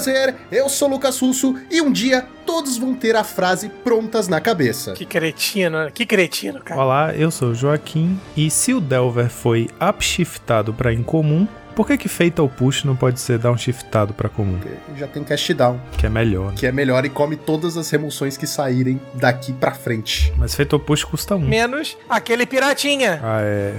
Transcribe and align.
Prazer, 0.00 0.34
eu 0.50 0.66
sou 0.70 0.88
Lucas 0.88 1.20
Russo 1.20 1.60
e 1.70 1.82
um 1.82 1.92
dia 1.92 2.26
todos 2.46 2.78
vão 2.78 2.94
ter 2.94 3.14
a 3.14 3.22
frase 3.22 3.68
prontas 3.68 4.28
na 4.28 4.40
cabeça. 4.40 4.94
Que 4.94 5.04
cretino, 5.04 5.76
né? 5.76 5.90
que 5.92 6.06
cretino, 6.06 6.58
cara. 6.58 6.80
Olá, 6.80 7.14
eu 7.14 7.30
sou 7.30 7.50
o 7.50 7.54
Joaquim 7.54 8.18
e 8.34 8.50
se 8.50 8.72
o 8.72 8.80
Delver 8.80 9.28
foi 9.28 9.68
upshiftado 9.78 10.72
para 10.72 10.90
incomum, 10.90 11.46
por 11.80 11.86
que 11.86 11.96
que 11.96 12.08
Fatal 12.10 12.46
Push 12.46 12.84
não 12.84 12.94
pode 12.94 13.18
ser 13.18 13.38
downshiftado 13.38 14.12
para 14.12 14.28
comum? 14.28 14.60
Já 14.98 15.06
tem 15.06 15.24
cast 15.24 15.54
down, 15.54 15.80
Que 15.96 16.04
é 16.04 16.10
melhor. 16.10 16.50
né? 16.50 16.54
que 16.54 16.66
é 16.66 16.72
melhor 16.72 17.06
e 17.06 17.08
come 17.08 17.36
todas 17.36 17.74
as 17.78 17.88
remoções 17.88 18.36
que 18.36 18.46
saírem 18.46 19.00
daqui 19.14 19.50
pra 19.54 19.72
frente. 19.72 20.30
Mas 20.36 20.54
Fatal 20.54 20.78
Push 20.78 21.04
custa 21.04 21.36
um. 21.36 21.38
Menos 21.38 21.96
aquele 22.06 22.44
piratinha. 22.44 23.18
Ah, 23.22 23.40
é. 23.40 23.72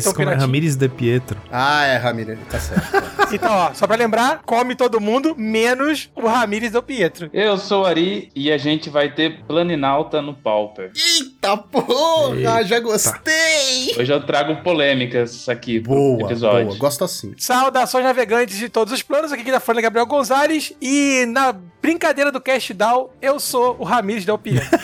Teu 0.00 0.14
como 0.14 0.30
é? 0.30 0.34
Ramirez 0.34 0.76
de 0.76 0.88
Pietro. 0.88 1.40
Ah, 1.50 1.84
é, 1.86 1.96
Ramírez, 1.96 2.38
tá 2.48 2.60
certo. 2.60 3.10
Então, 3.32 3.52
ó, 3.52 3.72
só 3.74 3.86
pra 3.86 3.94
lembrar, 3.94 4.42
come 4.44 4.74
todo 4.74 5.00
mundo, 5.00 5.36
menos 5.38 6.10
o 6.16 6.26
Ramires 6.26 6.72
do 6.72 6.82
Pietro. 6.82 7.30
Eu 7.32 7.56
sou 7.58 7.82
o 7.82 7.86
Ari 7.86 8.28
e 8.34 8.50
a 8.50 8.58
gente 8.58 8.90
vai 8.90 9.08
ter 9.14 9.44
Planinalta 9.44 10.20
no 10.20 10.34
Pauper. 10.34 10.90
Eita 10.96 11.56
porra, 11.56 12.34
Eita. 12.36 12.64
já 12.64 12.80
gostei! 12.80 13.94
Hoje 13.96 14.12
eu 14.12 14.20
trago 14.26 14.56
polêmicas 14.64 15.48
aqui 15.48 15.78
pro 15.78 15.94
Boa, 15.94 16.22
episódio. 16.24 16.66
boa, 16.66 16.78
gosto 16.78 17.04
assim. 17.04 17.32
Saudações 17.40 18.04
navegantes 18.04 18.58
de 18.58 18.68
todos 18.68 18.92
os 18.92 19.02
planos, 19.02 19.32
aqui 19.32 19.50
da 19.50 19.58
Folha 19.58 19.80
Gabriel 19.80 20.04
Gonzalez 20.04 20.74
e 20.78 21.24
na 21.26 21.52
brincadeira 21.80 22.30
do 22.30 22.38
Cast 22.38 22.74
Down, 22.74 23.08
eu 23.22 23.40
sou 23.40 23.76
o 23.78 23.82
Ramires 23.82 24.26
Del 24.26 24.36
Pietro. 24.36 24.68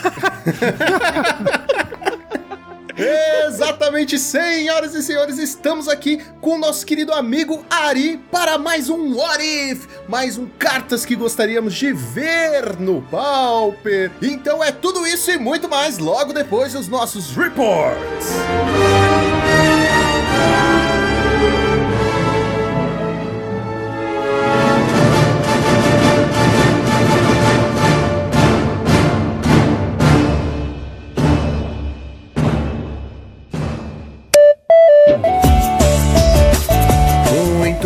Exatamente, 3.47 4.19
senhoras 4.19 4.95
e 4.95 5.03
senhores, 5.03 5.37
estamos 5.37 5.87
aqui 5.87 6.25
com 6.41 6.55
o 6.55 6.59
nosso 6.59 6.87
querido 6.87 7.13
amigo 7.13 7.63
Ari 7.69 8.17
para 8.33 8.57
mais 8.57 8.89
um 8.89 9.15
What 9.15 9.45
If, 9.45 9.87
mais 10.09 10.39
um 10.39 10.47
cartas 10.47 11.05
que 11.05 11.15
gostaríamos 11.15 11.75
de 11.75 11.93
ver 11.93 12.81
no 12.81 13.03
Pauper. 13.03 14.11
Então 14.23 14.65
é 14.65 14.73
tudo 14.73 15.07
isso 15.07 15.31
e 15.31 15.37
muito 15.37 15.69
mais 15.69 15.99
logo 15.99 16.33
depois 16.33 16.73
dos 16.73 16.89
nossos 16.89 17.37
reports. 17.37 18.31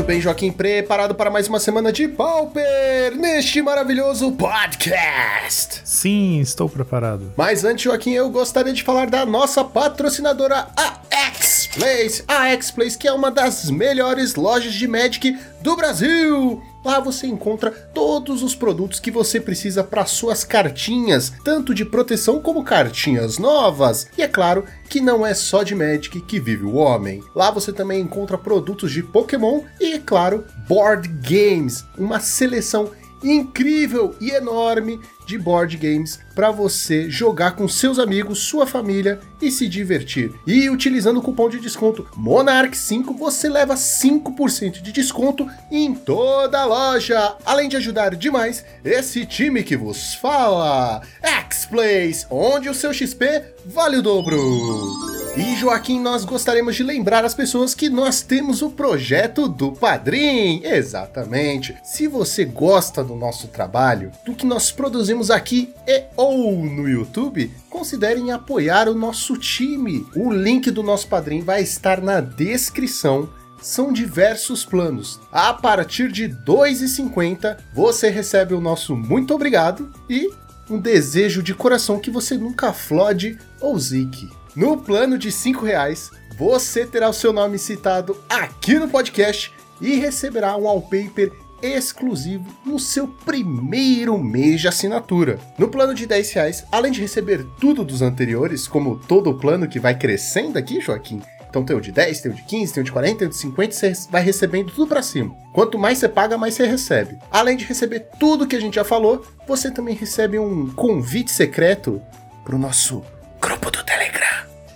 Muito 0.01 0.09
bem, 0.09 0.19
Joaquim, 0.19 0.51
preparado 0.51 1.15
para 1.15 1.29
mais 1.31 1.47
uma 1.47 1.61
semana 1.61 1.93
de 1.93 2.09
Pauper 2.09 3.15
neste 3.17 3.61
maravilhoso 3.61 4.33
podcast. 4.33 5.83
Sim, 5.85 6.41
estou 6.41 6.71
preparado. 6.71 7.35
Mas 7.37 7.67
antes, 7.67 7.85
Joaquim, 7.85 8.13
eu 8.13 8.31
gostaria 8.31 8.73
de 8.73 8.83
falar 8.83 9.11
da 9.11 9.27
nossa 9.27 9.63
patrocinadora, 9.63 10.69
a 10.75 11.01
X-Place. 11.11 12.25
A 12.27 12.47
X-Place, 12.53 12.97
que 12.97 13.07
é 13.07 13.13
uma 13.13 13.31
das 13.31 13.71
melhores 13.71 14.37
lojas 14.37 14.73
de 14.73 14.89
Magic 14.89 15.39
do 15.61 15.77
Brasil. 15.77 16.63
Lá 16.85 17.01
você 17.01 17.27
encontra 17.27 17.71
todos 17.71 18.43
os 18.43 18.55
produtos 18.55 18.99
que 18.99 19.11
você 19.11 19.41
precisa 19.41 19.85
para 19.85 20.07
suas 20.07 20.45
cartinhas, 20.45 21.33
tanto 21.45 21.75
de 21.75 21.85
proteção 21.85 22.41
como 22.41 22.65
cartinhas 22.65 23.39
novas. 23.39 24.07
E 24.17 24.23
é 24.23 24.29
claro 24.29 24.65
que 24.89 25.01
não 25.01 25.27
é 25.27 25.35
só 25.35 25.63
de 25.63 25.75
Magic 25.75 26.21
que 26.23 26.41
vive 26.41 26.65
o 26.65 26.75
homem. 26.75 27.23
Lá 27.35 27.51
você 27.51 27.73
também 27.73 28.01
encontra 28.01 28.39
produtos 28.39 28.93
de 28.93 29.03
Pokémon 29.03 29.63
e, 29.81 29.93
é 29.93 29.99
claro, 29.99 30.45
board 30.67 31.09
games, 31.09 31.85
uma 31.99 32.19
seleção 32.19 32.91
incrível 33.23 34.15
e 34.21 34.31
enorme 34.31 34.99
de 35.31 35.39
board 35.39 35.77
games 35.77 36.19
para 36.35 36.51
você 36.51 37.09
jogar 37.09 37.53
com 37.53 37.69
seus 37.69 38.01
amigos, 38.01 38.41
sua 38.41 38.67
família 38.67 39.21
e 39.41 39.51
se 39.51 39.69
divertir. 39.69 40.33
E 40.45 40.69
utilizando 40.69 41.19
o 41.19 41.23
cupom 41.23 41.49
de 41.49 41.61
desconto 41.61 42.07
Monarch5 42.19 43.17
você 43.17 43.49
leva 43.49 43.75
5% 43.75 44.83
de 44.83 44.91
desconto 44.91 45.49
em 45.71 45.95
toda 45.95 46.61
a 46.61 46.65
loja, 46.65 47.37
além 47.45 47.69
de 47.69 47.77
ajudar 47.77 48.17
demais 48.17 48.65
esse 48.85 49.25
time 49.25 49.63
que 49.63 49.77
vos 49.77 50.15
fala. 50.15 51.03
X-Plays, 51.23 52.27
onde 52.29 52.69
o 52.69 52.75
seu 52.75 52.93
XP 52.93 53.45
vale 53.67 53.99
o 53.99 54.03
dobro. 54.03 55.21
E 55.37 55.55
Joaquim, 55.55 56.01
nós 56.01 56.25
gostaríamos 56.25 56.75
de 56.75 56.83
lembrar 56.83 57.25
as 57.25 57.35
pessoas 57.35 57.73
que 57.73 57.89
nós 57.89 58.21
temos 58.21 58.63
o 58.63 58.71
projeto 58.71 59.49
do 59.49 59.71
Padrim. 59.71 60.61
Exatamente. 60.65 61.77
Se 61.85 62.09
você 62.09 62.45
gosta 62.45 63.05
do 63.05 63.15
nosso 63.15 63.47
trabalho, 63.47 64.11
do 64.25 64.35
que 64.35 64.45
nós 64.45 64.73
produzimos 64.73 65.20
aqui 65.29 65.75
e 65.87 66.05
ou 66.17 66.65
no 66.65 66.89
YouTube, 66.89 67.51
considerem 67.69 68.31
apoiar 68.31 68.89
o 68.89 68.95
nosso 68.95 69.37
time. 69.37 70.07
O 70.15 70.33
link 70.33 70.71
do 70.71 70.85
nosso 70.85 71.09
Padrim 71.09 71.41
vai 71.41 71.63
estar 71.63 72.01
na 72.01 72.21
descrição. 72.21 73.29
São 73.61 73.93
diversos 73.93 74.65
planos. 74.65 75.21
A 75.33 75.53
partir 75.53 76.13
de 76.13 76.27
R$ 76.27 76.37
2,50 76.47 77.59
você 77.75 78.09
recebe 78.09 78.55
o 78.55 78.61
nosso 78.61 78.97
muito 78.97 79.35
obrigado 79.35 79.91
e 80.09 80.31
um 80.71 80.79
desejo 80.79 81.43
de 81.43 81.53
coração 81.53 81.99
que 81.99 82.11
você 82.11 82.39
nunca 82.39 82.73
flode 82.73 83.37
ou 83.61 83.77
zique. 83.77 84.31
No 84.55 84.79
plano 84.79 85.19
de 85.19 85.29
R$ 85.29 85.53
reais, 85.61 86.11
você 86.39 86.87
terá 86.87 87.09
o 87.09 87.13
seu 87.13 87.33
nome 87.33 87.59
citado 87.59 88.17
aqui 88.29 88.79
no 88.79 88.89
podcast 88.89 89.53
e 89.81 89.97
receberá 89.97 90.57
um 90.57 90.63
wallpaper 90.63 91.33
exclusivo 91.63 92.45
no 92.65 92.79
seu 92.79 93.07
primeiro 93.07 94.19
mês 94.19 94.61
de 94.61 94.69
assinatura. 94.69 95.39
No 95.59 95.69
plano 95.69 95.95
de 95.95 96.07
10 96.07 96.33
reais, 96.33 96.65
além 96.71 96.93
de 96.93 97.01
receber 97.01 97.47
tudo 97.61 97.85
dos 97.85 98.03
anteriores, 98.03 98.67
como 98.67 98.97
todo 98.97 99.31
o 99.31 99.39
plano 99.39 99.69
que 99.69 99.81
vai 99.81 99.97
crescendo 99.97 100.59
aqui, 100.59 100.81
Joaquim, 100.81 101.21
então 101.51 101.65
tem 101.65 101.77
o 101.77 101.81
de 101.81 101.91
10, 101.91 102.21
tem 102.21 102.31
o 102.31 102.35
de 102.35 102.43
15, 102.43 102.73
tem 102.73 102.81
o 102.81 102.85
de 102.85 102.93
40, 102.93 103.19
tem 103.19 103.27
o 103.27 103.31
de 103.31 103.37
50, 103.37 103.73
você 103.75 103.93
vai 104.09 104.23
recebendo 104.23 104.73
tudo 104.73 104.87
pra 104.87 105.03
cima. 105.03 105.35
Quanto 105.53 105.79
mais 105.79 105.99
você 105.99 106.09
paga, 106.09 106.39
mais 106.39 106.55
você 106.55 106.65
recebe. 106.65 107.19
Além 107.31 107.57
de 107.57 107.65
receber 107.65 108.07
tudo 108.19 108.47
que 108.47 108.55
a 108.55 108.61
gente 108.61 108.77
já 108.77 108.85
falou, 108.85 109.27
você 109.47 109.71
também 109.71 109.97
recebe 109.97 110.39
um 110.39 110.71
convite 110.71 111.31
secreto 111.33 112.01
pro 112.45 112.57
nosso 112.57 113.03
grupo 113.41 113.69
do 113.71 113.83
Telegram. 113.83 114.20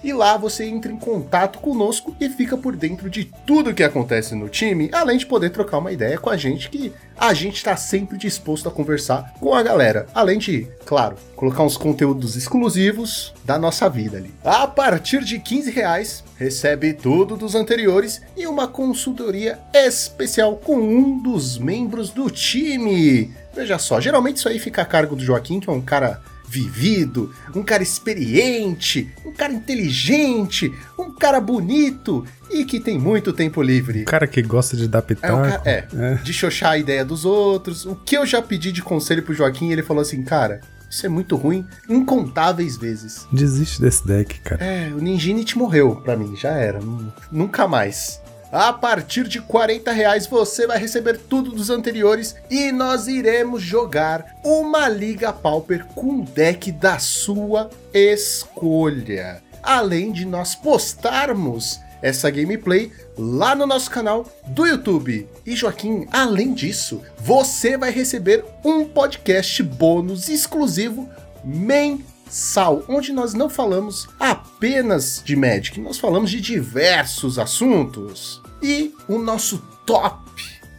E 0.05 0.13
lá 0.13 0.37
você 0.37 0.67
entra 0.67 0.93
em 0.93 0.99
contato 0.99 1.59
conosco 1.61 2.15
e 2.21 2.29
fica 2.29 2.59
por 2.59 2.77
dentro 2.77 3.09
de 3.09 3.25
tudo 3.47 3.73
que 3.73 3.83
acontece 3.83 4.35
no 4.35 4.51
time, 4.51 4.91
além 4.93 5.17
de 5.17 5.25
poder 5.25 5.49
trocar 5.49 5.79
uma 5.79 5.93
ideia 5.93 6.19
com 6.19 6.29
a 6.29 6.37
gente, 6.37 6.69
que 6.69 6.93
a 7.17 7.33
gente 7.33 7.57
está 7.57 7.75
sempre 7.75 8.19
disposto 8.19 8.69
a 8.69 8.71
conversar 8.71 9.33
com 9.41 9.55
a 9.55 9.63
galera. 9.63 10.07
Além 10.13 10.39
de, 10.39 10.69
claro, 10.85 11.17
colocar 11.35 11.63
uns 11.63 11.79
conteúdos 11.79 12.37
exclusivos 12.37 13.33
da 13.47 13.59
nossa 13.59 13.89
vida 13.89 14.19
ali. 14.19 14.31
A 14.45 14.67
partir 14.67 15.25
de 15.25 15.39
15 15.39 15.71
reais, 15.71 16.23
recebe 16.37 16.93
tudo 16.93 17.35
dos 17.35 17.55
anteriores 17.55 18.21
e 18.37 18.47
uma 18.47 18.69
consultoria 18.69 19.59
especial 19.73 20.57
com 20.57 20.77
um 20.77 21.19
dos 21.19 21.57
membros 21.57 22.11
do 22.11 22.29
time. 22.29 23.33
Veja 23.55 23.79
só, 23.79 24.03
geralmente 24.03 24.37
isso 24.37 24.51
aí 24.51 24.59
fica 24.59 24.83
a 24.83 24.87
cargo 24.87 25.17
do 25.17 25.25
Joaquim, 25.25 25.61
que 25.61 25.71
é 25.71 25.73
um 25.73 25.81
cara 25.81 26.21
vivido, 26.59 27.33
um 27.55 27.63
cara 27.65 27.83
experiente, 27.83 29.11
um 29.27 29.33
cara 29.33 29.53
inteligente, 29.53 30.73
um 30.97 31.11
cara 31.13 31.41
bonito 31.41 32.25
e 32.49 32.65
que 32.65 32.79
tem 32.79 32.97
muito 32.97 33.33
tempo 33.33 33.61
livre. 33.61 34.03
O 34.03 34.05
cara 34.05 34.27
que 34.29 34.41
gosta 34.41 34.77
de 34.77 34.87
dar 34.87 35.01
É, 35.01 35.03
pitaco. 35.03 35.37
um 35.37 35.43
cara- 35.43 35.63
é, 35.65 35.85
É. 35.93 36.15
de 36.23 36.33
xoxar 36.33 36.73
a 36.73 36.79
ideia 36.79 37.05
dos 37.05 37.25
outros. 37.25 37.85
O 37.85 37.97
que 37.97 38.17
eu 38.17 38.25
já 38.25 38.41
pedi 38.41 38.71
de 38.71 38.83
conselho 38.83 39.23
pro 39.25 39.35
Joaquim, 39.35 39.73
ele 39.73 39.83
falou 39.83 40.01
assim, 40.01 40.23
cara, 40.23 40.61
isso 40.89 41.05
é 41.05 41.09
muito 41.09 41.35
ruim 41.35 41.67
incontáveis 41.89 42.77
vezes. 42.77 43.27
Desiste 43.33 43.81
desse 43.81 44.07
deck, 44.07 44.39
cara. 44.41 44.65
É, 44.65 44.93
o 44.95 44.99
Ninjinite 44.99 45.59
morreu 45.59 45.97
pra 45.97 46.17
mim, 46.17 46.37
já 46.37 46.51
era, 46.51 46.79
nu- 46.79 47.13
nunca 47.33 47.67
mais. 47.67 48.21
A 48.55 48.73
partir 48.73 49.27
de 49.27 49.41
40 49.41 49.91
reais 49.91 50.29
você 50.29 50.65
vai 50.65 50.79
receber 50.79 51.19
tudo 51.19 51.51
dos 51.51 51.71
anteriores 51.71 52.37
e 52.49 52.71
nós 52.71 53.09
iremos 53.09 53.61
jogar 53.61 54.37
uma 54.45 54.89
Liga 54.89 55.33
Pauper 55.33 55.85
com 55.87 56.21
deck 56.21 56.71
da 56.71 57.01
sua 57.01 57.69
escolha. 57.93 59.43
Além 59.61 60.13
de 60.13 60.25
nós 60.25 60.55
postarmos 60.55 61.81
essa 62.01 62.31
gameplay 62.31 62.93
lá 63.19 63.57
no 63.57 63.67
nosso 63.67 63.91
canal 63.91 64.25
do 64.47 64.65
YouTube. 64.65 65.29
E 65.45 65.57
Joaquim, 65.57 66.07
além 66.13 66.55
disso, 66.55 67.03
você 67.19 67.77
vai 67.77 67.91
receber 67.91 68.45
um 68.65 68.85
podcast 68.85 69.61
bônus 69.65 70.29
exclusivo 70.29 71.09
mensal, 71.45 72.85
onde 72.89 73.13
nós 73.13 73.35
não 73.35 73.51
falamos 73.51 74.07
apenas 74.21 75.21
de 75.25 75.35
Magic, 75.35 75.81
nós 75.81 75.99
falamos 75.99 76.31
de 76.31 76.41
diversos 76.41 77.37
assuntos. 77.37 78.44
E 78.67 78.95
o 79.07 79.19
nosso 79.19 79.63
top 79.85 80.25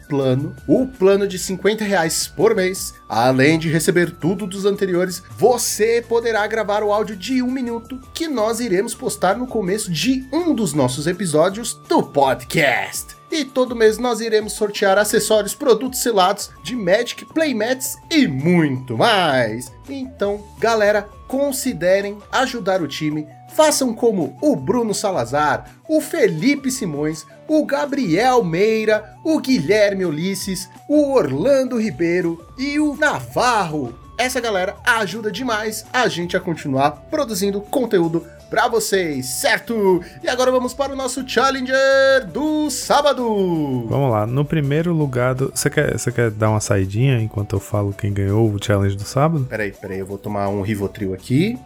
plano, 0.08 0.56
o 0.66 0.88
plano 0.88 1.24
de 1.26 1.38
50 1.38 1.84
reais 1.84 2.26
por 2.26 2.52
mês, 2.52 2.92
além 3.08 3.60
de 3.60 3.68
receber 3.68 4.10
tudo 4.10 4.44
dos 4.44 4.64
anteriores, 4.64 5.22
você 5.38 6.04
poderá 6.08 6.44
gravar 6.48 6.82
o 6.82 6.92
áudio 6.92 7.14
de 7.14 7.40
um 7.40 7.50
minuto 7.50 8.00
que 8.12 8.26
nós 8.26 8.58
iremos 8.58 8.92
postar 8.92 9.38
no 9.38 9.46
começo 9.46 9.88
de 9.92 10.28
um 10.32 10.52
dos 10.52 10.72
nossos 10.72 11.06
episódios 11.06 11.74
do 11.88 12.02
podcast. 12.02 13.14
e 13.30 13.44
todo 13.44 13.76
mês 13.76 13.98
nós 13.98 14.20
iremos 14.20 14.54
sortear 14.54 14.98
acessórios, 14.98 15.54
produtos 15.54 16.00
selados 16.00 16.50
de 16.64 16.74
Magic, 16.74 17.24
playmats 17.26 17.96
e 18.10 18.26
muito 18.26 18.98
mais. 18.98 19.70
Então, 19.88 20.44
galera, 20.58 21.08
considerem 21.28 22.18
ajudar 22.32 22.82
o 22.82 22.88
time. 22.88 23.26
Façam 23.56 23.94
como 23.94 24.36
o 24.42 24.54
Bruno 24.54 24.94
Salazar, 24.94 25.70
o 25.88 25.98
Felipe 25.98 26.70
Simões, 26.70 27.24
o 27.48 27.64
Gabriel 27.64 28.44
Meira, 28.44 29.14
o 29.24 29.40
Guilherme 29.40 30.04
Ulisses, 30.04 30.68
o 30.86 31.14
Orlando 31.14 31.80
Ribeiro 31.80 32.46
e 32.58 32.78
o 32.78 32.94
Navarro. 32.94 33.98
Essa 34.18 34.42
galera 34.42 34.76
ajuda 34.84 35.32
demais 35.32 35.86
a 35.90 36.06
gente 36.06 36.36
a 36.36 36.40
continuar 36.40 36.90
produzindo 37.10 37.62
conteúdo 37.62 38.26
para 38.50 38.68
vocês, 38.68 39.24
certo? 39.24 40.02
E 40.22 40.28
agora 40.28 40.50
vamos 40.50 40.74
para 40.74 40.92
o 40.92 40.96
nosso 40.96 41.26
Challenger 41.26 42.26
do 42.30 42.68
sábado. 42.70 43.86
Vamos 43.88 44.10
lá, 44.10 44.26
no 44.26 44.44
primeiro 44.44 44.92
lugar 44.92 45.34
do. 45.34 45.50
Você 45.54 45.70
quer, 45.70 45.98
você 45.98 46.12
quer 46.12 46.30
dar 46.30 46.50
uma 46.50 46.60
saidinha 46.60 47.18
enquanto 47.22 47.56
eu 47.56 47.60
falo 47.60 47.94
quem 47.94 48.12
ganhou 48.12 48.52
o 48.52 48.62
challenge 48.62 48.96
do 48.96 49.04
sábado? 49.04 49.46
Peraí, 49.48 49.72
peraí, 49.72 49.98
eu 49.98 50.06
vou 50.06 50.18
tomar 50.18 50.46
um 50.50 50.60
Rivotril 50.60 51.14
aqui. 51.14 51.58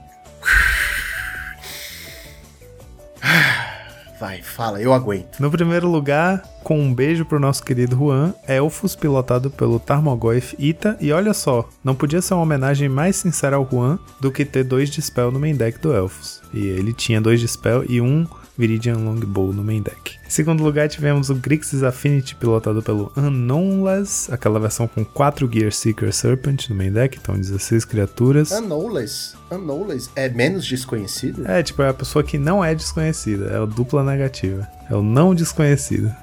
Vai, 4.20 4.42
fala, 4.42 4.82
eu 4.82 4.92
aguento. 4.92 5.40
No 5.40 5.50
primeiro 5.50 5.88
lugar, 5.88 6.42
com 6.62 6.78
um 6.78 6.92
beijo 6.92 7.24
pro 7.24 7.40
nosso 7.40 7.64
querido 7.64 7.96
Juan, 7.96 8.34
Elfos, 8.46 8.94
pilotado 8.94 9.50
pelo 9.50 9.80
Tarmogoyf 9.80 10.54
Ita. 10.58 10.94
E 11.00 11.10
olha 11.10 11.32
só, 11.32 11.66
não 11.82 11.94
podia 11.94 12.20
ser 12.20 12.34
uma 12.34 12.42
homenagem 12.42 12.86
mais 12.86 13.16
sincera 13.16 13.56
ao 13.56 13.66
Juan 13.66 13.98
do 14.20 14.30
que 14.30 14.44
ter 14.44 14.64
dois 14.64 14.90
Dispel 14.90 15.30
no 15.30 15.40
main 15.40 15.56
deck 15.56 15.78
do 15.78 15.94
Elfos. 15.94 16.42
E 16.52 16.66
ele 16.66 16.92
tinha 16.92 17.18
dois 17.18 17.40
Dispel 17.40 17.82
e 17.88 17.98
um 17.98 18.26
Viridian 18.58 18.98
Longbow 18.98 19.54
no 19.54 19.64
main 19.64 19.80
deck. 19.80 20.19
Em 20.30 20.32
segundo 20.32 20.62
lugar, 20.62 20.88
tivemos 20.88 21.28
o 21.28 21.34
Grixis 21.34 21.82
Affinity, 21.82 22.36
pilotado 22.36 22.80
pelo 22.80 23.12
Unknownless, 23.16 24.32
aquela 24.32 24.60
versão 24.60 24.86
com 24.86 25.04
4 25.04 25.50
Gear 25.52 25.72
Seeker 25.72 26.12
Serpent 26.12 26.68
no 26.68 26.76
main 26.76 26.92
deck, 26.92 27.18
então 27.20 27.34
16 27.34 27.84
criaturas. 27.84 28.52
Unknowless. 28.52 29.34
Unknowless 29.50 30.08
é 30.14 30.28
menos 30.28 30.64
desconhecido? 30.64 31.44
É, 31.50 31.64
tipo, 31.64 31.82
é 31.82 31.88
a 31.88 31.92
pessoa 31.92 32.22
que 32.22 32.38
não 32.38 32.64
é 32.64 32.76
desconhecida, 32.76 33.46
é 33.46 33.58
o 33.58 33.66
dupla 33.66 34.04
negativa. 34.04 34.68
É 34.88 34.94
o 34.94 35.02
não 35.02 35.34
desconhecido. 35.34 36.14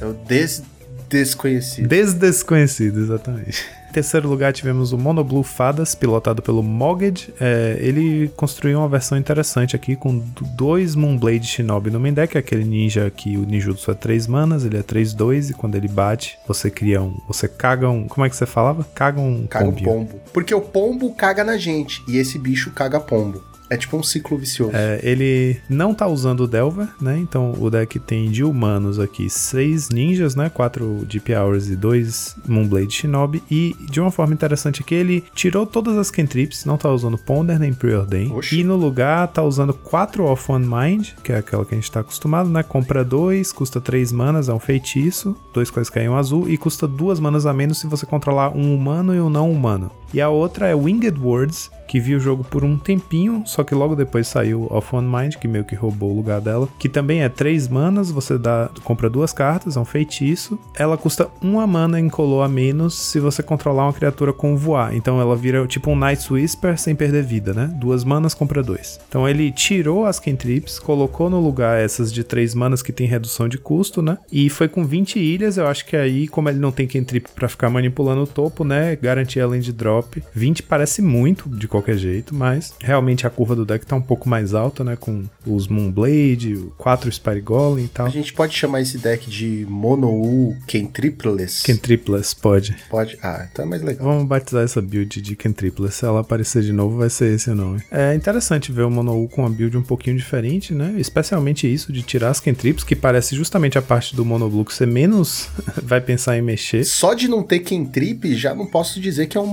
É 0.00 0.06
o 0.06 0.12
des 0.12 0.62
desconhecido. 1.08 1.88
Desdesconhecido, 1.88 3.00
exatamente. 3.00 3.66
Em 3.98 4.00
terceiro 4.00 4.28
lugar, 4.28 4.52
tivemos 4.52 4.92
o 4.92 4.96
Monoblue 4.96 5.42
Fadas, 5.42 5.92
pilotado 5.92 6.40
pelo 6.40 6.62
Mogged. 6.62 7.34
É, 7.40 7.76
ele 7.80 8.28
construiu 8.36 8.78
uma 8.78 8.88
versão 8.88 9.18
interessante 9.18 9.74
aqui 9.74 9.96
com 9.96 10.22
dois 10.54 10.94
Moonblade 10.94 11.44
Shinobi 11.44 11.90
no 11.90 11.98
main 11.98 12.12
deck, 12.12 12.38
aquele 12.38 12.62
ninja 12.62 13.10
que 13.10 13.36
o 13.36 13.44
ninjutsu 13.44 13.90
é 13.90 13.94
3 13.94 14.28
manas, 14.28 14.64
ele 14.64 14.76
é 14.76 14.84
3-2 14.84 15.50
e 15.50 15.52
quando 15.52 15.74
ele 15.74 15.88
bate, 15.88 16.38
você 16.46 16.70
cria 16.70 17.02
um. 17.02 17.20
Você 17.26 17.48
caga 17.48 17.90
um. 17.90 18.06
Como 18.06 18.24
é 18.24 18.30
que 18.30 18.36
você 18.36 18.46
falava? 18.46 18.86
Caga 18.94 19.20
um 19.20 19.48
Caga 19.48 19.68
um 19.68 19.72
pombo. 19.72 20.20
Porque 20.32 20.54
o 20.54 20.60
pombo 20.60 21.12
caga 21.12 21.42
na 21.42 21.56
gente 21.56 22.00
e 22.06 22.18
esse 22.18 22.38
bicho 22.38 22.70
caga 22.70 23.00
pombo. 23.00 23.47
É 23.70 23.76
tipo 23.76 23.96
um 23.96 24.02
ciclo 24.02 24.38
vicioso. 24.38 24.72
É, 24.74 24.98
ele 25.02 25.60
não 25.68 25.94
tá 25.94 26.06
usando 26.06 26.40
o 26.40 26.46
Delver, 26.46 26.88
né? 27.00 27.18
Então 27.18 27.54
o 27.58 27.70
deck 27.70 27.98
tem 27.98 28.30
de 28.30 28.42
humanos 28.42 28.98
aqui 28.98 29.28
seis 29.28 29.90
ninjas, 29.90 30.34
né? 30.34 30.48
Quatro 30.48 31.04
Deep 31.06 31.34
Hours 31.34 31.68
e 31.68 31.76
dois 31.76 32.36
Moonblade 32.46 32.92
Shinobi. 32.92 33.42
E 33.50 33.76
de 33.90 34.00
uma 34.00 34.10
forma 34.10 34.32
interessante 34.32 34.82
aqui, 34.82 34.94
ele 34.94 35.24
tirou 35.34 35.66
todas 35.66 35.96
as 35.96 36.10
cantrips, 36.10 36.64
não 36.64 36.78
tá 36.78 36.90
usando 36.90 37.18
Ponder 37.18 37.58
nem 37.58 37.72
Preordain. 37.72 38.32
Oxi. 38.32 38.60
E 38.60 38.64
no 38.64 38.76
lugar 38.76 39.28
tá 39.28 39.42
usando 39.42 39.74
quatro 39.74 40.24
Off 40.24 40.50
One 40.50 40.66
Mind, 40.66 41.10
que 41.22 41.32
é 41.32 41.38
aquela 41.38 41.64
que 41.64 41.74
a 41.74 41.78
gente 41.78 41.90
tá 41.90 42.00
acostumado, 42.00 42.48
né? 42.48 42.62
Compra 42.62 43.04
dois, 43.04 43.52
custa 43.52 43.80
três 43.80 44.10
manas, 44.12 44.48
é 44.48 44.52
um 44.52 44.58
feitiço, 44.58 45.36
dois 45.52 45.70
quais 45.70 45.90
caem 45.90 46.08
um 46.08 46.16
azul, 46.16 46.48
e 46.48 46.56
custa 46.56 46.86
duas 46.86 47.20
manas 47.20 47.44
a 47.46 47.52
menos 47.52 47.78
se 47.78 47.86
você 47.86 48.06
controlar 48.06 48.56
um 48.56 48.74
humano 48.74 49.14
e 49.14 49.20
um 49.20 49.28
não 49.28 49.50
humano. 49.50 49.90
E 50.12 50.20
a 50.20 50.28
outra 50.28 50.68
é 50.68 50.74
Winged 50.74 51.18
Words, 51.20 51.70
que 51.86 51.98
viu 51.98 52.18
o 52.18 52.20
jogo 52.20 52.44
por 52.44 52.64
um 52.64 52.76
tempinho, 52.76 53.42
só 53.46 53.64
que 53.64 53.74
logo 53.74 53.96
depois 53.96 54.28
saiu 54.28 54.66
Off 54.70 54.94
One 54.94 55.08
Mind, 55.08 55.36
que 55.36 55.48
meio 55.48 55.64
que 55.64 55.74
roubou 55.74 56.12
o 56.12 56.16
lugar 56.16 56.40
dela. 56.40 56.68
Que 56.78 56.88
também 56.88 57.22
é 57.22 57.28
3 57.28 57.66
manas, 57.68 58.10
você 58.10 58.36
dá, 58.36 58.70
compra 58.84 59.08
duas 59.08 59.32
cartas, 59.32 59.76
é 59.76 59.80
um 59.80 59.84
feitiço. 59.86 60.58
Ela 60.76 60.98
custa 60.98 61.28
uma 61.40 61.66
mana 61.66 61.98
em 61.98 62.08
color 62.08 62.42
a 62.42 62.48
menos 62.48 62.94
se 62.94 63.18
você 63.18 63.42
controlar 63.42 63.84
uma 63.84 63.92
criatura 63.92 64.32
com 64.32 64.56
voar. 64.56 64.94
Então 64.94 65.20
ela 65.20 65.34
vira 65.34 65.66
tipo 65.66 65.90
um 65.90 65.96
Night's 65.96 66.30
Whisper 66.30 66.78
sem 66.78 66.94
perder 66.94 67.22
vida, 67.22 67.54
né? 67.54 67.72
Duas 67.80 68.04
manas, 68.04 68.34
compra 68.34 68.62
dois. 68.62 69.00
Então 69.08 69.26
ele 69.26 69.50
tirou 69.50 70.04
as 70.04 70.20
cantrips, 70.20 70.78
colocou 70.78 71.30
no 71.30 71.40
lugar 71.40 71.80
essas 71.80 72.12
de 72.12 72.22
3 72.22 72.54
manas 72.54 72.82
que 72.82 72.92
tem 72.92 73.06
redução 73.06 73.48
de 73.48 73.56
custo, 73.56 74.02
né? 74.02 74.18
E 74.30 74.50
foi 74.50 74.68
com 74.68 74.84
20 74.84 75.18
ilhas, 75.18 75.56
eu 75.56 75.66
acho 75.66 75.86
que 75.86 75.96
aí, 75.96 76.28
como 76.28 76.50
ele 76.50 76.58
não 76.58 76.70
tem 76.70 76.86
cantrip 76.86 77.28
pra 77.34 77.48
ficar 77.48 77.70
manipulando 77.70 78.22
o 78.22 78.26
topo, 78.26 78.62
né? 78.62 78.94
Garantir 78.96 79.40
além 79.40 79.60
de 79.60 79.72
drop. 79.98 80.22
20 80.34 80.62
parece 80.62 81.02
muito 81.02 81.48
de 81.48 81.66
qualquer 81.66 81.96
jeito, 81.96 82.34
mas 82.34 82.74
realmente 82.80 83.26
a 83.26 83.30
curva 83.30 83.54
do 83.54 83.64
deck 83.64 83.84
tá 83.84 83.96
um 83.96 84.02
pouco 84.02 84.28
mais 84.28 84.54
alta, 84.54 84.84
né? 84.84 84.96
Com 84.96 85.24
os 85.46 85.68
Moonblade, 85.68 86.70
4 86.76 87.10
Spire 87.10 87.40
Golem 87.40 87.86
e 87.86 87.88
tal. 87.88 88.06
A 88.06 88.10
gente 88.10 88.32
pode 88.32 88.54
chamar 88.54 88.80
esse 88.80 88.98
deck 88.98 89.28
de 89.28 89.66
Mono-U 89.68 90.56
Cantripless? 90.66 91.62
Cantripless, 91.64 92.34
pode. 92.34 92.76
Pode. 92.88 93.18
Ah, 93.22 93.46
então 93.50 93.64
é 93.64 93.68
mais 93.68 93.82
legal. 93.82 94.06
Vamos 94.06 94.24
batizar 94.24 94.64
essa 94.64 94.80
build 94.80 95.20
de 95.20 95.36
Cantripless. 95.36 95.98
Se 95.98 96.04
ela 96.04 96.20
aparecer 96.20 96.62
de 96.62 96.72
novo, 96.72 96.98
vai 96.98 97.10
ser 97.10 97.34
esse 97.34 97.50
o 97.50 97.54
nome. 97.54 97.82
É 97.90 98.14
interessante 98.14 98.70
ver 98.72 98.82
o 98.82 98.90
Mono-U 98.90 99.28
com 99.28 99.42
uma 99.42 99.50
build 99.50 99.76
um 99.76 99.82
pouquinho 99.82 100.16
diferente, 100.16 100.72
né? 100.72 100.94
Especialmente 100.98 101.72
isso 101.72 101.92
de 101.92 102.02
tirar 102.02 102.30
as 102.30 102.40
Cantrips, 102.40 102.84
que 102.84 102.94
parece 102.94 103.34
justamente 103.34 103.78
a 103.78 103.82
parte 103.82 104.14
do 104.14 104.24
Mono 104.24 104.48
Blue 104.48 104.64
que 104.64 104.74
você 104.74 104.86
menos 104.86 105.48
vai 105.82 106.00
pensar 106.00 106.36
em 106.36 106.42
mexer. 106.42 106.84
Só 106.84 107.14
de 107.14 107.28
não 107.28 107.42
ter 107.42 107.60
Cantrip, 107.60 108.34
já 108.34 108.54
não 108.54 108.66
posso 108.66 109.00
dizer 109.00 109.26
que 109.26 109.36
é 109.36 109.40
um 109.40 109.46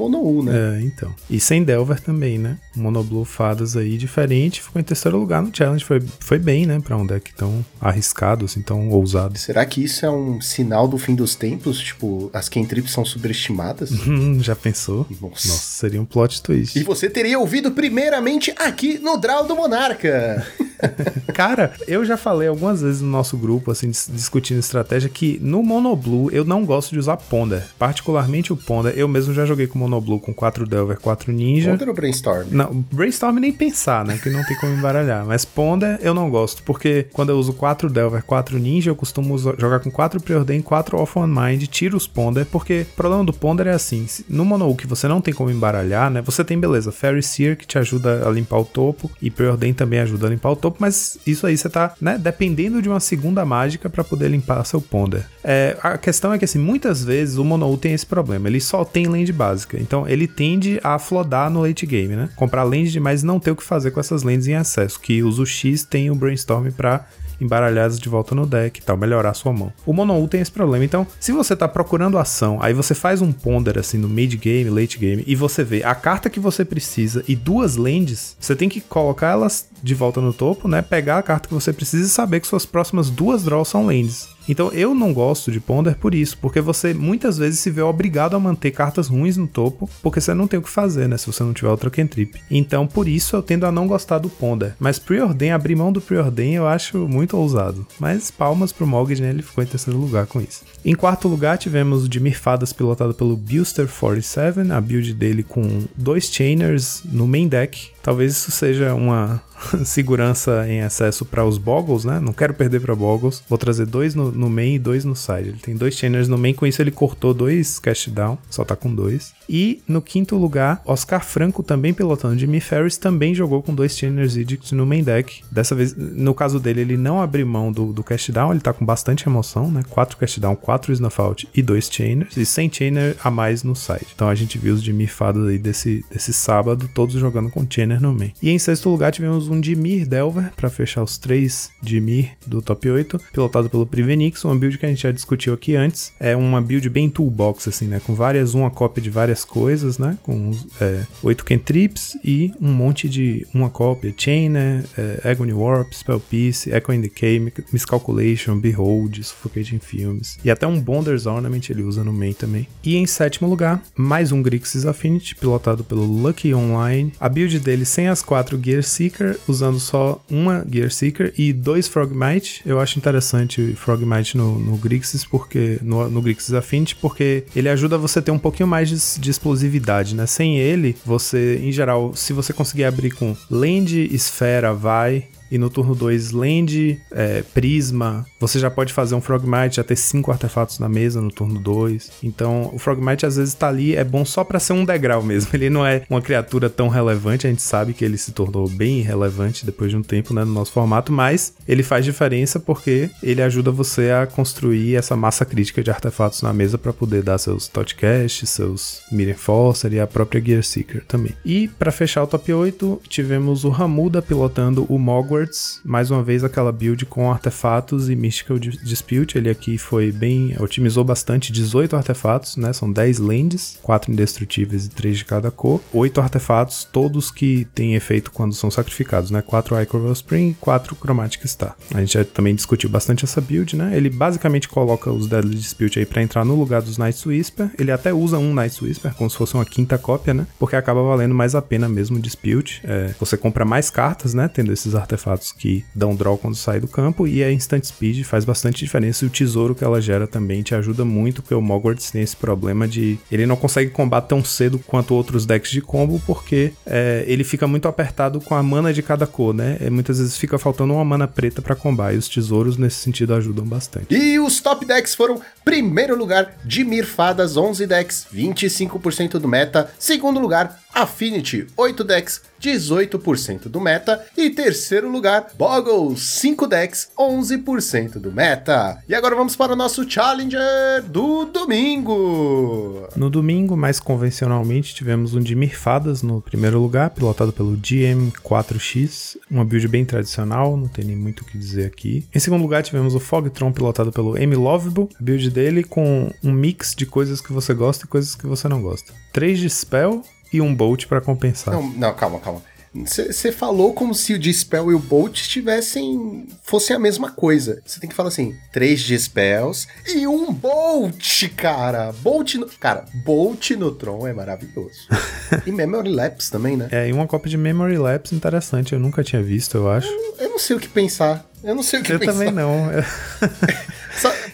Né? 0.44 0.78
É, 0.78 0.82
então. 0.82 1.14
E 1.30 1.40
sem 1.40 1.64
Delver 1.64 2.00
também, 2.00 2.38
né? 2.38 2.58
Monoblue 2.76 3.26
Fadas 3.26 3.76
aí 3.78 3.98
diferente, 3.98 4.62
ficou 4.62 4.80
em 4.80 4.84
terceiro 4.84 5.18
lugar 5.18 5.42
no 5.42 5.50
challenge. 5.56 5.84
Foi, 5.84 6.02
foi 6.20 6.38
bem, 6.40 6.66
né? 6.66 6.80
Pra 6.84 6.98
um 6.98 7.06
deck 7.06 7.34
tão 7.34 7.66
arriscado, 7.80 8.46
assim, 8.46 8.62
tão 8.62 8.90
ousado. 8.90 9.38
Será 9.38 9.66
que 9.66 9.84
isso 9.84 10.06
é 10.06 10.10
um 10.10 10.40
sinal 10.42 10.88
do 10.88 10.98
fim 10.98 11.16
dos 11.16 11.36
tempos? 11.36 11.80
Tipo, 11.80 12.30
as 12.34 12.50
Cantrips 12.50 12.92
são 12.92 13.04
superestimadas? 13.06 13.92
Hum, 14.06 14.39
já 14.42 14.56
pensou? 14.56 15.06
Nossa. 15.22 15.48
Nossa, 15.48 15.50
seria 15.80 16.00
um 16.01 16.06
plot 16.06 16.42
twist. 16.42 16.77
E 16.77 16.84
você 16.84 17.10
teria 17.10 17.39
ouvido 17.39 17.72
primeiramente 17.72 18.54
aqui 18.58 19.00
no 19.00 19.18
Draw 19.18 19.46
do 19.48 19.56
Monarca. 19.56 20.46
Cara, 21.34 21.74
eu 21.88 22.06
já 22.06 22.18
falei 22.18 22.48
algumas 22.48 22.82
vezes 22.82 23.01
no 23.01 23.08
nosso 23.10 23.38
grupo, 23.38 23.72
assim, 23.72 23.89
dis- 23.89 24.10
discutindo 24.12 24.60
estratégia, 24.60 25.10
que 25.10 25.39
no 25.42 25.63
Monoblue 25.63 26.30
eu 26.32 26.46
não 26.46 26.65
gosto 26.65 26.92
de 26.92 27.00
usar 27.00 27.18
Ponder. 27.18 27.63
Particularmente 27.80 28.54
o 28.54 28.58
Ponder. 28.58 28.94
Eu 28.98 29.08
mesmo 29.08 29.34
já 29.34 29.46
joguei 29.46 29.68
com 29.68 29.80
Monoblue 29.80 30.20
com 30.25 30.34
4 30.34 30.65
Delver, 30.67 31.00
4 31.00 31.32
Ninja. 31.32 31.72
Conta 31.72 31.86
no 31.86 31.94
Brainstorm. 31.94 32.48
Não, 32.51 32.86
Brainstorm 32.91 33.38
nem 33.38 33.51
pensar, 33.51 34.03
né? 34.03 34.20
Que 34.22 34.29
não 34.29 34.44
tem 34.44 34.58
como 34.58 34.74
embaralhar. 34.74 35.25
Mas 35.25 35.46
Ponder 35.46 36.00
eu 36.01 36.13
não 36.13 36.29
gosto, 36.29 36.63
porque 36.63 37.08
quando 37.13 37.29
eu 37.29 37.38
uso 37.38 37.53
4 37.53 37.89
Delver, 37.89 38.24
4 38.24 38.58
Ninja, 38.58 38.91
eu 38.91 38.96
costumo 38.96 39.38
jogar 39.38 39.79
com 39.79 39.91
4 39.91 40.20
Preordain, 40.22 40.62
4 40.62 40.98
Off 40.98 41.20
One 41.20 41.34
Mind, 41.34 41.63
tiro 41.67 41.96
os 41.96 42.08
Ponder, 42.08 42.46
porque 42.46 42.86
o 42.91 42.96
problema 42.96 43.24
do 43.24 43.34
Ponder 43.34 43.67
é 43.67 43.74
assim: 43.74 44.05
no 44.27 44.44
Mono 44.44 44.75
que 44.75 44.88
você 44.88 45.08
não 45.08 45.22
tem 45.22 45.34
como 45.34 45.51
embaralhar, 45.51 46.10
né? 46.10 46.22
Você 46.22 46.44
tem, 46.44 46.60
beleza, 46.60 46.91
Fairy 46.91 47.22
Seer 47.22 47.58
que 47.58 47.67
te 47.67 47.77
ajuda 47.77 48.27
a 48.27 48.32
limpar 48.32 48.60
o 48.60 48.65
topo, 48.65 49.12
e 49.22 49.29
Preordain 49.29 49.74
também 49.74 50.00
ajuda 50.00 50.27
a 50.27 50.29
limpar 50.29 50.51
o 50.51 50.55
topo, 50.55 50.77
mas 50.79 51.17
isso 51.25 51.46
aí 51.46 51.58
você 51.58 51.70
tá, 51.70 51.94
né? 52.01 52.17
Dependendo 52.17 52.82
de 52.82 52.89
uma 52.89 53.00
segunda 53.00 53.46
mágica 53.46 53.89
pra 53.89 54.03
poder 54.03 54.29
limpar 54.29 54.65
seu 54.65 54.82
Ponder. 54.82 55.25
É, 55.44 55.77
a 55.82 55.98
questão 55.98 56.34
é 56.34 56.38
que, 56.38 56.46
assim, 56.46 56.60
muitas 56.60 57.03
vezes 57.03 57.38
o 57.38 57.44
Mono 57.44 57.75
tem 57.77 57.94
esse 57.94 58.05
problema, 58.05 58.48
ele 58.48 58.60
só 58.60 58.84
tem 58.84 59.08
land 59.08 59.32
básica, 59.32 59.77
então 59.79 60.08
ele 60.15 60.27
tende 60.27 60.79
a 60.84 60.98
flodar 60.98 61.50
no 61.50 61.62
late 61.62 61.86
game, 61.86 62.15
né? 62.15 62.29
Comprar 62.36 62.63
land 62.63 62.91
demais 62.91 63.24
e 63.24 63.25
não 63.25 63.39
ter 63.39 63.51
o 63.51 63.55
que 63.55 63.63
fazer 63.63 63.91
com 63.91 64.00
essas 64.00 64.24
lands 64.24 64.48
em 64.48 64.55
acesso, 64.55 65.00
que 65.00 65.22
os 65.22 65.39
UX 65.39 65.84
tem 65.84 66.10
o 66.10 66.15
Brainstorm 66.15 66.72
pra 66.72 67.05
embaralhadas 67.39 68.00
de 68.00 68.10
volta 68.10 68.34
no 68.34 68.45
deck 68.45 68.79
e 68.79 68.84
tal, 68.84 68.98
melhorar 68.98 69.34
sua 69.34 69.53
mão. 69.53 69.72
O 69.86 69.93
Mono 69.93 70.27
tem 70.27 70.41
esse 70.41 70.51
problema, 70.51 70.86
então 70.86 71.05
se 71.19 71.31
você 71.31 71.55
tá 71.55 71.67
procurando 71.67 72.17
ação, 72.17 72.60
aí 72.62 72.74
você 72.74 72.95
faz 72.95 73.22
um 73.22 73.31
ponder 73.31 73.77
assim 73.77 73.98
no 73.98 74.07
mid 74.07 74.34
game, 74.36 74.69
late 74.69 74.98
game, 74.98 75.24
e 75.25 75.36
você 75.36 75.63
vê 75.63 75.84
a 75.84 75.93
carta 75.93 76.29
que 76.29 76.39
você 76.39 76.63
precisa 76.63 77.24
e 77.27 77.36
duas 77.36 77.75
lands, 77.75 78.36
você 78.39 78.55
tem 78.55 78.69
que 78.69 78.81
colocar 78.81 79.31
elas 79.31 79.67
de 79.81 79.93
volta 79.93 80.22
no 80.22 80.34
topo, 80.34 80.67
né? 80.67 80.81
Pegar 80.81 81.17
a 81.17 81.24
carta 81.24 81.48
que 81.48 81.53
você 81.53 81.74
precisa 81.74 82.05
e 82.05 82.10
saber 82.10 82.39
que 82.39 82.48
suas 82.48 82.65
próximas 82.65 83.10
duas 83.10 83.43
draws 83.43 83.67
são 83.67 83.86
lands. 83.86 84.35
Então 84.48 84.72
eu 84.72 84.94
não 84.94 85.14
gosto 85.14 85.52
de 85.52 85.60
Ponder 85.60 85.96
por 85.96 86.14
isso, 86.14 86.38
porque 86.38 86.62
você 86.62 86.94
muitas 86.94 87.38
vezes 87.38 87.60
se 87.60 87.70
vê 87.70 87.82
obrigado 87.82 88.36
a 88.36 88.40
manter 88.40 88.72
cartas 88.72 89.08
ruins 89.08 89.38
no 89.38 89.48
topo, 89.48 89.90
porque 90.02 90.22
você 90.22 90.34
não 90.34 90.48
tem 90.48 90.60
o 90.60 90.64
que 90.64 90.70
fazer, 90.70 91.08
né? 91.08 91.18
Se 91.18 91.28
você 91.28 91.44
não 91.44 91.54
tiver 91.54 91.70
outra 91.70 91.90
cantrip. 91.90 92.36
Então 92.50 92.86
por 92.86 93.08
isso 93.08 93.36
eu 93.36 93.42
tendo 93.42 93.66
a 93.66 93.72
não 93.72 93.88
gostar 93.88 94.20
do 94.20 94.30
Ponder. 94.30 94.75
Mas 94.80 95.00
Preordain, 95.00 95.52
abrir 95.52 95.75
mão 95.75 95.92
do 95.92 96.02
Preordain 96.02 96.54
eu 96.54 96.68
acho 96.68 97.08
muito 97.08 97.38
ousado. 97.38 97.86
Mas 98.00 98.32
palmas 98.32 98.72
pro 98.72 98.88
Mogg, 98.88 99.20
né? 99.20 99.30
Ele 99.30 99.42
ficou 99.42 99.64
em 99.64 99.68
terceiro 99.68 100.00
lugar 100.00 100.25
com 100.28 100.42
isso. 100.42 100.64
Em 100.84 100.96
quarto 100.96 101.28
lugar 101.28 101.58
tivemos 101.58 102.06
o 102.06 102.10
Dimir 102.10 102.40
Fadas 102.40 102.74
pilotado 102.74 103.14
pelo 103.14 103.36
Buster 103.36 103.88
47, 103.88 104.72
a 104.72 104.82
build 104.82 105.14
dele 105.14 105.44
com 105.44 105.84
dois 105.96 106.25
Chainers 106.25 107.02
no 107.06 107.28
main 107.28 107.48
deck. 107.48 107.95
Talvez 108.05 108.33
isso 108.33 108.51
seja 108.51 108.93
uma 108.93 109.41
segurança 109.83 110.63
em 110.69 110.81
excesso 110.81 111.25
para 111.25 111.43
os 111.43 111.57
Boggles, 111.57 112.05
né? 112.05 112.19
Não 112.19 112.31
quero 112.31 112.53
perder 112.53 112.79
para 112.79 112.95
Boggles. 112.95 113.43
Vou 113.50 113.57
trazer 113.57 113.88
dois 113.88 114.13
no, 114.13 114.31
no 114.31 114.47
main 114.47 114.75
e 114.75 114.79
dois 114.79 115.03
no 115.03 115.15
side. 115.15 115.50
Ele 115.50 115.57
tem 115.59 115.75
dois 115.75 115.95
chainers 115.95 116.27
no 116.27 116.38
main, 116.38 116.53
com 116.53 116.67
isso 116.67 116.79
ele 116.83 116.91
cortou 116.91 117.33
dois 117.33 117.79
cash 117.79 118.09
down, 118.09 118.38
só 118.47 118.63
tá 118.63 118.75
com 118.75 118.93
dois. 118.93 119.33
E 119.50 119.81
no 119.88 120.03
quinto 120.03 120.35
lugar, 120.35 120.83
Oscar 120.85 121.25
Franco, 121.25 121.63
também 121.63 121.95
pilotando 121.95 122.38
Jimmy 122.38 122.59
Ferris, 122.59 122.95
também 122.95 123.33
jogou 123.33 123.63
com 123.63 123.74
dois 123.74 123.97
chainers 123.97 124.38
Edict 124.38 124.75
no 124.75 124.85
main 124.85 125.03
deck. 125.03 125.41
Dessa 125.51 125.74
vez, 125.74 125.95
no 125.95 126.35
caso 126.35 126.59
dele, 126.59 126.81
ele 126.81 126.97
não 126.97 127.19
abriu 127.19 127.47
mão 127.47 127.71
do, 127.71 127.91
do 127.91 128.03
cash 128.03 128.29
down, 128.29 128.51
ele 128.51 128.62
tá 128.62 128.71
com 128.71 128.85
bastante 128.85 129.27
emoção, 129.27 129.71
né? 129.71 129.81
Quatro 129.89 130.15
cash 130.17 130.38
down, 130.38 130.55
quatro 130.55 130.93
snuff 130.93 131.19
out 131.19 131.50
e 131.55 131.63
dois 131.63 131.89
chainers. 131.91 132.38
E 132.38 132.45
sem 132.45 132.71
chainer 132.71 133.15
a 133.24 133.31
mais 133.31 133.63
no 133.63 133.75
side. 133.75 134.05
Então 134.13 134.29
a 134.29 134.35
gente 134.35 134.59
viu 134.59 134.75
os 134.75 134.83
Jimmy 134.83 135.07
fadas 135.07 135.47
aí 135.47 135.57
desse, 135.57 136.05
desse 136.12 136.31
sábado, 136.33 136.88
todos 136.93 137.15
jogando 137.15 137.50
com 137.50 137.65
chainer 137.67 137.95
no 138.00 138.14
main. 138.14 138.32
E 138.42 138.50
em 138.50 138.60
sexto 138.60 138.90
lugar, 138.90 139.12
tivemos 139.12 139.48
um 139.48 139.60
Dimir 139.60 140.08
Delver 140.08 140.52
para 140.56 140.70
fechar 140.70 141.04
os 141.04 141.18
três 141.18 141.70
Dimir 141.82 142.32
do 142.46 142.62
top 142.62 142.90
8, 142.90 143.20
pilotado 143.32 143.70
pelo 143.70 143.86
Privenix, 143.86 144.44
uma 144.44 144.56
build 144.56 144.78
que 144.78 144.86
a 144.86 144.90
gente 144.90 145.04
já 145.04 145.12
discutiu 145.12 145.54
aqui 145.54 145.75
antes. 145.75 146.12
É 146.20 146.36
uma 146.36 146.62
build 146.62 146.90
bem 146.90 147.10
toolbox, 147.10 147.68
assim, 147.68 147.88
né? 147.88 148.02
Com 148.06 148.14
várias, 148.14 148.54
uma 148.54 148.70
cópia 148.70 149.02
de 149.02 149.10
várias 149.10 149.44
coisas, 149.44 149.98
né? 149.98 150.18
Com 150.24 150.52
é, 150.82 151.04
8 151.24 151.46
cantrips 151.46 152.18
e 152.24 152.52
um 152.62 152.72
monte 152.72 153.08
de 153.08 153.46
uma 153.54 153.70
cópia, 153.70 154.14
Chainer, 154.16 154.84
é, 154.98 155.30
Agony 155.30 155.54
Warp, 155.54 155.94
Spell 155.94 156.20
Piece, 156.20 156.70
Echo 156.72 156.94
in 156.94 157.02
Decay, 157.02 157.54
Miscalculation, 157.72 158.60
Behold, 158.60 159.24
Suffocating 159.24 159.80
Films. 159.80 160.38
E 160.44 160.52
até 160.52 160.66
um 160.68 160.80
Bonder's 160.80 161.25
Ornament 161.25 161.70
ele 161.70 161.84
usa 161.84 162.04
no 162.04 162.14
main 162.14 162.34
também. 162.34 162.68
E 162.84 162.96
em 162.96 163.06
sétimo 163.06 163.48
lugar, 163.48 163.82
mais 163.96 164.32
um 164.32 164.42
Grixis 164.42 164.86
Affinity, 164.86 165.36
pilotado 165.36 165.84
pelo 165.84 166.04
Lucky 166.04 166.54
Online. 166.54 167.14
A 167.20 167.30
build 167.30 167.60
dele 167.60 167.85
sem 167.86 168.08
as 168.08 168.22
quatro 168.22 168.60
Gear 168.62 168.84
Seeker, 168.84 169.38
usando 169.48 169.80
só 169.80 170.22
uma 170.30 170.65
Gear 170.70 170.92
Seeker 170.92 171.34
e 171.38 171.54
dois 171.54 171.88
Frogmite. 171.88 172.62
Eu 172.65 172.80
acho 172.80 172.98
interessante 172.98 173.62
o 173.62 173.75
Frogmite 173.75 174.38
no, 174.38 174.60
no 174.60 174.77
Grixis, 174.77 175.24
porque 175.24 175.80
no, 175.82 176.10
no 176.10 176.22
Grixis 176.22 176.54
Affinity, 176.54 176.96
porque 176.96 177.44
ele 177.56 177.70
ajuda 177.70 177.98
você 177.98 178.20
a 178.20 178.22
ter 178.22 178.32
um 178.32 178.39
pouquinho 178.39 178.68
mais 178.68 178.89
de, 178.89 179.20
de 179.20 179.30
explosividade, 179.30 180.15
né? 180.15 180.25
Sem 180.25 180.58
ele, 180.58 180.96
você, 181.06 181.60
em 181.63 181.72
geral, 181.72 182.15
se 182.15 182.34
você 182.34 182.51
conseguir 182.54 182.86
abrir 182.86 183.12
com 183.12 183.36
Land, 183.50 184.10
Esfera, 184.13 184.74
vai, 184.74 185.25
e 185.52 185.58
no 185.58 185.70
turno 185.70 185.96
2 185.96 186.32
Land, 186.32 187.02
é, 187.12 187.44
Prisma, 187.54 188.25
você 188.40 188.60
já 188.60 188.70
pode 188.70 188.94
fazer 188.94 189.16
um 189.16 189.22
Frogmite, 189.22 189.78
já 189.78 189.84
ter 189.84 189.96
5 189.96 190.32
artefatos 190.32 190.80
na 190.80 190.90
mesa 190.90 191.22
no 191.22 191.32
turno 191.32 191.60
2. 191.60 192.12
Então 192.24 192.70
o 192.74 192.80
Frogmite 192.80 193.25
às 193.25 193.38
vezes 193.38 193.54
tá 193.54 193.68
ali, 193.68 193.96
é 193.96 194.04
bom 194.04 194.25
só 194.25 194.44
para 194.44 194.60
ser 194.60 194.74
um 194.74 194.86
degrau 194.86 195.24
mesmo. 195.24 195.50
Ele 195.56 195.70
não 195.70 195.86
é 195.86 196.04
uma 196.10 196.22
criatura 196.22 196.70
tão 196.70 196.88
relevante, 196.88 197.48
a 197.48 197.50
gente 197.50 197.62
sabe 197.62 197.94
que 197.94 198.04
ele 198.04 198.18
se 198.18 198.32
tornou 198.32 198.68
bem 198.68 199.00
irrelevante 199.00 199.66
depois 199.66 199.90
de 199.90 199.98
um 199.98 200.04
tempo 200.04 200.34
né, 200.34 200.44
no 200.44 200.54
nosso 200.54 200.72
formato, 200.72 201.12
mas 201.12 201.54
ele 201.68 201.82
faz 201.82 202.04
diferença 202.04 202.60
porque 202.60 203.10
ele 203.24 203.42
ajuda 203.42 203.72
você 203.72 204.12
a 204.12 204.28
construir 204.28 204.96
essa 204.96 205.16
massa 205.16 205.46
crítica 205.46 205.82
de 205.82 205.90
artefatos 205.90 206.42
na 206.42 206.54
mesa 206.54 206.78
para 206.78 206.92
poder 206.92 207.24
dar 207.24 207.38
seus 207.38 207.68
Totcast, 207.68 208.46
seus 208.46 209.02
Mirror 209.12 209.32
Enforcer 209.32 209.94
e 209.94 210.00
a 210.00 210.08
própria 210.08 210.44
Gear 210.44 210.64
Seeker 210.64 211.04
também. 211.08 211.34
E 211.46 211.68
para 211.68 211.92
fechar 211.92 212.24
o 212.24 212.28
top 212.28 212.54
8, 212.54 213.02
tivemos 213.08 213.64
o 213.64 213.70
Ramuda 213.70 214.22
pilotando 214.22 214.86
o 214.90 215.00
Mogwart 215.00 215.35
Hogwarts, 215.36 215.82
mais 215.84 216.10
uma 216.10 216.24
vez 216.24 216.44
aquela 216.44 216.72
build 216.72 217.06
com 217.06 217.30
artefatos 217.30 218.10
e 218.10 218.15
Mystical 218.15 218.58
Dispute. 218.58 219.38
Ele 219.38 219.50
aqui 219.50 219.77
foi 219.77 220.12
bem. 220.12 220.56
otimizou 220.60 221.04
bastante 221.04 221.51
18 221.51 221.96
artefatos, 221.96 222.56
né? 222.56 222.72
São 222.72 222.92
10 222.92 223.20
lands, 223.20 223.77
4 223.82 224.12
indestrutíveis 224.12 224.86
e 224.86 224.89
3 224.89 225.18
de 225.18 225.25
cada 225.25 225.51
cor. 225.51 225.82
8 225.94 226.22
artefatos, 226.22 226.88
todos 226.89 227.30
que 227.30 227.68
têm 227.75 227.96
efeito 227.96 228.32
quando 228.32 228.56
são 228.56 228.72
sacrificados, 228.72 229.30
né? 229.30 229.42
4 229.42 229.82
Ichor 229.82 230.12
Spring 230.13 230.51
e 230.51 230.54
4 230.56 230.96
Chromatic 230.96 231.46
Star. 231.46 231.75
A 231.94 232.00
gente 232.00 232.13
já 232.13 232.24
também 232.24 232.56
discutiu 232.56 232.89
bastante 232.89 233.25
essa 233.25 233.42
build, 233.42 233.75
né? 233.75 233.96
Ele 233.96 234.10
basicamente 234.10 234.70
coloca 234.70 235.12
os 235.12 235.27
Deadly 235.27 235.56
Dispute 235.56 236.00
aí 236.00 236.06
pra 236.06 236.22
entrar 236.22 236.46
no 236.46 236.56
lugar 236.56 236.82
dos 236.82 236.98
Night 236.98 237.27
Whisper. 237.27 237.70
Ele 237.77 237.92
até 237.92 238.13
usa 238.13 238.38
um 238.38 238.54
Night 238.54 238.84
Whisper, 238.84 239.13
como 239.15 239.30
se 239.30 239.38
fosse 239.38 239.54
uma 239.54 239.65
quinta 239.65 239.98
cópia, 239.98 240.34
né? 240.34 240.48
Porque 240.58 240.75
acaba 240.75 241.01
valendo 241.04 241.36
mais 241.36 241.56
a 241.56 241.62
pena 241.62 241.89
mesmo 241.89 242.18
o 242.18 242.22
Dispute. 242.22 242.82
É, 242.86 243.13
você 243.20 243.36
compra 243.36 243.65
mais 243.65 243.89
cartas, 243.89 244.34
né? 244.34 244.48
Tendo 244.48 244.72
esses 244.72 244.96
artefatos 244.96 245.25
artefatos 245.25 245.51
que 245.51 245.84
dão 245.94 246.15
draw 246.15 246.38
quando 246.38 246.55
sai 246.55 246.79
do 246.79 246.88
campo, 246.88 247.27
e 247.27 247.44
a 247.44 247.51
Instant 247.51 247.84
Speed 247.84 248.24
faz 248.24 248.46
bastante 248.46 248.84
diferença, 248.84 249.25
e 249.25 249.27
o 249.27 249.32
tesouro 249.32 249.74
que 249.74 249.84
ela 249.84 250.00
gera 250.00 250.27
também 250.27 250.62
te 250.62 250.75
ajuda 250.75 251.03
muito, 251.03 251.41
porque 251.41 251.55
o 251.55 251.62
Mogwarts 251.62 252.12
tem 252.12 252.22
esse 252.22 252.36
problema 252.36 252.88
de 252.88 253.20
ele 253.32 253.46
não 253.46 253.55
consegue 253.55 253.89
combater 253.91 254.25
tão 254.25 254.44
cedo 254.44 254.79
quanto 254.79 255.13
outros 255.13 255.46
decks 255.46 255.70
de 255.70 255.82
combo, 255.82 256.22
porque 256.25 256.74
é, 256.86 257.24
ele 257.27 257.44
fica 257.44 257.67
muito 257.67 257.88
apertado 257.88 258.41
com 258.41 258.55
a 258.55 258.63
mana 258.63 258.91
de 258.91 259.03
cada 259.03 259.27
cor, 259.27 259.53
né? 259.53 259.77
E 259.79 259.89
muitas 259.89 260.17
vezes 260.17 260.36
fica 260.36 260.58
faltando 260.58 260.94
uma 260.94 261.05
mana 261.05 261.27
preta 261.27 261.62
para 261.62 261.75
combar, 261.75 262.13
e 262.13 262.17
os 262.17 262.27
tesouros 262.27 262.77
nesse 262.77 262.98
sentido 262.98 263.34
ajudam 263.34 263.65
bastante. 263.65 264.08
E 264.13 264.39
os 264.39 264.60
top 264.60 264.86
decks 264.86 265.13
foram 265.13 265.39
primeiro 265.63 266.15
lugar, 266.15 266.55
Dimir 266.65 267.05
Fadas, 267.05 267.55
11 267.55 267.86
decks, 267.86 268.25
25% 268.34 269.38
do 269.38 269.48
meta, 269.48 269.91
segundo 270.00 270.39
lugar, 270.39 270.79
Affinity, 270.96 271.68
8 271.75 272.04
decks, 272.06 272.42
18% 272.62 273.68
do 273.68 273.82
meta. 273.82 274.25
E 274.38 274.50
terceiro 274.50 275.12
lugar, 275.12 275.48
Boggle, 275.58 276.16
5 276.16 276.66
decks, 276.66 277.10
11% 277.20 278.14
do 278.14 278.32
meta. 278.32 279.04
E 279.08 279.14
agora 279.14 279.36
vamos 279.36 279.58
para 279.58 279.74
o 279.74 279.75
nosso 279.75 280.10
Challenger 280.10 281.04
do 281.08 281.44
domingo. 281.46 283.10
No 283.16 283.30
domingo, 283.30 283.75
mais 283.75 284.00
convencionalmente, 284.00 284.96
tivemos 284.96 285.34
um 285.34 285.42
de 285.42 285.54
Mirfadas 285.54 286.22
no 286.22 286.42
primeiro 286.42 286.80
lugar, 286.80 287.10
pilotado 287.10 287.52
pelo 287.52 287.78
GM4X, 287.78 289.38
uma 289.52 289.66
build 289.66 289.88
bem 289.90 290.06
tradicional, 290.06 290.78
não 290.78 290.88
tem 290.88 291.04
nem 291.04 291.16
muito 291.16 291.42
o 291.42 291.46
que 291.46 291.58
dizer 291.58 291.86
aqui. 291.86 292.25
Em 292.34 292.40
segundo 292.40 292.62
lugar, 292.62 292.84
tivemos 292.84 293.14
o 293.14 293.20
Fogtron, 293.20 293.72
pilotado 293.72 294.12
pelo 294.12 294.38
M 294.38 294.56
Lovable, 294.56 295.10
build 295.20 295.50
dele 295.50 295.84
com 295.84 296.32
um 296.42 296.54
mix 296.54 296.96
de 296.96 297.06
coisas 297.06 297.42
que 297.42 297.52
você 297.52 297.74
gosta 297.74 298.06
e 298.06 298.08
coisas 298.08 298.34
que 298.34 298.48
você 298.48 298.70
não 298.70 298.82
gosta. 298.82 299.14
3 299.34 299.60
de 299.60 299.70
Spell, 299.70 300.24
e 300.55 300.62
um 300.62 300.74
Bolt 300.74 301.05
para 301.07 301.21
compensar. 301.21 301.74
Não, 301.74 301.89
não, 301.89 302.13
calma, 302.13 302.39
calma. 302.39 302.62
Você 303.03 303.51
falou 303.51 303.93
como 303.93 304.15
se 304.15 304.33
o 304.33 304.39
Dispel 304.39 304.89
e 304.89 304.95
o 304.95 305.00
Bolt 305.00 305.41
tivessem. 305.50 306.47
fossem 306.63 306.95
a 306.95 307.00
mesma 307.00 307.29
coisa. 307.29 307.81
Você 307.85 308.00
tem 308.00 308.09
que 308.09 308.15
falar 308.15 308.29
assim: 308.29 308.55
três 308.71 309.01
Dispels 309.01 309.85
e 310.07 310.25
um 310.25 310.53
Bolt, 310.53 311.50
cara. 311.57 312.13
Bolt 312.21 312.55
no. 312.55 312.67
Cara, 312.79 313.03
Bolt 313.25 313.71
no 313.71 313.91
Tron 313.91 314.25
é 314.25 314.31
maravilhoso. 314.31 315.09
e 315.67 315.71
Memory 315.74 316.09
Lapse 316.09 316.50
também, 316.50 316.77
né? 316.77 316.88
É, 316.89 317.09
e 317.09 317.12
uma 317.12 317.27
cópia 317.27 317.50
de 317.50 317.57
Memory 317.57 317.97
Lapse 317.97 318.33
interessante. 318.33 318.93
Eu 318.93 319.00
nunca 319.00 319.21
tinha 319.24 319.43
visto, 319.43 319.75
eu 319.75 319.89
acho. 319.89 320.07
Eu, 320.07 320.35
eu 320.39 320.50
não 320.51 320.59
sei 320.59 320.77
o 320.77 320.79
que 320.79 320.88
pensar. 320.88 321.45
Eu 321.62 321.75
não 321.75 321.83
sei 321.83 322.00
o 322.00 322.03
que 322.03 322.13
eu 322.13 322.19
pensar. 322.19 322.31
Eu 322.31 322.38
também 322.38 322.53
não. 322.53 322.89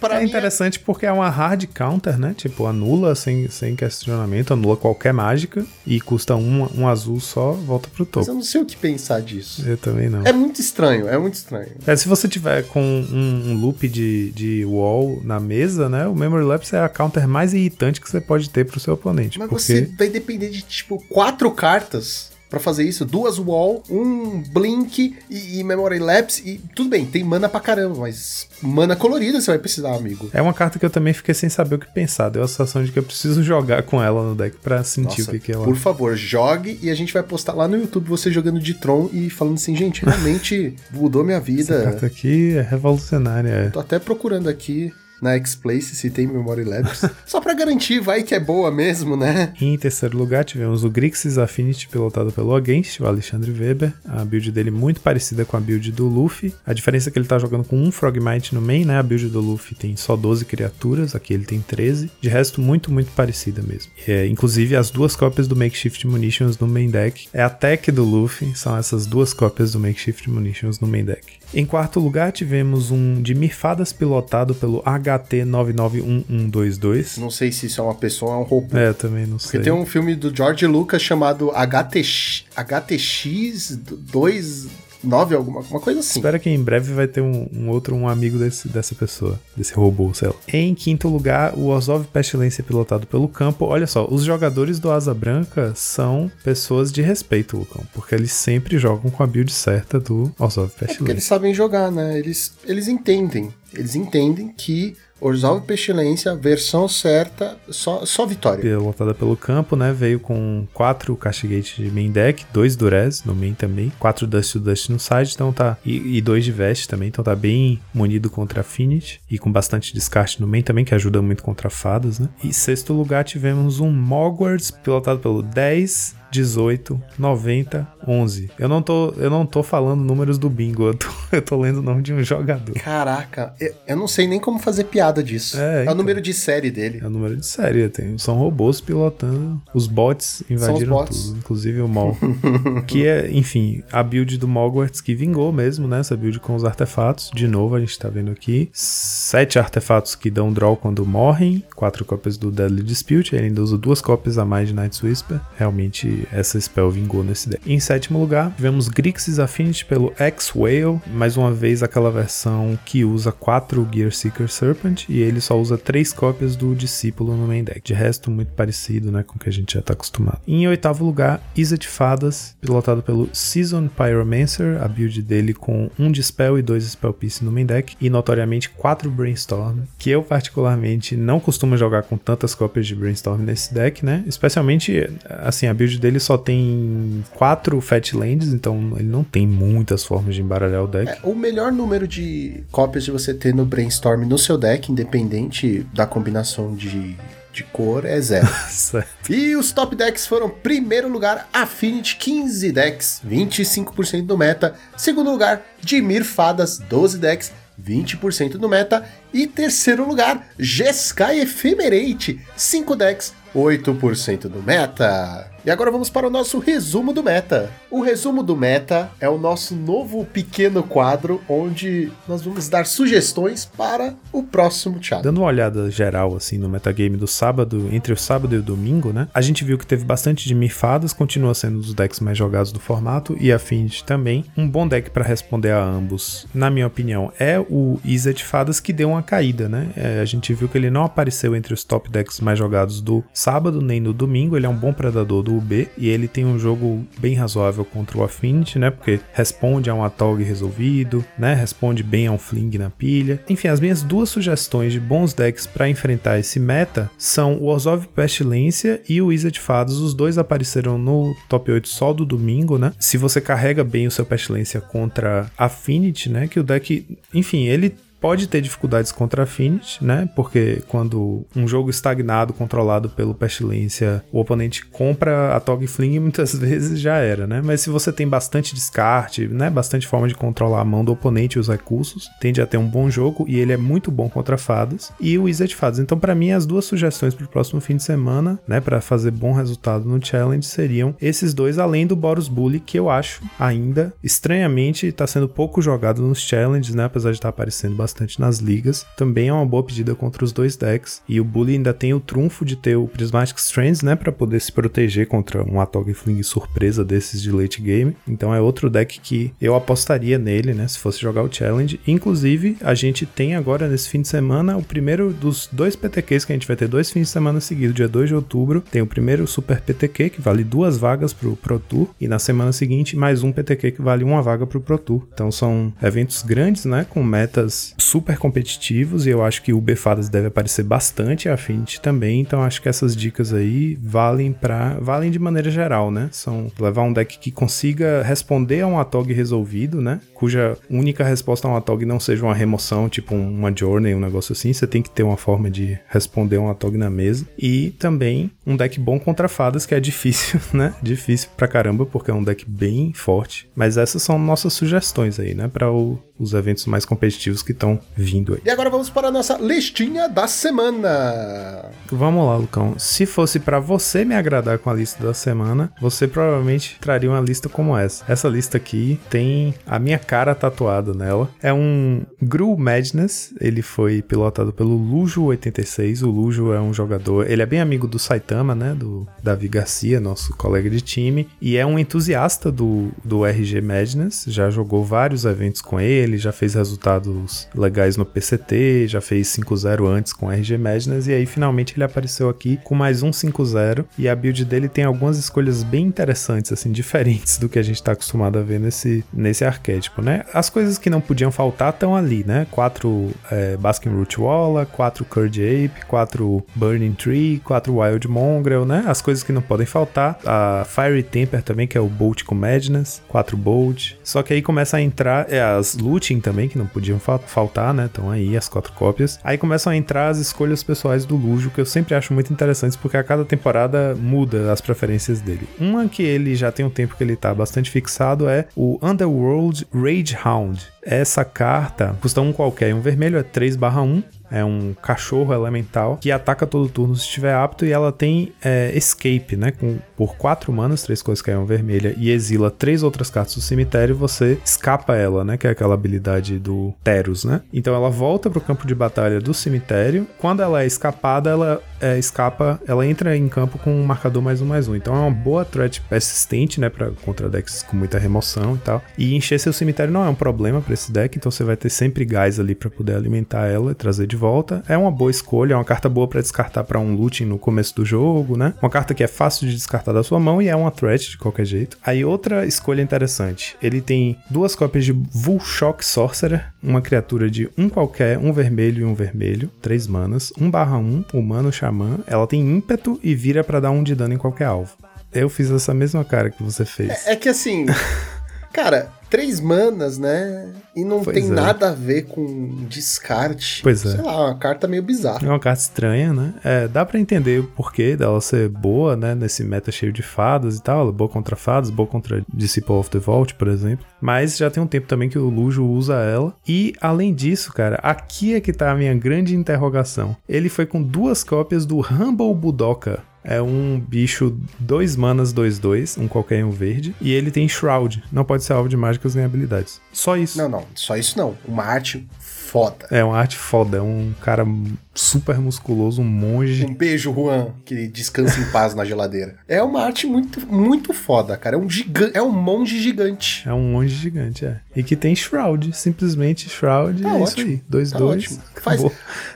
Só, 0.07 0.13
é 0.13 0.23
interessante 0.23 0.79
é... 0.79 0.81
porque 0.83 1.05
é 1.05 1.11
uma 1.11 1.29
hard 1.29 1.65
counter, 1.73 2.17
né? 2.17 2.33
Tipo, 2.35 2.65
anula 2.65 3.15
sem, 3.15 3.49
sem 3.49 3.75
questionamento, 3.75 4.53
anula 4.53 4.75
qualquer 4.77 5.13
mágica 5.13 5.65
e 5.85 5.99
custa 5.99 6.35
um, 6.35 6.67
um 6.77 6.87
azul 6.87 7.19
só, 7.19 7.51
volta 7.51 7.89
pro 7.89 8.05
topo. 8.05 8.19
Mas 8.19 8.27
eu 8.27 8.33
não 8.33 8.41
sei 8.41 8.61
o 8.61 8.65
que 8.65 8.75
pensar 8.75 9.21
disso. 9.21 9.63
Eu 9.67 9.77
também 9.77 10.09
não. 10.09 10.25
É 10.25 10.33
muito 10.33 10.59
estranho, 10.59 11.07
é 11.07 11.17
muito 11.17 11.35
estranho. 11.35 11.71
É, 11.85 11.95
se 11.95 12.07
você 12.07 12.27
tiver 12.27 12.63
com 12.67 12.81
um, 12.81 13.51
um 13.51 13.53
loop 13.59 13.87
de, 13.87 14.31
de 14.31 14.65
wall 14.65 15.21
na 15.23 15.39
mesa, 15.39 15.87
né? 15.87 16.07
O 16.07 16.15
Memory 16.15 16.45
Lapse 16.45 16.75
é 16.75 16.79
a 16.79 16.89
counter 16.89 17.27
mais 17.27 17.53
irritante 17.53 18.01
que 18.01 18.09
você 18.09 18.21
pode 18.21 18.49
ter 18.49 18.65
pro 18.65 18.79
seu 18.79 18.93
oponente. 18.93 19.39
Mas 19.39 19.49
porque... 19.49 19.63
você 19.63 19.91
vai 19.97 20.09
depender 20.09 20.49
de, 20.49 20.61
tipo, 20.61 21.03
quatro 21.09 21.51
cartas 21.51 22.30
para 22.51 22.59
fazer 22.59 22.83
isso, 22.83 23.05
duas 23.05 23.39
wall, 23.39 23.81
um 23.89 24.43
blink 24.51 25.15
e, 25.29 25.59
e, 25.59 25.63
memory 25.63 25.99
lapse 25.99 26.43
e 26.45 26.57
tudo 26.75 26.89
bem, 26.89 27.05
tem 27.05 27.23
mana 27.23 27.47
pra 27.47 27.61
caramba, 27.61 27.95
mas 28.01 28.45
mana 28.61 28.93
colorida 28.93 29.39
você 29.39 29.51
vai 29.51 29.57
precisar, 29.57 29.95
amigo. 29.95 30.29
É 30.33 30.41
uma 30.41 30.53
carta 30.53 30.77
que 30.77 30.85
eu 30.85 30.89
também 30.89 31.13
fiquei 31.13 31.33
sem 31.33 31.49
saber 31.49 31.75
o 31.75 31.79
que 31.79 31.89
pensar, 31.93 32.27
deu 32.27 32.43
a 32.43 32.47
sensação 32.49 32.83
de 32.83 32.91
que 32.91 32.99
eu 32.99 33.03
preciso 33.03 33.41
jogar 33.41 33.83
com 33.83 34.03
ela 34.03 34.21
no 34.21 34.35
deck 34.35 34.57
para 34.57 34.83
sentir 34.83 35.21
Nossa, 35.21 35.31
o 35.31 35.33
que, 35.33 35.39
que 35.39 35.51
ela. 35.53 35.63
Por 35.63 35.77
favor, 35.77 36.13
jogue 36.17 36.77
e 36.81 36.89
a 36.89 36.93
gente 36.93 37.13
vai 37.13 37.23
postar 37.23 37.53
lá 37.53 37.69
no 37.69 37.77
YouTube 37.77 38.09
você 38.09 38.29
jogando 38.29 38.59
de 38.59 38.73
Tron 38.73 39.09
e 39.13 39.29
falando 39.29 39.55
assim, 39.55 39.73
gente, 39.73 40.03
realmente 40.05 40.75
mudou 40.91 41.23
minha 41.23 41.39
vida. 41.39 41.73
Essa 41.75 41.83
carta 41.85 42.05
aqui 42.05 42.57
é 42.57 42.61
revolucionária. 42.61 43.49
É. 43.49 43.69
Tô 43.69 43.79
até 43.79 43.97
procurando 43.97 44.49
aqui 44.49 44.91
na 45.21 45.35
X-Place 45.35 45.95
se 45.95 46.09
tem 46.09 46.27
Memory 46.27 46.63
Labs. 46.63 47.05
Só 47.25 47.39
para 47.39 47.53
garantir, 47.53 47.99
vai 47.99 48.23
que 48.23 48.33
é 48.33 48.39
boa 48.39 48.71
mesmo, 48.71 49.15
né? 49.15 49.53
Em 49.61 49.77
terceiro 49.77 50.17
lugar, 50.17 50.43
tivemos 50.43 50.83
o 50.83 50.89
Grixis 50.89 51.37
Affinity, 51.37 51.87
pilotado 51.87 52.31
pelo 52.31 52.55
Against, 52.55 52.99
o 52.99 53.05
Alexandre 53.05 53.51
Weber. 53.51 53.93
A 54.05 54.25
build 54.25 54.51
dele 54.51 54.71
muito 54.71 55.01
parecida 55.01 55.45
com 55.45 55.55
a 55.55 55.59
build 55.59 55.91
do 55.91 56.07
Luffy. 56.07 56.53
A 56.65 56.73
diferença 56.73 57.09
é 57.09 57.11
que 57.11 57.19
ele 57.19 57.27
tá 57.27 57.37
jogando 57.37 57.63
com 57.63 57.77
um 57.77 57.91
Frogmite 57.91 58.55
no 58.55 58.61
main, 58.61 58.85
né? 58.85 58.97
A 58.97 59.03
build 59.03 59.27
do 59.29 59.39
Luffy 59.39 59.75
tem 59.75 59.95
só 59.95 60.15
12 60.15 60.45
criaturas, 60.45 61.15
aqui 61.15 61.33
ele 61.33 61.45
tem 61.45 61.61
13. 61.61 62.11
De 62.19 62.29
resto, 62.29 62.61
muito, 62.61 62.91
muito 62.91 63.11
parecida 63.11 63.61
mesmo. 63.61 63.91
É, 64.07 64.25
inclusive, 64.27 64.75
as 64.75 64.89
duas 64.89 65.15
cópias 65.15 65.47
do 65.47 65.55
Makeshift 65.55 66.07
Munitions 66.07 66.57
no 66.57 66.67
main 66.67 66.89
deck. 66.89 67.27
É 67.33 67.43
a 67.43 67.49
tech 67.49 67.91
do 67.91 68.03
Luffy, 68.03 68.55
são 68.55 68.77
essas 68.77 69.05
duas 69.05 69.33
cópias 69.33 69.71
do 69.71 69.79
Makeshift 69.79 70.29
Munitions 70.29 70.79
no 70.79 70.87
main 70.87 71.05
deck. 71.05 71.40
Em 71.53 71.65
quarto 71.65 71.99
lugar, 71.99 72.31
tivemos 72.31 72.91
um 72.91 73.21
de 73.21 73.35
Mirfadas 73.35 73.91
pilotado 73.91 74.55
pelo 74.55 74.81
HT991122. 74.83 77.17
Não 77.17 77.29
sei 77.29 77.51
se 77.51 77.65
isso 77.65 77.81
é 77.81 77.83
uma 77.83 77.95
pessoa 77.95 78.31
ou 78.31 78.37
é 78.37 78.39
um 78.39 78.45
robô. 78.45 78.77
É, 78.77 78.93
também 78.93 79.25
não 79.25 79.37
sei. 79.37 79.51
Porque 79.51 79.69
tem 79.69 79.73
um 79.73 79.85
filme 79.85 80.15
do 80.15 80.33
George 80.33 80.65
Lucas 80.65 81.01
chamado 81.01 81.51
HT, 81.51 82.45
HTX 82.55 83.75
2 83.75 84.67
9, 85.03 85.35
alguma 85.35 85.63
coisa 85.63 85.99
assim. 85.99 86.19
Espero 86.19 86.39
que 86.39 86.49
em 86.49 86.61
breve 86.61 86.93
vai 86.93 87.07
ter 87.07 87.21
um, 87.21 87.47
um 87.53 87.69
outro 87.69 87.95
um 87.95 88.07
amigo 88.07 88.37
desse, 88.37 88.67
dessa 88.67 88.95
pessoa, 88.95 89.39
desse 89.55 89.73
robô, 89.73 90.13
sei 90.13 90.29
lá. 90.29 90.35
Em 90.47 90.73
quinto 90.73 91.07
lugar, 91.07 91.53
o 91.55 91.67
Orzhov 91.67 92.05
Pestilência 92.07 92.63
pilotado 92.63 93.07
pelo 93.07 93.27
campo. 93.27 93.65
Olha 93.65 93.87
só, 93.87 94.07
os 94.09 94.23
jogadores 94.23 94.79
do 94.79 94.91
Asa 94.91 95.13
Branca 95.13 95.73
são 95.75 96.31
pessoas 96.43 96.91
de 96.91 97.01
respeito, 97.01 97.57
Lucão, 97.57 97.83
porque 97.93 98.15
eles 98.15 98.31
sempre 98.31 98.77
jogam 98.77 99.11
com 99.11 99.23
a 99.23 99.27
build 99.27 99.51
certa 99.51 99.99
do 99.99 100.31
Orzhov 100.37 100.69
Pestilência. 100.69 100.93
É 100.93 100.97
porque 100.97 101.11
eles 101.11 101.23
sabem 101.23 101.53
jogar, 101.53 101.91
né? 101.91 102.17
Eles, 102.17 102.53
eles 102.65 102.87
entendem. 102.87 103.53
Eles 103.73 103.95
entendem 103.95 104.49
que 104.49 104.95
Orzhov 105.21 105.61
Pestilência, 105.61 106.35
versão 106.35 106.87
certa, 106.87 107.55
só, 107.69 108.05
só 108.05 108.25
vitória. 108.25 108.61
Pilotada 108.61 109.13
pelo 109.13 109.37
campo, 109.37 109.75
né? 109.75 109.93
Veio 109.93 110.19
com 110.19 110.67
quatro 110.73 111.15
Castigate 111.15 111.83
de 111.83 111.91
main 111.91 112.11
deck, 112.11 112.45
dois 112.51 112.75
Durez 112.75 113.23
no 113.23 113.35
main 113.35 113.53
também, 113.53 113.91
quatro 113.99 114.25
Dust 114.25 114.53
to 114.53 114.59
Dust 114.59 114.89
no 114.89 114.99
side, 114.99 115.33
então 115.35 115.53
tá. 115.53 115.77
E, 115.85 116.17
e 116.17 116.21
dois 116.21 116.43
de 116.43 116.51
Vest 116.51 116.87
também, 116.87 117.09
então 117.09 117.23
tá 117.23 117.35
bem 117.35 117.79
munido 117.93 118.29
contra 118.29 118.61
Affinity 118.61 119.21
e 119.29 119.37
com 119.37 119.51
bastante 119.51 119.93
descarte 119.93 120.41
no 120.41 120.47
main 120.47 120.63
também, 120.63 120.83
que 120.83 120.95
ajuda 120.95 121.21
muito 121.21 121.43
contra 121.43 121.69
fadas, 121.69 122.19
né? 122.19 122.27
E 122.43 122.51
sexto 122.51 122.93
lugar 122.93 123.23
tivemos 123.23 123.79
um 123.79 123.91
Mogwarts 123.91 124.71
pilotado 124.71 125.19
pelo 125.19 125.41
10. 125.41 126.20
18, 126.31 127.01
90, 127.19 127.87
11. 128.07 128.51
Eu 128.57 128.69
não 128.69 128.81
tô, 128.81 129.11
eu 129.17 129.29
não 129.29 129.45
tô 129.45 129.61
falando 129.61 130.01
números 130.03 130.37
do 130.37 130.49
bingo, 130.49 130.87
eu 130.87 130.93
tô, 130.93 131.07
eu 131.31 131.41
tô 131.41 131.59
lendo 131.59 131.79
o 131.79 131.81
nome 131.81 132.01
de 132.01 132.13
um 132.13 132.23
jogador. 132.23 132.73
Caraca, 132.75 133.53
eu, 133.59 133.73
eu 133.87 133.95
não 133.97 134.07
sei 134.07 134.27
nem 134.27 134.39
como 134.39 134.59
fazer 134.59 134.85
piada 134.85 135.23
disso. 135.23 135.59
É, 135.59 135.71
É, 135.71 135.81
então. 135.83 135.93
o 135.93 135.97
número 135.97 136.21
de 136.21 136.33
série 136.33 136.71
dele. 136.71 136.99
É 137.01 137.07
o 137.07 137.09
número 137.09 137.35
de 137.35 137.45
série, 137.45 137.87
tem, 137.89 138.17
são 138.17 138.35
robôs 138.35 138.81
pilotando. 138.81 139.61
Os 139.73 139.87
bots 139.87 140.43
invadiram 140.49 140.97
bots. 140.97 141.27
tudo, 141.27 141.37
inclusive 141.39 141.81
o 141.81 141.87
Mol. 141.87 142.17
que 142.87 143.05
é, 143.05 143.29
enfim, 143.31 143.83
a 143.91 144.01
build 144.03 144.37
do 144.37 144.47
Mogwarts 144.47 145.01
que 145.01 145.13
vingou 145.15 145.51
mesmo, 145.51 145.87
né? 145.87 145.99
Essa 145.99 146.15
build 146.15 146.39
com 146.39 146.55
os 146.55 146.63
artefatos. 146.65 147.31
De 147.33 147.47
novo, 147.47 147.75
a 147.75 147.79
gente 147.79 147.97
tá 147.97 148.09
vendo 148.09 148.31
aqui. 148.31 148.69
Sete 148.73 149.59
artefatos 149.59 150.15
que 150.15 150.29
dão 150.29 150.51
draw 150.51 150.75
quando 150.75 151.05
morrem. 151.05 151.63
Quatro 151.75 152.05
cópias 152.05 152.37
do 152.37 152.51
Deadly 152.51 152.83
Dispute. 152.83 153.35
Ele 153.35 153.47
ainda 153.47 153.61
usa 153.61 153.77
duas 153.77 154.01
cópias 154.01 154.37
a 154.37 154.45
mais 154.45 154.67
de 154.69 154.73
Night's 154.73 155.01
Whisper. 155.01 155.39
Realmente, 155.57 156.20
essa 156.31 156.59
spell 156.59 156.91
vingou 156.91 157.23
nesse 157.23 157.49
deck. 157.49 157.61
Em 157.71 157.79
sétimo 157.79 158.19
lugar, 158.19 158.53
tivemos 158.55 158.87
Grixis 158.87 159.39
Affinity 159.39 159.85
pelo 159.85 160.13
X-Whale. 160.17 160.99
Mais 161.07 161.37
uma 161.37 161.51
vez, 161.51 161.83
aquela 161.83 162.11
versão 162.11 162.77
que 162.85 163.03
usa 163.03 163.31
quatro 163.31 163.87
Gear 163.91 164.11
Seeker 164.11 164.49
Serpent. 164.49 165.05
E 165.07 165.19
ele 165.19 165.41
só 165.41 165.59
usa 165.59 165.77
três 165.77 166.13
cópias 166.13 166.55
do 166.55 166.75
Discípulo 166.75 167.35
no 167.35 167.47
main 167.47 167.63
deck. 167.63 167.81
De 167.83 167.93
resto, 167.93 168.29
muito 168.29 168.51
parecido, 168.53 169.11
né? 169.11 169.23
Com 169.23 169.35
o 169.35 169.39
que 169.39 169.49
a 169.49 169.51
gente 169.51 169.73
já 169.73 169.81
tá 169.81 169.93
acostumado. 169.93 170.39
Em 170.47 170.67
oitavo 170.67 171.05
lugar, 171.05 171.41
de 171.55 171.87
Fadas, 171.87 172.55
pilotado 172.59 173.01
pelo 173.01 173.29
Season 173.33 173.87
Pyromancer. 173.87 174.81
A 174.81 174.87
build 174.87 175.21
dele 175.21 175.53
com 175.53 175.89
um 175.97 176.11
Dispel 176.11 176.57
e 176.57 176.61
dois 176.61 176.83
Spell 176.83 177.13
Piece 177.13 177.43
no 177.43 177.51
main 177.51 177.65
deck. 177.65 177.95
E 177.99 178.09
notoriamente 178.09 178.69
quatro 178.69 179.09
Brainstorm. 179.09 179.79
Que 179.97 180.09
eu, 180.09 180.23
particularmente, 180.23 181.15
não 181.15 181.39
costumo 181.39 181.77
jogar 181.77 182.03
com 182.03 182.17
tantas 182.17 182.53
cópias 182.55 182.87
de 182.87 182.95
Brainstorm 182.95 183.41
nesse 183.41 183.73
deck, 183.73 184.05
né? 184.05 184.23
Especialmente, 184.27 185.09
assim, 185.29 185.67
a 185.67 185.73
build 185.73 185.99
dele 185.99 186.10
só 186.19 186.37
tem 186.37 187.23
quatro 187.35 187.79
Fat 187.81 188.13
Lands, 188.13 188.47
então 188.53 188.93
ele 188.95 189.07
não 189.07 189.23
tem 189.23 189.47
muitas 189.47 190.03
formas 190.03 190.35
de 190.35 190.41
embaralhar 190.41 190.83
o 190.83 190.87
deck. 190.87 191.09
É, 191.09 191.19
o 191.23 191.35
melhor 191.35 191.71
número 191.71 192.07
de 192.07 192.63
cópias 192.71 193.03
de 193.03 193.11
você 193.11 193.33
ter 193.33 193.53
no 193.53 193.65
Brainstorm 193.65 194.25
no 194.25 194.37
seu 194.37 194.57
deck, 194.57 194.91
independente 194.91 195.85
da 195.93 196.05
combinação 196.05 196.75
de, 196.75 197.15
de 197.53 197.63
cor, 197.63 198.05
é 198.05 198.19
zero. 198.19 198.47
E 199.29 199.55
os 199.55 199.71
top 199.71 199.95
decks 199.95 200.27
foram: 200.27 200.49
primeiro 200.49 201.07
lugar, 201.07 201.47
Affinity, 201.53 202.15
15 202.17 202.71
decks, 202.71 203.21
25% 203.27 204.25
do 204.25 204.37
meta. 204.37 204.75
Segundo 204.97 205.31
lugar, 205.31 205.61
Dimir 205.81 206.23
Fadas, 206.25 206.77
12 206.77 207.17
decks, 207.17 207.51
20% 207.81 208.57
do 208.57 208.69
meta. 208.69 209.05
E 209.33 209.47
terceiro 209.47 210.07
lugar, 210.07 210.47
Jeskai 210.57 211.39
Ephemerate, 211.39 212.39
5 212.55 212.95
decks, 212.95 213.33
8% 213.55 214.47
do 214.47 214.61
meta. 214.61 215.50
E 215.63 215.69
agora 215.69 215.91
vamos 215.91 216.09
para 216.09 216.25
o 216.25 216.29
nosso 216.29 216.57
resumo 216.57 217.13
do 217.13 217.21
meta. 217.21 217.69
O 217.91 218.01
resumo 218.01 218.41
do 218.41 218.57
meta 218.57 219.11
é 219.19 219.29
o 219.29 219.37
nosso 219.37 219.75
novo 219.75 220.25
pequeno 220.25 220.81
quadro 220.81 221.39
onde 221.47 222.11
nós 222.27 222.41
vamos 222.41 222.67
dar 222.67 222.87
sugestões 222.87 223.65
para 223.65 224.15
o 224.33 224.41
próximo 224.41 224.99
Thiago. 224.99 225.21
Dando 225.21 225.37
uma 225.37 225.47
olhada 225.47 225.91
geral, 225.91 226.35
assim, 226.35 226.57
no 226.57 226.67
metagame 226.67 227.15
do 227.15 227.27
sábado, 227.27 227.89
entre 227.91 228.11
o 228.11 228.17
sábado 228.17 228.55
e 228.55 228.57
o 228.57 228.63
domingo, 228.63 229.13
né? 229.13 229.27
A 229.31 229.41
gente 229.41 229.63
viu 229.63 229.77
que 229.77 229.85
teve 229.85 230.03
bastante 230.03 230.47
de 230.47 230.55
Mirfadas, 230.55 231.13
continua 231.13 231.53
sendo 231.53 231.77
um 231.77 231.81
dos 231.81 231.93
decks 231.93 232.19
mais 232.19 232.37
jogados 232.37 232.71
do 232.71 232.79
formato, 232.79 233.37
e 233.39 233.51
Affinity 233.51 234.03
também. 234.03 234.43
Um 234.57 234.67
bom 234.67 234.87
deck 234.87 235.11
para 235.11 235.23
responder 235.23 235.71
a 235.71 235.83
ambos, 235.83 236.47
na 236.55 236.71
minha 236.71 236.87
opinião, 236.87 237.31
é 237.39 237.59
o 237.59 237.99
Isa 238.03 238.33
de 238.33 238.43
Fadas, 238.43 238.79
que 238.79 238.91
deu 238.91 239.09
uma 239.09 239.21
caída, 239.21 239.69
né? 239.69 239.89
É, 239.95 240.21
a 240.21 240.25
gente 240.25 240.55
viu 240.55 240.67
que 240.67 240.77
ele 240.77 240.89
não 240.89 241.03
apareceu 241.03 241.55
entre 241.55 241.71
os 241.71 241.83
top 241.83 242.09
decks 242.09 242.39
mais 242.39 242.57
jogados 242.57 242.99
do 242.99 243.23
sábado 243.31 243.79
nem 243.79 243.99
no 243.99 244.11
domingo. 244.11 244.57
Ele 244.57 244.65
é 244.65 244.69
um 244.69 244.75
bom 244.75 244.91
predador 244.91 245.43
do 245.43 245.50
UB 245.57 245.87
e 245.97 246.09
ele 246.09 246.27
tem 246.27 246.45
um 246.45 246.57
jogo 246.57 247.05
bem 247.19 247.35
razoável 247.35 247.85
contra 247.85 248.17
o 248.17 248.23
Affinity, 248.23 248.79
né? 248.79 248.89
Porque 248.89 249.19
responde 249.33 249.89
a 249.89 249.93
um 249.93 250.03
Atog 250.03 250.43
resolvido, 250.43 251.23
né? 251.37 251.53
Responde 251.53 252.03
bem 252.03 252.27
a 252.27 252.31
um 252.31 252.37
Fling 252.37 252.77
na 252.77 252.89
pilha. 252.89 253.41
Enfim, 253.49 253.67
as 253.67 253.79
minhas 253.79 254.01
duas 254.01 254.29
sugestões 254.29 254.93
de 254.93 254.99
bons 254.99 255.33
decks 255.33 255.65
para 255.65 255.89
enfrentar 255.89 256.39
esse 256.39 256.59
meta 256.59 257.09
são 257.17 257.55
o 257.55 257.65
Orzhov 257.65 258.07
Pestilência 258.07 259.01
e 259.07 259.21
o 259.21 259.31
Isa 259.31 259.51
de 259.51 259.59
Fadas. 259.59 259.97
Os 259.97 260.13
dois 260.13 260.37
apareceram 260.37 260.97
no 260.97 261.35
top 261.49 261.71
8 261.71 261.87
só 261.87 262.13
do 262.13 262.25
domingo, 262.25 262.77
né? 262.77 262.93
Se 262.99 263.17
você 263.17 263.41
carrega 263.41 263.83
bem 263.83 264.07
o 264.07 264.11
seu 264.11 264.25
Pestilência 264.25 264.79
contra 264.79 265.51
Affinity, 265.57 266.29
né? 266.29 266.47
Que 266.47 266.59
o 266.59 266.63
deck, 266.63 267.17
enfim, 267.33 267.65
ele 267.65 267.95
pode 268.21 268.47
ter 268.47 268.61
dificuldades 268.61 269.11
contra 269.11 269.43
Affinity, 269.43 270.05
né? 270.05 270.29
Porque 270.35 270.83
quando 270.87 271.43
um 271.55 271.67
jogo 271.67 271.89
estagnado, 271.89 272.53
controlado 272.53 273.09
pelo 273.09 273.33
Pestilência, 273.33 274.23
o 274.31 274.39
oponente 274.39 274.85
compra 274.85 275.55
a 275.55 275.59
Tog 275.59 275.85
Fling, 275.87 276.19
muitas 276.19 276.53
vezes 276.55 276.99
já 276.99 277.15
era, 277.15 277.47
né? 277.47 277.61
Mas 277.65 277.81
se 277.81 277.89
você 277.89 278.13
tem 278.13 278.27
bastante 278.27 278.75
descarte, 278.75 279.47
né? 279.47 279.69
Bastante 279.71 280.07
forma 280.07 280.27
de 280.27 280.35
controlar 280.35 280.81
a 280.81 280.85
mão 280.85 281.03
do 281.03 281.11
oponente 281.11 281.57
e 281.57 281.59
os 281.59 281.67
recursos, 281.67 282.29
tende 282.39 282.61
a 282.61 282.67
ter 282.67 282.77
um 282.77 282.87
bom 282.87 283.09
jogo 283.09 283.45
e 283.47 283.59
ele 283.59 283.73
é 283.73 283.77
muito 283.77 284.11
bom 284.11 284.29
contra 284.29 284.57
fadas. 284.57 285.11
E 285.19 285.37
o 285.37 285.43
Wizard 285.43 285.75
Fadas. 285.75 285.97
Então, 285.97 286.19
para 286.19 286.35
mim, 286.35 286.51
as 286.51 286.67
duas 286.67 286.85
sugestões 286.85 287.33
para 287.33 287.45
o 287.45 287.49
próximo 287.49 287.81
fim 287.81 287.95
de 287.95 288.03
semana, 288.03 288.59
né? 288.67 288.79
Para 288.79 289.01
fazer 289.01 289.31
bom 289.31 289.51
resultado 289.51 290.05
no 290.05 290.23
challenge 290.23 290.67
seriam 290.67 291.15
esses 291.19 291.55
dois, 291.55 291.79
além 291.79 292.05
do 292.05 292.15
Boros 292.15 292.47
Bully, 292.47 292.79
que 292.79 292.99
eu 292.99 293.09
acho 293.09 293.41
ainda, 293.59 294.13
estranhamente, 294.23 295.07
está 295.07 295.25
sendo 295.25 295.49
pouco 295.49 295.81
jogado 295.81 296.21
nos 296.21 296.39
challenges, 296.39 296.93
né? 296.93 297.05
Apesar 297.05 297.31
de 297.31 297.37
estar 297.37 297.49
aparecendo 297.49 297.95
bastante 297.95 298.10
nas 298.39 298.59
ligas. 298.59 299.05
Também 299.15 299.49
é 299.49 299.53
uma 299.53 299.65
boa 299.65 299.83
pedida 299.83 300.15
contra 300.15 300.43
os 300.43 300.51
dois 300.51 300.75
decks. 300.75 301.21
E 301.27 301.39
o 301.39 301.43
Bully 301.43 301.73
ainda 301.73 301.93
tem 301.93 302.13
o 302.13 302.19
trunfo 302.19 302.65
de 302.65 302.75
ter 302.75 302.95
o 302.95 303.07
Prismatic 303.07 303.57
Strands, 303.57 304.01
né? 304.01 304.15
Para 304.15 304.31
poder 304.31 304.59
se 304.59 304.71
proteger 304.71 305.27
contra 305.27 305.63
um 305.63 305.79
Atog 305.79 306.13
Fling 306.13 306.41
surpresa 306.43 307.03
desses 307.03 307.41
de 307.41 307.51
late 307.51 307.81
game. 307.81 308.15
Então 308.27 308.53
é 308.53 308.61
outro 308.61 308.89
deck 308.89 309.19
que 309.19 309.53
eu 309.61 309.75
apostaria 309.75 310.37
nele, 310.37 310.73
né? 310.73 310.87
Se 310.87 310.99
fosse 310.99 311.19
jogar 311.19 311.43
o 311.43 311.53
challenge. 311.53 311.99
Inclusive, 312.07 312.77
a 312.81 312.93
gente 312.93 313.25
tem 313.25 313.55
agora 313.55 313.87
nesse 313.87 314.09
fim 314.09 314.21
de 314.21 314.27
semana 314.27 314.77
o 314.77 314.83
primeiro 314.83 315.31
dos 315.31 315.69
dois 315.71 315.95
PTQs 315.95 316.45
que 316.45 316.51
a 316.51 316.55
gente 316.55 316.67
vai 316.67 316.75
ter 316.75 316.87
dois 316.87 317.09
fins 317.09 317.23
de 317.23 317.29
semana 317.29 317.59
seguidos. 317.59 317.95
Dia 317.95 318.07
2 318.07 318.29
de 318.29 318.35
outubro 318.35 318.81
tem 318.91 319.01
o 319.01 319.07
primeiro 319.07 319.47
Super 319.47 319.81
PTQ 319.81 320.29
que 320.31 320.41
vale 320.41 320.63
duas 320.63 320.97
vagas 320.97 321.33
pro 321.33 321.55
Pro 321.55 321.79
Tour. 321.79 322.09
E 322.19 322.27
na 322.27 322.39
semana 322.39 322.71
seguinte, 322.71 323.15
mais 323.15 323.43
um 323.43 323.51
PTQ 323.51 323.91
que 323.91 324.01
vale 324.01 324.23
uma 324.23 324.41
vaga 324.41 324.65
pro 324.65 324.81
Pro 324.81 324.97
Tour. 324.97 325.27
Então 325.33 325.51
são 325.51 325.93
eventos 326.01 326.41
grandes, 326.41 326.85
né? 326.85 327.05
Com 327.09 327.23
metas 327.23 327.93
super 328.01 328.37
competitivos 328.37 329.25
e 329.25 329.29
eu 329.29 329.43
acho 329.43 329.61
que 329.61 329.73
o 329.73 329.81
Befadas 329.81 330.29
deve 330.29 330.47
aparecer 330.47 330.83
bastante, 330.83 331.47
a 331.47 331.53
Affinity 331.53 332.01
também, 332.01 332.41
então 332.41 332.61
acho 332.63 332.81
que 332.81 332.89
essas 332.89 333.15
dicas 333.15 333.53
aí 333.53 333.97
valem 334.01 334.51
para 334.51 334.95
valem 334.99 335.31
de 335.31 335.39
maneira 335.39 335.69
geral, 335.69 336.11
né? 336.11 336.29
São 336.31 336.71
levar 336.79 337.03
um 337.03 337.13
deck 337.13 337.39
que 337.39 337.51
consiga 337.51 338.21
responder 338.23 338.81
a 338.81 338.87
um 338.87 338.99
Atog 338.99 339.31
resolvido, 339.33 340.01
né? 340.01 340.19
Cuja 340.33 340.77
única 340.89 341.23
resposta 341.23 341.67
a 341.67 341.71
um 341.71 341.75
Atog 341.75 342.05
não 342.05 342.19
seja 342.19 342.43
uma 342.43 342.53
remoção, 342.53 343.07
tipo 343.07 343.35
uma 343.35 343.71
Journey, 343.75 344.15
um 344.15 344.19
negócio 344.19 344.53
assim, 344.53 344.73
você 344.73 344.87
tem 344.87 345.01
que 345.01 345.09
ter 345.09 345.23
uma 345.23 345.37
forma 345.37 345.69
de 345.69 345.99
responder 346.07 346.57
um 346.57 346.69
Atog 346.69 346.97
na 346.97 347.09
mesa. 347.09 347.45
E 347.57 347.91
também 347.99 348.51
um 348.65 348.75
deck 348.75 348.99
bom 348.99 349.19
contra 349.19 349.47
fadas, 349.47 349.85
que 349.85 349.93
é 349.93 349.99
difícil, 349.99 350.59
né? 350.73 350.93
Difícil 351.01 351.49
pra 351.55 351.67
caramba, 351.67 352.05
porque 352.05 352.31
é 352.31 352.33
um 352.33 352.43
deck 352.43 352.65
bem 352.67 353.13
forte. 353.13 353.69
Mas 353.75 353.97
essas 353.97 354.23
são 354.23 354.39
nossas 354.39 354.73
sugestões 354.73 355.39
aí, 355.39 355.53
né? 355.53 355.67
Para 355.67 355.91
os 355.91 356.53
eventos 356.53 356.85
mais 356.85 357.05
competitivos 357.05 357.61
que 357.61 357.71
estão 357.71 357.90
estão 357.91 357.99
vindo 358.15 358.53
aí. 358.53 358.61
E 358.65 358.69
agora 358.69 358.89
vamos 358.89 359.09
para 359.09 359.27
a 359.27 359.31
nossa 359.31 359.57
listinha 359.57 360.27
da 360.29 360.47
semana. 360.47 361.85
Vamos 362.11 362.45
lá, 362.45 362.57
Lucão. 362.57 362.95
Se 362.97 363.25
fosse 363.25 363.59
para 363.59 363.79
você 363.79 364.23
me 364.23 364.35
agradar 364.35 364.77
com 364.77 364.89
a 364.89 364.93
lista 364.93 365.23
da 365.25 365.33
semana, 365.33 365.91
você 365.99 366.27
provavelmente 366.27 366.97
traria 366.99 367.29
uma 367.29 367.39
lista 367.39 367.67
como 367.67 367.97
essa. 367.97 368.23
Essa 368.27 368.47
lista 368.47 368.77
aqui 368.77 369.19
tem 369.29 369.73
a 369.85 369.97
minha 369.97 370.19
cara 370.19 370.53
tatuada 370.53 371.13
nela. 371.13 371.49
É 371.61 371.73
um 371.73 372.21
Gru 372.41 372.77
Madness. 372.77 373.53
Ele 373.59 373.81
foi 373.81 374.21
pilotado 374.21 374.71
pelo 374.71 374.97
Lujo86. 374.97 376.23
O 376.23 376.29
Lujo 376.29 376.73
é 376.73 376.79
um 376.79 376.93
jogador, 376.93 377.49
ele 377.49 377.61
é 377.61 377.65
bem 377.65 377.81
amigo 377.81 378.07
do 378.07 378.19
Saitama, 378.19 378.75
né? 378.75 378.93
Do 378.93 379.27
Davi 379.41 379.67
Garcia, 379.67 380.19
nosso 380.19 380.55
colega 380.55 380.89
de 380.89 381.01
time. 381.01 381.47
E 381.61 381.77
é 381.77 381.85
um 381.85 381.97
entusiasta 381.97 382.71
do, 382.71 383.11
do 383.23 383.45
RG 383.45 383.81
Madness. 383.81 384.45
Já 384.47 384.69
jogou 384.69 385.03
vários 385.03 385.45
eventos 385.45 385.81
com 385.81 385.99
ele, 385.99 386.37
já 386.37 386.51
fez 386.51 386.75
resultados 386.75 387.67
legais 387.81 388.15
no 388.15 388.25
PCT, 388.25 389.07
já 389.07 389.19
fez 389.19 389.47
5-0 389.47 390.07
antes 390.07 390.33
com 390.33 390.51
RG 390.51 390.77
Madness. 390.77 391.27
E 391.27 391.33
aí 391.33 391.45
finalmente 391.45 391.95
ele 391.95 392.03
apareceu 392.03 392.49
aqui 392.49 392.79
com 392.83 392.95
mais 392.95 393.23
um 393.23 393.31
5-0. 393.31 394.05
E 394.17 394.29
a 394.29 394.35
build 394.35 394.63
dele 394.65 394.87
tem 394.87 395.03
algumas 395.03 395.37
escolhas 395.37 395.83
bem 395.83 396.05
interessantes, 396.05 396.71
assim, 396.71 396.91
diferentes 396.93 397.57
do 397.57 397.67
que 397.67 397.79
a 397.79 397.83
gente 397.83 398.01
tá 398.01 398.11
acostumado 398.13 398.59
a 398.59 398.61
ver 398.61 398.79
nesse, 398.79 399.23
nesse 399.33 399.65
arquétipo, 399.65 400.21
né? 400.21 400.43
As 400.53 400.69
coisas 400.69 400.97
que 400.97 401.09
não 401.09 401.19
podiam 401.19 401.51
faltar 401.51 401.91
estão 401.91 402.15
ali, 402.15 402.43
né? 402.45 402.67
Quatro 402.69 403.31
é, 403.51 403.75
Basking 403.77 404.09
Root 404.09 404.39
Walla, 404.39 404.85
quatro 404.85 405.25
Curd 405.25 405.61
Ape, 405.61 406.05
quatro 406.07 406.63
Burning 406.75 407.13
Tree, 407.13 407.59
quatro 407.63 407.99
Wild 407.99 408.27
Mongrel, 408.27 408.85
né? 408.85 409.03
As 409.07 409.21
coisas 409.21 409.43
que 409.43 409.51
não 409.51 409.61
podem 409.61 409.85
faltar. 409.85 410.39
A 410.45 410.85
Fiery 410.87 411.23
Temper 411.23 411.63
também, 411.63 411.87
que 411.87 411.97
é 411.97 412.01
o 412.01 412.07
Bolt 412.07 412.43
com 412.43 412.55
Madness, 412.55 413.21
quatro 413.27 413.57
Bolt. 413.57 414.13
Só 414.23 414.43
que 414.43 414.53
aí 414.53 414.61
começa 414.61 414.97
a 414.97 415.01
entrar 415.01 415.51
é, 415.51 415.61
as 415.61 415.95
Looting 415.95 416.39
também, 416.39 416.67
que 416.67 416.77
não 416.77 416.85
podiam 416.85 417.19
fa 417.19 417.39
faltar, 417.61 417.93
né? 417.93 418.05
Estão 418.05 418.29
aí 418.29 418.57
as 418.57 418.67
quatro 418.67 418.91
cópias. 418.93 419.39
Aí 419.43 419.57
começam 419.57 419.91
a 419.91 419.95
entrar 419.95 420.29
as 420.29 420.37
escolhas 420.37 420.83
pessoais 420.83 421.25
do 421.25 421.35
Lujo, 421.35 421.69
que 421.69 421.79
eu 421.79 421.85
sempre 421.85 422.15
acho 422.15 422.33
muito 422.33 422.51
interessantes, 422.51 422.97
porque 422.97 423.17
a 423.17 423.23
cada 423.23 423.45
temporada 423.45 424.15
muda 424.15 424.71
as 424.71 424.81
preferências 424.81 425.41
dele. 425.41 425.67
Uma 425.79 426.07
que 426.07 426.23
ele 426.23 426.55
já 426.55 426.71
tem 426.71 426.85
um 426.85 426.89
tempo 426.89 427.15
que 427.15 427.23
ele 427.23 427.35
tá 427.35 427.53
bastante 427.53 427.91
fixado 427.91 428.49
é 428.49 428.65
o 428.75 428.99
Underworld 429.01 429.87
Rage 429.93 430.37
Hound. 430.43 430.81
Essa 431.03 431.43
carta 431.43 432.15
custa 432.21 432.41
um 432.41 432.53
qualquer, 432.53 432.93
um 432.93 433.01
vermelho 433.01 433.37
é 433.37 433.43
3/1 433.43 434.23
é 434.51 434.63
um 434.63 434.93
cachorro 435.01 435.53
elemental 435.53 436.17
que 436.17 436.31
ataca 436.31 436.67
todo 436.67 436.89
turno 436.89 437.15
se 437.15 437.23
estiver 437.23 437.55
apto 437.55 437.85
e 437.85 437.91
ela 437.91 438.11
tem 438.11 438.51
é, 438.61 438.91
escape, 438.95 439.55
né? 439.55 439.71
Com, 439.71 439.97
por 440.15 440.35
quatro 440.35 440.71
manas, 440.73 441.03
três 441.03 441.21
coisas 441.21 441.41
caem 441.41 441.63
vermelha 441.65 442.13
e 442.17 442.29
exila 442.29 442.69
três 442.69 443.01
outras 443.03 443.29
cartas 443.29 443.55
do 443.55 443.61
cemitério, 443.61 444.15
você 444.15 444.59
escapa 444.65 445.15
ela, 445.15 445.43
né? 445.45 445.57
Que 445.57 445.67
é 445.67 445.69
aquela 445.69 445.93
habilidade 445.93 446.59
do 446.59 446.93
Teros, 447.03 447.45
né? 447.45 447.61
Então 447.71 447.95
ela 447.95 448.09
volta 448.09 448.49
pro 448.49 448.59
campo 448.59 448.85
de 448.85 448.93
batalha 448.93 449.39
do 449.39 449.53
cemitério. 449.53 450.27
Quando 450.37 450.61
ela 450.61 450.83
é 450.83 450.85
escapada, 450.85 451.49
ela 451.49 451.81
é, 452.01 452.17
escapa, 452.17 452.79
ela 452.87 453.05
entra 453.05 453.37
em 453.37 453.47
campo 453.47 453.77
com 453.77 453.93
um 453.93 454.03
marcador 454.03 454.41
mais 454.41 454.61
um 454.61 454.65
mais 454.65 454.87
um. 454.87 454.95
Então 454.95 455.15
é 455.15 455.19
uma 455.19 455.31
boa 455.31 455.63
threat 455.63 456.01
persistente, 456.01 456.79
né? 456.79 456.89
Pra, 456.89 457.11
contra 457.23 457.47
decks 457.47 457.83
com 457.83 457.95
muita 457.95 458.17
remoção 458.17 458.75
e 458.75 458.79
tal. 458.79 459.01
E 459.17 459.35
encher 459.35 459.59
seu 459.59 459.71
cemitério 459.71 460.11
não 460.11 460.25
é 460.25 460.29
um 460.29 460.35
problema 460.35 460.81
para 460.81 460.93
esse 460.93 461.11
deck, 461.11 461.37
então 461.37 461.51
você 461.51 461.63
vai 461.63 461.77
ter 461.77 461.89
sempre 461.89 462.25
gás 462.25 462.59
ali 462.59 462.75
para 462.75 462.89
poder 462.89 463.15
alimentar 463.15 463.67
ela 463.67 463.91
e 463.91 463.95
trazer 463.95 464.27
de 464.27 464.35
volta. 464.41 464.83
É 464.89 464.97
uma 464.97 465.11
boa 465.11 465.29
escolha, 465.29 465.73
é 465.73 465.77
uma 465.77 465.85
carta 465.85 466.09
boa 466.09 466.27
para 466.27 466.41
descartar 466.41 466.83
para 466.83 466.99
um 466.99 467.15
looting 467.15 467.45
no 467.45 467.59
começo 467.59 467.95
do 467.95 468.03
jogo, 468.03 468.57
né? 468.57 468.73
Uma 468.81 468.89
carta 468.89 469.13
que 469.13 469.23
é 469.23 469.27
fácil 469.27 469.67
de 469.67 469.75
descartar 469.75 470.11
da 470.11 470.23
sua 470.23 470.39
mão 470.39 470.59
e 470.59 470.67
é 470.67 470.75
uma 470.75 470.89
threat 470.89 471.29
de 471.29 471.37
qualquer 471.37 471.65
jeito. 471.65 471.97
Aí 472.03 472.25
outra 472.25 472.65
escolha 472.65 473.03
interessante, 473.03 473.77
ele 473.81 474.01
tem 474.01 474.35
duas 474.49 474.73
cópias 474.75 475.05
de 475.05 475.11
Vulshock 475.11 476.03
Sorcerer, 476.03 476.73
uma 476.81 477.01
criatura 477.01 477.49
de 477.51 477.69
um 477.77 477.87
qualquer, 477.87 478.39
um 478.39 478.51
vermelho 478.51 479.01
e 479.01 479.05
um 479.05 479.13
vermelho, 479.13 479.69
três 479.79 480.07
manas, 480.07 480.51
1 480.59 480.71
barra 480.71 480.97
1, 480.97 481.25
humano 481.33 481.71
xamã, 481.71 482.19
ela 482.25 482.47
tem 482.47 482.61
ímpeto 482.61 483.19
e 483.21 483.35
vira 483.35 483.63
para 483.63 483.79
dar 483.79 483.91
um 483.91 484.01
de 484.01 484.15
dano 484.15 484.33
em 484.33 484.37
qualquer 484.37 484.65
alvo. 484.65 484.97
Eu 485.31 485.49
fiz 485.49 485.69
essa 485.69 485.93
mesma 485.93 486.25
cara 486.25 486.49
que 486.49 486.63
você 486.63 486.83
fez. 486.83 487.27
É, 487.27 487.33
é 487.33 487.35
que 487.35 487.47
assim, 487.47 487.85
cara, 488.73 489.11
três 489.31 489.61
manas, 489.61 490.19
né? 490.19 490.73
E 490.93 491.05
não 491.05 491.23
pois 491.23 491.33
tem 491.33 491.47
é. 491.47 491.49
nada 491.49 491.89
a 491.89 491.93
ver 491.93 492.23
com 492.23 492.85
descarte. 492.89 493.81
Pois 493.81 494.05
é. 494.05 494.11
Sei 494.11 494.21
lá, 494.21 494.47
uma 494.47 494.57
carta 494.57 494.89
meio 494.89 495.01
bizarra. 495.01 495.39
É 495.41 495.47
uma 495.49 495.59
carta 495.59 495.81
estranha, 495.81 496.33
né? 496.33 496.53
É, 496.63 496.87
dá 496.87 497.05
para 497.05 497.17
entender 497.17 497.61
o 497.61 497.63
porquê 497.63 498.17
dela 498.17 498.41
ser 498.41 498.67
boa, 498.67 499.15
né? 499.15 499.33
Nesse 499.33 499.63
meta 499.63 499.89
cheio 499.89 500.11
de 500.11 500.21
fadas 500.21 500.75
e 500.75 500.83
tal. 500.83 500.99
Ela 500.99 501.09
é 501.09 501.13
boa 501.13 501.29
contra 501.29 501.55
fadas, 501.55 501.89
boa 501.89 502.05
contra 502.05 502.43
Disciple 502.53 502.95
of 502.95 503.09
the 503.09 503.19
Vault, 503.19 503.55
por 503.55 503.69
exemplo. 503.69 504.05
Mas 504.19 504.57
já 504.57 504.69
tem 504.69 504.83
um 504.83 504.87
tempo 504.87 505.07
também 505.07 505.29
que 505.29 505.39
o 505.39 505.49
Lujo 505.49 505.85
usa 505.85 506.15
ela. 506.15 506.53
E 506.67 506.93
além 506.99 507.33
disso, 507.33 507.71
cara, 507.71 507.95
aqui 508.03 508.53
é 508.53 508.59
que 508.59 508.73
tá 508.73 508.91
a 508.91 508.95
minha 508.95 509.13
grande 509.13 509.55
interrogação. 509.55 510.35
Ele 510.47 510.67
foi 510.67 510.85
com 510.85 511.01
duas 511.01 511.41
cópias 511.41 511.85
do 511.85 511.99
Humble 511.99 512.53
Budoka 512.53 513.30
é 513.43 513.61
um 513.61 513.99
bicho 513.99 514.57
2 514.79 515.15
manas 515.15 515.53
2-2, 515.53 516.17
um 516.21 516.27
qualquer 516.27 516.63
um 516.63 516.71
verde. 516.71 517.15
E 517.19 517.31
ele 517.31 517.51
tem 517.51 517.67
Shroud. 517.67 518.23
Não 518.31 518.45
pode 518.45 518.63
ser 518.63 518.73
alvo 518.73 518.89
de 518.89 518.97
mágicas 518.97 519.35
nem 519.35 519.45
habilidades. 519.45 520.01
Só 520.13 520.37
isso. 520.37 520.57
Não, 520.57 520.69
não. 520.69 520.85
Só 520.95 521.15
isso 521.17 521.37
não. 521.37 521.57
Uma 521.65 521.83
arte 521.83 522.27
foda. 522.71 523.05
É 523.11 523.21
uma 523.21 523.37
arte 523.37 523.57
foda. 523.57 523.97
É 523.97 524.01
um 524.01 524.33
cara 524.39 524.65
super 525.13 525.57
musculoso, 525.59 526.21
um 526.21 526.25
monge. 526.25 526.85
Um 526.85 526.93
beijo, 526.93 527.33
Juan, 527.33 527.73
que 527.83 528.07
descansa 528.07 528.61
em 528.61 528.71
paz 528.71 528.95
na 528.95 529.03
geladeira. 529.03 529.57
É 529.67 529.83
uma 529.83 530.03
arte 530.03 530.25
muito, 530.25 530.65
muito 530.65 531.11
foda, 531.11 531.57
cara. 531.57 531.75
É 531.75 531.79
um 531.79 531.89
gigante, 531.89 532.37
é 532.37 532.41
um 532.41 532.51
monge 532.51 532.97
gigante. 533.01 533.67
É 533.67 533.73
um 533.73 533.91
monge 533.91 534.15
gigante, 534.15 534.65
é. 534.65 534.79
E 534.95 535.03
que 535.03 535.15
tem 535.15 535.35
Shroud, 535.35 535.91
simplesmente 535.95 536.69
Shroud. 536.69 537.21
Tá 537.21 537.29
é 537.29 537.33
ótimo. 537.33 537.45
isso 537.45 537.59
aí. 537.59 537.83
2 537.89 538.11
2 538.11 538.57
tá 538.57 538.63
Faz... 538.81 539.01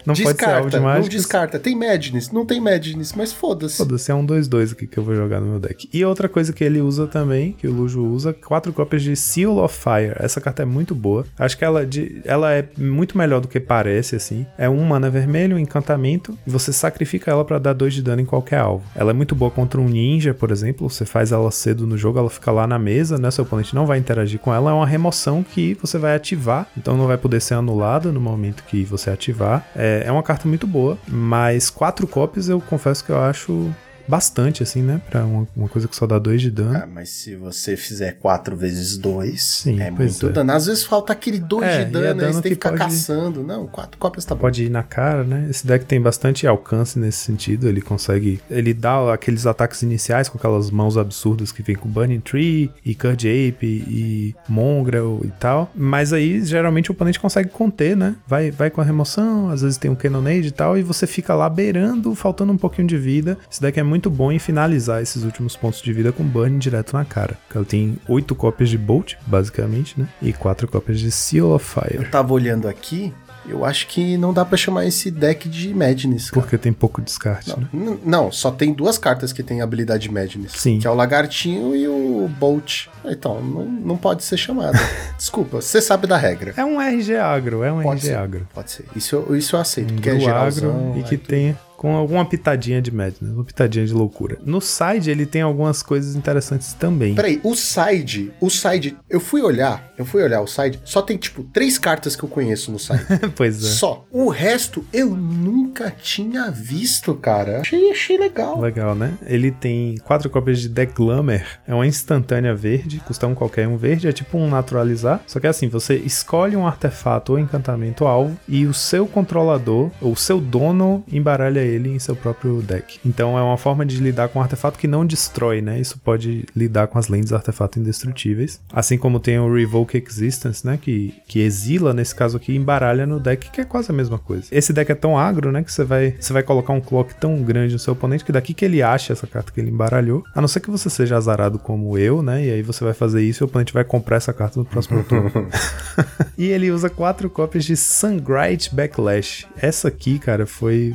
Não 0.05 0.13
descarta, 0.13 0.61
pode 0.61 0.71
ser. 0.71 0.79
Não 0.81 1.09
descarta. 1.09 1.59
Tem 1.59 1.75
Madness, 1.75 2.31
não 2.31 2.45
tem 2.45 2.61
Madness, 2.61 3.13
mas 3.13 3.31
foda-se. 3.31 3.77
Foda-se, 3.77 4.11
é 4.11 4.15
um 4.15 4.25
2 4.25 4.47
2 4.47 4.73
aqui 4.73 4.87
que 4.87 4.97
eu 4.97 5.03
vou 5.03 5.15
jogar 5.15 5.39
no 5.39 5.47
meu 5.47 5.59
deck. 5.59 5.89
E 5.91 6.05
outra 6.05 6.29
coisa 6.29 6.53
que 6.53 6.63
ele 6.63 6.81
usa 6.81 7.07
também, 7.07 7.53
que 7.53 7.67
o 7.67 7.73
Lujo 7.73 8.03
usa, 8.05 8.33
quatro 8.33 8.71
cópias 8.73 9.01
de 9.01 9.15
Seal 9.15 9.57
of 9.57 9.77
Fire. 9.77 10.15
Essa 10.17 10.39
carta 10.39 10.61
é 10.63 10.65
muito 10.65 10.93
boa. 10.93 11.25
Acho 11.37 11.57
que 11.57 11.65
ela, 11.65 11.85
de, 11.85 12.21
ela 12.23 12.53
é 12.53 12.67
muito 12.77 13.04
melhor 13.13 13.41
do 13.41 13.47
que 13.47 13.59
parece, 13.59 14.15
assim. 14.15 14.45
É 14.57 14.69
um 14.69 14.83
mana 14.83 15.09
vermelho 15.09 15.55
um 15.55 15.59
encantamento, 15.59 16.37
e 16.45 16.49
você 16.49 16.71
sacrifica 16.71 17.31
ela 17.31 17.43
para 17.43 17.59
dar 17.59 17.73
2 17.73 17.93
de 17.93 18.01
dano 18.01 18.21
em 18.21 18.25
qualquer 18.25 18.59
alvo. 18.59 18.85
Ela 18.95 19.11
é 19.11 19.13
muito 19.13 19.35
boa 19.35 19.51
contra 19.51 19.79
um 19.79 19.87
ninja, 19.87 20.33
por 20.33 20.51
exemplo, 20.51 20.89
você 20.89 21.05
faz 21.05 21.31
ela 21.31 21.51
cedo 21.51 21.85
no 21.85 21.97
jogo, 21.97 22.19
ela 22.19 22.29
fica 22.29 22.51
lá 22.51 22.65
na 22.65 22.79
mesa, 22.79 23.17
né? 23.17 23.29
Seu 23.31 23.43
oponente 23.43 23.75
não 23.75 23.85
vai 23.85 23.97
interagir 23.97 24.39
com 24.39 24.53
ela, 24.53 24.71
é 24.71 24.73
uma 24.73 24.87
remoção 24.87 25.43
que 25.43 25.75
você 25.75 25.97
vai 25.97 26.15
ativar, 26.15 26.67
então 26.77 26.97
não 26.97 27.07
vai 27.07 27.17
poder 27.17 27.41
ser 27.41 27.55
anulada 27.55 28.11
no 28.11 28.21
momento 28.21 28.63
que 28.63 28.83
você 28.83 29.09
ativar. 29.09 29.65
É, 29.75 30.03
é 30.05 30.11
uma 30.11 30.23
carta 30.23 30.47
muito 30.47 30.65
boa, 30.65 30.97
mas 31.07 31.69
quatro 31.69 32.07
cópias 32.07 32.49
eu 32.49 32.61
confesso 32.61 33.03
que 33.03 33.11
eu 33.11 33.19
acho 33.19 33.71
bastante, 34.07 34.63
assim, 34.63 34.81
né? 34.81 35.01
Pra 35.09 35.25
uma, 35.25 35.47
uma 35.55 35.67
coisa 35.67 35.87
que 35.87 35.95
só 35.95 36.05
dá 36.05 36.19
2 36.19 36.41
de 36.41 36.51
dano. 36.51 36.77
Ah, 36.77 36.87
mas 36.87 37.09
se 37.09 37.35
você 37.35 37.75
fizer 37.75 38.13
4 38.13 38.55
vezes 38.55 38.97
2, 38.97 39.65
é 39.79 39.91
muito 39.91 40.27
é. 40.27 40.31
dano. 40.31 40.51
Às 40.51 40.65
vezes 40.65 40.83
falta 40.83 41.13
aquele 41.13 41.39
2 41.39 41.63
é, 41.63 41.83
de 41.83 41.91
dano, 41.91 42.05
é 42.05 42.13
dano 42.13 42.27
aí 42.27 42.33
você 42.33 42.41
tem 42.41 42.49
que 42.51 42.55
ficar 42.55 42.69
pode... 42.69 42.83
caçando. 42.83 43.43
Não, 43.43 43.67
4 43.67 43.97
cópias 43.97 44.25
tá 44.25 44.35
bom. 44.35 44.41
Pode 44.41 44.63
ir 44.63 44.69
na 44.69 44.83
cara, 44.83 45.23
né? 45.23 45.47
Esse 45.49 45.65
deck 45.65 45.85
tem 45.85 46.01
bastante 46.01 46.47
alcance 46.47 46.99
nesse 46.99 47.19
sentido. 47.19 47.67
Ele 47.67 47.81
consegue. 47.81 48.39
Ele 48.49 48.73
dá 48.73 49.13
aqueles 49.13 49.45
ataques 49.45 49.81
iniciais 49.81 50.29
com 50.29 50.37
aquelas 50.37 50.69
mãos 50.71 50.97
absurdas 50.97 51.51
que 51.51 51.61
vem 51.61 51.75
com 51.75 51.89
Burning 51.89 52.19
Tree 52.19 52.71
e 52.83 52.95
Curd 52.95 53.27
Ape 53.27 53.65
e 53.65 54.35
Mongrel 54.47 55.21
e 55.23 55.31
tal. 55.39 55.71
Mas 55.75 56.13
aí, 56.13 56.43
geralmente, 56.43 56.91
o 56.91 56.93
oponente 56.93 57.19
consegue 57.19 57.49
conter, 57.49 57.95
né? 57.95 58.15
Vai, 58.27 58.51
vai 58.51 58.69
com 58.69 58.81
a 58.81 58.83
remoção, 58.83 59.49
às 59.49 59.61
vezes 59.61 59.77
tem 59.77 59.89
um 59.89 59.95
Cannonade 59.95 60.47
e 60.47 60.51
tal, 60.51 60.77
e 60.77 60.83
você 60.83 61.07
fica 61.07 61.33
lá 61.33 61.49
beirando, 61.49 62.13
faltando 62.15 62.51
um 62.51 62.57
pouquinho 62.57 62.87
de 62.87 62.97
vida. 62.97 63.37
Esse 63.49 63.61
deck 63.61 63.79
é 63.79 63.83
muito 63.83 63.94
muito 63.95 64.09
bom 64.09 64.29
em 64.29 64.37
finalizar 64.37 65.01
esses 65.01 65.23
últimos 65.23 65.55
pontos 65.55 65.81
de 65.81 65.93
vida 65.93 66.11
com 66.11 66.21
burn 66.21 66.59
direto 66.59 66.93
na 66.93 67.05
cara. 67.05 67.37
Ela 67.53 67.63
tem 67.63 67.97
oito 68.09 68.35
cópias 68.35 68.69
de 68.69 68.77
Bolt, 68.77 69.13
basicamente, 69.25 69.97
né? 69.97 70.05
E 70.21 70.33
quatro 70.33 70.67
cópias 70.67 70.99
de 70.99 71.09
Seal 71.09 71.49
of 71.49 71.65
Fire. 71.65 71.95
Eu 71.95 72.11
tava 72.11 72.33
olhando 72.33 72.67
aqui, 72.67 73.13
eu 73.47 73.63
acho 73.63 73.87
que 73.87 74.17
não 74.17 74.33
dá 74.33 74.43
para 74.43 74.57
chamar 74.57 74.85
esse 74.85 75.09
deck 75.09 75.47
de 75.47 75.73
Madness. 75.73 76.29
Cara. 76.29 76.41
Porque 76.41 76.57
tem 76.57 76.73
pouco 76.73 77.01
descarte, 77.01 77.51
não, 77.51 77.85
né? 77.85 77.97
Não, 78.03 78.31
só 78.33 78.51
tem 78.51 78.73
duas 78.73 78.97
cartas 78.97 79.31
que 79.31 79.41
tem 79.41 79.61
habilidade 79.61 80.11
Madness. 80.11 80.51
Sim. 80.51 80.79
Que 80.79 80.87
é 80.87 80.89
o 80.89 80.93
Lagartinho 80.93 81.73
e 81.73 81.87
o 81.87 82.29
Bolt. 82.37 82.87
Então, 83.05 83.41
não, 83.41 83.63
não 83.63 83.97
pode 83.97 84.25
ser 84.25 84.35
chamado. 84.35 84.77
Desculpa, 85.17 85.61
você 85.61 85.81
sabe 85.81 86.05
da 86.05 86.17
regra. 86.17 86.53
É 86.57 86.65
um 86.65 86.81
RG 86.81 87.15
agro, 87.15 87.63
é 87.63 87.71
um 87.71 87.81
pode 87.81 88.01
RG 88.01 88.07
ser, 88.07 88.15
agro. 88.17 88.47
Pode 88.53 88.71
ser. 88.71 88.85
Isso, 88.93 89.33
isso 89.35 89.55
eu 89.55 89.59
aceito. 89.61 89.93
Um 89.93 89.97
que 89.97 90.09
é 90.09 90.29
agro 90.29 90.95
e 90.97 91.03
que 91.03 91.17
tenha 91.17 91.57
com 91.85 91.95
alguma 91.95 92.25
pitadinha 92.25 92.81
de 92.81 92.89
Madness, 92.89 93.31
uma 93.31 93.43
pitadinha 93.43 93.85
de 93.85 93.93
loucura. 93.93 94.39
No 94.43 94.59
side 94.59 95.11
ele 95.11 95.23
tem 95.23 95.43
algumas 95.43 95.83
coisas 95.83 96.15
interessantes 96.15 96.73
também. 96.73 97.13
Peraí, 97.13 97.39
o 97.43 97.53
side, 97.53 98.33
o 98.41 98.49
side, 98.49 98.97
eu 99.07 99.19
fui 99.19 99.43
olhar, 99.43 99.93
eu 99.95 100.03
fui 100.03 100.23
olhar 100.23 100.41
o 100.41 100.47
side, 100.47 100.79
só 100.83 101.03
tem 101.03 101.15
tipo 101.15 101.43
três 101.43 101.77
cartas 101.77 102.15
que 102.15 102.23
eu 102.23 102.29
conheço 102.29 102.71
no 102.71 102.79
side. 102.79 103.05
pois 103.37 103.63
é. 103.63 103.67
Só. 103.67 104.03
O 104.11 104.29
resto 104.29 104.83
eu 104.91 105.15
nunca 105.15 105.91
tinha 105.91 106.49
visto, 106.49 107.13
cara. 107.13 107.61
Achei, 107.61 107.91
achei 107.91 108.17
legal. 108.17 108.59
Legal, 108.59 108.95
né? 108.95 109.13
Ele 109.23 109.51
tem 109.51 109.95
quatro 110.03 110.27
cópias 110.27 110.59
de 110.59 110.69
Deck 110.69 110.91
Glamour, 110.95 111.43
é 111.67 111.75
uma 111.75 111.85
instantânea 111.85 112.55
verde, 112.55 112.99
custa 113.05 113.27
um 113.27 113.35
qualquer 113.35 113.67
um 113.67 113.77
verde, 113.77 114.07
é 114.07 114.11
tipo 114.11 114.39
um 114.39 114.49
naturalizar. 114.49 115.21
Só 115.27 115.39
que 115.39 115.45
assim, 115.45 115.67
você 115.67 115.97
escolhe 115.97 116.55
um 116.55 116.65
artefato 116.65 117.33
ou 117.33 117.39
encantamento 117.39 118.07
alvo 118.07 118.35
e 118.47 118.65
o 118.65 118.73
seu 118.73 119.05
controlador, 119.05 119.91
ou 120.01 120.13
o 120.13 120.17
seu 120.17 120.41
dono, 120.41 121.03
embaralha 121.11 121.59
ele 121.59 121.74
em 121.75 121.99
seu 121.99 122.15
próprio 122.15 122.61
deck. 122.61 122.99
Então 123.05 123.37
é 123.37 123.41
uma 123.41 123.57
forma 123.57 123.85
de 123.85 123.97
lidar 123.97 124.29
com 124.29 124.39
um 124.39 124.41
artefato 124.41 124.77
que 124.79 124.87
não 124.87 125.05
destrói, 125.05 125.61
né? 125.61 125.79
Isso 125.79 125.99
pode 125.99 126.45
lidar 126.55 126.87
com 126.87 126.97
as 126.97 127.07
lentes 127.07 127.33
artefato 127.33 127.79
indestrutíveis. 127.79 128.61
Assim 128.71 128.97
como 128.97 129.19
tem 129.19 129.39
o 129.39 129.53
Revoke 129.53 129.97
Existence, 129.97 130.65
né? 130.65 130.77
Que, 130.81 131.13
que 131.27 131.39
exila, 131.39 131.93
nesse 131.93 132.15
caso 132.15 132.37
aqui, 132.37 132.55
embaralha 132.55 133.05
no 133.05 133.19
deck, 133.19 133.49
que 133.51 133.61
é 133.61 133.65
quase 133.65 133.91
a 133.91 133.93
mesma 133.93 134.17
coisa. 134.17 134.47
Esse 134.51 134.71
deck 134.71 134.91
é 134.91 134.95
tão 134.95 135.17
agro, 135.17 135.51
né? 135.51 135.63
Que 135.63 135.71
você 135.71 135.83
vai, 135.83 136.15
você 136.19 136.33
vai 136.33 136.43
colocar 136.43 136.73
um 136.73 136.81
clock 136.81 137.13
tão 137.15 137.41
grande 137.41 137.73
no 137.73 137.79
seu 137.79 137.93
oponente 137.93 138.23
que 138.23 138.31
daqui 138.31 138.53
que 138.53 138.65
ele 138.65 138.81
acha 138.81 139.13
essa 139.13 139.27
carta 139.27 139.51
que 139.51 139.59
ele 139.59 139.69
embaralhou. 139.69 140.23
A 140.33 140.41
não 140.41 140.47
ser 140.47 140.59
que 140.59 140.69
você 140.69 140.89
seja 140.89 141.17
azarado 141.17 141.59
como 141.59 141.97
eu, 141.97 142.21
né? 142.21 142.45
E 142.45 142.51
aí 142.51 142.61
você 142.61 142.83
vai 142.83 142.93
fazer 142.93 143.21
isso 143.21 143.43
e 143.43 143.45
o 143.45 143.47
oponente 143.47 143.73
vai 143.73 143.83
comprar 143.83 144.17
essa 144.17 144.33
carta 144.33 144.59
no 144.59 144.65
próximo 144.65 145.03
turno. 145.05 145.31
e 146.37 146.45
ele 146.45 146.71
usa 146.71 146.89
quatro 146.89 147.29
cópias 147.29 147.65
de 147.65 147.75
Sunbright 147.75 148.73
Backlash. 148.73 149.45
Essa 149.57 149.87
aqui, 149.87 150.19
cara, 150.19 150.45
foi. 150.45 150.93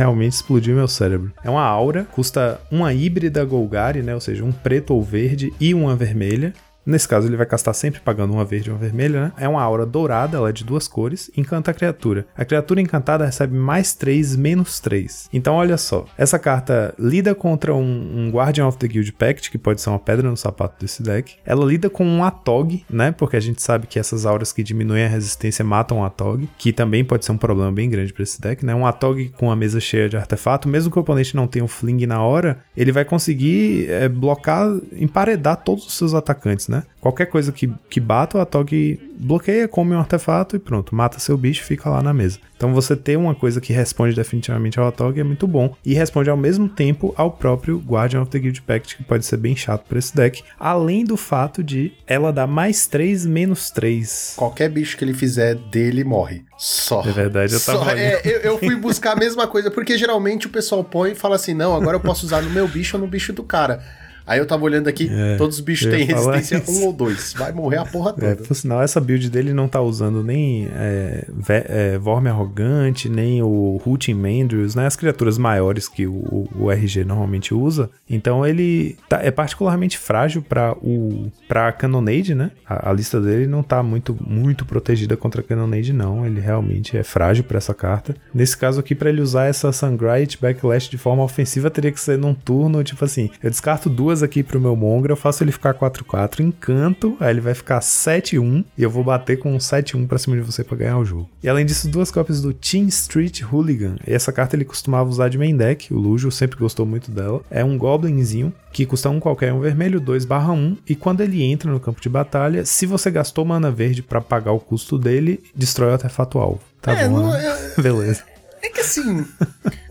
Realmente 0.00 0.32
explodiu 0.32 0.76
meu 0.76 0.88
cérebro. 0.88 1.30
É 1.44 1.50
uma 1.50 1.62
aura, 1.62 2.06
custa 2.10 2.58
uma 2.70 2.94
híbrida 2.94 3.44
Golgari, 3.44 4.00
né? 4.00 4.14
Ou 4.14 4.20
seja, 4.20 4.42
um 4.42 4.50
preto 4.50 4.94
ou 4.94 5.02
verde 5.02 5.52
e 5.60 5.74
uma 5.74 5.94
vermelha. 5.94 6.54
Nesse 6.84 7.06
caso, 7.06 7.28
ele 7.28 7.36
vai 7.36 7.46
castar 7.46 7.74
sempre 7.74 8.00
pagando 8.00 8.32
uma 8.32 8.44
verde 8.44 8.70
e 8.70 8.72
uma 8.72 8.78
vermelha, 8.78 9.24
né? 9.24 9.32
É 9.36 9.48
uma 9.48 9.62
aura 9.62 9.84
dourada, 9.84 10.36
ela 10.36 10.48
é 10.48 10.52
de 10.52 10.64
duas 10.64 10.88
cores, 10.88 11.30
encanta 11.36 11.70
a 11.70 11.74
criatura. 11.74 12.26
A 12.36 12.44
criatura 12.44 12.80
encantada 12.80 13.24
recebe 13.24 13.56
mais 13.56 13.94
3, 13.94 14.36
menos 14.36 14.80
3. 14.80 15.28
Então, 15.32 15.54
olha 15.54 15.76
só, 15.76 16.06
essa 16.16 16.38
carta 16.38 16.94
lida 16.98 17.34
contra 17.34 17.74
um, 17.74 17.80
um, 17.80 18.30
Guardian 18.30 18.66
of 18.66 18.78
the 18.78 18.88
Guild 18.88 19.12
Pact, 19.12 19.50
que 19.50 19.58
pode 19.58 19.80
ser 19.80 19.90
uma 19.90 19.98
pedra 19.98 20.28
no 20.28 20.36
sapato 20.36 20.80
desse 20.80 21.02
deck. 21.02 21.36
Ela 21.44 21.64
lida 21.64 21.90
com 21.90 22.04
um 22.04 22.24
Atog, 22.24 22.84
né? 22.88 23.12
Porque 23.12 23.36
a 23.36 23.40
gente 23.40 23.62
sabe 23.62 23.86
que 23.86 23.98
essas 23.98 24.24
auras 24.24 24.52
que 24.52 24.62
diminuem 24.62 25.04
a 25.04 25.08
resistência 25.08 25.64
matam 25.64 26.00
o 26.00 26.04
Atog, 26.04 26.48
que 26.58 26.72
também 26.72 27.04
pode 27.04 27.24
ser 27.24 27.32
um 27.32 27.38
problema 27.38 27.70
bem 27.70 27.90
grande 27.90 28.12
para 28.12 28.22
esse 28.22 28.40
deck, 28.40 28.64
né? 28.64 28.74
Um 28.74 28.86
Atog 28.86 29.30
com 29.36 29.50
a 29.50 29.56
mesa 29.56 29.80
cheia 29.80 30.08
de 30.08 30.16
artefato, 30.16 30.68
mesmo 30.68 30.90
que 30.90 30.98
o 30.98 31.02
oponente 31.02 31.36
não 31.36 31.46
tenha 31.46 31.64
um 31.64 31.68
fling 31.68 32.06
na 32.06 32.22
hora, 32.22 32.58
ele 32.76 32.92
vai 32.92 33.04
conseguir 33.04 33.88
é, 33.90 34.08
blocar, 34.08 34.68
emparedar 34.92 35.58
todos 35.58 35.86
os 35.86 35.94
seus 35.94 36.14
atacantes, 36.14 36.68
né? 36.68 36.79
Qualquer 37.00 37.26
coisa 37.26 37.50
que, 37.50 37.72
que 37.88 37.98
bata, 37.98 38.38
o 38.38 38.40
Atog 38.40 39.00
bloqueia, 39.20 39.68
come 39.68 39.94
um 39.94 39.98
artefato 39.98 40.56
e 40.56 40.58
pronto, 40.58 40.94
mata 40.94 41.18
seu 41.18 41.36
bicho 41.36 41.62
e 41.62 41.64
fica 41.64 41.88
lá 41.88 42.02
na 42.02 42.12
mesa. 42.12 42.38
Então 42.56 42.74
você 42.74 42.94
ter 42.94 43.16
uma 43.16 43.34
coisa 43.34 43.60
que 43.60 43.72
responde 43.72 44.14
definitivamente 44.14 44.78
ao 44.78 44.86
Atog 44.86 45.18
é 45.18 45.24
muito 45.24 45.46
bom 45.46 45.74
e 45.84 45.94
responde 45.94 46.28
ao 46.28 46.36
mesmo 46.36 46.68
tempo 46.68 47.14
ao 47.16 47.30
próprio 47.30 47.78
Guardian 47.78 48.22
of 48.22 48.30
the 48.30 48.38
Guild 48.38 48.60
Pact, 48.62 48.96
que 48.96 49.02
pode 49.02 49.24
ser 49.24 49.38
bem 49.38 49.56
chato 49.56 49.86
para 49.88 49.98
esse 49.98 50.14
deck, 50.14 50.42
além 50.58 51.04
do 51.04 51.16
fato 51.16 51.62
de 51.62 51.92
ela 52.06 52.32
dar 52.32 52.46
mais 52.46 52.86
3, 52.86 53.24
menos 53.24 53.70
3. 53.70 54.34
Qualquer 54.36 54.68
bicho 54.68 54.96
que 54.96 55.04
ele 55.04 55.14
fizer 55.14 55.54
dele 55.54 56.04
morre. 56.04 56.42
Só. 56.58 57.02
É 57.02 57.10
verdade, 57.10 57.54
eu 57.54 57.60
tava. 57.60 57.84
Só, 57.84 57.90
é, 57.92 58.20
eu, 58.22 58.40
eu, 58.40 58.58
fui 58.58 58.76
buscar 58.76 59.12
a 59.12 59.16
mesma 59.16 59.46
coisa, 59.46 59.70
porque 59.70 59.96
geralmente 59.96 60.46
o 60.46 60.50
pessoal 60.50 60.84
põe 60.84 61.12
e 61.12 61.14
fala 61.14 61.36
assim: 61.36 61.54
não, 61.54 61.74
agora 61.74 61.96
eu 61.96 62.00
posso 62.00 62.26
usar 62.26 62.42
no 62.42 62.50
meu 62.50 62.68
bicho 62.68 62.98
ou 62.98 63.00
no 63.00 63.08
bicho 63.08 63.32
do 63.32 63.42
cara. 63.42 63.82
Aí 64.30 64.38
eu 64.38 64.46
tava 64.46 64.62
olhando 64.62 64.86
aqui, 64.86 65.10
é, 65.12 65.34
todos 65.36 65.56
os 65.56 65.60
bichos 65.60 65.90
têm 65.90 66.04
resistência 66.04 66.62
1 66.68 66.72
um 66.72 66.86
ou 66.86 66.92
2. 66.92 67.34
Vai 67.36 67.50
morrer 67.50 67.78
a 67.78 67.84
porra 67.84 68.10
é, 68.14 68.14
toda. 68.14 68.26
É, 68.26 68.34
por 68.36 68.54
sinal, 68.54 68.80
essa 68.80 69.00
build 69.00 69.28
dele 69.28 69.52
não 69.52 69.66
tá 69.66 69.80
usando 69.80 70.22
nem 70.22 70.68
é, 70.72 71.26
é, 71.48 71.98
Vorme 71.98 72.28
Arrogante, 72.28 73.08
nem 73.08 73.42
o 73.42 73.80
Rooting 73.84 74.14
Mandrius, 74.14 74.76
né? 74.76 74.86
As 74.86 74.94
criaturas 74.94 75.36
maiores 75.36 75.88
que 75.88 76.06
o, 76.06 76.48
o, 76.54 76.70
RG 76.70 77.02
normalmente 77.02 77.52
usa. 77.52 77.90
Então 78.08 78.46
ele 78.46 78.96
tá, 79.08 79.20
é 79.20 79.32
particularmente 79.32 79.98
frágil 79.98 80.42
para 80.42 80.76
o 80.80 81.28
pra 81.48 81.72
Cannonade, 81.72 82.32
né? 82.32 82.52
A, 82.64 82.90
a, 82.90 82.92
lista 82.92 83.20
dele 83.20 83.48
não 83.48 83.64
tá 83.64 83.82
muito, 83.82 84.16
muito 84.24 84.64
protegida 84.64 85.16
contra 85.16 85.40
a 85.40 85.44
Cannonade, 85.44 85.92
não. 85.92 86.24
Ele 86.24 86.38
realmente 86.38 86.96
é 86.96 87.02
frágil 87.02 87.42
para 87.42 87.58
essa 87.58 87.74
carta. 87.74 88.14
Nesse 88.32 88.56
caso 88.56 88.78
aqui, 88.78 88.94
para 88.94 89.10
ele 89.10 89.22
usar 89.22 89.46
essa 89.46 89.72
Sungrite 89.72 90.38
Backlash 90.40 90.88
de 90.88 90.98
forma 90.98 91.24
ofensiva, 91.24 91.68
teria 91.68 91.90
que 91.90 91.98
ser 91.98 92.16
num 92.16 92.32
turno, 92.32 92.84
tipo 92.84 93.04
assim, 93.04 93.28
eu 93.42 93.50
descarto 93.50 93.90
duas 93.90 94.19
aqui 94.22 94.42
pro 94.42 94.60
meu 94.60 94.76
Mongra, 94.76 95.12
eu 95.12 95.16
faço 95.16 95.42
ele 95.42 95.52
ficar 95.52 95.74
4-4, 95.74 96.40
encanto, 96.40 97.16
aí 97.20 97.30
ele 97.30 97.40
vai 97.40 97.54
ficar 97.54 97.80
7-1 97.80 98.64
e 98.76 98.82
eu 98.82 98.90
vou 98.90 99.04
bater 99.04 99.38
com 99.38 99.54
um 99.54 99.58
7-1 99.58 100.06
pra 100.06 100.18
cima 100.18 100.36
de 100.36 100.42
você 100.42 100.62
pra 100.62 100.76
ganhar 100.76 100.98
o 100.98 101.04
jogo. 101.04 101.28
E 101.42 101.48
além 101.48 101.66
disso, 101.66 101.88
duas 101.88 102.10
cópias 102.10 102.40
do 102.40 102.52
Team 102.52 102.86
Street 102.88 103.42
Hooligan. 103.42 103.96
E 104.06 104.12
essa 104.12 104.32
carta 104.32 104.56
ele 104.56 104.64
costumava 104.64 105.08
usar 105.08 105.28
de 105.28 105.38
main 105.38 105.56
deck, 105.56 105.92
o 105.92 105.98
Lujo 105.98 106.30
sempre 106.30 106.58
gostou 106.58 106.86
muito 106.86 107.10
dela. 107.10 107.42
É 107.50 107.64
um 107.64 107.76
Goblinzinho 107.76 108.52
que 108.72 108.86
custa 108.86 109.10
um 109.10 109.18
qualquer, 109.18 109.52
um 109.52 109.60
vermelho, 109.60 110.00
2/1, 110.00 110.76
e 110.88 110.94
quando 110.94 111.20
ele 111.22 111.42
entra 111.42 111.70
no 111.70 111.80
campo 111.80 112.00
de 112.00 112.08
batalha, 112.08 112.64
se 112.64 112.86
você 112.86 113.10
gastou 113.10 113.44
mana 113.44 113.70
verde 113.70 114.02
para 114.02 114.20
pagar 114.20 114.52
o 114.52 114.60
custo 114.60 114.96
dele, 114.98 115.42
destrói 115.54 115.90
o 115.90 115.92
artefato 115.94 116.38
alvo. 116.38 116.60
Tá 116.80 116.92
é, 116.92 117.08
bom, 117.08 117.20
não, 117.20 117.30
né? 117.30 117.44
é... 117.76 117.80
Beleza. 117.82 118.29
É 118.62 118.68
que 118.68 118.80
assim, 118.80 119.24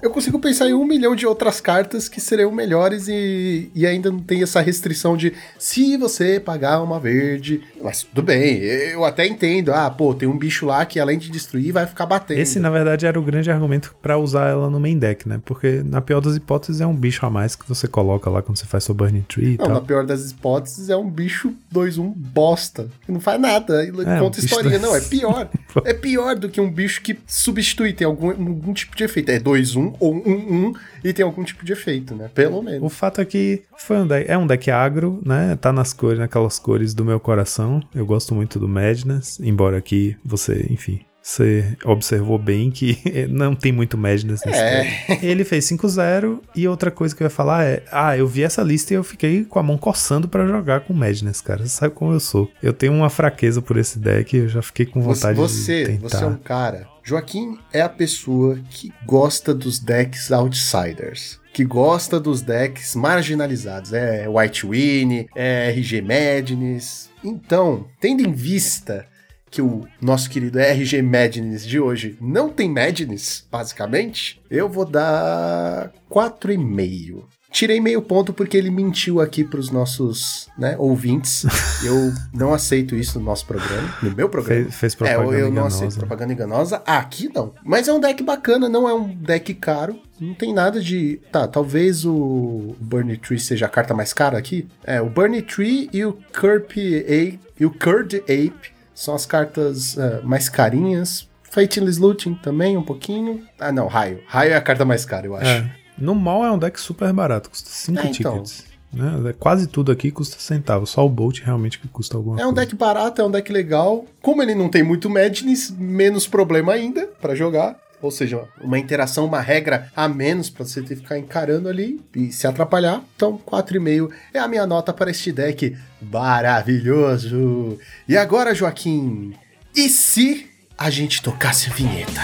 eu 0.02 0.10
consigo 0.12 0.40
pensar 0.40 0.68
em 0.68 0.74
um 0.74 0.86
milhão 0.86 1.16
de 1.16 1.26
outras 1.26 1.60
cartas 1.60 2.08
que 2.08 2.22
seriam 2.22 2.52
melhores 2.52 3.08
e, 3.08 3.70
e 3.76 3.86
ainda 3.86 4.12
não 4.12 4.20
tem 4.20 4.42
essa 4.44 4.62
restrição 4.62 5.18
de 5.18 5.34
se 5.58 5.98
você 5.98 6.40
pagar 6.40 6.82
uma 6.82 7.00
verde. 7.00 7.62
Mas 7.82 8.04
tudo 8.04 8.24
bem, 8.24 8.58
eu 8.60 9.04
até 9.04 9.28
entendo. 9.28 9.74
Ah, 9.74 9.90
pô, 9.90 10.14
tem 10.14 10.28
um 10.28 10.38
bicho 10.38 10.66
lá 10.66 10.86
que 10.86 11.00
além 11.00 11.18
de 11.18 11.30
destruir 11.30 11.72
vai 11.72 11.86
ficar 11.86 12.06
batendo. 12.06 12.40
Esse, 12.40 12.60
na 12.60 12.70
verdade, 12.70 13.06
era 13.06 13.20
o 13.20 13.24
grande 13.24 13.52
argumento 13.52 13.96
para 14.02 14.18
usar 14.18 14.50
ela 14.50 14.70
no 14.70 14.80
main 14.80 14.98
deck, 14.98 15.28
né? 15.28 15.42
Porque 15.44 15.82
na 15.84 16.02
pior 16.02 16.22
das 16.22 16.36
hipóteses 16.36 16.80
é 16.82 16.88
um 16.88 16.96
bicho 16.96 17.26
a 17.26 17.30
mais 17.30 17.56
que 17.56 17.68
você 17.68 17.88
coloca 17.88 18.30
lá 18.30 18.42
quando 18.42 18.58
você 18.58 18.66
faz 18.66 18.84
seu 18.84 18.96
Burning 18.96 19.26
Tree 19.28 19.56
e 19.56 19.58
não, 19.58 19.66
tal. 19.66 19.76
na 19.76 19.82
pior 19.82 20.06
das 20.06 20.32
hipóteses 20.32 20.90
é 20.90 20.96
um 20.96 21.10
bicho 21.10 21.54
2-1 21.74 22.14
bosta. 22.16 22.88
Que 23.06 23.12
não 23.12 23.20
faz 23.20 23.40
nada. 23.40 23.84
E 23.84 23.90
é, 23.90 24.20
conta 24.20 24.40
um 24.40 24.46
historinha. 24.46 24.80
Não, 24.80 24.96
é 24.96 25.02
pior. 25.02 25.50
é 25.84 25.94
pior 25.94 26.36
do 26.36 26.50
que 26.50 26.62
um 26.62 26.72
bicho 26.72 27.02
que 27.02 27.18
substitui, 27.28 27.94
tem 27.94 28.06
algum, 28.06 28.32
algum 28.60 28.74
tipo 28.74 28.96
de 28.96 29.04
efeito. 29.04 29.30
É 29.32 29.40
2-1 29.40 29.96
ou 30.00 30.24
1-1 30.24 30.76
e 31.04 31.14
tem 31.14 31.24
algum 31.24 31.44
tipo 31.44 31.66
de 31.66 31.74
efeito, 31.74 32.14
né? 32.14 32.30
Pelo 32.34 32.62
menos. 32.62 32.84
O 32.84 32.90
fato 32.90 33.22
é 33.22 33.26
que 33.26 33.64
foi 33.78 33.98
um 33.98 34.06
deck, 34.06 34.30
é 34.30 34.38
um 34.38 34.46
deck 34.46 34.70
agro, 34.70 35.22
né? 35.26 35.58
Tá 35.60 35.72
nas 35.72 35.94
cores, 35.94 36.20
naquelas 36.20 36.60
cores 36.60 36.94
do 36.94 37.06
meu 37.06 37.20
coração. 37.20 37.82
Eu 37.96 38.06
gosto 38.06 38.36
muito 38.36 38.60
do 38.60 38.68
Madness, 38.68 39.40
embora 39.40 39.78
aqui 39.78 40.16
você, 40.24 40.68
enfim, 40.70 41.00
você 41.22 41.78
observou 41.86 42.38
bem 42.38 42.72
que 42.72 42.98
não 43.30 43.56
tem 43.56 43.72
muito 43.72 43.98
Madness 43.98 44.42
nesse 44.46 44.60
é. 44.60 45.20
Ele 45.22 45.44
fez 45.44 45.66
5-0 45.66 46.40
e 46.56 46.68
outra 46.68 46.92
coisa 46.92 47.16
que 47.16 47.24
eu 47.24 47.26
ia 47.26 47.30
falar 47.30 47.64
é: 47.64 47.84
Ah, 47.92 48.18
eu 48.18 48.28
vi 48.28 48.44
essa 48.44 48.62
lista 48.62 48.94
e 48.94 48.98
eu 48.98 49.04
fiquei 49.04 49.46
com 49.46 49.60
a 49.60 49.64
mão 49.64 49.78
coçando 49.78 50.28
para 50.28 50.48
jogar 50.48 50.82
com 50.82 50.94
Madness, 50.94 51.42
cara. 51.42 51.64
Você 51.64 51.70
sabe 51.70 51.94
como 51.94 52.14
eu 52.14 52.20
sou. 52.20 52.50
Eu 52.62 52.74
tenho 52.74 52.94
uma 52.94 53.10
fraqueza 53.10 53.62
por 53.62 53.78
esse 53.78 54.00
deck 54.00 54.36
eu 54.36 54.48
já 54.48 54.62
fiquei 54.62 54.86
com 54.86 55.02
vontade 55.02 55.38
você, 55.38 55.84
de 55.84 55.92
tentar. 55.92 56.10
Você 56.10 56.24
é 56.24 56.28
um 56.28 56.38
cara 56.38 56.88
Joaquim 57.10 57.58
é 57.74 57.82
a 57.82 57.90
pessoa 57.90 58.60
que 58.70 58.94
gosta 59.04 59.52
dos 59.52 59.80
decks 59.80 60.32
outsiders. 60.32 61.40
Que 61.52 61.66
gosta 61.66 62.20
dos 62.20 62.44
decks 62.44 62.94
marginalizados. 62.94 63.94
É 63.94 64.30
White 64.30 64.68
Winnie, 64.68 65.28
é 65.34 65.70
RG 65.70 66.04
Madness. 66.04 67.10
Então, 67.24 67.88
tendo 68.00 68.22
em 68.22 68.32
vista 68.32 69.08
que 69.50 69.60
o 69.60 69.88
nosso 70.00 70.30
querido 70.30 70.60
RG 70.60 71.02
Madness 71.02 71.66
de 71.66 71.80
hoje 71.80 72.16
não 72.22 72.48
tem 72.48 72.70
Madness, 72.70 73.44
basicamente, 73.52 74.40
eu 74.48 74.70
vou 74.70 74.86
dar 74.86 75.92
4,5. 76.12 77.24
Tirei 77.52 77.82
meio 77.82 78.02
ponto 78.02 78.32
porque 78.32 78.56
ele 78.56 78.70
mentiu 78.70 79.20
aqui 79.20 79.44
para 79.44 79.60
os 79.60 79.72
nossos 79.72 80.48
né, 80.58 80.76
ouvintes. 80.78 81.46
Eu 81.84 82.14
não 82.34 82.54
aceito 82.54 82.96
isso 82.96 83.20
no 83.20 83.26
nosso 83.26 83.46
programa, 83.46 83.96
no 84.04 84.12
meu 84.12 84.30
programa. 84.30 84.64
Fez, 84.64 84.76
fez 84.76 84.96
propaganda 84.96 85.36
é, 85.36 85.42
eu, 85.42 85.46
eu 85.46 85.52
não 85.52 85.66
aceito 85.66 85.98
propaganda 85.98 86.34
enganosa. 86.34 86.84
Aqui 86.86 87.32
não. 87.34 87.54
Mas 87.64 87.88
é 87.88 87.94
um 87.94 88.00
deck 88.00 88.22
bacana, 88.22 88.68
não 88.68 88.88
é 88.88 88.94
um 88.94 89.08
deck 89.08 89.54
caro. 89.56 90.00
Não 90.20 90.34
tem 90.34 90.54
nada 90.54 90.82
de. 90.82 91.22
Tá, 91.32 91.48
talvez 91.48 92.06
o 92.06 92.76
Burning 92.80 93.16
Tree 93.16 93.40
seja 93.40 93.66
a 93.66 93.70
carta 93.70 93.94
mais 93.94 94.12
cara 94.12 94.38
aqui. 94.38 94.68
É, 94.84 95.02
o 95.02 95.10
Burning 95.10 95.42
Tree 95.42 95.90
e 95.94 96.04
o 96.04 96.18
Curp 96.34 96.72
Ape 96.72 97.40
e 97.60 97.66
o 97.66 97.72
Curd 97.72 98.18
Ape 98.18 98.74
são 98.94 99.16
as 99.16 99.26
cartas 99.26 99.96
uh, 99.96 100.22
mais 100.24 100.50
carinhas. 100.50 101.30
Fatalist 101.50 102.00
Looting 102.00 102.36
também, 102.36 102.78
um 102.78 102.84
pouquinho. 102.84 103.44
Ah, 103.60 103.72
não, 103.72 103.88
Raio. 103.88 104.22
Raio 104.28 104.52
é 104.52 104.56
a 104.56 104.62
carta 104.62 104.86
mais 104.86 105.04
cara, 105.04 105.26
eu 105.26 105.36
acho. 105.36 105.50
É. 105.50 105.79
No 106.00 106.16
mal 106.16 106.44
é 106.44 106.52
um 106.52 106.58
deck 106.58 106.80
super 106.80 107.12
barato, 107.14 107.50
custa 107.50 107.70
5 107.70 108.00
é, 108.00 108.02
então. 108.02 108.12
tickets. 108.12 108.66
Né? 108.92 109.34
Quase 109.40 109.68
tudo 109.68 109.92
aqui 109.92 110.10
custa 110.10 110.40
centavos, 110.40 110.90
só 110.90 111.06
o 111.06 111.10
Bolt 111.10 111.42
realmente 111.42 111.78
que 111.78 111.88
custa 111.88 112.18
alguma 112.18 112.42
É 112.42 112.48
um 112.48 112.54
deck 112.54 112.76
barato, 112.76 113.22
é 113.22 113.26
um 113.26 113.30
deck 113.32 113.52
legal. 113.52 114.06
Como 114.22 114.42
ele 114.42 114.56
não 114.56 114.68
tem 114.70 114.82
muito 114.82 115.10
Madness, 115.10 115.70
menos 115.78 116.28
problema 116.28 116.74
ainda 116.74 117.08
para 117.22 117.36
jogar. 117.36 117.78
ou 118.02 118.10
seja, 118.10 118.46
uma 118.62 118.80
interação, 118.80 119.26
uma 119.26 119.42
regra 119.42 119.92
a 119.96 120.08
menos 120.08 120.50
para 120.50 120.66
você 120.66 120.82
ter 120.82 120.96
que 120.96 121.02
ficar 121.02 121.20
encarando 121.20 121.68
ali 121.68 122.00
e 122.16 122.32
se 122.32 122.48
atrapalhar. 122.48 123.04
Então, 123.16 123.38
4,5 123.38 124.10
é 124.34 124.40
a 124.40 124.48
minha 124.48 124.66
nota 124.66 124.94
para 124.94 125.12
este 125.12 125.32
deck 125.32 125.78
maravilhoso. 126.02 127.78
E 128.08 128.16
agora, 128.16 128.56
Joaquim, 128.56 129.34
e 129.76 129.90
se 129.90 130.50
a 130.78 130.90
gente 130.90 131.22
tocasse 131.22 131.70
a 131.70 131.74
vinheta? 131.74 132.22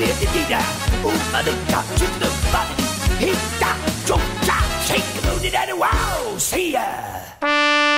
da 0.00 0.60
Oompa 1.04 1.42
the 1.44 1.52
top 1.70 1.84
to 1.96 2.06
the 2.18 2.28
body. 2.52 2.74
Hit 3.18 3.36
da, 3.60 3.74
jump 4.06 4.22
da, 4.46 4.56
shake 4.82 5.04
a 5.18 5.26
booty 5.26 5.50
daddy. 5.50 5.72
Wow, 5.74 6.36
see 6.38 6.72
ya. 6.72 7.89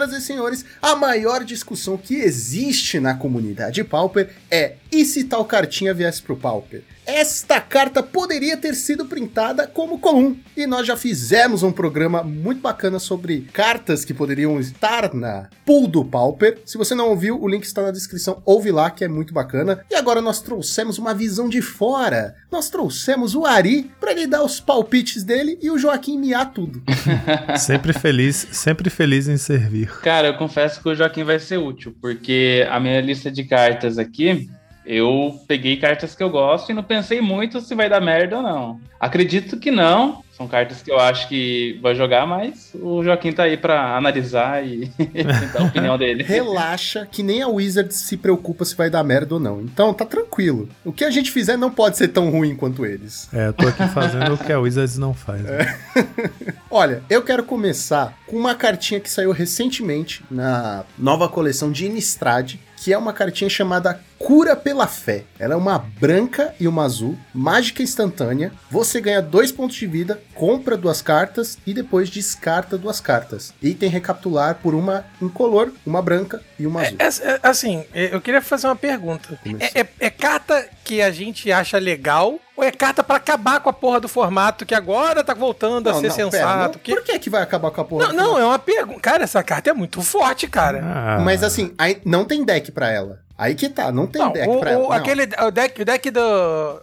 Senhoras 0.00 0.12
e 0.12 0.20
senhores, 0.20 0.64
a 0.80 0.96
maior 0.96 1.44
discussão 1.44 1.96
que 1.96 2.14
existe 2.14 2.98
na 2.98 3.14
comunidade 3.14 3.84
Pauper 3.84 4.30
é 4.50 4.74
e 4.92 5.04
se 5.04 5.24
tal 5.24 5.44
cartinha 5.44 5.94
viesse 5.94 6.22
pro 6.22 6.36
Pauper? 6.36 6.82
Esta 7.06 7.60
carta 7.60 8.02
poderia 8.02 8.56
ter 8.56 8.74
sido 8.74 9.06
printada 9.06 9.66
como 9.66 9.98
comum, 9.98 10.36
e 10.56 10.64
nós 10.66 10.86
já 10.86 10.96
fizemos 10.96 11.62
um 11.62 11.72
programa 11.72 12.22
muito 12.22 12.60
bacana 12.60 13.00
sobre 13.00 13.48
cartas 13.52 14.04
que 14.04 14.14
poderiam 14.14 14.60
estar 14.60 15.12
na 15.12 15.48
pool 15.66 15.88
do 15.88 16.04
Pauper. 16.04 16.58
Se 16.64 16.78
você 16.78 16.94
não 16.94 17.08
ouviu, 17.08 17.40
o 17.42 17.48
link 17.48 17.64
está 17.64 17.82
na 17.82 17.90
descrição, 17.90 18.40
ouve 18.44 18.70
lá 18.70 18.90
que 18.90 19.02
é 19.02 19.08
muito 19.08 19.34
bacana. 19.34 19.84
E 19.90 19.94
agora 19.96 20.20
nós 20.20 20.40
trouxemos 20.40 20.98
uma 20.98 21.12
visão 21.12 21.48
de 21.48 21.60
fora. 21.60 22.36
Nós 22.50 22.70
trouxemos 22.70 23.34
o 23.34 23.44
Ari 23.44 23.90
para 23.98 24.12
ele 24.12 24.26
dar 24.26 24.44
os 24.44 24.60
palpites 24.60 25.24
dele 25.24 25.58
e 25.60 25.70
o 25.70 25.78
Joaquim 25.78 26.16
miar 26.16 26.52
tudo. 26.52 26.82
Sempre 27.58 27.92
feliz, 27.92 28.46
sempre 28.52 28.88
feliz 28.88 29.26
em 29.26 29.36
servir. 29.36 29.90
Cara, 30.00 30.28
eu 30.28 30.36
confesso 30.36 30.80
que 30.80 30.88
o 30.88 30.94
Joaquim 30.94 31.24
vai 31.24 31.38
ser 31.38 31.58
útil, 31.58 31.94
porque 32.00 32.66
a 32.70 32.78
minha 32.78 33.00
lista 33.00 33.30
de 33.30 33.44
cartas 33.44 33.98
aqui, 33.98 34.48
eu 34.84 35.38
peguei 35.46 35.76
cartas 35.76 36.14
que 36.14 36.22
eu 36.22 36.30
gosto 36.30 36.70
e 36.70 36.74
não 36.74 36.82
pensei 36.82 37.20
muito 37.20 37.60
se 37.60 37.74
vai 37.74 37.88
dar 37.88 38.00
merda 38.00 38.38
ou 38.38 38.42
não. 38.42 38.80
Acredito 38.98 39.58
que 39.58 39.70
não. 39.70 40.22
São 40.32 40.48
cartas 40.48 40.80
que 40.80 40.90
eu 40.90 40.98
acho 40.98 41.28
que 41.28 41.78
vai 41.82 41.94
jogar, 41.94 42.26
mas 42.26 42.72
o 42.74 43.04
Joaquim 43.04 43.30
tá 43.30 43.42
aí 43.42 43.58
pra 43.58 43.94
analisar 43.94 44.66
e 44.66 44.90
dar 45.52 45.60
a 45.60 45.64
opinião 45.64 45.98
dele. 45.98 46.22
Relaxa, 46.26 47.06
que 47.10 47.22
nem 47.22 47.42
a 47.42 47.48
Wizards 47.48 47.96
se 47.96 48.16
preocupa 48.16 48.64
se 48.64 48.74
vai 48.74 48.88
dar 48.88 49.04
merda 49.04 49.34
ou 49.34 49.40
não. 49.40 49.60
Então 49.60 49.92
tá 49.92 50.06
tranquilo. 50.06 50.66
O 50.82 50.92
que 50.92 51.04
a 51.04 51.10
gente 51.10 51.30
fizer 51.30 51.58
não 51.58 51.70
pode 51.70 51.98
ser 51.98 52.08
tão 52.08 52.30
ruim 52.30 52.56
quanto 52.56 52.86
eles. 52.86 53.28
É, 53.34 53.48
eu 53.48 53.52
tô 53.52 53.68
aqui 53.68 53.86
fazendo 53.88 54.32
o 54.32 54.38
que 54.38 54.50
a 54.50 54.58
Wizards 54.58 54.96
não 54.96 55.12
faz. 55.12 55.42
né? 55.42 55.78
Olha, 56.70 57.02
eu 57.10 57.22
quero 57.22 57.42
começar 57.44 58.18
com 58.26 58.36
uma 58.36 58.54
cartinha 58.54 58.98
que 58.98 59.10
saiu 59.10 59.32
recentemente 59.32 60.24
na 60.30 60.84
nova 60.98 61.28
coleção 61.28 61.70
de 61.70 61.86
Innistrad, 61.86 62.54
que 62.78 62.94
é 62.94 62.96
uma 62.96 63.12
cartinha 63.12 63.50
chamada 63.50 64.00
Cura 64.20 64.54
pela 64.54 64.86
Fé. 64.86 65.24
Ela 65.38 65.54
é 65.54 65.56
uma 65.56 65.78
branca 65.78 66.54
e 66.60 66.68
uma 66.68 66.84
azul, 66.84 67.16
mágica 67.32 67.82
instantânea. 67.82 68.52
Você 68.70 69.00
ganha 69.00 69.22
dois 69.22 69.50
pontos 69.50 69.76
de 69.76 69.86
vida, 69.86 70.20
compra 70.34 70.76
duas 70.76 71.00
cartas 71.00 71.56
e 71.66 71.72
depois 71.72 72.10
descarta 72.10 72.76
duas 72.76 73.00
cartas. 73.00 73.54
Item 73.62 73.88
recapitular 73.88 74.56
por 74.62 74.74
uma 74.74 75.06
incolor, 75.22 75.72
uma 75.86 76.02
branca 76.02 76.42
e 76.58 76.66
uma 76.66 76.82
azul. 76.82 76.96
É, 76.98 77.06
é, 77.06 77.40
assim, 77.42 77.84
é, 77.94 78.14
eu 78.14 78.20
queria 78.20 78.42
fazer 78.42 78.66
uma 78.66 78.76
pergunta. 78.76 79.40
É, 79.58 79.80
é- 79.80 79.88
é 79.98 80.10
carta 80.10 80.68
que 80.84 81.00
a 81.00 81.10
gente 81.10 81.50
acha 81.50 81.78
legal 81.78 82.38
ou 82.54 82.62
é 82.62 82.70
carta 82.70 83.02
pra 83.02 83.16
acabar 83.16 83.60
com 83.60 83.70
a 83.70 83.72
porra 83.72 84.00
do 84.00 84.08
formato 84.08 84.66
que 84.66 84.74
agora 84.74 85.24
tá 85.24 85.32
voltando 85.32 85.88
a 85.88 85.94
ser 85.94 86.00
pera, 86.02 86.12
sensato? 86.12 86.74
não. 86.74 86.82
que- 86.82 86.94
Por 86.94 87.02
que 87.02 87.18
que 87.18 87.30
vai 87.30 87.42
acabar 87.42 87.70
com 87.70 87.80
a 87.80 87.84
porra? 87.86 88.08
Não, 88.08 88.32
não, 88.32 88.38
é 88.38 88.44
uma 88.44 88.58
pergunta. 88.58 89.00
Cara, 89.00 89.24
essa 89.24 89.42
carta 89.42 89.70
é 89.70 89.72
muito 89.72 90.02
forte, 90.02 90.46
cara. 90.46 90.80
Ah, 90.84 91.20
Mas 91.24 91.42
assim, 91.42 91.72
aí 91.78 92.02
não 92.04 92.26
tem 92.26 92.44
deck 92.44 92.70
pra 92.70 92.90
ela. 92.90 93.18
Aí 93.42 93.54
que 93.54 93.70
tá, 93.70 93.90
não 93.90 94.06
tem 94.06 94.20
Não, 94.20 94.32
deck 94.32 94.48
o, 94.48 94.60
pra 94.60 94.70
ela. 94.72 94.84
o- 94.84 94.88
não. 94.88 94.92
aquele, 94.92 95.22
o 95.22 95.50
deck, 95.50 95.80
o 95.80 95.84
deck 95.86 96.10
do 96.10 96.20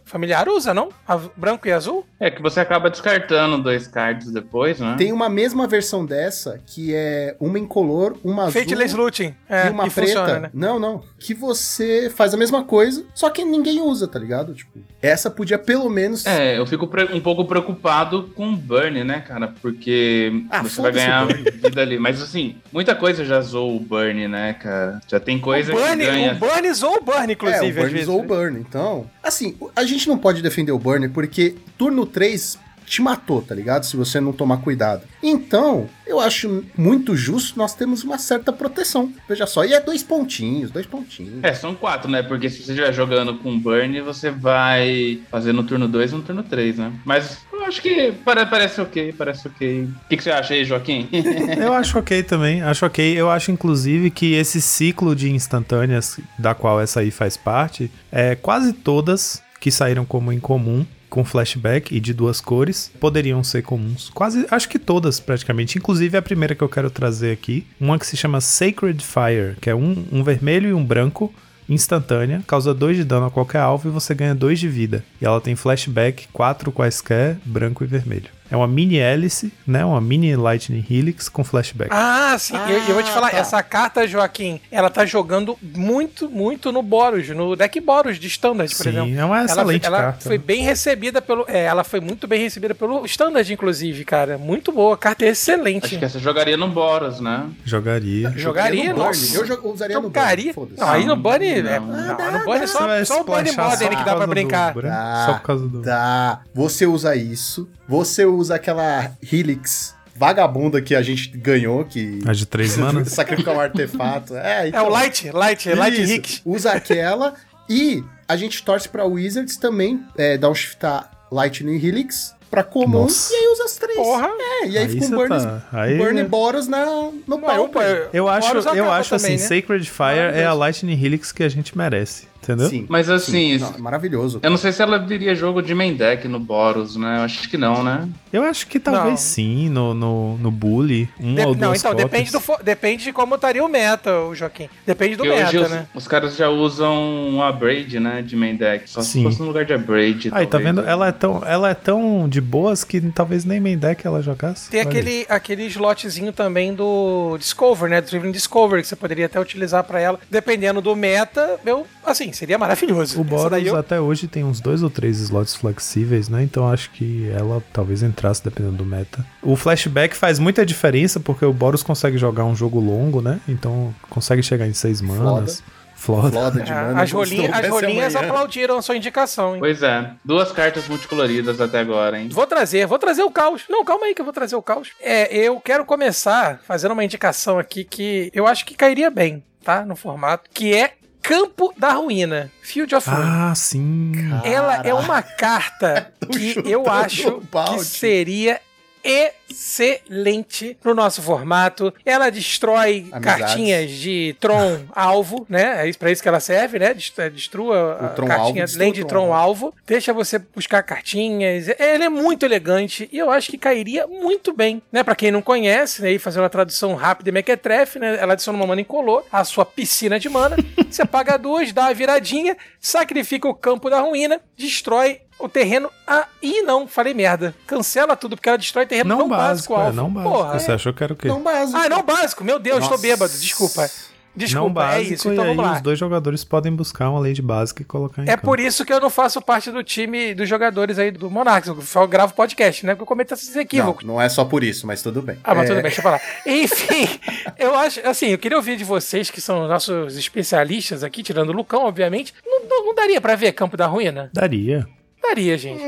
familiar 0.05 0.49
usa, 0.49 0.73
não? 0.73 0.89
A- 1.07 1.19
branco 1.35 1.67
e 1.67 1.71
azul? 1.71 2.03
É 2.19 2.31
que 2.31 2.41
você 2.41 2.59
acaba 2.59 2.89
descartando 2.89 3.59
dois 3.61 3.85
cards 3.87 4.31
depois, 4.31 4.79
né? 4.79 4.95
Tem 4.97 5.11
uma 5.13 5.29
mesma 5.29 5.67
versão 5.67 6.03
dessa, 6.03 6.59
que 6.65 6.95
é 6.95 7.35
uma 7.39 7.59
incolor, 7.59 8.17
uma 8.23 8.45
azul 8.45 8.59
Fateless 8.59 8.95
Looting. 8.95 9.35
É, 9.47 9.67
e 9.67 9.69
uma 9.69 9.85
e 9.85 9.89
preta. 9.91 10.07
funciona, 10.19 10.39
né? 10.39 10.49
Não, 10.51 10.79
não. 10.79 11.03
Que 11.19 11.35
você 11.35 12.09
faz 12.09 12.33
a 12.33 12.37
mesma 12.37 12.63
coisa, 12.63 13.05
só 13.13 13.29
que 13.29 13.45
ninguém 13.45 13.79
usa, 13.79 14.07
tá 14.07 14.17
ligado? 14.17 14.55
Tipo, 14.55 14.79
essa 14.99 15.29
podia 15.29 15.59
pelo 15.59 15.87
menos. 15.91 16.25
É, 16.25 16.57
eu 16.57 16.65
fico 16.65 16.89
um 17.13 17.19
pouco 17.21 17.45
preocupado 17.45 18.31
com 18.35 18.49
o 18.53 18.55
Burn, 18.57 19.03
né, 19.03 19.19
cara? 19.21 19.53
Porque 19.61 20.43
Ah, 20.49 20.63
você 20.63 20.81
vai 20.81 20.91
ganhar 20.91 21.27
vida 21.27 21.81
ali. 21.81 21.99
Mas 21.99 22.19
assim, 22.19 22.55
muita 22.71 22.95
coisa 22.95 23.23
já 23.23 23.39
zoou 23.41 23.75
o 23.77 23.79
Burn, 23.79 24.27
né, 24.27 24.53
cara? 24.53 24.99
Já 25.07 25.19
tem 25.19 25.37
coisa 25.37 25.71
o 25.71 25.75
Burn, 25.75 25.97
que 25.97 26.05
ganha. 26.11 26.31
o 26.33 26.35
Burn 26.35 26.46
ou 26.83 26.97
o 26.97 27.01
Burn, 27.01 27.29
É, 27.29 27.33
inclusive, 27.33 27.65
o 27.65 27.69
às 27.69 27.75
Burn 27.75 27.93
vezes. 27.93 28.07
ou 28.07 28.19
o 28.19 28.21
né? 28.21 28.27
Burn. 28.27 28.59
Então, 28.59 29.09
assim, 29.21 29.55
a 29.75 29.83
gente 29.83 30.07
não 30.07 30.17
pode 30.17 30.41
defender 30.41 30.71
o 30.71 30.79
Burn 30.79 31.09
porque 31.09 31.55
turno 31.77 32.05
3 32.05 32.59
te 32.87 33.01
matou, 33.01 33.41
tá 33.41 33.53
ligado? 33.53 33.83
Se 33.83 33.97
você 33.97 34.19
não 34.21 34.31
tomar 34.31 34.57
cuidado. 34.59 35.03
Então, 35.21 35.89
eu 36.07 36.21
acho 36.21 36.63
muito 36.77 37.15
justo 37.17 37.59
nós 37.59 37.75
temos 37.75 38.01
uma 38.03 38.17
certa 38.17 38.53
proteção. 38.53 39.11
Veja 39.27 39.45
só, 39.45 39.65
e 39.65 39.73
é 39.73 39.79
dois 39.81 40.01
pontinhos, 40.01 40.71
dois 40.71 40.85
pontinhos. 40.85 41.43
É, 41.43 41.53
são 41.53 41.75
quatro, 41.75 42.09
né? 42.09 42.23
Porque 42.23 42.49
se 42.49 42.63
você 42.63 42.71
estiver 42.71 42.93
jogando 42.93 43.35
com 43.39 43.59
Burn, 43.59 43.99
você 44.01 44.31
vai 44.31 45.19
fazer 45.29 45.51
no 45.51 45.63
turno 45.63 45.87
2 45.87 46.11
e 46.11 46.15
no 46.15 46.21
turno 46.21 46.43
3, 46.43 46.77
né? 46.77 46.93
Mas 47.03 47.39
eu 47.51 47.65
acho 47.65 47.81
que 47.81 48.13
pare- 48.23 48.45
parece 48.45 48.79
ok, 48.79 49.13
parece 49.17 49.47
ok. 49.49 49.83
O 49.83 50.07
que, 50.09 50.15
que 50.17 50.23
você 50.23 50.31
acha 50.31 50.53
aí, 50.53 50.63
Joaquim? 50.63 51.09
Eu 51.59 51.73
acho 51.73 51.99
ok 51.99 52.23
também, 52.23 52.61
acho 52.61 52.85
ok. 52.85 53.19
Eu 53.19 53.29
acho 53.29 53.51
inclusive 53.51 54.09
que 54.09 54.33
esse 54.33 54.61
ciclo 54.61 55.13
de 55.13 55.29
instantâneas, 55.29 56.19
da 56.39 56.55
qual 56.55 56.79
essa 56.79 57.01
aí 57.01 57.11
faz 57.11 57.35
parte, 57.35 57.91
é 58.11 58.35
quase 58.35 58.71
todas 58.71 59.41
que 59.59 59.69
saíram 59.71 60.05
como 60.05 60.31
incomum 60.31 60.85
com 61.09 61.23
flashback 61.23 61.95
e 61.95 61.99
de 61.99 62.13
duas 62.13 62.41
cores 62.41 62.91
poderiam 62.99 63.43
ser 63.43 63.63
comuns. 63.63 64.09
Quase, 64.13 64.45
acho 64.51 64.69
que 64.69 64.79
todas 64.79 65.19
praticamente. 65.19 65.77
Inclusive 65.77 66.17
a 66.17 66.21
primeira 66.21 66.55
que 66.55 66.63
eu 66.63 66.69
quero 66.69 66.89
trazer 66.89 67.31
aqui, 67.31 67.65
uma 67.79 67.97
que 67.97 68.05
se 68.05 68.17
chama 68.17 68.41
Sacred 68.41 69.03
Fire, 69.03 69.55
que 69.61 69.69
é 69.69 69.75
um, 69.75 70.05
um 70.11 70.23
vermelho 70.23 70.69
e 70.69 70.73
um 70.73 70.83
branco 70.83 71.33
instantânea, 71.69 72.41
causa 72.47 72.73
2 72.73 72.97
de 72.97 73.03
dano 73.03 73.25
a 73.25 73.31
qualquer 73.31 73.59
alvo 73.59 73.89
e 73.89 73.91
você 73.91 74.15
ganha 74.15 74.33
2 74.33 74.59
de 74.59 74.67
vida. 74.67 75.03
E 75.21 75.25
ela 75.25 75.41
tem 75.41 75.55
flashback, 75.55 76.27
4 76.31 76.71
quaisquer, 76.71 77.37
branco 77.45 77.83
e 77.83 77.87
vermelho. 77.87 78.36
É 78.49 78.55
uma 78.55 78.67
mini 78.67 78.97
hélice, 78.97 79.51
né? 79.65 79.83
Uma 79.83 79.99
mini 80.01 80.35
Lightning 80.35 80.85
Helix 80.89 81.27
com 81.29 81.43
flashback. 81.43 81.89
Ah, 81.93 82.35
sim. 82.39 82.55
eu, 82.55 82.77
eu 82.87 82.93
vou 82.93 83.03
te 83.03 83.11
falar, 83.11 83.29
tá. 83.31 83.37
essa 83.37 83.61
carta, 83.63 84.07
Joaquim, 84.07 84.59
ela 84.71 84.89
tá 84.89 85.05
jogando 85.05 85.57
muito, 85.75 86.29
muito 86.29 86.71
no 86.71 86.81
Boros, 86.81 87.27
no 87.29 87.55
deck 87.55 87.79
Boros 87.79 88.19
de 88.19 88.27
Standard, 88.27 88.73
por 88.75 88.83
Sim, 88.83 88.89
exemplo. 88.89 89.19
é 89.19 89.25
uma 89.25 89.37
Ela, 89.37 89.45
excelente 89.45 89.85
ela 89.85 89.97
carta. 89.99 90.21
foi 90.27 90.37
bem 90.37 90.63
recebida 90.63 91.21
pelo. 91.21 91.45
É, 91.47 91.65
ela 91.65 91.83
foi 91.83 91.99
muito 91.99 92.27
bem 92.27 92.41
recebida 92.41 92.73
pelo 92.73 93.05
Standard, 93.05 93.51
inclusive, 93.51 94.03
cara. 94.05 94.37
Muito 94.37 94.71
boa. 94.71 94.95
A 94.95 94.97
carta 94.97 95.25
é 95.25 95.29
excelente. 95.29 95.85
acho 95.85 95.99
que 95.99 96.05
essa 96.05 96.19
jogaria 96.19 96.55
no 96.57 96.67
Boros, 96.69 97.19
né? 97.19 97.49
Jogaria. 97.65 98.31
Jogaria, 98.35 98.89
no 98.89 98.95
Burn. 98.95 99.07
nossa. 99.07 99.37
Eu 99.37 99.71
usaria 99.71 99.97
no 99.97 100.03
Jogaria. 100.03 100.53
Burn. 100.53 100.53
foda-se. 100.53 100.79
Não, 100.79 100.89
aí 100.89 101.05
no 101.05 101.15
Bunny. 101.15 101.61
Não. 101.61 101.69
é, 101.71 101.79
Não, 101.79 101.87
não, 102.17 102.31
no 102.39 102.45
Bunny 102.45 102.59
Você 102.59 102.67
só, 102.67 103.05
só 103.05 103.21
o 103.21 103.23
Bunny 103.23 103.49
splashar 103.49 103.69
Modern 103.71 103.95
que 103.97 104.03
dá 104.03 104.15
pra 104.15 104.25
do 104.25 104.29
brincar. 104.29 104.73
branco, 104.73 104.87
Dá, 104.95 105.23
Só 105.25 105.33
por 105.33 105.41
causa 105.41 105.67
do. 105.67 105.81
Dá. 105.81 106.41
Você 106.53 106.85
usa 106.85 107.15
isso. 107.15 107.67
Você 107.89 108.25
usa 108.25 108.36
aquela 108.51 109.11
Helix 109.31 109.95
vagabunda 110.15 110.81
que 110.81 110.95
a 110.95 111.01
gente 111.01 111.29
ganhou, 111.37 111.85
que 111.85 112.19
A 112.25 112.33
de 112.33 112.45
três 112.45 112.75
manas? 112.77 113.09
sacrificar 113.09 113.55
um 113.55 113.59
artefato. 113.59 114.35
É, 114.35 114.65
É 114.65 114.67
então, 114.69 114.87
o 114.87 114.89
Light, 114.89 115.29
Light, 115.31 115.69
Light 115.73 116.01
isso. 116.01 116.13
Hicks. 116.13 116.41
Usa 116.45 116.71
aquela 116.71 117.33
e 117.69 118.03
a 118.27 118.35
gente 118.35 118.63
torce 118.63 118.89
pra 118.89 119.05
Wizards 119.05 119.57
também 119.57 120.03
é, 120.17 120.37
dar 120.37 120.49
um 120.49 120.55
shiftar 120.55 121.11
Lightning 121.31 121.75
Helix 121.75 122.33
pra 122.49 122.63
comum 122.63 123.01
Nossa. 123.03 123.31
e 123.31 123.35
aí 123.35 123.47
usa 123.51 123.63
as 123.65 123.75
três. 123.75 123.95
Porra. 123.97 124.27
É, 124.63 124.67
e 124.67 124.77
aí, 124.77 124.87
fica 124.89 125.05
um 125.05 125.09
Burn, 125.11 125.29
tá- 125.29 125.61
aí- 125.73 125.97
Burn 125.97 126.23
Boros 126.23 126.67
na, 126.67 126.85
no 126.85 127.13
Não, 127.27 127.37
eu, 127.37 127.67
Pauper. 127.67 128.09
Eu 128.13 128.27
acho, 128.29 128.57
eu 128.73 128.91
acho 128.91 129.13
assim, 129.15 129.25
também, 129.35 129.39
né? 129.39 129.47
Sacred 129.61 129.89
Fire 129.89 130.33
é 130.33 130.45
a 130.45 130.53
Lightning 130.53 130.93
Helix 131.03 131.31
que 131.31 131.43
a 131.43 131.49
gente 131.49 131.77
merece. 131.77 132.23
Entendeu? 132.41 132.69
Sim. 132.69 132.85
Mas 132.87 133.09
assim, 133.09 133.57
sim. 133.57 133.63
Não, 133.63 133.73
é 133.75 133.77
maravilhoso. 133.79 134.39
eu 134.41 134.49
não 134.49 134.57
sei 134.57 134.71
se 134.71 134.81
ela 134.81 134.97
viria 134.97 135.35
jogo 135.35 135.61
de 135.61 135.73
main 135.75 135.93
deck 135.95 136.27
no 136.27 136.39
Boros, 136.39 136.95
né? 136.95 137.17
Eu 137.17 137.21
acho 137.23 137.49
que 137.49 137.57
não, 137.57 137.83
né? 137.83 138.07
Eu 138.31 138.43
acho 138.43 138.67
que 138.67 138.79
talvez 138.79 139.09
Não. 139.09 139.17
sim, 139.17 139.69
no, 139.69 139.93
no, 139.93 140.37
no 140.37 140.51
Bully. 140.51 141.09
Um 141.19 141.35
De- 141.35 141.41
ou 141.45 141.55
não, 141.55 141.73
então, 141.75 141.91
cópias. 141.91 142.09
depende, 142.09 142.31
do, 142.31 142.41
depende 142.63 143.03
de 143.05 143.13
como 143.13 143.35
estaria 143.35 143.63
o 143.63 143.67
meta, 143.67 144.13
o 144.21 144.35
Joaquim. 144.35 144.69
Depende 144.85 145.15
do 145.15 145.23
Porque 145.23 145.35
meta, 145.43 145.61
os, 145.61 145.71
né? 145.71 145.87
os 145.93 146.07
caras 146.07 146.35
já 146.35 146.49
usam 146.49 146.95
um 147.29 147.41
Abrade, 147.41 147.99
né? 147.99 148.21
De 148.21 148.35
main 148.35 148.55
deck. 148.55 148.89
Só 148.89 149.01
Sim. 149.01 149.19
se 149.19 149.23
fosse 149.23 149.39
no 149.41 149.47
lugar 149.47 149.65
de 149.65 149.73
Abrade. 149.73 150.29
Aí, 150.31 150.45
tá 150.45 150.51
talvez, 150.51 150.75
vendo? 150.75 150.81
né? 150.83 150.91
Ela 150.91 151.07
é, 151.07 151.11
tão, 151.11 151.41
ela 151.45 151.69
é 151.69 151.73
tão 151.73 152.27
de 152.29 152.39
boas 152.39 152.83
que 152.83 153.01
talvez 153.11 153.43
nem 153.45 153.59
main 153.59 153.77
deck 153.77 154.05
ela 154.05 154.21
jogasse. 154.21 154.69
Tem 154.69 154.81
Olha 154.81 154.89
aí. 154.89 154.97
aquele, 154.97 155.25
aquele 155.29 155.65
slotzinho 155.67 156.31
também 156.31 156.73
do 156.73 157.37
Discover, 157.39 157.89
né? 157.89 157.99
Do 158.01 158.07
Driven 158.09 158.31
Discover, 158.31 158.81
que 158.81 158.87
você 158.87 158.95
poderia 158.95 159.25
até 159.25 159.39
utilizar 159.39 159.83
pra 159.83 159.99
ela. 159.99 160.19
Dependendo 160.29 160.81
do 160.81 160.95
meta, 160.95 161.59
eu, 161.65 161.85
assim, 162.05 162.26
seria 162.33 162.57
maravilhoso. 162.57 163.19
O 163.19 163.23
Boros 163.23 163.65
eu- 163.65 163.75
até 163.75 163.99
hoje 163.99 164.27
tem 164.27 164.43
uns 164.43 164.59
dois 164.59 164.83
ou 164.83 164.89
três 164.89 165.19
slots 165.19 165.55
flexíveis, 165.55 166.29
né? 166.29 166.43
Então 166.43 166.67
acho 166.69 166.91
que 166.91 167.29
ela 167.29 167.63
talvez 167.73 168.03
entrasse 168.03 168.43
dependendo 168.43 168.77
do 168.77 168.85
meta. 168.85 169.25
O 169.41 169.55
flashback 169.55 170.15
faz 170.15 170.39
muita 170.39 170.65
diferença 170.65 171.19
porque 171.19 171.45
o 171.45 171.53
Boros 171.53 171.83
consegue 171.83 172.17
jogar 172.17 172.45
um 172.45 172.55
jogo 172.55 172.79
longo, 172.79 173.21
né? 173.21 173.39
Então 173.47 173.93
consegue 174.09 174.41
chegar 174.43 174.67
em 174.67 174.73
seis 174.73 175.01
manas. 175.01 175.63
Floda. 175.99 176.29
Floda 176.29 176.61
de 176.61 176.71
Ah, 176.71 176.75
mana. 176.75 177.01
as, 177.01 177.11
rolinhas, 177.11 177.51
as 177.57 177.67
rolinhas 177.69 178.15
amanhã. 178.15 178.31
aplaudiram 178.31 178.77
a 178.77 178.81
sua 178.83 178.95
indicação, 178.95 179.55
hein? 179.55 179.59
Pois 179.59 179.81
é. 179.81 180.11
Duas 180.23 180.51
cartas 180.51 180.87
multicoloridas 180.87 181.59
até 181.59 181.79
agora, 181.79 182.19
hein? 182.19 182.29
Vou 182.31 182.45
trazer, 182.45 182.85
vou 182.85 182.99
trazer 182.99 183.23
o 183.23 183.31
caos. 183.31 183.63
Não, 183.67 183.83
calma 183.83 184.05
aí 184.05 184.13
que 184.13 184.21
eu 184.21 184.25
vou 184.25 184.31
trazer 184.33 184.55
o 184.55 184.61
caos. 184.61 184.89
É, 185.01 185.35
eu 185.35 185.59
quero 185.59 185.83
começar 185.85 186.59
fazendo 186.67 186.91
uma 186.91 187.03
indicação 187.03 187.57
aqui 187.57 187.83
que 187.83 188.29
eu 188.31 188.45
acho 188.45 188.63
que 188.63 188.75
cairia 188.75 189.09
bem, 189.09 189.43
tá? 189.63 189.83
No 189.87 189.95
formato, 189.95 190.47
que 190.53 190.71
é 190.71 190.93
Campo 191.27 191.73
da 191.77 191.91
Ruína. 191.91 192.49
Field 192.61 192.95
of 192.95 193.09
Ruin. 193.09 193.21
Ah, 193.21 193.53
sim. 193.53 194.13
Ela 194.45 194.77
é 194.77 194.93
uma 194.93 195.21
carta 195.21 196.13
que 196.31 196.57
eu 196.65 196.89
acho 196.89 197.41
que 197.41 197.83
seria 197.83 198.61
excelente 199.07 200.77
no 200.83 200.93
nosso 200.93 201.21
formato. 201.21 201.93
Ela 202.05 202.29
destrói 202.29 203.07
Amizades. 203.11 203.25
cartinhas 203.45 203.91
de 203.91 204.35
Tron 204.39 204.79
alvo, 204.93 205.45
né? 205.49 205.87
É 205.89 205.93
para 205.93 206.11
isso 206.11 206.21
que 206.21 206.27
ela 206.27 206.39
serve, 206.39 206.79
né? 206.79 206.93
Dest- 206.93 207.17
Destrua 207.31 207.97
a 207.99 208.07
Tron 208.09 208.27
cartinha 208.27 208.63
alvo, 208.63 208.75
além 208.75 208.91
de 208.93 209.05
Tron 209.05 209.33
alvo. 209.33 209.73
Deixa 209.85 210.13
você 210.13 210.39
buscar 210.39 210.83
cartinhas. 210.83 211.67
Ela 211.79 212.05
é 212.05 212.09
muito 212.09 212.45
elegante 212.45 213.09
e 213.11 213.17
eu 213.17 213.31
acho 213.31 213.49
que 213.49 213.57
cairia 213.57 214.05
muito 214.07 214.53
bem, 214.53 214.81
né? 214.91 215.03
Para 215.03 215.15
quem 215.15 215.31
não 215.31 215.41
conhece, 215.41 216.01
né? 216.01 216.11
E 216.11 216.19
fazer 216.19 216.39
uma 216.39 216.49
tradução 216.49 216.95
rápida 216.95 217.29
e 217.29 217.33
mequetrefe, 217.33 217.99
né? 217.99 218.17
Ela 218.19 218.33
adiciona 218.33 218.57
uma 218.57 218.67
mana 218.67 218.81
incolor 218.81 219.23
à 219.31 219.43
sua 219.43 219.65
piscina 219.65 220.19
de 220.19 220.29
mana. 220.29 220.55
você 220.89 221.05
paga 221.05 221.37
duas, 221.37 221.71
dá 221.71 221.87
a 221.87 221.93
viradinha, 221.93 222.55
sacrifica 222.79 223.47
o 223.47 223.53
campo 223.55 223.89
da 223.89 223.99
ruína, 223.99 224.39
destrói 224.57 225.21
o 225.39 225.47
terreno. 225.49 225.89
Ah, 226.05 226.25
ih, 226.41 226.61
não, 226.61 226.87
falei 226.87 227.13
merda. 227.13 227.53
Cancela 227.65 228.15
tudo, 228.15 228.35
porque 228.35 228.49
ela 228.49 228.57
destrói 228.57 228.85
terreno 228.85 229.09
não, 229.09 229.17
Não 229.19 229.27
básico, 229.29 229.75
básico, 229.75 229.93
é, 229.93 229.95
não 229.95 230.09
básico. 230.11 230.33
Porra, 230.33 230.59
Você 230.59 230.71
é. 230.71 230.75
achou 230.75 230.93
que 230.93 231.03
era 231.03 231.13
o 231.13 231.15
quê? 231.15 231.27
Não 231.27 231.41
básico. 231.43 231.77
Ah, 231.77 231.89
não 231.89 232.03
básico. 232.03 232.43
Meu 232.43 232.59
Deus, 232.59 232.77
estou 232.79 232.91
Nossa. 232.97 233.01
bêbado. 233.01 233.33
Desculpa. 233.37 233.89
Desculpa, 234.35 234.67
não 234.67 234.71
básico, 234.71 234.99
é 234.99 235.13
isso. 235.15 235.31
Então 235.31 235.45
e 235.45 235.47
aí 235.49 235.55
vamos 235.55 235.65
lá. 235.71 235.77
os 235.77 235.81
dois 235.81 235.97
jogadores 235.97 236.43
podem 236.43 236.71
buscar 236.71 237.09
uma 237.09 237.19
lei 237.19 237.33
básica 237.41 237.81
e 237.81 237.85
colocar 237.85 238.21
em 238.21 238.25
É 238.25 238.35
campo. 238.35 238.43
por 238.43 238.59
isso 238.59 238.85
que 238.85 238.93
eu 238.93 238.99
não 238.99 239.09
faço 239.09 239.41
parte 239.41 239.71
do 239.71 239.83
time 239.83 240.35
dos 240.35 240.47
jogadores 240.47 240.99
aí 240.99 241.09
do 241.09 241.27
Monarchs. 241.27 241.67
Eu 241.69 241.81
só 241.81 242.05
gravo 242.05 242.35
podcast, 242.35 242.85
né? 242.85 242.93
Porque 242.93 243.01
eu 243.01 243.07
cometo 243.07 243.33
esses 243.33 243.55
Não, 243.55 243.61
equívocos. 243.63 244.05
não 244.05 244.21
é 244.21 244.29
só 244.29 244.45
por 244.45 244.63
isso, 244.63 244.85
mas 244.85 245.01
tudo 245.01 245.23
bem. 245.23 245.39
Ah, 245.43 245.55
mas 245.55 245.63
É, 245.63 245.67
tudo 245.69 245.75
bem, 245.77 245.81
deixa 245.85 245.99
eu 246.01 246.03
falar. 246.03 246.21
Enfim, 246.45 247.19
eu 247.57 247.75
acho, 247.75 247.99
assim, 248.07 248.27
eu 248.27 248.37
queria 248.37 248.57
ouvir 248.57 248.77
de 248.77 248.83
vocês, 248.83 249.31
que 249.31 249.41
são 249.41 249.67
nossos 249.67 250.15
especialistas 250.15 251.03
aqui, 251.03 251.23
tirando 251.23 251.49
o 251.49 251.53
Lucão, 251.53 251.85
obviamente. 251.85 252.31
Não, 252.45 252.61
não- 252.69 252.85
não 252.85 252.93
daria 252.93 253.19
pra 253.19 253.33
ver 253.35 253.53
Campo 253.53 253.75
da 253.75 253.87
Ruína? 253.87 254.29
Daria. 254.31 254.87
Daria, 255.27 255.57
gente. 255.57 255.83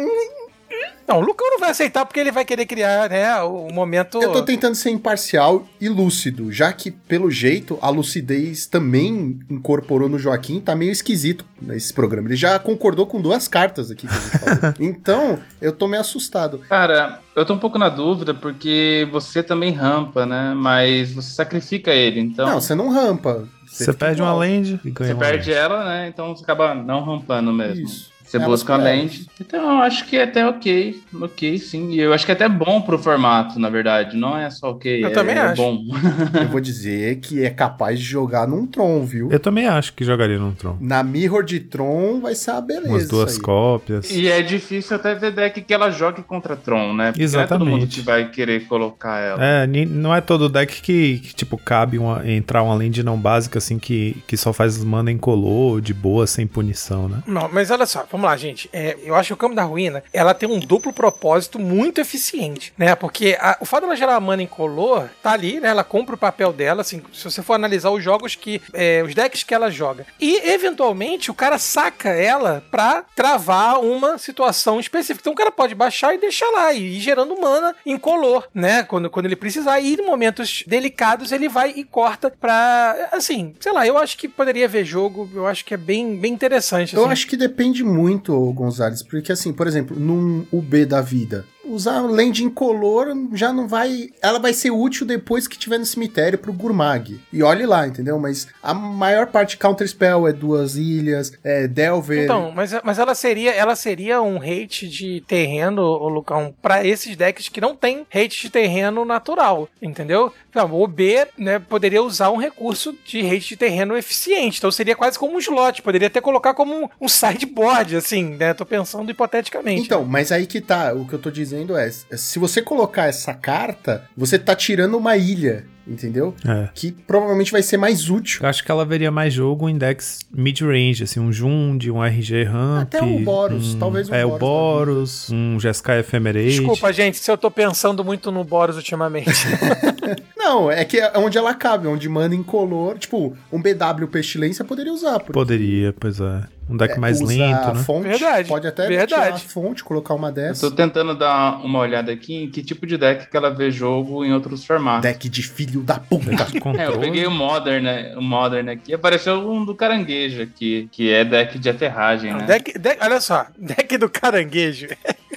Não, 1.08 1.18
o 1.18 1.22
Lucão 1.22 1.50
não 1.50 1.60
vai 1.60 1.72
aceitar 1.72 2.06
porque 2.06 2.20
ele 2.20 2.32
vai 2.32 2.46
querer 2.46 2.68
criar, 2.68 3.10
né, 3.10 3.36
o 3.42 3.72
momento. 3.74 4.22
Eu 4.22 4.32
tô 4.32 4.44
tentando 4.44 4.76
ser 4.76 4.92
imparcial 4.92 5.68
e 5.82 5.90
lúcido, 5.90 6.52
já 6.52 6.72
que, 6.72 6.92
pelo 6.92 7.32
jeito, 7.32 7.80
a 7.82 7.90
lucidez 7.90 8.68
também 8.68 9.40
incorporou 9.50 10.08
no 10.08 10.20
Joaquim, 10.20 10.60
tá 10.60 10.76
meio 10.76 10.92
esquisito 10.92 11.44
nesse 11.60 11.92
programa. 11.92 12.28
Ele 12.28 12.36
já 12.36 12.60
concordou 12.60 13.08
com 13.08 13.20
duas 13.20 13.48
cartas 13.48 13.90
aqui 13.90 14.06
que 14.08 14.14
a 14.14 14.20
gente 14.20 14.38
falou. 14.38 14.74
Então, 14.80 15.40
eu 15.60 15.72
tô 15.72 15.88
meio 15.88 16.02
assustado. 16.02 16.60
Cara, 16.70 17.20
eu 17.36 17.44
tô 17.44 17.56
um 17.56 17.60
pouco 17.60 17.80
na 17.80 17.90
dúvida 17.90 18.36
porque 18.36 19.08
você 19.12 19.42
também 19.42 19.72
rampa, 19.72 20.28
né? 20.28 20.54
Mas 20.56 21.12
você 21.12 21.34
sacrifica 21.34 21.92
ele, 21.92 22.20
então. 22.20 22.48
Não, 22.48 22.62
você 22.62 22.76
não 22.76 22.90
rampa. 22.90 23.48
Você, 23.68 23.86
fica 23.86 23.98
perde 23.98 24.22
uma 24.22 24.34
land 24.34 24.80
e 24.86 24.92
ganha 24.92 25.08
Você 25.08 25.14
uma 25.14 25.20
perde 25.26 25.50
land. 25.50 25.60
ela, 25.60 25.86
né? 25.86 26.08
Então 26.08 26.36
você 26.36 26.44
acaba 26.44 26.76
não 26.76 27.04
rampando 27.04 27.52
mesmo. 27.52 27.86
Isso. 27.86 28.12
Você 28.30 28.40
busca 28.40 28.76
perdem. 28.78 29.02
land. 29.02 29.26
Então 29.42 29.62
eu 29.62 29.82
acho 29.82 30.06
que 30.06 30.16
é 30.18 30.24
até 30.24 30.46
ok. 30.48 31.02
Ok, 31.22 31.58
sim. 31.58 31.92
E 31.92 32.00
eu 32.00 32.14
acho 32.14 32.26
que 32.26 32.32
é 32.32 32.36
até 32.36 32.48
bom 32.48 32.82
pro 32.82 33.00
formato, 33.00 33.60
na 33.60 33.70
verdade. 33.70 34.16
Não 34.16 34.38
é 34.38 34.50
só 34.50 34.72
ok. 34.72 35.04
Eu 35.04 35.08
é, 35.08 35.12
também 35.12 35.36
é 35.36 35.40
acho. 35.40 35.56
bom. 35.62 35.80
Eu 36.40 36.48
vou 36.50 36.60
dizer 36.62 37.18
que 37.20 37.44
é 37.44 37.50
capaz 37.50 38.00
de 38.00 38.06
jogar 38.06 38.48
num 38.48 38.68
Tron, 38.68 39.04
viu? 39.06 39.30
Eu 39.32 39.40
também 39.40 39.68
acho 39.68 39.94
que 39.94 40.04
jogaria 40.04 40.38
num 40.38 40.54
Tron. 40.54 40.78
Na 40.80 41.02
Mirror 41.04 41.44
de 41.44 41.60
Tron 41.60 42.20
vai 42.20 42.36
ser 42.36 42.52
uma 42.52 42.62
beleza. 42.62 42.90
Umas 42.90 43.08
duas 43.08 43.32
isso 43.32 43.40
aí. 43.40 43.46
cópias. 43.46 44.12
E 44.12 44.28
é 44.28 44.42
difícil 44.42 44.96
até 44.96 45.16
ver 45.16 45.32
deck 45.32 45.62
que 45.62 45.74
ela 45.74 45.90
jogue 45.90 46.22
contra 46.22 46.56
Tron, 46.56 46.94
né? 46.94 47.12
Porque 47.12 47.26
não 47.28 47.40
é 47.42 47.48
todo 47.48 47.66
mundo 47.66 47.84
Exatamente. 47.84 48.00
que 48.00 48.06
vai 48.06 48.30
querer 48.30 48.66
colocar 48.68 49.18
ela. 49.20 49.44
É, 49.44 49.66
não 49.68 50.14
é 50.14 50.22
todo 50.22 50.48
deck 50.50 50.82
que, 50.82 51.20
que, 51.20 51.34
tipo, 51.34 51.58
cabe 51.58 51.98
uma- 51.98 52.30
entrar 52.30 52.62
uma 52.64 52.76
land 52.76 53.02
não 53.04 53.18
básica, 53.18 53.58
assim, 53.58 53.80
que, 53.80 54.18
que 54.28 54.38
só 54.38 54.54
faz 54.54 54.84
mana 54.84 55.12
incolor, 55.12 55.82
de 55.82 55.94
boa, 55.94 56.28
sem 56.28 56.46
punição, 56.46 57.08
né? 57.10 57.24
Não, 57.26 57.50
mas 57.52 57.72
olha 57.72 57.86
só, 57.86 58.06
vamos 58.12 58.19
lá, 58.26 58.36
gente. 58.38 58.70
É, 58.74 58.98
eu 59.04 59.16
acho 59.16 59.28
que 59.28 59.34
o 59.34 59.38
Campo 59.38 59.56
da 59.56 59.64
Ruína, 59.64 60.04
ela 60.14 60.34
tem 60.34 60.50
um 60.50 60.60
duplo 60.60 60.92
propósito 60.94 61.60
muito 61.60 62.00
eficiente, 62.02 62.74
né? 62.78 62.96
Porque 62.96 63.38
a- 63.40 63.58
o 63.60 63.66
fato 63.66 63.82
dela 63.84 63.96
gerar 63.96 64.20
mana 64.20 64.44
incolor 64.44 65.08
tá 65.22 65.32
ali, 65.32 65.60
né? 65.60 65.70
Ela 65.70 65.84
compra 65.84 66.16
o 66.16 66.18
papel 66.18 66.52
dela, 66.54 66.82
assim, 66.82 67.02
se 67.14 67.24
você 67.24 67.42
for 67.42 67.54
analisar 67.54 67.90
os 67.92 68.04
jogos 68.04 68.36
que... 68.36 68.62
é, 68.74 69.02
os 69.04 69.14
decks 69.16 69.44
que 69.44 69.54
ela 69.54 69.70
joga. 69.72 70.06
E, 70.20 70.38
eventualmente, 70.52 71.32
o 71.32 71.34
cara 71.34 71.58
saca 71.58 72.10
ela 72.10 72.64
pra 72.72 73.04
travar 73.16 73.80
uma 73.80 74.18
situação 74.18 74.80
específica. 74.80 75.22
Então, 75.22 75.34
o 75.34 75.36
cara 75.36 75.52
pode 75.52 75.76
baixar 75.76 76.14
e 76.14 76.18
deixar 76.18 76.50
lá, 76.52 76.74
e 76.74 76.98
ir 76.98 77.00
gerando 77.00 77.40
mana 77.40 77.76
incolor, 77.86 78.48
né? 78.54 78.84
Quando, 78.84 79.10
quando 79.10 79.26
ele 79.26 79.36
precisar. 79.36 79.80
E 79.80 79.94
em 79.96 80.06
momentos 80.06 80.64
delicados, 80.68 81.32
ele 81.32 81.48
vai 81.50 81.74
e 81.76 81.84
corta 81.84 82.30
pra... 82.30 83.10
Assim, 83.12 83.56
sei 83.60 83.72
lá, 83.72 83.86
eu 83.86 83.98
acho 83.98 84.18
que 84.18 84.28
poderia 84.28 84.68
ver 84.68 84.86
jogo, 84.86 85.30
eu 85.34 85.46
acho 85.48 85.64
que 85.66 85.74
é 85.74 85.78
bem, 85.78 86.16
bem 86.16 86.32
interessante. 86.34 86.96
Eu 86.96 87.04
assim. 87.04 87.12
acho 87.12 87.28
que 87.28 87.38
depende 87.38 87.84
muito, 87.84 88.09
ô 88.34 88.52
Gonzalez, 88.54 89.04
porque 89.04 89.32
assim, 89.32 89.54
por 89.54 89.68
exemplo, 89.68 90.00
num 90.00 90.46
UB 90.52 90.86
da 90.86 91.02
vida, 91.02 91.46
usar 91.64 92.02
land 92.02 92.44
incolor 92.44 93.08
já 93.34 93.54
não 93.54 93.68
vai. 93.68 94.10
Ela 94.22 94.40
vai 94.40 94.54
ser 94.54 94.72
útil 94.72 95.06
depois 95.06 95.48
que 95.48 95.58
tiver 95.58 95.78
no 95.78 95.86
cemitério 95.86 96.38
pro 96.38 96.54
Gurmag. 96.54 97.20
E 97.32 97.44
olhe 97.44 97.66
lá, 97.66 97.88
entendeu? 97.88 98.18
Mas 98.20 98.48
a 98.62 98.74
maior 98.74 99.28
parte 99.28 99.52
de 99.52 99.58
Counter 99.58 99.88
Spell 99.88 100.28
é 100.28 100.34
duas 100.34 100.76
ilhas, 100.76 101.32
é 101.44 101.68
Delver. 101.68 102.24
Então, 102.24 102.52
mas, 102.56 102.74
mas 102.84 103.00
ela 103.00 103.14
seria 103.14 103.52
ela 103.52 103.76
seria 103.76 104.22
um 104.22 104.38
hate 104.38 104.88
de 104.88 105.22
terreno, 105.22 105.82
ô 105.82 106.10
Lucão, 106.10 106.54
pra 106.62 106.86
esses 106.86 107.16
decks 107.16 107.50
que 107.50 107.62
não 107.62 107.76
tem 107.76 108.06
hate 108.14 108.42
de 108.42 108.50
terreno 108.50 109.06
natural, 109.06 109.70
entendeu? 109.82 110.34
Então, 110.50 110.74
o 110.74 110.88
B 110.88 111.28
né, 111.38 111.60
poderia 111.60 112.02
usar 112.02 112.32
um 112.32 112.38
recurso 112.38 112.96
de 113.06 113.20
hate 113.20 113.50
de 113.50 113.58
terreno 113.58 113.96
eficiente, 113.96 114.58
então 114.58 114.72
seria 114.72 114.96
quase 114.96 115.18
como 115.18 115.36
um 115.36 115.40
slot, 115.40 115.82
poderia 115.82 116.08
até 116.08 116.20
colocar 116.20 116.54
como 116.54 116.74
um, 116.74 116.90
um 117.02 117.08
sideboard, 117.08 117.96
assim, 117.96 118.36
né? 118.36 118.54
Tô 118.54 118.66
pensando 118.66 119.10
hipoteticamente. 119.10 119.84
Então, 119.84 120.04
mas 120.06 120.32
aí 120.32 120.48
que 120.48 120.60
tá, 120.60 120.94
o 120.94 121.06
que 121.06 121.14
eu 121.14 121.20
tô 121.20 121.30
dizendo 121.30 121.59
é, 121.78 121.90
se 121.90 122.40
você 122.40 122.62
colocar 122.62 123.06
essa 123.08 123.34
carta, 123.34 124.04
você 124.16 124.38
tá 124.40 124.56
tirando 124.56 124.96
uma 124.98 125.16
ilha, 125.18 125.66
entendeu? 125.88 126.36
É. 126.48 126.70
Que 126.74 126.92
provavelmente 126.92 127.52
vai 127.52 127.62
ser 127.64 127.78
mais 127.78 128.10
útil. 128.10 128.42
Eu 128.44 128.50
acho 128.50 128.64
que 128.64 128.70
ela 128.72 128.86
veria 128.86 129.10
mais 129.12 129.34
jogo 129.34 129.68
em 129.70 129.78
decks 129.78 130.20
mid-range, 130.32 131.04
assim, 131.04 131.20
um 131.20 131.32
Jund, 131.32 131.90
um 131.92 132.04
RG 132.04 132.44
Ramp. 132.44 132.84
Até 132.84 133.02
o 133.02 133.20
Boros, 133.20 133.74
um- 133.76 133.80
talvez 133.80 134.10
o 134.10 134.14
É, 134.16 134.26
o 134.26 134.30
Boros 134.38 134.40
Boros, 134.40 135.30
um 135.32 135.60
Jeskai 135.60 136.00
Ephemerate. 136.00 136.50
Desculpa, 136.58 136.92
gente, 136.94 137.18
se 137.18 137.30
eu 137.32 137.38
tô 137.38 137.50
pensando 137.50 138.04
muito 138.06 138.32
no 138.32 138.44
Boros 138.44 138.76
ultimamente. 138.76 139.30
Não, 140.38 140.72
é 140.72 140.84
que 140.86 141.00
é 141.00 141.12
onde 141.18 141.38
ela 141.38 141.54
cabe, 141.54 141.88
onde 141.88 142.08
manda 142.10 142.34
incolor. 142.36 142.98
Tipo, 142.98 143.36
um 143.52 143.62
BW 143.62 144.08
Pestilência 144.12 144.64
poderia 144.66 144.94
usar. 144.94 145.20
porque 145.20 145.34
Poderia, 145.34 145.94
pois 146.00 146.20
é. 146.20 146.44
Um 146.70 146.78
deck 146.78 147.00
mais 147.00 147.20
usa 147.20 147.34
lento, 147.34 147.74
né? 147.74 147.84
Fonte, 147.84 148.08
Verdade, 148.10 148.48
Pode 148.48 148.68
até 148.68 148.88
verdade. 148.88 149.10
tirar 149.14 149.34
a 149.34 149.38
fonte, 149.40 149.84
colocar 149.84 150.14
uma 150.14 150.28
Eu 150.30 150.34
dessa. 150.34 150.70
tô 150.70 150.76
tentando 150.76 151.16
dar 151.18 151.60
uma 151.66 151.80
olhada 151.80 152.12
aqui 152.12 152.36
em 152.44 152.50
que 152.52 152.62
tipo 152.64 152.86
de 152.86 152.98
deck 152.98 153.28
que 153.30 153.36
ela 153.36 153.50
vê 153.50 153.72
jogo 153.72 154.24
em 154.24 154.32
outros 154.34 154.64
formatos. 154.66 155.02
Deck 155.02 155.28
de 155.28 155.42
filho 155.42 155.82
da 155.82 156.00
puta. 156.00 156.30
É, 156.78 156.88
eu 156.88 157.00
peguei 157.00 157.26
o 157.26 157.32
Modern, 157.32 157.84
né? 157.84 158.14
O 158.16 158.22
Modern 158.22 158.70
aqui. 158.70 158.94
Apareceu 158.94 159.36
um 159.52 159.66
do 159.66 159.74
caranguejo 159.74 160.42
aqui, 160.44 160.88
que 160.92 161.12
é 161.12 161.26
deck 161.26 161.58
de 161.58 161.70
aterragem, 161.70 162.34
né? 162.34 162.44
deck, 162.46 162.78
deck- 162.78 163.00
olha 163.04 163.20
só, 163.20 163.48
deck 163.58 163.98
do 163.98 164.08
caranguejo. 164.10 164.88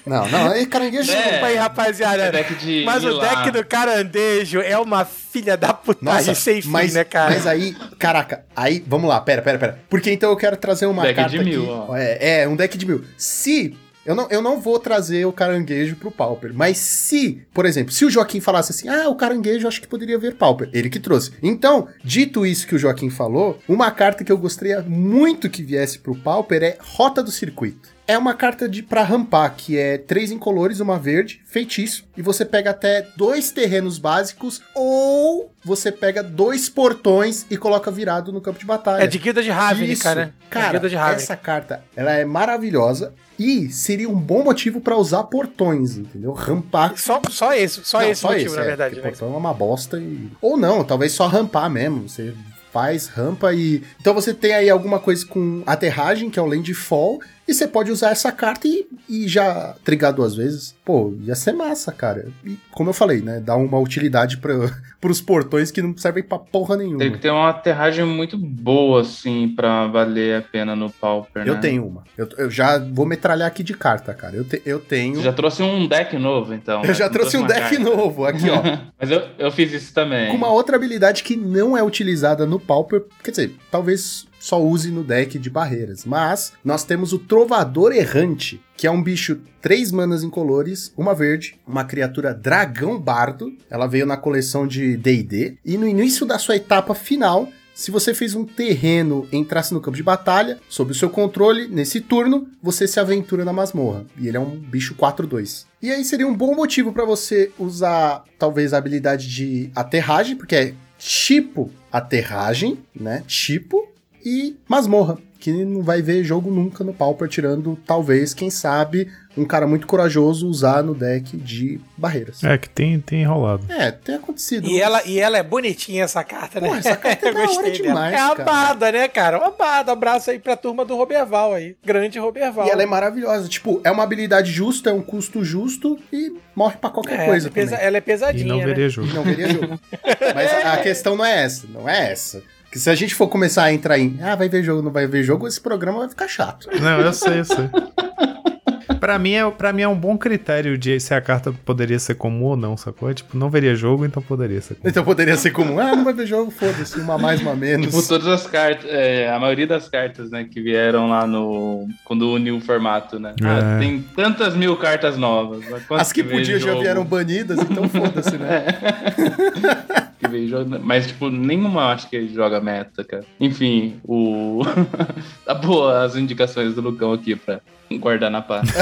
Não, 0.05 0.29
não, 0.29 0.51
aí 0.51 0.67
caranguejo. 0.67 1.11
É. 1.11 1.15
Desculpa 1.15 1.47
aí, 1.47 1.57
rapaziada. 1.57 2.33
deck 2.33 2.55
de 2.57 2.83
Mas 2.85 3.05
o 3.05 3.19
deck 3.21 3.51
do 3.51 3.65
carandejo 3.65 4.61
é 4.61 4.79
uma 4.79 5.05
filha 5.05 5.57
da 5.57 5.73
putagem 5.73 6.35
sem 6.35 6.61
fim, 6.61 6.69
mas, 6.69 6.95
né, 6.95 7.05
cara? 7.05 7.31
mas 7.31 7.47
aí, 7.47 7.75
caraca, 7.99 8.45
aí, 8.55 8.83
vamos 8.87 9.09
lá, 9.09 9.21
pera, 9.21 9.43
pera, 9.43 9.59
pera. 9.59 9.79
Porque 9.89 10.11
então 10.11 10.31
eu 10.31 10.37
quero 10.37 10.57
trazer 10.57 10.87
uma 10.87 11.03
Deck 11.03 11.15
carta 11.15 11.31
de 11.31 11.45
mil, 11.45 11.63
aqui. 11.63 11.91
ó. 11.91 11.97
É, 11.97 12.41
é, 12.43 12.49
um 12.49 12.57
deck 12.57 12.77
de 12.77 12.87
mil. 12.87 13.05
Se. 13.17 13.77
Eu 14.05 14.17
não, 14.17 14.27
eu 14.31 14.43
não 14.43 14.61
vou 14.61 14.81
trazer 14.81 15.25
o 15.27 15.33
caranguejo 15.33 15.95
pro 15.95 16.11
Pauper, 16.11 16.51
mas 16.53 16.77
se, 16.77 17.41
por 17.55 17.65
exemplo, 17.65 17.93
se 17.93 18.05
o 18.05 18.11
Joaquim 18.11 18.41
falasse 18.41 18.73
assim, 18.73 18.89
ah, 18.89 19.09
o 19.09 19.15
caranguejo 19.15 19.69
acho 19.69 19.81
que 19.81 19.87
poderia 19.87 20.19
ver 20.19 20.35
Pauper, 20.35 20.69
ele 20.73 20.91
que 20.91 20.99
trouxe. 20.99 21.31
Então, 21.41 21.87
dito 22.03 22.45
isso 22.45 22.67
que 22.67 22.75
o 22.75 22.79
Joaquim 22.81 23.11
falou, 23.11 23.61
uma 23.69 23.93
carta 23.93 24.25
que 24.25 24.33
eu 24.33 24.37
gostaria 24.37 24.83
muito 24.83 25.49
que 25.49 25.63
viesse 25.63 26.01
pro 26.01 26.17
Pauper 26.17 26.65
é 26.65 26.79
Rota 26.81 27.23
do 27.23 27.31
Circuito. 27.31 27.91
É 28.07 28.19
uma 28.19 28.35
carta 28.35 28.69
de 28.69 28.83
pra 28.83 29.03
rampar, 29.03 29.55
que 29.57 29.79
é 29.79 29.97
três 29.97 30.31
incolores, 30.31 30.81
uma 30.81 30.99
verde, 30.99 31.41
feitiço, 31.47 32.05
e 32.17 32.23
você 32.23 32.45
pega 32.45 32.71
até 32.71 33.07
dois 33.17 33.53
terrenos 33.53 33.97
básicos, 33.97 34.61
ou 34.75 35.53
você 35.65 35.93
pega 35.93 36.23
dois 36.23 36.69
portões 36.69 37.47
e 37.49 37.57
coloca 37.57 37.91
virado 37.91 38.33
no 38.33 38.41
campo 38.41 38.59
de 38.59 38.67
batalha. 38.67 39.05
É 39.05 39.07
de 39.07 39.19
Guilda 39.19 39.43
de 39.43 39.51
Ravnica, 39.51 40.15
né? 40.15 40.23
É 40.23 40.51
Cara, 40.51 40.73
Guilda 40.73 40.89
de 40.89 40.97
essa 40.97 41.37
carta, 41.37 41.85
ela 41.95 42.13
é 42.13 42.25
maravilhosa 42.25 43.15
e 43.39 43.71
seria 43.71 44.09
um 44.09 44.19
bom 44.19 44.43
motivo 44.43 44.81
pra 44.81 44.97
usar 44.97 45.25
portões, 45.25 45.97
entendeu? 45.97 46.33
Rampar. 46.33 46.97
Só, 46.97 47.21
só 47.31 47.55
esse, 47.55 47.85
só 47.85 48.01
Não, 48.01 48.09
esse 48.09 48.25
motivo, 48.25 48.47
esse, 48.47 48.57
na 48.57 48.63
é, 48.63 48.67
verdade, 48.67 48.97
né? 48.97 49.03
portão 49.03 49.33
é 49.33 49.37
uma 49.37 49.55
bosta 49.55 49.99
e... 49.99 50.29
Ou 50.41 50.57
não, 50.57 50.85
talvez 50.85 51.13
só 51.13 51.27
rampar 51.27 51.71
mesmo, 51.71 52.09
você 52.09 52.35
faz 52.73 53.07
rampa 53.07 53.53
e... 53.53 53.83
Então 54.01 54.15
você 54.15 54.35
tem 54.35 54.55
aí 54.55 54.69
alguma 54.69 54.99
coisa 54.99 55.25
com 55.27 55.63
aterragem, 55.67 56.31
que 56.31 56.39
é 56.39 56.43
o 56.43 56.47
Landfall, 56.47 57.21
e 57.47 57.53
você 57.55 57.67
pode 57.67 57.91
usar 57.91 58.11
essa 58.11 58.31
carta 58.31 58.69
e, 58.69 58.87
e 59.09 59.27
já 59.29 59.75
trigar 59.85 60.13
duas 60.13 60.35
vezes. 60.35 60.75
Pô, 60.85 61.13
ia 61.23 61.35
ser 61.35 61.53
massa, 61.53 61.91
cara. 61.93 62.29
E 62.45 62.57
como 62.71 62.91
eu 62.91 62.95
falei, 62.95 63.21
né, 63.21 63.41
dá 63.41 63.57
uma 63.57 63.79
utilidade 63.79 64.37
pra, 64.39 64.55
pros 65.01 65.21
portões 65.21 65.71
que 65.71 65.83
não 65.83 65.97
servem 65.97 66.23
pra 66.23 66.39
porra 66.39 66.77
nenhuma. 66.77 66.99
Tem 66.99 67.13
que 67.13 67.19
ter 67.19 67.31
uma 67.31 67.49
aterragem 67.51 68.05
muito 68.05 68.37
boa, 68.39 69.01
assim, 69.03 69.49
pra 69.55 69.87
valer 69.89 70.37
a 70.39 70.43
pena 70.43 70.75
no 70.77 70.91
Pauper, 70.91 71.47
Eu 71.47 71.55
né? 71.55 71.61
tenho 71.61 71.87
uma. 71.87 72.05
Eu, 72.17 72.29
eu 72.39 72.51
já 72.51 72.79
vou 72.79 73.07
metralhar 73.07 73.49
aqui 73.49 73.63
de 73.63 73.75
carta, 73.75 74.13
cara. 74.15 74.37
Eu, 74.37 74.45
te- 74.45 74.63
eu 74.65 74.79
tenho. 74.79 75.17
Você 75.17 75.23
já 75.23 75.33
trouxe 75.33 75.63
um 75.63 75.87
deck 75.87 76.17
novo, 76.17 76.55
então. 76.55 76.83
eu 76.83 76.89
né? 76.89 76.95
já 76.95 77.07
Não 77.07 77.13
trouxe 77.13 77.37
um 77.37 77.47
deck 77.47 77.61
carta. 77.61 77.79
novo 77.81 78.25
aqui, 78.25 78.49
ó. 78.49 78.63
Mas 78.99 79.11
eu, 79.11 79.23
eu 79.39 79.51
fiz 79.51 79.73
isso 79.73 79.93
também. 79.93 80.31
com 80.31 80.37
uma 80.37 80.51
outra 80.51 80.77
habilidade 80.77 81.23
que 81.23 81.37
não 81.37 81.77
é 81.77 81.83
utilizada 81.83 82.47
no 82.47 82.59
Pauper. 82.61 83.03
Quer 83.23 83.31
dizer, 83.31 83.53
talvez 83.71 84.27
só 84.43 84.61
use 84.61 84.91
no 84.91 85.05
deck 85.05 85.39
de 85.39 85.49
barreiras. 85.49 86.05
Mas 86.05 86.53
nós 86.65 86.83
temos 86.83 87.13
o 87.13 87.19
Trovador 87.19 87.93
Errante, 87.93 88.61
que 88.77 88.89
é 88.89 88.91
um 88.91 89.01
bicho 89.01 89.39
três 89.61 89.93
manas 89.93 90.25
incolores, 90.25 90.93
uma 90.97 91.15
verde, 91.15 91.55
uma 91.65 91.85
criatura 91.85 92.35
dragão 92.35 92.99
bardo. 92.99 93.57
Ela 93.71 93.87
veio 93.87 94.05
na 94.05 94.17
coleção 94.17 94.67
de 94.67 94.97
D&D. 94.97 95.59
E 95.65 95.79
no 95.79 95.87
início 95.87 96.27
da 96.27 96.41
sua 96.41 96.57
etapa 96.57 96.93
final, 96.93 97.49
se 97.73 97.93
você 97.93 98.13
fez 98.13 98.35
um 98.35 98.45
terreno 98.45 99.29
entrasse 99.31 99.73
no 99.73 99.81
campo 99.81 99.97
de 99.97 100.03
batalha, 100.03 100.59
sob 100.69 100.91
o 100.91 100.95
seu 100.95 101.09
controle, 101.09 101.69
nesse 101.69 102.01
turno, 102.01 102.49
você 102.61 102.89
se 102.89 102.99
aventura 102.99 103.45
na 103.45 103.53
masmorra. 103.53 104.05
E 104.19 104.27
ele 104.27 104.37
é 104.37 104.41
um 104.41 104.57
bicho 104.59 104.97
4-2. 104.97 105.67
E 105.81 105.93
aí 105.93 106.05
seria 106.05 106.27
um 106.27 106.35
bom 106.35 106.53
motivo 106.57 106.93
pra 106.93 107.05
você 107.05 107.53
usar, 107.57 108.25
talvez, 108.37 108.75
a 108.75 108.79
habilidade 108.79 109.29
de 109.29 109.71
aterragem, 109.73 110.35
porque 110.35 110.57
é 110.57 110.75
tipo 110.99 111.71
aterragem, 111.93 112.79
né? 112.95 113.23
Tipo, 113.27 113.92
e 114.25 114.57
masmorra. 114.69 115.19
Que 115.39 115.51
não 115.65 115.83
vai 115.83 116.01
ver 116.01 116.23
jogo 116.23 116.53
nunca 116.53 116.85
no 116.85 116.95
Pauper, 116.95 117.27
tirando, 117.29 117.77
talvez, 117.85 118.33
quem 118.33 118.49
sabe, 118.49 119.11
um 119.37 119.45
cara 119.45 119.67
muito 119.67 119.89
corajoso 119.89 120.47
usar 120.49 120.85
no 120.85 120.95
deck 120.95 121.37
de 121.37 121.81
barreiras. 121.97 122.45
É, 122.45 122.57
que 122.57 122.69
tem, 122.71 123.01
tem 123.01 123.23
enrolado. 123.23 123.65
É, 123.69 123.91
tem 123.91 124.15
acontecido. 124.15 124.69
E 124.69 124.81
ela, 124.81 125.03
e 125.05 125.19
ela 125.19 125.37
é 125.37 125.43
bonitinha, 125.43 126.05
essa 126.05 126.23
carta, 126.23 126.61
né? 126.61 126.69
Pô, 126.69 126.77
essa 126.77 126.95
carta 126.95 127.27
é 127.27 127.31
Eu 127.31 127.35
da 127.35 127.41
hora 127.41 127.49
gostei 127.49 127.73
dela. 127.73 127.83
demais, 127.89 128.15
É 128.15 128.19
a. 128.19 128.35
Bada, 128.37 128.93
né, 128.93 129.09
cara? 129.09 129.39
Uma 129.41 129.51
Bada. 129.51 129.91
Abraço 129.91 130.31
aí 130.31 130.39
pra 130.39 130.55
turma 130.57 130.85
do 130.85 130.95
Roberval 130.97 131.55
aí. 131.55 131.75
Grande 131.85 132.21
Roberval. 132.21 132.69
E 132.69 132.71
ela 132.71 132.85
é 132.85 132.87
maravilhosa. 132.87 133.49
Tipo, 133.49 133.81
é 133.83 133.91
uma 133.91 134.05
habilidade 134.05 134.53
justa, 134.53 134.91
é 134.91 134.93
um 134.93 135.03
custo 135.03 135.43
justo 135.45 135.99
e 136.13 136.37
morre 136.55 136.77
pra 136.77 136.89
qualquer 136.89 137.19
É, 137.19 137.27
coisa 137.27 137.49
ela, 137.49 137.53
é 137.53 137.61
pesa- 137.61 137.77
ela 137.79 137.97
é 137.97 137.99
E 137.99 138.01
pesadinha, 138.01 138.47
não 138.47 138.59
né? 138.59 138.67
veria 138.67 138.89
jogo. 138.89 139.09
E 139.09 139.13
não 139.13 139.25
veria 139.25 139.49
jogo. 139.49 139.81
Mas 140.37 140.53
a 140.67 140.77
questão 140.77 141.17
não 141.17 141.25
é 141.25 141.43
essa, 141.43 141.67
não 141.67 141.89
é 141.89 142.13
essa. 142.13 142.41
Que 142.73 142.79
se 142.79 142.89
a 142.89 142.95
gente 142.95 143.15
for 143.15 143.29
começar 143.29 143.65
a 143.65 143.73
entrar 143.75 143.99
em, 143.99 144.19
ah, 144.23 144.35
vai 144.35 144.49
ver 144.49 144.63
jogo, 144.63 144.81
não 144.81 144.91
vai 144.91 145.07
ver 145.07 145.23
jogo, 145.23 145.47
esse 145.47 145.61
programa 145.61 145.99
vai 145.99 146.09
ficar 146.09 146.27
chato. 146.27 146.71
Não, 146.81 147.03
eu 147.03 147.13
sei, 147.13 147.41
eu 147.41 147.45
sei. 147.45 147.69
Pra 149.03 149.19
mim, 149.19 149.33
é, 149.33 149.51
pra 149.51 149.73
mim 149.73 149.83
é 149.83 149.89
um 149.89 149.97
bom 149.97 150.17
critério 150.17 150.79
de 150.79 151.01
se 151.01 151.13
a 151.13 151.21
carta 151.21 151.53
poderia 151.65 151.99
ser 151.99 152.15
comum 152.15 152.45
ou 152.45 152.57
não, 152.57 152.77
sacou? 152.77 153.11
É, 153.11 153.15
Tipo, 153.15 153.37
não 153.37 153.51
veria 153.51 153.75
jogo, 153.75 154.05
então 154.07 154.23
poderia 154.23 154.61
ser 154.61 154.77
comum. 154.77 154.89
Então 154.89 155.05
poderia 155.05 155.37
ser 155.37 155.51
comum, 155.51 155.81
ah, 155.81 155.97
não 155.97 156.05
vai 156.05 156.13
ver 156.15 156.25
jogo, 156.25 156.53
foda-se, 156.53 157.01
uma 157.01 157.19
mais, 157.19 157.41
uma 157.41 157.57
menos. 157.57 157.87
Tipo, 157.89 158.07
todas 158.07 158.29
as 158.29 158.47
cartas, 158.47 158.89
é, 158.89 159.29
a 159.29 159.41
maioria 159.41 159.67
das 159.67 159.89
cartas, 159.89 160.31
né, 160.31 160.47
que 160.49 160.61
vieram 160.63 161.09
lá 161.09 161.27
no. 161.27 161.89
Quando 162.05 162.31
uniu 162.33 162.59
o 162.59 162.61
formato, 162.61 163.19
né? 163.19 163.35
Ah, 163.43 163.75
É. 163.75 163.79
tem 163.81 164.01
tantas 164.15 164.55
mil 164.55 164.77
cartas 164.77 165.17
novas. 165.17 165.65
As 165.91 166.13
que 166.13 166.23
veio 166.23 166.39
podiam 166.39 166.61
já 166.61 166.73
vieram 166.75 167.05
banidas, 167.05 167.59
então 167.59 167.89
foda-se, 167.89 168.37
né? 168.39 168.67
Que 170.23 170.29
veio 170.29 170.49
jogo- 170.49 170.79
Mas, 170.85 171.09
tipo, 171.09 171.29
nenhuma 171.29 171.87
acho 171.93 172.09
que 172.09 172.29
joga 172.29 172.61
meta, 172.61 173.03
cara. 173.03 173.25
Enfim, 173.41 173.97
o. 174.05 174.63
tá 175.45 175.53
boa 175.55 176.05
as 176.05 176.15
indicações 176.15 176.77
do 176.77 176.81
Lucão 176.81 177.13
aqui 177.13 177.35
pra 177.35 177.59
guardar 177.99 178.31
na 178.31 178.41
pasta. 178.41 178.73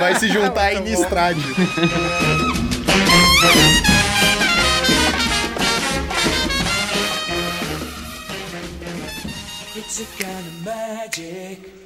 Vai 0.00 0.14
se 0.16 0.28
juntar 0.28 0.68
a 0.68 0.74
Muito 0.74 0.82
bom. 0.82 0.88
Innistrad. 0.88 1.36
It's 9.76 10.00
a 10.00 10.04
kind 10.22 10.46
of 10.46 10.64
magic. 10.64 11.79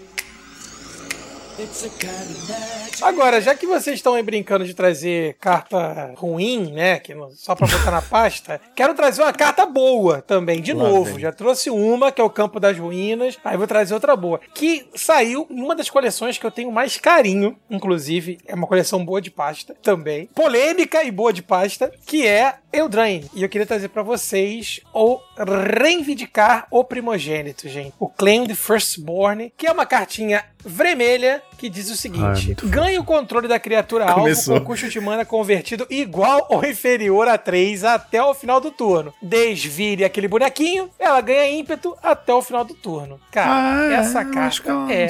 Agora, 3.02 3.40
já 3.40 3.55
que 3.55 3.66
vocês 3.66 3.96
estão 3.96 4.14
aí 4.14 4.22
brincando 4.22 4.64
de 4.64 4.74
trazer 4.74 5.34
carta 5.40 6.12
ruim, 6.16 6.72
né? 6.72 6.98
Que 6.98 7.14
só 7.32 7.55
pra 7.55 7.66
botar 7.66 7.90
na 7.90 8.02
pasta, 8.02 8.61
quero 8.74 8.94
trazer 8.94 9.22
uma 9.22 9.32
carta 9.32 9.64
boa 9.66 10.22
também, 10.22 10.61
de 10.61 10.72
Lá 10.72 10.84
novo. 10.84 11.05
vem. 11.12 11.20
Já 11.20 11.32
trouxe 11.32 11.70
uma, 11.70 12.11
que 12.11 12.20
é 12.20 12.24
o 12.24 12.30
Campo 12.30 12.59
das 12.59 12.78
Ruínas, 12.78 13.38
aí 13.44 13.57
vou 13.57 13.66
trazer 13.66 13.94
outra 13.94 14.16
boa. 14.16 14.40
Que 14.52 14.88
saiu 14.94 15.46
em 15.50 15.61
uma 15.62 15.74
das 15.76 15.90
coleções 15.90 16.38
que 16.38 16.46
eu 16.46 16.50
tenho 16.50 16.72
mais 16.72 16.96
carinho, 16.96 17.57
inclusive, 17.70 18.38
é 18.46 18.55
uma 18.55 18.66
coleção 18.66 19.05
boa 19.05 19.20
de 19.20 19.30
pasta 19.30 19.76
também. 19.82 20.26
Polêmica 20.34 21.05
e 21.05 21.11
boa 21.11 21.32
de 21.32 21.42
pasta, 21.42 21.92
que 22.07 22.26
é 22.26 22.57
Eldraine. 22.72 23.30
E 23.34 23.42
eu 23.42 23.48
queria 23.48 23.66
trazer 23.66 23.88
pra 23.88 24.02
vocês 24.02 24.80
o 24.92 25.20
Reivindicar 25.36 26.66
o 26.70 26.82
Primogênito, 26.82 27.68
gente. 27.68 27.94
O 27.98 28.09
Claim 28.09 28.46
the 28.46 28.55
Firstborn, 28.55 29.52
que 29.57 29.66
é 29.66 29.72
uma 29.72 29.86
cartinha 29.86 30.44
vermelha 30.64 31.42
que 31.58 31.68
diz 31.68 31.88
o 31.90 31.92
é 31.92 31.96
seguinte: 31.96 32.46
muito 32.46 32.68
ganhe 32.68 32.98
o 32.98 33.04
controle 33.04 33.46
da 33.48 33.58
criatura 33.58 34.04
alvo 34.06 34.20
Começou. 34.22 34.60
com 34.60 34.66
custo 34.66 34.88
de 34.88 35.00
mana 35.00 35.24
convertido 35.24 35.86
igual 35.90 36.46
ou 36.50 36.64
inferior 36.64 37.28
a 37.28 37.38
3 37.38 37.84
até 37.84 38.22
o 38.22 38.34
final 38.34 38.60
do 38.60 38.70
turno. 38.70 39.12
Desvire 39.22 40.04
aquele 40.04 40.28
bonequinho, 40.28 40.88
ela 40.98 41.20
ganha 41.20 41.50
ímpeto 41.50 41.94
até 42.02 42.32
o 42.32 42.42
final 42.42 42.64
do 42.64 42.74
turno. 42.74 43.18
Cara, 43.30 43.50
Ah, 43.50 43.92
é, 43.92 43.94
essa 43.96 44.24
carta 44.24 44.72
é 44.90 45.08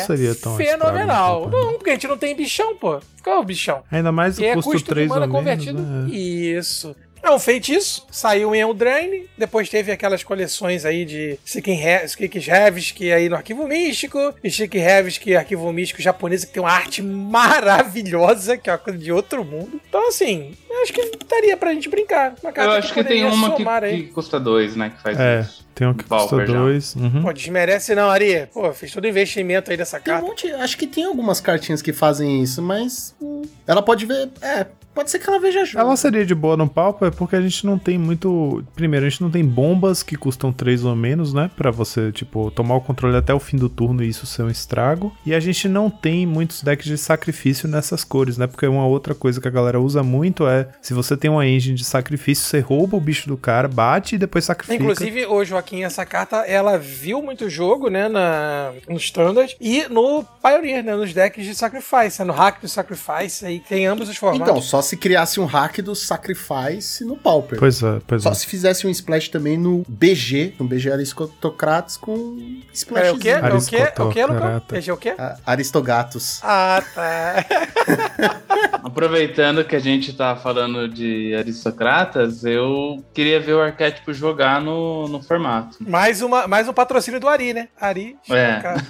fenomenal. 0.57 1.46
então, 1.48 1.61
Não, 1.64 1.72
porque 1.74 1.90
a 1.90 1.92
gente 1.94 2.09
não 2.09 2.16
tem 2.18 2.34
bichão, 2.34 2.76
pô. 2.76 3.00
Qual 3.22 3.36
é 3.36 3.38
o 3.38 3.44
bichão? 3.44 3.82
Ainda 3.90 4.12
mais 4.12 4.38
o 4.38 4.42
E 4.42 4.46
é 4.46 4.55
custo 4.55 4.70
custo 4.72 4.88
3 4.90 5.09
de 5.09 5.14
mana 5.18 5.26
ou 5.26 5.42
menos, 5.42 5.64
convertido. 5.64 5.80
né? 5.82 6.11
Isso. 6.11 6.94
É 7.25 7.31
um 7.31 7.39
feitiço, 7.39 8.07
saiu 8.11 8.55
em 8.55 8.61
Eldraine, 8.61 9.27
depois 9.37 9.70
teve 9.70 9.91
aquelas 9.91 10.22
coleções 10.22 10.85
aí 10.85 11.07
de 11.07 11.39
Skik 11.43 11.70
Hevsk 11.70 13.11
aí 13.11 13.31
no 13.31 13.37
Arquivo 13.37 13.66
Místico, 13.66 14.35
e 14.45 14.49
Skik 14.49 14.77
Hevsk 14.77 15.35
Arquivo 15.35 15.72
Místico 15.72 16.03
japonesa 16.03 16.47
que 16.47 16.53
tem 16.53 16.62
uma 16.62 16.70
arte 16.70 17.01
maravilhosa, 17.03 18.59
que 18.59 18.68
é 18.68 18.75
uma 18.75 18.79
coisa 18.79 18.99
de 18.99 19.11
outro 19.11 19.43
mundo. 19.43 19.81
Então 19.89 20.07
assim, 20.07 20.53
eu 20.75 20.83
acho 20.83 20.93
que 20.93 21.11
daria 21.29 21.57
pra 21.57 21.72
gente 21.72 21.89
brincar. 21.89 22.35
Uma 22.43 22.51
Eu 22.51 22.55
carta 22.55 22.79
acho 22.79 22.89
que 22.89 22.95
tem 23.05 23.22
poderia 23.22 23.29
uma 23.29 23.51
que, 23.51 23.57
somar 23.59 23.85
aí. 23.85 24.03
que 24.05 24.09
custa 24.12 24.39
dois, 24.41 24.77
né? 24.77 24.91
Que 24.91 25.03
faz 25.03 25.18
É, 25.18 25.41
isso. 25.41 25.64
tem 25.75 25.87
um 25.87 25.95
que 25.95 26.05
custa 26.05 26.16
Pauper 26.29 26.47
já. 26.47 26.59
2. 26.59 26.97
Uhum. 26.97 27.22
Pô, 27.22 27.33
desmerece 27.33 27.95
não, 27.95 28.11
Ari. 28.11 28.47
Pô, 28.53 28.72
fez 28.72 28.93
todo 28.93 29.05
o 29.05 29.09
investimento 29.09 29.70
aí 29.70 29.77
dessa 29.77 30.01
Tem 30.01 30.12
um 30.12 30.16
carta. 30.16 30.29
monte, 30.29 30.51
acho 30.53 30.77
que 30.79 30.87
tem 30.87 31.05
algumas 31.05 31.41
cartinhas 31.41 31.81
que 31.83 31.93
fazem 31.93 32.43
isso, 32.43 32.61
mas 32.62 33.14
hum, 33.20 33.43
ela 33.66 33.83
pode 33.83 34.07
ver, 34.07 34.29
é, 34.43 34.66
pode 34.95 35.11
ser 35.11 35.18
que 35.18 35.29
ela 35.29 35.39
veja 35.41 35.64
jogo. 35.64 35.81
Ela 35.85 35.97
seria 35.97 36.25
de 36.25 36.35
boa 36.35 36.57
no 36.57 36.68
palco 36.68 37.05
é 37.05 37.11
porque 37.11 37.35
a 37.37 37.41
gente 37.41 37.64
não 37.66 37.79
tem 37.79 37.99
muito. 37.99 38.62
Primeiro, 38.75 39.07
a 39.07 39.09
gente 39.09 39.22
não 39.22 39.31
tem 39.31 39.45
bombas 39.45 40.03
que 40.03 40.16
custam 40.16 40.53
3 40.53 40.85
ou 40.85 40.95
menos, 40.95 41.33
né? 41.35 41.51
Pra 41.57 41.70
você, 41.70 42.12
tipo, 42.12 42.51
tomar 42.51 42.77
o 42.77 42.81
controle 42.81 43.16
até 43.16 43.33
o 43.35 43.41
fim 43.41 43.57
do 43.57 43.68
turno 43.68 44.03
e 44.03 44.09
isso 44.09 44.27
ser 44.27 44.43
um 44.43 44.51
estrago. 44.51 45.12
E 45.27 45.35
a 45.35 45.41
gente 45.41 45.68
não 45.68 45.91
tem 45.91 46.25
muitos 46.27 46.62
decks 46.62 46.87
de 46.87 46.97
sacrifício 46.97 47.68
nessas 47.68 48.05
cores, 48.05 48.39
né? 48.39 48.47
Porque 48.47 48.66
uma 48.66 48.87
outra 48.87 49.14
coisa 49.14 49.41
que 49.41 49.49
a 49.49 49.51
galera 49.51 49.81
usa 49.81 50.03
muito 50.03 50.47
é: 50.47 50.64
se 50.81 50.95
você 50.95 51.17
tem 51.17 51.31
uma 51.31 51.47
engine 51.47 51.77
de 51.77 51.85
sacrifício, 51.85 52.45
você 52.45 52.61
rouba 52.61 52.97
o 52.97 53.01
bicho 53.01 53.29
do 53.29 53.37
cara, 53.37 53.69
bate 53.69 54.15
e 54.15 54.19
depois 54.19 54.45
sacrifica. 54.45 54.83
Inclusive, 54.83 55.27
ô 55.27 55.45
Joaquim, 55.45 55.85
essa 55.85 56.05
carta, 56.05 56.39
ela 56.39 56.79
viu 56.79 57.23
muito 57.23 57.49
jogo, 57.49 57.89
né, 57.89 58.09
na, 58.09 58.73
no 58.89 58.97
Standard 58.97 59.57
e 59.61 59.87
no 59.89 60.25
Pioneer, 60.43 60.85
né, 60.85 60.95
nos 60.95 61.12
decks 61.12 61.45
de 61.45 61.55
Sacrifice, 61.55 62.21
né, 62.21 62.25
no 62.25 62.33
hack 62.33 62.61
do 62.61 62.69
Sacrifice, 62.69 63.45
aí 63.45 63.61
tem 63.61 63.87
ambos 63.87 64.09
os 64.09 64.17
formatos. 64.17 64.49
Então, 64.49 64.62
só 64.62 64.83
se 64.83 64.97
criasse 64.97 65.41
um 65.41 65.47
hack 65.47 65.79
do 65.79 65.95
Sacrifice 65.95 67.05
no 67.05 67.17
Pauper. 67.17 67.59
Pois 67.59 67.83
é, 67.83 68.01
pois 68.07 68.23
é. 68.23 68.29
Só 68.29 68.35
se 68.35 68.47
fizesse 68.47 68.87
um 68.87 68.91
splash 68.91 69.29
também 69.29 69.57
no 69.57 69.85
BG, 69.89 70.55
no 70.59 70.67
BG 70.67 70.93
Aristocratas 70.93 71.97
com 71.97 72.62
splash. 72.73 73.09
é 73.09 73.12
o 73.12 73.19
quê? 73.19 73.29
É 73.31 73.55
o 73.55 73.65
quê? 73.65 73.77
É 73.77 74.03
o 74.03 74.09
quê, 74.11 74.27
Lucão? 74.27 74.62
É 74.73 74.93
o 74.93 74.97
quê? 74.97 75.15
Aristogatos. 75.45 76.41
Ah, 76.43 76.83
tá. 76.95 77.45
Aproveitando 78.83 79.65
que 79.65 79.77
a 79.77 79.79
gente 79.79 80.12
tá 80.12 80.37
falando 80.55 80.86
de 80.86 81.34
aristocratas, 81.34 82.44
eu 82.44 83.05
queria 83.12 83.40
ver 83.40 83.55
o 83.55 83.61
arquétipo 83.61 84.12
jogar 84.12 84.61
no, 84.61 85.09
no 85.09 85.20
formato. 85.20 85.78
mais, 85.80 86.22
uma, 86.22 86.46
mais 86.46 86.68
um 86.68 86.72
patrocínio 86.72 87.18
do 87.18 87.26
Ari, 87.26 87.52
né? 87.52 87.68
Ari. 87.80 88.16
É. 88.30 88.61
Cara, 88.61 88.80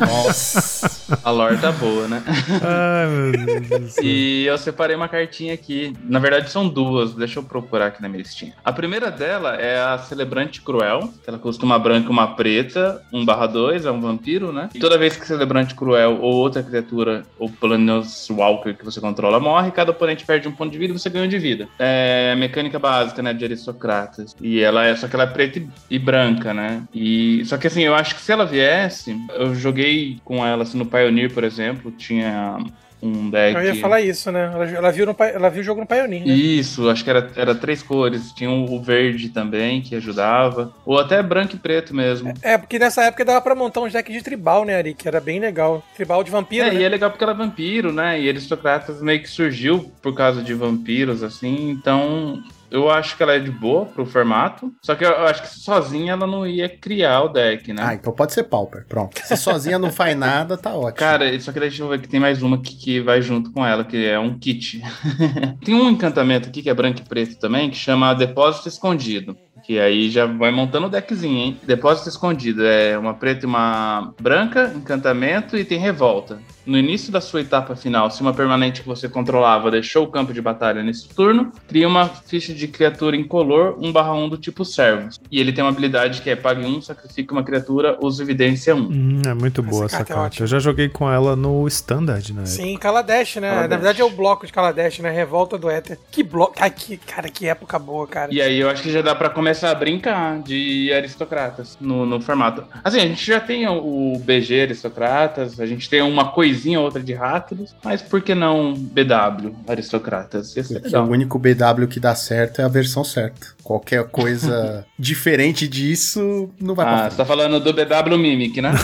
Nossa. 0.00 0.90
A 1.22 1.30
lore 1.30 1.56
tá 1.58 1.70
boa, 1.70 2.08
né? 2.08 2.20
Ai, 2.62 3.06
meu 3.06 3.32
Deus 3.32 3.68
do 3.68 3.88
céu. 3.88 4.02
E 4.12 4.44
eu 4.46 4.58
separei 4.58 4.96
uma 4.96 5.08
cartinha 5.08 5.54
aqui. 5.54 5.94
Na 6.02 6.18
verdade, 6.18 6.50
são 6.50 6.68
duas. 6.68 7.14
Deixa 7.14 7.38
eu 7.38 7.44
procurar 7.44 7.86
aqui 7.86 8.02
na 8.02 8.08
minha 8.08 8.22
listinha. 8.22 8.54
A 8.64 8.72
primeira 8.72 9.10
dela 9.10 9.54
é 9.54 9.78
a 9.80 9.98
Celebrante 9.98 10.60
Cruel. 10.60 11.12
que 11.22 11.30
Ela 11.30 11.38
custa 11.38 11.64
uma 11.64 11.78
branca 11.78 12.08
e 12.08 12.10
uma 12.10 12.34
preta. 12.34 13.00
1 13.12 13.24
barra 13.24 13.46
2, 13.46 13.86
é 13.86 13.90
um 13.90 14.00
vampiro, 14.00 14.52
né? 14.52 14.70
E 14.74 14.78
toda 14.80 14.98
vez 14.98 15.16
que 15.16 15.26
Celebrante 15.26 15.74
Cruel 15.74 16.18
ou 16.20 16.34
outra 16.34 16.62
criatura 16.62 17.22
ou 17.38 17.48
Planeswalker 17.48 18.76
que 18.76 18.84
você 18.84 19.00
controla 19.00 19.38
morre, 19.38 19.70
cada 19.70 19.92
oponente 19.92 20.24
perde 20.24 20.48
um 20.48 20.52
ponto 20.52 20.71
de 20.72 20.78
vida 20.78 20.92
você 20.92 21.08
ganha 21.08 21.28
de 21.28 21.38
vida. 21.38 21.68
É 21.78 22.32
a 22.32 22.36
mecânica 22.36 22.78
básica, 22.78 23.22
né? 23.22 23.32
De 23.32 23.44
aristocratas. 23.44 24.34
E 24.40 24.60
ela 24.60 24.84
é. 24.84 24.96
Só 24.96 25.06
que 25.06 25.14
ela 25.14 25.24
é 25.24 25.28
preta 25.28 25.58
e, 25.58 25.68
e 25.90 25.98
branca, 25.98 26.52
né? 26.52 26.82
E. 26.92 27.44
Só 27.44 27.56
que 27.56 27.66
assim, 27.66 27.82
eu 27.82 27.94
acho 27.94 28.14
que 28.14 28.20
se 28.20 28.32
ela 28.32 28.44
viesse, 28.44 29.16
eu 29.34 29.54
joguei 29.54 30.18
com 30.24 30.44
ela 30.44 30.62
assim, 30.62 30.78
no 30.78 30.86
Pioneer, 30.86 31.32
por 31.32 31.44
exemplo. 31.44 31.92
Tinha 31.92 32.58
um 33.02 33.28
deck. 33.30 33.56
eu 33.56 33.62
ia 33.64 33.74
falar 33.80 34.00
isso, 34.00 34.30
né? 34.30 34.50
Ela, 34.54 34.70
ela 34.70 34.90
viu, 34.92 35.04
no, 35.04 35.16
ela 35.18 35.48
viu 35.50 35.60
o 35.60 35.64
jogo 35.64 35.80
no 35.80 35.86
Pioneer, 35.86 36.24
né? 36.26 36.32
Isso, 36.32 36.88
acho 36.88 37.02
que 37.02 37.10
era, 37.10 37.28
era 37.34 37.54
três 37.54 37.82
cores. 37.82 38.32
Tinha 38.32 38.48
o 38.50 38.80
verde 38.80 39.28
também, 39.30 39.82
que 39.82 39.94
ajudava. 39.96 40.72
Ou 40.86 40.98
até 40.98 41.22
branco 41.22 41.56
e 41.56 41.58
preto 41.58 41.94
mesmo. 41.94 42.32
É, 42.42 42.56
porque 42.56 42.78
nessa 42.78 43.02
época 43.04 43.24
dava 43.24 43.40
pra 43.40 43.54
montar 43.54 43.80
uns 43.80 43.92
decks 43.92 44.14
de 44.14 44.22
tribal, 44.22 44.64
né, 44.64 44.76
Ari? 44.76 44.94
Que 44.94 45.08
era 45.08 45.20
bem 45.20 45.40
legal. 45.40 45.82
Tribal 45.96 46.22
de 46.22 46.30
vampiro, 46.30 46.66
É, 46.66 46.70
né? 46.72 46.80
e 46.80 46.84
é 46.84 46.88
legal 46.88 47.10
porque 47.10 47.24
ela 47.24 47.32
é 47.32 47.36
vampiro, 47.36 47.92
né? 47.92 48.20
E 48.20 48.28
Aristocratas 48.28 49.02
meio 49.02 49.20
que 49.20 49.28
surgiu 49.28 49.90
por 50.00 50.14
causa 50.14 50.42
de 50.42 50.54
vampiros, 50.54 51.22
assim. 51.22 51.70
Então, 51.70 52.42
eu 52.72 52.90
acho 52.90 53.16
que 53.16 53.22
ela 53.22 53.34
é 53.34 53.38
de 53.38 53.50
boa 53.50 53.86
pro 53.86 54.06
formato. 54.06 54.72
Só 54.82 54.94
que 54.94 55.04
eu 55.04 55.26
acho 55.26 55.42
que 55.42 55.48
sozinha 55.48 56.12
ela 56.12 56.26
não 56.26 56.46
ia 56.46 56.68
criar 56.68 57.22
o 57.22 57.28
deck, 57.28 57.72
né? 57.72 57.82
Ah, 57.84 57.94
então 57.94 58.12
pode 58.12 58.32
ser 58.32 58.44
Pauper. 58.44 58.86
Pronto. 58.88 59.20
Se 59.22 59.36
sozinha 59.36 59.78
não 59.78 59.92
faz 59.92 60.16
nada, 60.16 60.56
tá 60.56 60.74
ótimo. 60.74 60.94
Cara, 60.94 61.38
só 61.40 61.52
que 61.52 61.60
deixa 61.60 61.82
eu 61.82 61.88
ver 61.88 62.00
que 62.00 62.08
tem 62.08 62.18
mais 62.18 62.42
uma 62.42 62.60
que, 62.60 62.74
que 62.74 63.00
vai 63.00 63.20
junto 63.20 63.52
com 63.52 63.64
ela, 63.64 63.84
que 63.84 64.04
é 64.04 64.18
um 64.18 64.38
kit. 64.38 64.82
tem 65.64 65.74
um 65.74 65.90
encantamento 65.90 66.48
aqui 66.48 66.62
que 66.62 66.70
é 66.70 66.74
branco 66.74 67.00
e 67.00 67.08
preto 67.08 67.38
também, 67.38 67.70
que 67.70 67.76
chama 67.76 68.14
Depósito 68.14 68.68
Escondido. 68.68 69.36
Que 69.62 69.78
aí 69.78 70.10
já 70.10 70.26
vai 70.26 70.50
montando 70.50 70.86
o 70.86 70.90
deckzinho, 70.90 71.38
hein? 71.38 71.60
Depósito 71.62 72.08
Escondido 72.08 72.64
é 72.66 72.98
uma 72.98 73.14
preta 73.14 73.46
e 73.46 73.48
uma 73.48 74.12
branca, 74.20 74.72
encantamento 74.74 75.56
e 75.56 75.64
tem 75.64 75.78
revolta. 75.78 76.38
No 76.64 76.78
início 76.78 77.10
da 77.10 77.20
sua 77.20 77.40
etapa 77.40 77.74
final, 77.74 78.08
se 78.08 78.20
uma 78.20 78.32
permanente 78.32 78.82
que 78.82 78.86
você 78.88 79.08
controlava 79.08 79.68
deixou 79.68 80.04
o 80.04 80.06
campo 80.06 80.32
de 80.32 80.40
batalha 80.40 80.80
nesse 80.80 81.08
turno, 81.08 81.50
cria 81.66 81.88
uma 81.88 82.08
ficha 82.08 82.54
de 82.54 82.68
criatura 82.68 83.16
incolor 83.16 83.76
1/1 83.80 84.28
do 84.30 84.36
tipo 84.36 84.64
servos. 84.64 85.18
E 85.30 85.40
ele 85.40 85.52
tem 85.52 85.64
uma 85.64 85.70
habilidade 85.70 86.22
que 86.22 86.30
é 86.30 86.36
pague 86.36 86.64
1, 86.64 86.82
sacrifica 86.82 87.32
uma 87.32 87.42
criatura, 87.42 87.98
usa 88.00 88.22
evidência 88.22 88.76
1. 88.76 88.78
Hum, 88.78 89.22
é 89.26 89.34
muito 89.34 89.60
boa 89.60 89.86
Essa 89.86 89.96
essa 89.96 89.96
carta 89.98 90.12
é 90.12 90.14
carta. 90.14 90.26
ótima. 90.28 90.44
Eu 90.44 90.48
já 90.48 90.58
joguei 90.60 90.88
com 90.88 91.10
ela 91.10 91.34
no 91.34 91.66
Standard, 91.66 92.32
né? 92.32 92.46
Sim, 92.46 92.76
Kaladesh, 92.76 93.36
né? 93.36 93.48
Kaladesh. 93.48 93.70
Na 93.70 93.76
verdade 93.76 94.00
é 94.00 94.04
o 94.04 94.10
bloco 94.10 94.46
de 94.46 94.52
Kaladesh, 94.52 95.00
né? 95.00 95.10
Revolta 95.10 95.58
do 95.58 95.68
Éter. 95.68 95.98
Que 96.12 96.22
bloco. 96.22 96.54
Ai, 96.60 96.70
que, 96.70 96.96
cara, 96.96 97.28
que 97.28 97.46
época 97.48 97.76
boa, 97.76 98.06
cara. 98.06 98.32
E 98.32 98.40
aí 98.40 98.58
eu 98.58 98.70
acho 98.70 98.82
que 98.84 98.92
já 98.92 99.02
dá 99.02 99.16
pra 99.16 99.28
começar 99.28 99.51
a 99.52 99.74
brincar 99.74 100.40
de 100.40 100.92
aristocratas 100.92 101.76
no, 101.80 102.06
no 102.06 102.20
formato. 102.20 102.64
Assim, 102.82 102.98
a 102.98 103.06
gente 103.06 103.24
já 103.24 103.40
tem 103.40 103.66
o 103.68 104.18
BG 104.18 104.62
aristocratas, 104.62 105.58
a 105.60 105.66
gente 105.66 105.88
tem 105.88 106.02
uma 106.02 106.30
coisinha 106.32 106.78
ou 106.78 106.84
outra 106.84 107.02
de 107.02 107.12
hackers, 107.12 107.74
mas 107.82 108.02
por 108.02 108.22
que 108.22 108.34
não 108.34 108.74
BW 108.74 109.54
aristocratas? 109.68 110.54
Legal. 110.54 111.06
o 111.06 111.10
único 111.10 111.38
BW 111.38 111.86
que 111.88 112.00
dá 112.00 112.14
certo 112.14 112.60
é 112.60 112.64
a 112.64 112.68
versão 112.68 113.04
certa. 113.04 113.48
Qualquer 113.62 114.04
coisa 114.08 114.84
diferente 114.98 115.68
disso 115.68 116.50
não 116.60 116.74
vai 116.74 116.86
Ah, 116.86 117.10
você 117.10 117.16
tá 117.16 117.24
falando 117.24 117.60
do 117.60 117.72
BW 117.72 118.18
Mimic, 118.18 118.60
né? 118.60 118.72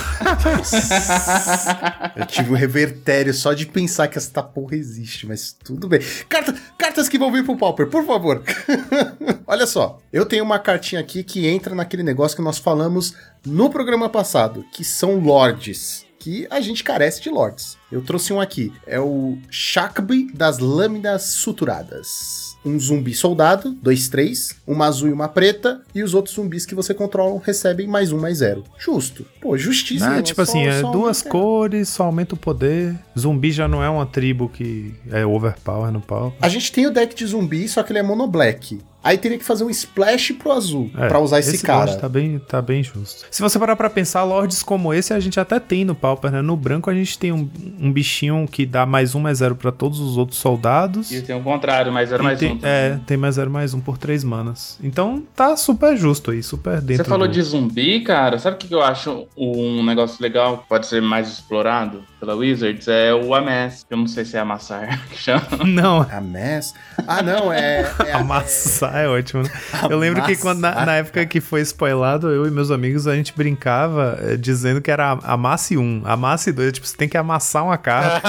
Eu 2.15 2.25
tive 2.25 2.51
um 2.51 2.55
revertério 2.55 3.33
só 3.33 3.53
de 3.53 3.65
pensar 3.65 4.07
que 4.07 4.17
essa 4.17 4.41
porra 4.43 4.75
existe, 4.75 5.25
mas 5.27 5.55
tudo 5.63 5.87
bem. 5.87 5.99
Carta- 6.27 6.55
cartas 6.77 7.09
que 7.09 7.17
vão 7.17 7.31
vir 7.31 7.43
pro 7.43 7.57
Pauper, 7.57 7.87
por 7.87 8.05
favor. 8.05 8.43
Olha 9.45 9.67
só, 9.67 9.99
eu 10.11 10.25
tenho 10.25 10.43
uma 10.43 10.59
cartinha 10.59 11.01
aqui 11.01 11.23
que 11.23 11.47
entra 11.47 11.75
naquele 11.75 12.03
negócio 12.03 12.35
que 12.37 12.43
nós 12.43 12.57
falamos 12.57 13.13
no 13.45 13.69
programa 13.69 14.09
passado, 14.09 14.65
que 14.71 14.83
são 14.83 15.19
lords. 15.19 16.05
Que 16.19 16.45
a 16.49 16.59
gente 16.59 16.83
carece 16.83 17.21
de 17.21 17.29
lords. 17.29 17.77
Eu 17.89 18.01
trouxe 18.01 18.33
um 18.33 18.41
aqui. 18.41 18.73
É 18.85 18.99
o 18.99 19.37
Shakbi 19.49 20.29
das 20.33 20.59
Lâminas 20.59 21.23
Suturadas. 21.27 22.48
Um 22.65 22.77
zumbi 22.79 23.13
soldado, 23.13 23.75
2-3, 23.83 24.55
uma 24.67 24.85
azul 24.87 25.09
e 25.09 25.13
uma 25.13 25.29
preta, 25.29 25.81
e 25.95 26.03
os 26.03 26.13
outros 26.13 26.35
zumbis 26.35 26.65
que 26.65 26.75
você 26.75 26.93
controla 26.93 27.39
recebem 27.43 27.87
mais 27.87 28.11
um, 28.11 28.19
mais 28.19 28.39
zero. 28.39 28.63
Justo. 28.77 29.25
Pô, 29.39 29.57
justíssimo. 29.57 30.11
Ah, 30.11 30.21
tipo 30.21 30.43
Só- 30.45 30.51
assim, 30.51 30.67
é 30.67 30.81
duas 30.81 31.21
cores, 31.21 31.87
só 31.89 32.03
aumenta 32.03 32.35
o 32.35 32.37
poder. 32.37 32.97
Zumbi 33.17 33.51
já 33.51 33.67
não 33.67 33.81
é 33.81 33.89
uma 33.89 34.05
tribo 34.05 34.49
que 34.49 34.93
é 35.09 35.25
overpower 35.25 35.91
no 35.91 36.01
pau. 36.01 36.35
A 36.41 36.49
gente 36.49 36.71
tem 36.71 36.85
o 36.85 36.91
deck 36.91 37.15
de 37.15 37.25
zumbi, 37.25 37.67
só 37.67 37.81
que 37.81 37.91
ele 37.91 37.99
é 37.99 38.03
mono 38.03 38.27
black. 38.27 38.79
Aí 39.03 39.17
teria 39.17 39.37
que 39.37 39.45
fazer 39.45 39.63
um 39.63 39.69
splash 39.69 40.33
pro 40.33 40.51
azul 40.51 40.91
É, 40.97 41.07
pra 41.07 41.19
usar 41.19 41.39
esse, 41.39 41.63
cara. 41.65 41.85
Lorde 41.85 41.97
tá 42.01 42.09
bem, 42.09 42.39
tá 42.39 42.61
bem 42.61 42.83
justo. 42.83 43.25
Se 43.31 43.41
você 43.41 43.57
parar 43.57 43.75
pra 43.75 43.89
pensar, 43.89 44.23
lords 44.23 44.61
como 44.61 44.93
esse 44.93 45.13
a 45.13 45.19
gente 45.19 45.39
até 45.39 45.59
tem 45.59 45.85
no 45.85 45.95
Pauper, 45.95 46.29
né? 46.31 46.41
No 46.41 46.57
branco 46.57 46.89
a 46.89 46.93
gente 46.93 47.17
tem 47.17 47.31
um, 47.31 47.49
um 47.79 47.91
bichinho 47.93 48.45
que 48.51 48.65
dá 48.65 48.85
mais 48.85 49.15
um, 49.15 49.19
mais 49.21 49.37
zero 49.37 49.55
pra 49.55 49.71
todos 49.71 49.99
os 49.99 50.17
outros 50.17 50.37
soldados. 50.39 51.11
E 51.11 51.21
tem 51.21 51.35
o 51.35 51.41
contrário, 51.41 51.91
mas 51.93 52.11
era 52.11 52.21
E 52.21 52.25
mais 52.25 52.39
tem, 52.39 52.51
um. 52.51 52.57
também. 52.57 52.69
É, 52.75 52.99
tem 53.05 53.15
mais 53.15 53.35
zero, 53.35 53.49
mais 53.49 53.73
um 53.73 53.79
por 53.79 53.97
três 53.97 54.23
manas. 54.23 54.77
Então 54.83 55.23
tá 55.35 55.55
super 55.55 55.95
justo 55.95 56.31
aí, 56.31 56.43
super 56.43 56.81
dentro 56.81 57.05
Você 57.05 57.09
falou 57.09 57.27
do- 57.27 57.33
de 57.33 57.41
zumbi, 57.41 58.01
cara. 58.01 58.37
Sabe 58.37 58.55
o 58.57 58.59
que 58.59 58.73
eu 58.75 58.81
acho 58.81 59.27
um 59.37 59.81
negócio 59.85 60.21
legal 60.21 60.57
que 60.57 60.67
pode 60.67 60.87
ser 60.87 61.01
mais 61.01 61.29
explorado 61.29 62.03
pela 62.19 62.35
Wizards? 62.35 62.87
É 62.89 63.13
o 63.13 63.33
Amass. 63.33 63.85
Eu 63.89 63.95
não 63.97 64.07
sei 64.07 64.25
se 64.25 64.35
é 64.35 64.41
Amassar 64.41 64.99
que 65.09 65.17
chama. 65.17 65.41
Não, 65.65 66.01
A 66.01 66.19
Mass. 66.19 66.73
Ah, 67.07 67.21
não, 67.21 67.51
é. 67.53 67.89
é 68.05 68.11
Amassar 68.19 68.88
é 68.95 69.07
ótimo, 69.07 69.43
né? 69.43 69.49
Eu 69.89 69.97
lembro 69.97 70.23
que 70.23 70.35
quando 70.35 70.59
na, 70.59 70.85
na 70.85 70.95
época 70.95 71.25
que 71.25 71.39
foi 71.41 71.61
spoilado, 71.61 72.29
eu 72.29 72.45
e 72.45 72.51
meus 72.51 72.71
amigos, 72.71 73.07
a 73.07 73.15
gente 73.15 73.33
brincava 73.35 74.17
eh, 74.21 74.37
dizendo 74.37 74.81
que 74.81 74.91
era 74.91 75.11
amasse 75.23 75.77
um, 75.77 76.01
amasse 76.05 76.51
dois. 76.51 76.71
Tipo, 76.73 76.87
você 76.87 76.97
tem 76.97 77.09
que 77.09 77.17
amassar 77.17 77.65
uma 77.65 77.77
carta. 77.77 78.27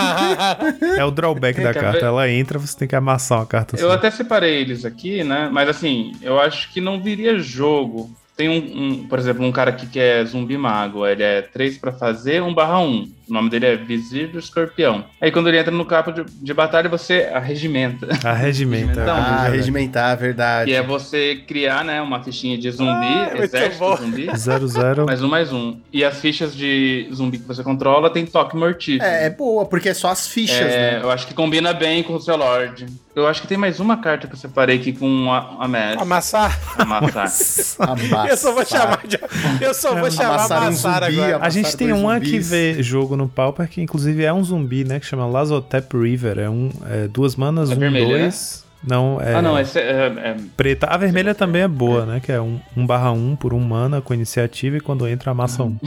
é 0.97 1.05
o 1.05 1.11
drawback 1.11 1.61
da 1.61 1.75
carta. 1.75 2.01
ver? 2.01 2.05
Ela 2.05 2.29
entra, 2.31 2.59
você 2.59 2.77
tem 2.79 2.89
que 2.89 2.97
amassar 2.97 3.39
uma 3.39 3.47
carta. 3.47 3.77
Eu 3.77 3.89
só. 3.89 3.95
até 3.95 4.11
separei 4.11 4.61
eles 4.61 4.85
aqui, 4.85 5.25
né? 5.25 5.49
Mas 5.53 5.69
assim, 5.69 6.13
eu 6.23 6.41
acho 6.41 6.73
que 6.73 6.81
não 6.81 7.01
viria 7.01 7.39
jogo. 7.39 8.11
Tem 8.37 8.49
um, 8.49 8.55
um, 8.57 9.07
por 9.07 9.19
exemplo, 9.19 9.45
um 9.45 9.53
cara 9.53 9.71
aqui 9.71 9.87
que 9.87 9.99
é 9.99 10.25
zumbi 10.25 10.57
mago. 10.57 11.07
Ele 11.07 11.23
é 11.23 11.43
3 11.43 11.79
pra 11.79 11.93
fazer, 11.93 12.43
1 12.43 12.55
barra 12.55 12.81
1. 12.81 13.20
O 13.31 13.33
nome 13.33 13.49
dele 13.49 13.67
é 13.67 13.77
Vizir 13.77 14.29
do 14.29 14.39
Escorpião. 14.41 15.05
Aí 15.21 15.31
quando 15.31 15.49
ele 15.49 15.59
entra 15.59 15.71
no 15.71 15.85
campo 15.85 16.11
de, 16.11 16.25
de 16.25 16.53
batalha, 16.53 16.89
você 16.89 17.31
arregimenta. 17.33 18.09
A 18.27 18.33
regimenta. 18.33 18.93
Então, 19.03 19.17
é 19.17 19.21
Ah, 19.21 19.23
verdade. 19.35 19.57
regimentar, 19.57 20.17
verdade. 20.17 20.71
Que 20.71 20.77
é 20.77 20.83
você 20.83 21.37
criar, 21.47 21.85
né, 21.85 22.03
uma 22.03 22.23
fichinha 22.23 22.59
de 22.59 22.69
zumbi, 22.71 22.91
Ah, 22.91 23.29
muito 23.31 23.43
exército 23.45 23.97
zumbi. 23.97 24.29
Zero, 24.37 24.67
zero. 24.67 25.07
Mais 25.07 25.23
um, 25.23 25.29
mais 25.29 25.53
um. 25.53 25.79
E 25.93 26.05
as 26.05 26.19
fichas 26.21 26.55
de 26.57 27.09
zumbi 27.15 27.39
que 27.39 27.47
você 27.47 27.63
controla 27.63 28.11
tem 28.11 28.27
toque 28.27 28.57
mortífero. 28.57 29.05
É, 29.09 29.27
é 29.27 29.31
boa, 29.31 29.65
porque 29.65 29.89
é 29.91 29.95
só 29.95 30.09
as 30.11 30.27
fichas, 30.27 30.57
É, 30.61 30.93
né? 30.99 31.01
Eu 31.03 31.11
acho 31.11 31.27
que 31.27 31.33
combina 31.35 31.73
bem 31.73 32.03
com 32.03 32.15
o 32.15 32.21
seu 32.21 32.37
Lorde. 32.37 32.87
Eu 33.15 33.27
acho 33.27 33.43
que 33.43 33.49
tem 33.49 33.59
mais 33.59 33.81
uma 33.81 33.97
carta 33.97 34.27
que 34.29 34.35
eu 34.35 34.39
separei 34.39 34.77
aqui 34.77 34.93
com 34.93 35.33
a, 35.33 35.65
a 35.65 35.69
Mass. 35.69 35.97
Amassar. 36.01 36.59
Amassar. 36.79 37.91
Amassar. 37.91 38.27
Eu 38.29 38.37
só 38.37 38.53
vou 38.53 38.65
chamar 38.65 39.01
de. 39.07 39.19
Eu 39.61 39.75
só 39.75 39.95
vou 39.95 40.11
chamar 40.11 40.35
Amassar 40.35 40.59
um 40.63 40.67
Amassar 40.69 41.05
zumbi, 41.11 41.21
agora. 41.25 41.45
A 41.45 41.51
gente 41.51 41.77
tem 41.77 41.93
uma 41.93 42.21
que 42.21 42.39
vê 42.39 42.83
jogo 42.83 43.17
no 43.21 43.29
Pauper, 43.29 43.69
que 43.69 43.81
inclusive 43.81 44.25
é 44.25 44.33
um 44.33 44.43
zumbi, 44.43 44.85
né? 44.85 44.99
Que 44.99 45.07
chama 45.07 45.27
Lazotep 45.27 45.97
River. 45.97 46.39
É, 46.39 46.51
um, 46.51 46.71
é 46.89 47.09
duas 47.09 47.37
manas, 47.37 47.71
É 47.71 47.75
um, 47.75 47.79
vermelha, 47.79 48.19
dois. 48.19 48.65
Não, 48.83 49.21
é. 49.21 49.35
Ah, 49.35 49.43
não, 49.43 49.59
esse 49.59 49.79
é, 49.79 50.07
é- 50.07 50.37
Preta. 50.57 50.87
A 50.87 50.97
vermelha 50.97 51.35
também 51.35 51.63
é 51.63 51.69
boa, 51.69 52.07
né? 52.07 52.21
Que 52.21 52.33
é 52.33 52.41
1 52.41 52.45
um, 52.45 52.61
um 52.79 52.87
barra 52.87 53.13
1 53.13 53.31
um 53.33 53.37
por 53.37 53.53
um 53.53 53.61
mana 53.61 54.01
com 54.01 54.15
iniciativa 54.15 54.77
e 54.77 54.81
quando 54.81 55.07
entra 55.07 55.31
amassa 55.33 55.63
um. 55.63 55.77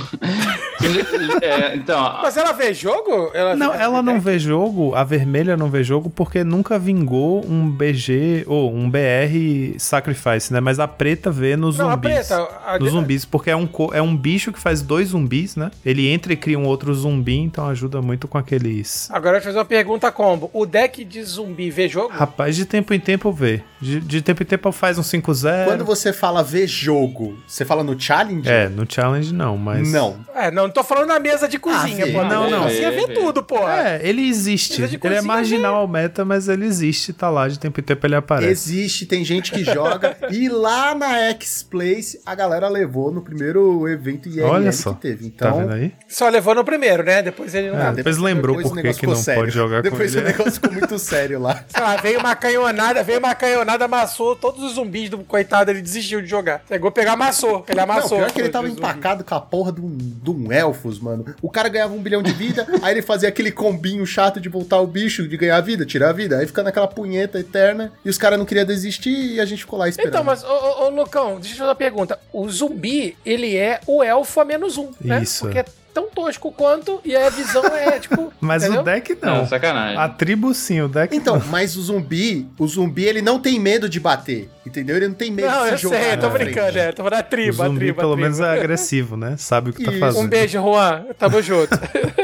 É, 1.42 1.76
então, 1.76 2.20
Mas 2.22 2.36
ela 2.36 2.52
vê 2.52 2.74
jogo? 2.74 3.32
Ela 3.34 3.56
Não, 3.56 3.72
vê- 3.72 3.78
ela 3.78 4.02
não 4.02 4.20
vê 4.20 4.38
jogo, 4.38 4.94
a 4.96 5.04
vermelha 5.04 5.56
não 5.56 5.70
vê 5.70 5.82
jogo 5.84 6.10
porque 6.10 6.44
nunca 6.44 6.78
vingou 6.78 7.46
um 7.50 7.70
BG 7.70 8.44
ou 8.48 8.74
um 8.74 8.90
BR 8.90 9.78
Sacrifice, 9.78 10.52
né? 10.52 10.60
Mas 10.60 10.80
a 10.80 10.88
preta 10.88 11.32
vê 11.32 11.56
nos 11.56 11.78
Não, 11.78 11.88
a 11.90 11.94
zumbis. 11.94 12.12
preta. 12.28 12.48
A, 12.66 12.80
Nos 12.80 12.92
zumbis, 12.92 13.24
porque 13.24 13.50
é 13.50 13.56
um, 13.56 13.66
co- 13.66 13.92
é 13.94 14.02
um 14.02 14.16
bicho 14.16 14.52
que 14.52 14.60
faz 14.60 14.82
dois 14.82 15.10
zumbis, 15.10 15.56
né? 15.56 15.72
Ele 15.86 16.10
entra 16.10 16.34
e 16.34 16.36
cria 16.36 16.60
um 16.60 16.66
outro 16.66 16.94
zumbi, 16.94 17.38
então 17.38 17.66
ajuda 17.70 18.02
muito 18.02 18.28
com 18.28 18.38
aqueles. 18.38 19.10
Agora 19.12 19.38
eu 19.38 19.42
vou 19.42 19.46
fazer 19.46 19.58
uma 19.60 19.66
pergunta 19.66 20.12
combo. 20.12 20.50
O 20.54 20.66
deck 20.66 21.06
de 21.06 21.24
zumbi 21.24 21.70
vê 21.70 21.88
jogo? 21.88 22.10
Rapaz, 22.14 22.58
de 22.58 22.66
tempo 22.66 22.83
em 22.92 23.00
tempo 23.00 23.32
vê. 23.32 23.62
De, 23.80 24.00
de 24.00 24.22
tempo 24.22 24.42
em 24.42 24.46
tempo 24.46 24.72
faz 24.72 24.98
um 24.98 25.02
5-0. 25.04 25.66
Quando 25.66 25.86
você 25.86 26.12
fala 26.12 26.42
ver 26.42 26.66
jogo, 26.68 27.38
você 27.46 27.64
fala 27.66 27.84
no 27.84 28.00
challenge? 28.00 28.50
É, 28.50 28.68
no 28.70 28.86
challenge 28.90 29.32
não, 29.34 29.58
mas. 29.58 29.92
Não. 29.92 30.18
É, 30.34 30.50
não, 30.50 30.64
não 30.64 30.70
tô 30.72 30.84
falando 30.84 31.10
na 31.10 31.20
mesa 31.20 31.48
de 31.48 31.60
cozinha, 31.60 32.06
Ah, 32.06 32.12
pô. 32.12 32.24
Não, 32.24 32.50
não. 32.50 32.64
Você 32.64 32.90
vê 32.92 33.08
tudo, 33.14 33.44
pô. 33.44 33.68
É, 33.70 34.00
ele 34.04 34.28
existe. 34.28 34.82
Ele 34.82 35.16
é 35.16 35.22
marginal 35.22 35.76
ao 35.76 35.88
meta, 35.88 36.26
mas 36.26 36.48
ele 36.48 36.66
existe, 36.66 37.14
tá 37.14 37.30
lá, 37.30 37.48
de 37.48 37.60
tempo 37.60 37.80
em 37.80 37.84
tempo 37.84 38.08
ele 38.08 38.16
aparece. 38.16 38.52
Existe, 38.52 39.06
tem 39.06 39.24
gente 39.24 39.52
que 39.52 39.64
joga. 39.64 40.18
e 40.32 40.48
lá 40.50 40.96
na 40.96 41.18
X-Place, 41.32 42.20
a 42.26 42.34
galera 42.34 42.70
levou 42.70 43.12
no 43.12 43.22
primeiro 43.22 43.88
evento 43.88 44.30
IRL 44.30 44.46
Olha 44.50 44.72
só. 44.72 44.94
que 44.94 45.02
teve. 45.02 45.30
Tá 45.30 45.50
Então, 45.50 45.60
vendo 45.60 45.74
aí? 45.74 45.92
Só 46.08 46.30
levou 46.30 46.56
no 46.56 46.64
primeiro, 46.64 47.04
né? 47.04 47.22
Depois 47.22 47.54
ele 47.54 47.70
não. 47.72 47.80
É, 47.80 47.92
depois 47.94 48.18
lembrou 48.18 48.56
depois 48.56 48.66
o 48.66 48.70
por 48.70 48.76
que 48.78 48.84
negócio 48.84 49.00
que 49.02 49.08
não 49.08 49.16
sério. 49.16 49.42
pode 49.42 49.54
jogar 49.54 49.78
com 49.84 49.90
Depois 49.90 50.16
ele. 50.16 50.24
o 50.24 50.28
negócio 50.28 50.52
ficou 50.54 50.72
muito 50.72 50.98
sério 50.98 51.40
lá. 51.40 51.64
Sei 51.68 51.82
lá, 51.84 51.96
veio 51.98 52.20
uma 52.20 52.36
canhonada, 52.36 52.73
veio 53.04 53.20
uma 53.20 53.36
canhonada, 53.36 53.86
amassou 53.86 54.36
todos 54.36 54.64
os 54.64 54.74
zumbis 54.74 55.10
do 55.10 55.20
coitado, 55.20 55.72
ele 55.72 55.82
desistiu 55.82 56.22
de 56.22 56.28
jogar. 56.28 56.64
Chegou 56.68 56.90
a 56.90 56.92
pegar, 56.92 57.14
amassou. 57.14 57.64
Ele 57.68 57.78
Não, 57.78 57.84
amassou. 57.84 58.18
pior 58.18 58.32
que 58.32 58.42
ele 58.42 58.50
tava 58.50 58.68
empacado 58.68 59.24
com 59.24 59.36
a 59.36 59.42
porra 59.42 59.72
de 59.72 59.82
um, 59.82 59.96
de 59.98 60.30
um 60.30 60.52
elfos, 60.52 61.00
mano. 61.00 61.26
O 61.42 61.50
cara 61.50 61.70
ganhava 61.70 61.94
um 61.94 62.02
bilhão 62.02 62.22
de 62.22 62.32
vida, 62.32 62.68
aí 62.82 62.94
ele 62.94 63.02
fazia 63.02 63.30
aquele 63.30 63.52
combinho 63.52 64.06
chato 64.06 64.40
de 64.40 64.50
voltar 64.50 64.80
o 64.80 64.88
bicho, 64.88 65.28
de 65.28 65.38
ganhar 65.38 65.60
vida, 65.62 65.86
tirar 65.86 66.10
a 66.10 66.14
vida. 66.14 66.38
Aí 66.38 66.48
fica 66.48 66.64
naquela 66.64 66.88
punheta 66.88 67.40
eterna, 67.40 67.92
e 68.04 68.10
os 68.10 68.18
caras 68.18 68.38
não 68.38 68.46
queriam 68.46 68.66
desistir, 68.66 69.34
e 69.36 69.40
a 69.40 69.46
gente 69.46 69.60
ficou 69.60 69.80
lá 69.80 69.88
esperando. 69.88 70.10
Então, 70.14 70.24
mas, 70.24 70.44
ô, 70.44 70.48
ô, 70.48 70.86
ô, 70.86 70.90
Lucão, 70.90 71.40
deixa 71.40 71.54
eu 71.54 71.58
fazer 71.60 71.70
uma 71.70 71.76
pergunta. 71.76 72.20
O 72.32 72.50
zumbi, 72.50 73.18
ele 73.26 73.56
é 73.56 73.80
o 73.88 74.04
elfo 74.04 74.40
a 74.40 74.46
menos 74.46 74.78
um, 74.78 74.92
né? 75.02 75.22
Isso. 75.22 75.46
Porque 75.46 75.60
é 75.60 75.66
tão 75.94 76.10
tosco 76.10 76.52
quanto, 76.52 77.00
e 77.06 77.16
a 77.16 77.30
visão 77.30 77.64
é, 77.66 78.00
tipo... 78.00 78.32
Mas 78.42 78.64
entendeu? 78.64 78.82
o 78.82 78.84
deck 78.84 79.18
não, 79.22 79.38
não. 79.38 79.48
sacanagem. 79.48 79.98
A 79.98 80.10
tribo 80.10 80.54
sim, 80.54 80.82
o 80.82 80.88
deck 80.88 81.16
Então, 81.16 81.38
não. 81.40 81.46
mas 81.48 81.76
o 81.78 81.82
zumbi, 81.82 82.48
o 82.58 82.68
zumbi, 82.68 83.06
ele 83.06 83.22
não 83.22 83.40
tem 83.40 83.60
medo 83.60 83.88
de 83.88 84.00
bater, 84.00 84.50
entendeu? 84.66 84.98
Ele 84.98 85.08
não 85.08 85.16
tem 85.16 85.32
medo 85.32 85.48
Não, 85.50 85.64
de 85.66 85.70
se 85.72 85.78
jogar. 85.84 86.02
sei, 86.02 86.14
eu 86.14 86.20
tô 86.20 86.32
frente. 86.32 86.46
brincando, 86.52 86.78
é. 86.80 86.92
Tô 86.92 87.04
falando 87.04 87.20
O 87.22 87.24
tribo, 87.30 87.64
a 87.64 87.66
zumbi 87.68 87.80
tribo, 87.80 88.00
a 88.00 88.02
pelo 88.02 88.14
tribo. 88.14 88.24
menos 88.24 88.40
é 88.40 88.60
agressivo, 88.60 89.16
né? 89.16 89.36
Sabe 89.38 89.70
o 89.70 89.74
que 89.74 89.84
tá 89.84 89.92
Isso. 89.92 90.00
fazendo. 90.00 90.24
Um 90.26 90.28
beijo, 90.28 90.60
Juan. 90.62 91.06
Tamo 91.18 91.42
junto. 91.42 91.70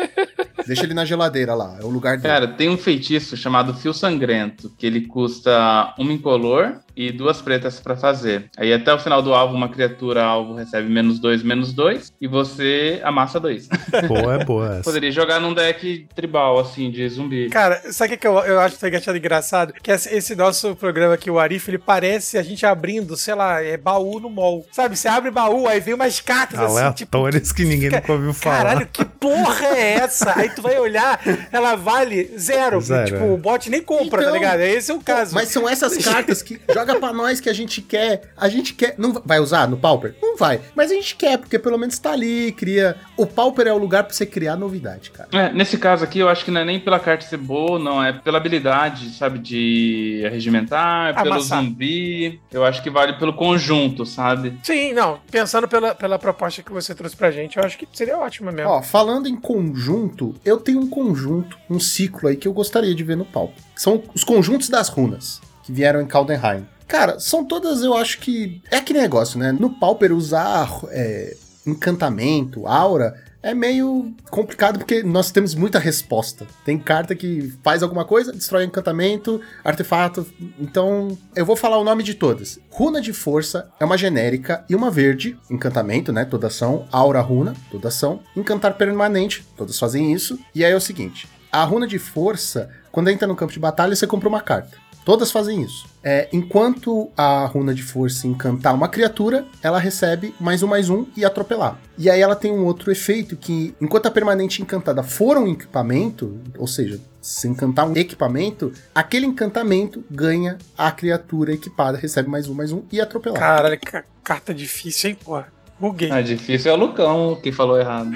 Deixa 0.67 0.83
ele 0.83 0.93
na 0.93 1.03
geladeira 1.03 1.55
lá, 1.55 1.77
é 1.81 1.83
o 1.83 1.89
lugar 1.89 2.17
dele. 2.17 2.31
Cara, 2.33 2.47
tem 2.47 2.69
um 2.69 2.77
feitiço 2.77 3.35
chamado 3.35 3.73
Fio 3.73 3.91
Sangrento, 3.93 4.71
que 4.77 4.85
ele 4.85 5.01
custa 5.01 5.93
uma 5.97 6.13
incolor 6.13 6.75
e 6.99 7.13
duas 7.13 7.41
pretas 7.41 7.79
pra 7.79 7.95
fazer. 7.95 8.49
Aí 8.57 8.73
até 8.73 8.93
o 8.93 8.99
final 8.99 9.21
do 9.21 9.33
alvo, 9.33 9.55
uma 9.55 9.69
criatura 9.69 10.21
alvo 10.21 10.53
recebe 10.53 10.89
menos 10.89 11.17
dois, 11.17 11.41
menos 11.41 11.71
dois, 11.71 12.11
e 12.19 12.27
você 12.27 12.99
amassa 13.03 13.39
dois. 13.39 13.69
Boa, 14.07 14.35
é 14.35 14.43
boa 14.43 14.73
essa. 14.73 14.83
Poderia 14.83 15.11
jogar 15.11 15.39
num 15.39 15.53
deck 15.53 16.07
tribal, 16.15 16.59
assim, 16.59 16.89
de 16.91 17.07
zumbi. 17.07 17.49
Cara, 17.49 17.81
sabe 17.91 18.07
o 18.07 18.11
que, 18.11 18.21
que 18.21 18.27
eu, 18.27 18.37
eu 18.39 18.59
acho 18.59 18.77
que 18.77 18.85
eu 18.85 18.97
achado 18.97 19.17
engraçado? 19.17 19.73
Que 19.81 19.91
esse, 19.91 20.35
nosso 20.35 20.75
programa 20.75 21.13
aqui, 21.13 21.29
o 21.29 21.39
Arif, 21.39 21.69
ele 21.69 21.77
parece 21.77 22.37
a 22.37 22.43
gente 22.43 22.65
abrindo, 22.65 23.15
sei 23.15 23.35
lá, 23.35 23.61
é 23.61 23.77
baú 23.77 24.19
no 24.19 24.29
mall. 24.29 24.65
Sabe, 24.71 24.97
você 24.97 25.07
abre 25.07 25.31
baú, 25.31 25.67
aí 25.67 25.79
vem 25.79 25.93
umas 25.93 26.19
cartas 26.19 26.59
assim, 26.59 26.93
tipo. 26.93 27.17
Aleatórias 27.17 27.51
que 27.51 27.63
ninguém 27.63 27.89
nunca 27.89 28.11
ouviu 28.11 28.33
falar. 28.33 28.57
Caralho, 28.57 28.89
que 28.91 29.05
porra 29.05 29.67
é 29.67 29.93
essa? 29.95 30.37
Aí 30.37 30.49
tu 30.49 30.61
vai 30.61 30.77
olhar, 30.79 31.19
ela 31.51 31.75
vale 31.75 32.31
zero. 32.37 32.81
Zero, 32.81 33.05
tipo, 33.05 33.23
é. 33.23 33.31
o 33.31 33.37
bot 33.37 33.69
nem 33.69 33.81
compra, 33.81 34.21
Então, 34.21 34.31
tá 34.31 34.31
ligado? 34.31 34.59
Esse 34.61 34.91
é 34.91 34.93
o 34.93 34.99
caso. 34.99 35.35
Mas 35.35 35.49
são 35.49 35.67
essas 35.67 35.97
cartas 35.97 36.41
que 36.41 36.59
joga 36.73 36.88
pra 36.95 37.13
nós 37.13 37.39
que 37.39 37.49
a 37.49 37.53
gente 37.53 37.81
quer. 37.81 38.33
A 38.37 38.49
gente 38.49 38.73
quer. 38.73 38.95
Não 38.97 39.13
vai 39.25 39.39
usar 39.39 39.67
no 39.67 39.77
Pauper? 39.77 40.15
Não 40.21 40.37
vai. 40.37 40.61
Mas 40.75 40.91
a 40.91 40.93
gente 40.93 41.15
quer, 41.15 41.37
porque 41.37 41.59
pelo 41.59 41.77
menos 41.77 41.97
tá 41.99 42.11
ali, 42.11 42.51
cria. 42.51 42.95
O 43.17 43.25
Pauper 43.25 43.67
é 43.67 43.73
o 43.73 43.77
lugar 43.77 44.03
pra 44.03 44.13
você 44.13 44.25
criar 44.25 44.55
novidade, 44.55 45.11
cara. 45.11 45.29
É, 45.31 45.51
nesse 45.53 45.77
caso 45.77 46.03
aqui, 46.03 46.19
eu 46.19 46.29
acho 46.29 46.45
que 46.45 46.51
não 46.51 46.61
é 46.61 46.65
nem 46.65 46.79
pela 46.79 46.99
carta 46.99 47.25
ser 47.25 47.37
boa, 47.37 47.77
não, 47.77 48.03
é 48.03 48.13
pela 48.13 48.37
habilidade, 48.37 49.09
sabe, 49.11 49.39
de 49.39 50.27
regimentar, 50.31 51.15
pelo 51.15 51.35
Amassar. 51.35 51.63
zumbi. 51.63 52.39
Eu 52.51 52.63
acho 52.65 52.81
que 52.81 52.89
vale 52.89 53.13
pelo 53.13 53.33
conjunto, 53.33 54.05
sabe? 54.05 54.57
Sim, 54.63 54.93
não. 54.93 55.19
Pensando 55.31 55.67
pela, 55.67 55.93
pela 55.93 56.17
proposta 56.17 56.63
que 56.63 56.71
você 56.71 56.95
trouxe 56.95 57.15
pra 57.15 57.31
gente, 57.31 57.57
eu 57.57 57.63
acho 57.63 57.77
que 57.77 57.87
seria 57.93 58.17
ótimo 58.17 58.51
mesmo. 58.51 58.69
Ó, 58.71 58.81
falando 58.81 59.27
em 59.27 59.35
conjunto, 59.35 60.35
eu 60.43 60.57
tenho 60.57 60.79
um 60.79 60.89
conjunto, 60.89 61.57
um 61.69 61.79
ciclo 61.79 62.29
aí 62.29 62.35
que 62.35 62.47
eu 62.47 62.53
gostaria 62.53 62.93
de 62.95 63.03
ver 63.03 63.17
no 63.17 63.25
Pauper. 63.25 63.61
São 63.75 64.03
os 64.13 64.23
conjuntos 64.23 64.69
das 64.69 64.89
runas 64.89 65.41
que 65.63 65.71
vieram 65.71 66.01
em 66.01 66.05
Caldenheim. 66.07 66.65
Cara, 66.89 67.19
são 67.19 67.45
todas, 67.45 67.83
eu 67.83 67.95
acho 67.95 68.17
que. 68.19 68.63
É 68.71 68.77
aquele 68.77 68.99
negócio, 68.99 69.39
né? 69.39 69.51
No 69.51 69.69
Pauper 69.69 70.11
usar 70.11 70.67
é, 70.89 71.37
encantamento, 71.65 72.65
aura, 72.65 73.15
é 73.43 73.53
meio 73.53 74.11
complicado 74.31 74.79
porque 74.79 75.03
nós 75.03 75.29
temos 75.29 75.53
muita 75.53 75.77
resposta. 75.77 76.47
Tem 76.65 76.79
carta 76.79 77.13
que 77.13 77.53
faz 77.63 77.83
alguma 77.83 78.03
coisa, 78.03 78.33
destrói 78.33 78.65
encantamento, 78.65 79.39
artefato. 79.63 80.25
Então, 80.59 81.15
eu 81.35 81.45
vou 81.45 81.55
falar 81.55 81.77
o 81.77 81.83
nome 81.83 82.01
de 82.01 82.15
todas. 82.15 82.59
Runa 82.71 82.99
de 82.99 83.13
força 83.13 83.69
é 83.79 83.85
uma 83.85 83.97
genérica 83.97 84.65
e 84.67 84.73
uma 84.73 84.89
verde, 84.89 85.37
encantamento, 85.47 86.11
né? 86.11 86.25
Toda 86.25 86.47
ação. 86.47 86.87
Aura 86.91 87.21
runa, 87.21 87.53
toda 87.69 87.89
ação. 87.89 88.19
Encantar 88.35 88.73
permanente, 88.73 89.45
todas 89.55 89.77
fazem 89.77 90.11
isso. 90.11 90.39
E 90.55 90.65
aí 90.65 90.71
é 90.71 90.75
o 90.75 90.81
seguinte: 90.81 91.29
a 91.51 91.63
runa 91.63 91.85
de 91.85 91.99
força, 91.99 92.67
quando 92.91 93.11
entra 93.11 93.27
no 93.27 93.35
campo 93.35 93.53
de 93.53 93.59
batalha, 93.59 93.95
você 93.95 94.07
compra 94.07 94.27
uma 94.27 94.41
carta. 94.41 94.88
Todas 95.09 95.31
fazem 95.31 95.63
isso. 95.63 95.87
É, 96.03 96.29
enquanto 96.31 97.09
a 97.17 97.43
runa 97.47 97.73
de 97.73 97.81
força 97.81 98.27
encantar 98.27 98.75
uma 98.75 98.87
criatura, 98.87 99.43
ela 99.63 99.79
recebe 99.79 100.35
mais 100.39 100.61
um, 100.61 100.67
mais 100.67 100.87
um 100.87 101.07
e 101.17 101.25
atropelar. 101.25 101.79
E 101.97 102.11
aí 102.11 102.21
ela 102.21 102.35
tem 102.35 102.51
um 102.51 102.63
outro 102.63 102.91
efeito 102.91 103.35
que, 103.35 103.73
enquanto 103.81 104.05
a 104.05 104.11
permanente 104.11 104.61
encantada 104.61 105.01
for 105.01 105.35
um 105.35 105.47
equipamento, 105.47 106.39
ou 106.55 106.67
seja, 106.67 107.01
se 107.19 107.47
encantar 107.47 107.89
um 107.89 107.97
equipamento, 107.97 108.71
aquele 108.93 109.25
encantamento 109.25 110.05
ganha 110.11 110.59
a 110.77 110.91
criatura 110.91 111.53
equipada, 111.53 111.97
recebe 111.97 112.29
mais 112.29 112.47
um, 112.47 112.53
mais 112.53 112.71
um 112.71 112.83
e 112.91 113.01
atropelar. 113.01 113.39
Caralho, 113.39 113.79
que 113.79 114.03
carta 114.23 114.53
difícil, 114.53 115.09
hein, 115.09 115.17
porra. 115.25 115.51
Buguei. 115.79 116.11
É 116.11 116.21
difícil 116.21 116.71
é 116.71 116.73
o 116.73 116.77
Lucão 116.77 117.39
que 117.41 117.51
falou 117.53 117.79
errado. 117.79 118.11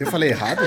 Eu 0.00 0.06
falei 0.10 0.30
errado? 0.30 0.60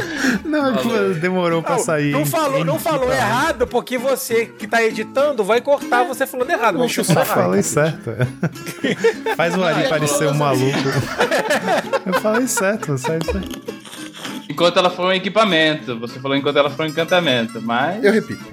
Não, 0.46 0.74
Falou. 0.78 1.14
demorou 1.16 1.62
pra 1.62 1.76
Não, 1.76 1.84
sair. 1.84 2.12
não 2.12 2.26
falou, 2.26 2.64
não 2.64 2.80
falou 2.80 3.12
errado, 3.12 3.68
porque 3.68 3.98
você 3.98 4.46
que 4.46 4.66
tá 4.66 4.82
editando 4.82 5.43
vai 5.43 5.60
cortar 5.60 6.04
você 6.06 6.26
falando 6.26 6.50
errado. 6.50 6.76
Mas 6.78 6.88
Deixa 6.96 7.02
eu 7.02 7.06
só 7.06 7.26
falei 7.26 7.62
certo. 7.62 8.12
Faz 9.36 9.58
o 9.58 9.64
Ari 9.64 9.89
parecer 9.89 10.30
um 10.30 10.34
maluco. 10.36 10.78
Eu 12.06 12.14
falei 12.22 12.48
certo, 12.48 12.98
certo. 12.98 13.32
certo. 13.34 13.76
Enquanto 14.50 14.78
ela 14.80 14.89
for 14.89 15.08
um 15.08 15.12
equipamento. 15.12 16.00
Você 16.00 16.20
falou 16.20 16.38
enquanto 16.38 16.58
ela 16.58 16.70
for 16.70 16.86
um 16.86 16.89
encantamento, 16.89 17.62
mas. 17.62 18.02
Eu 18.04 18.14
repito. 18.14 18.46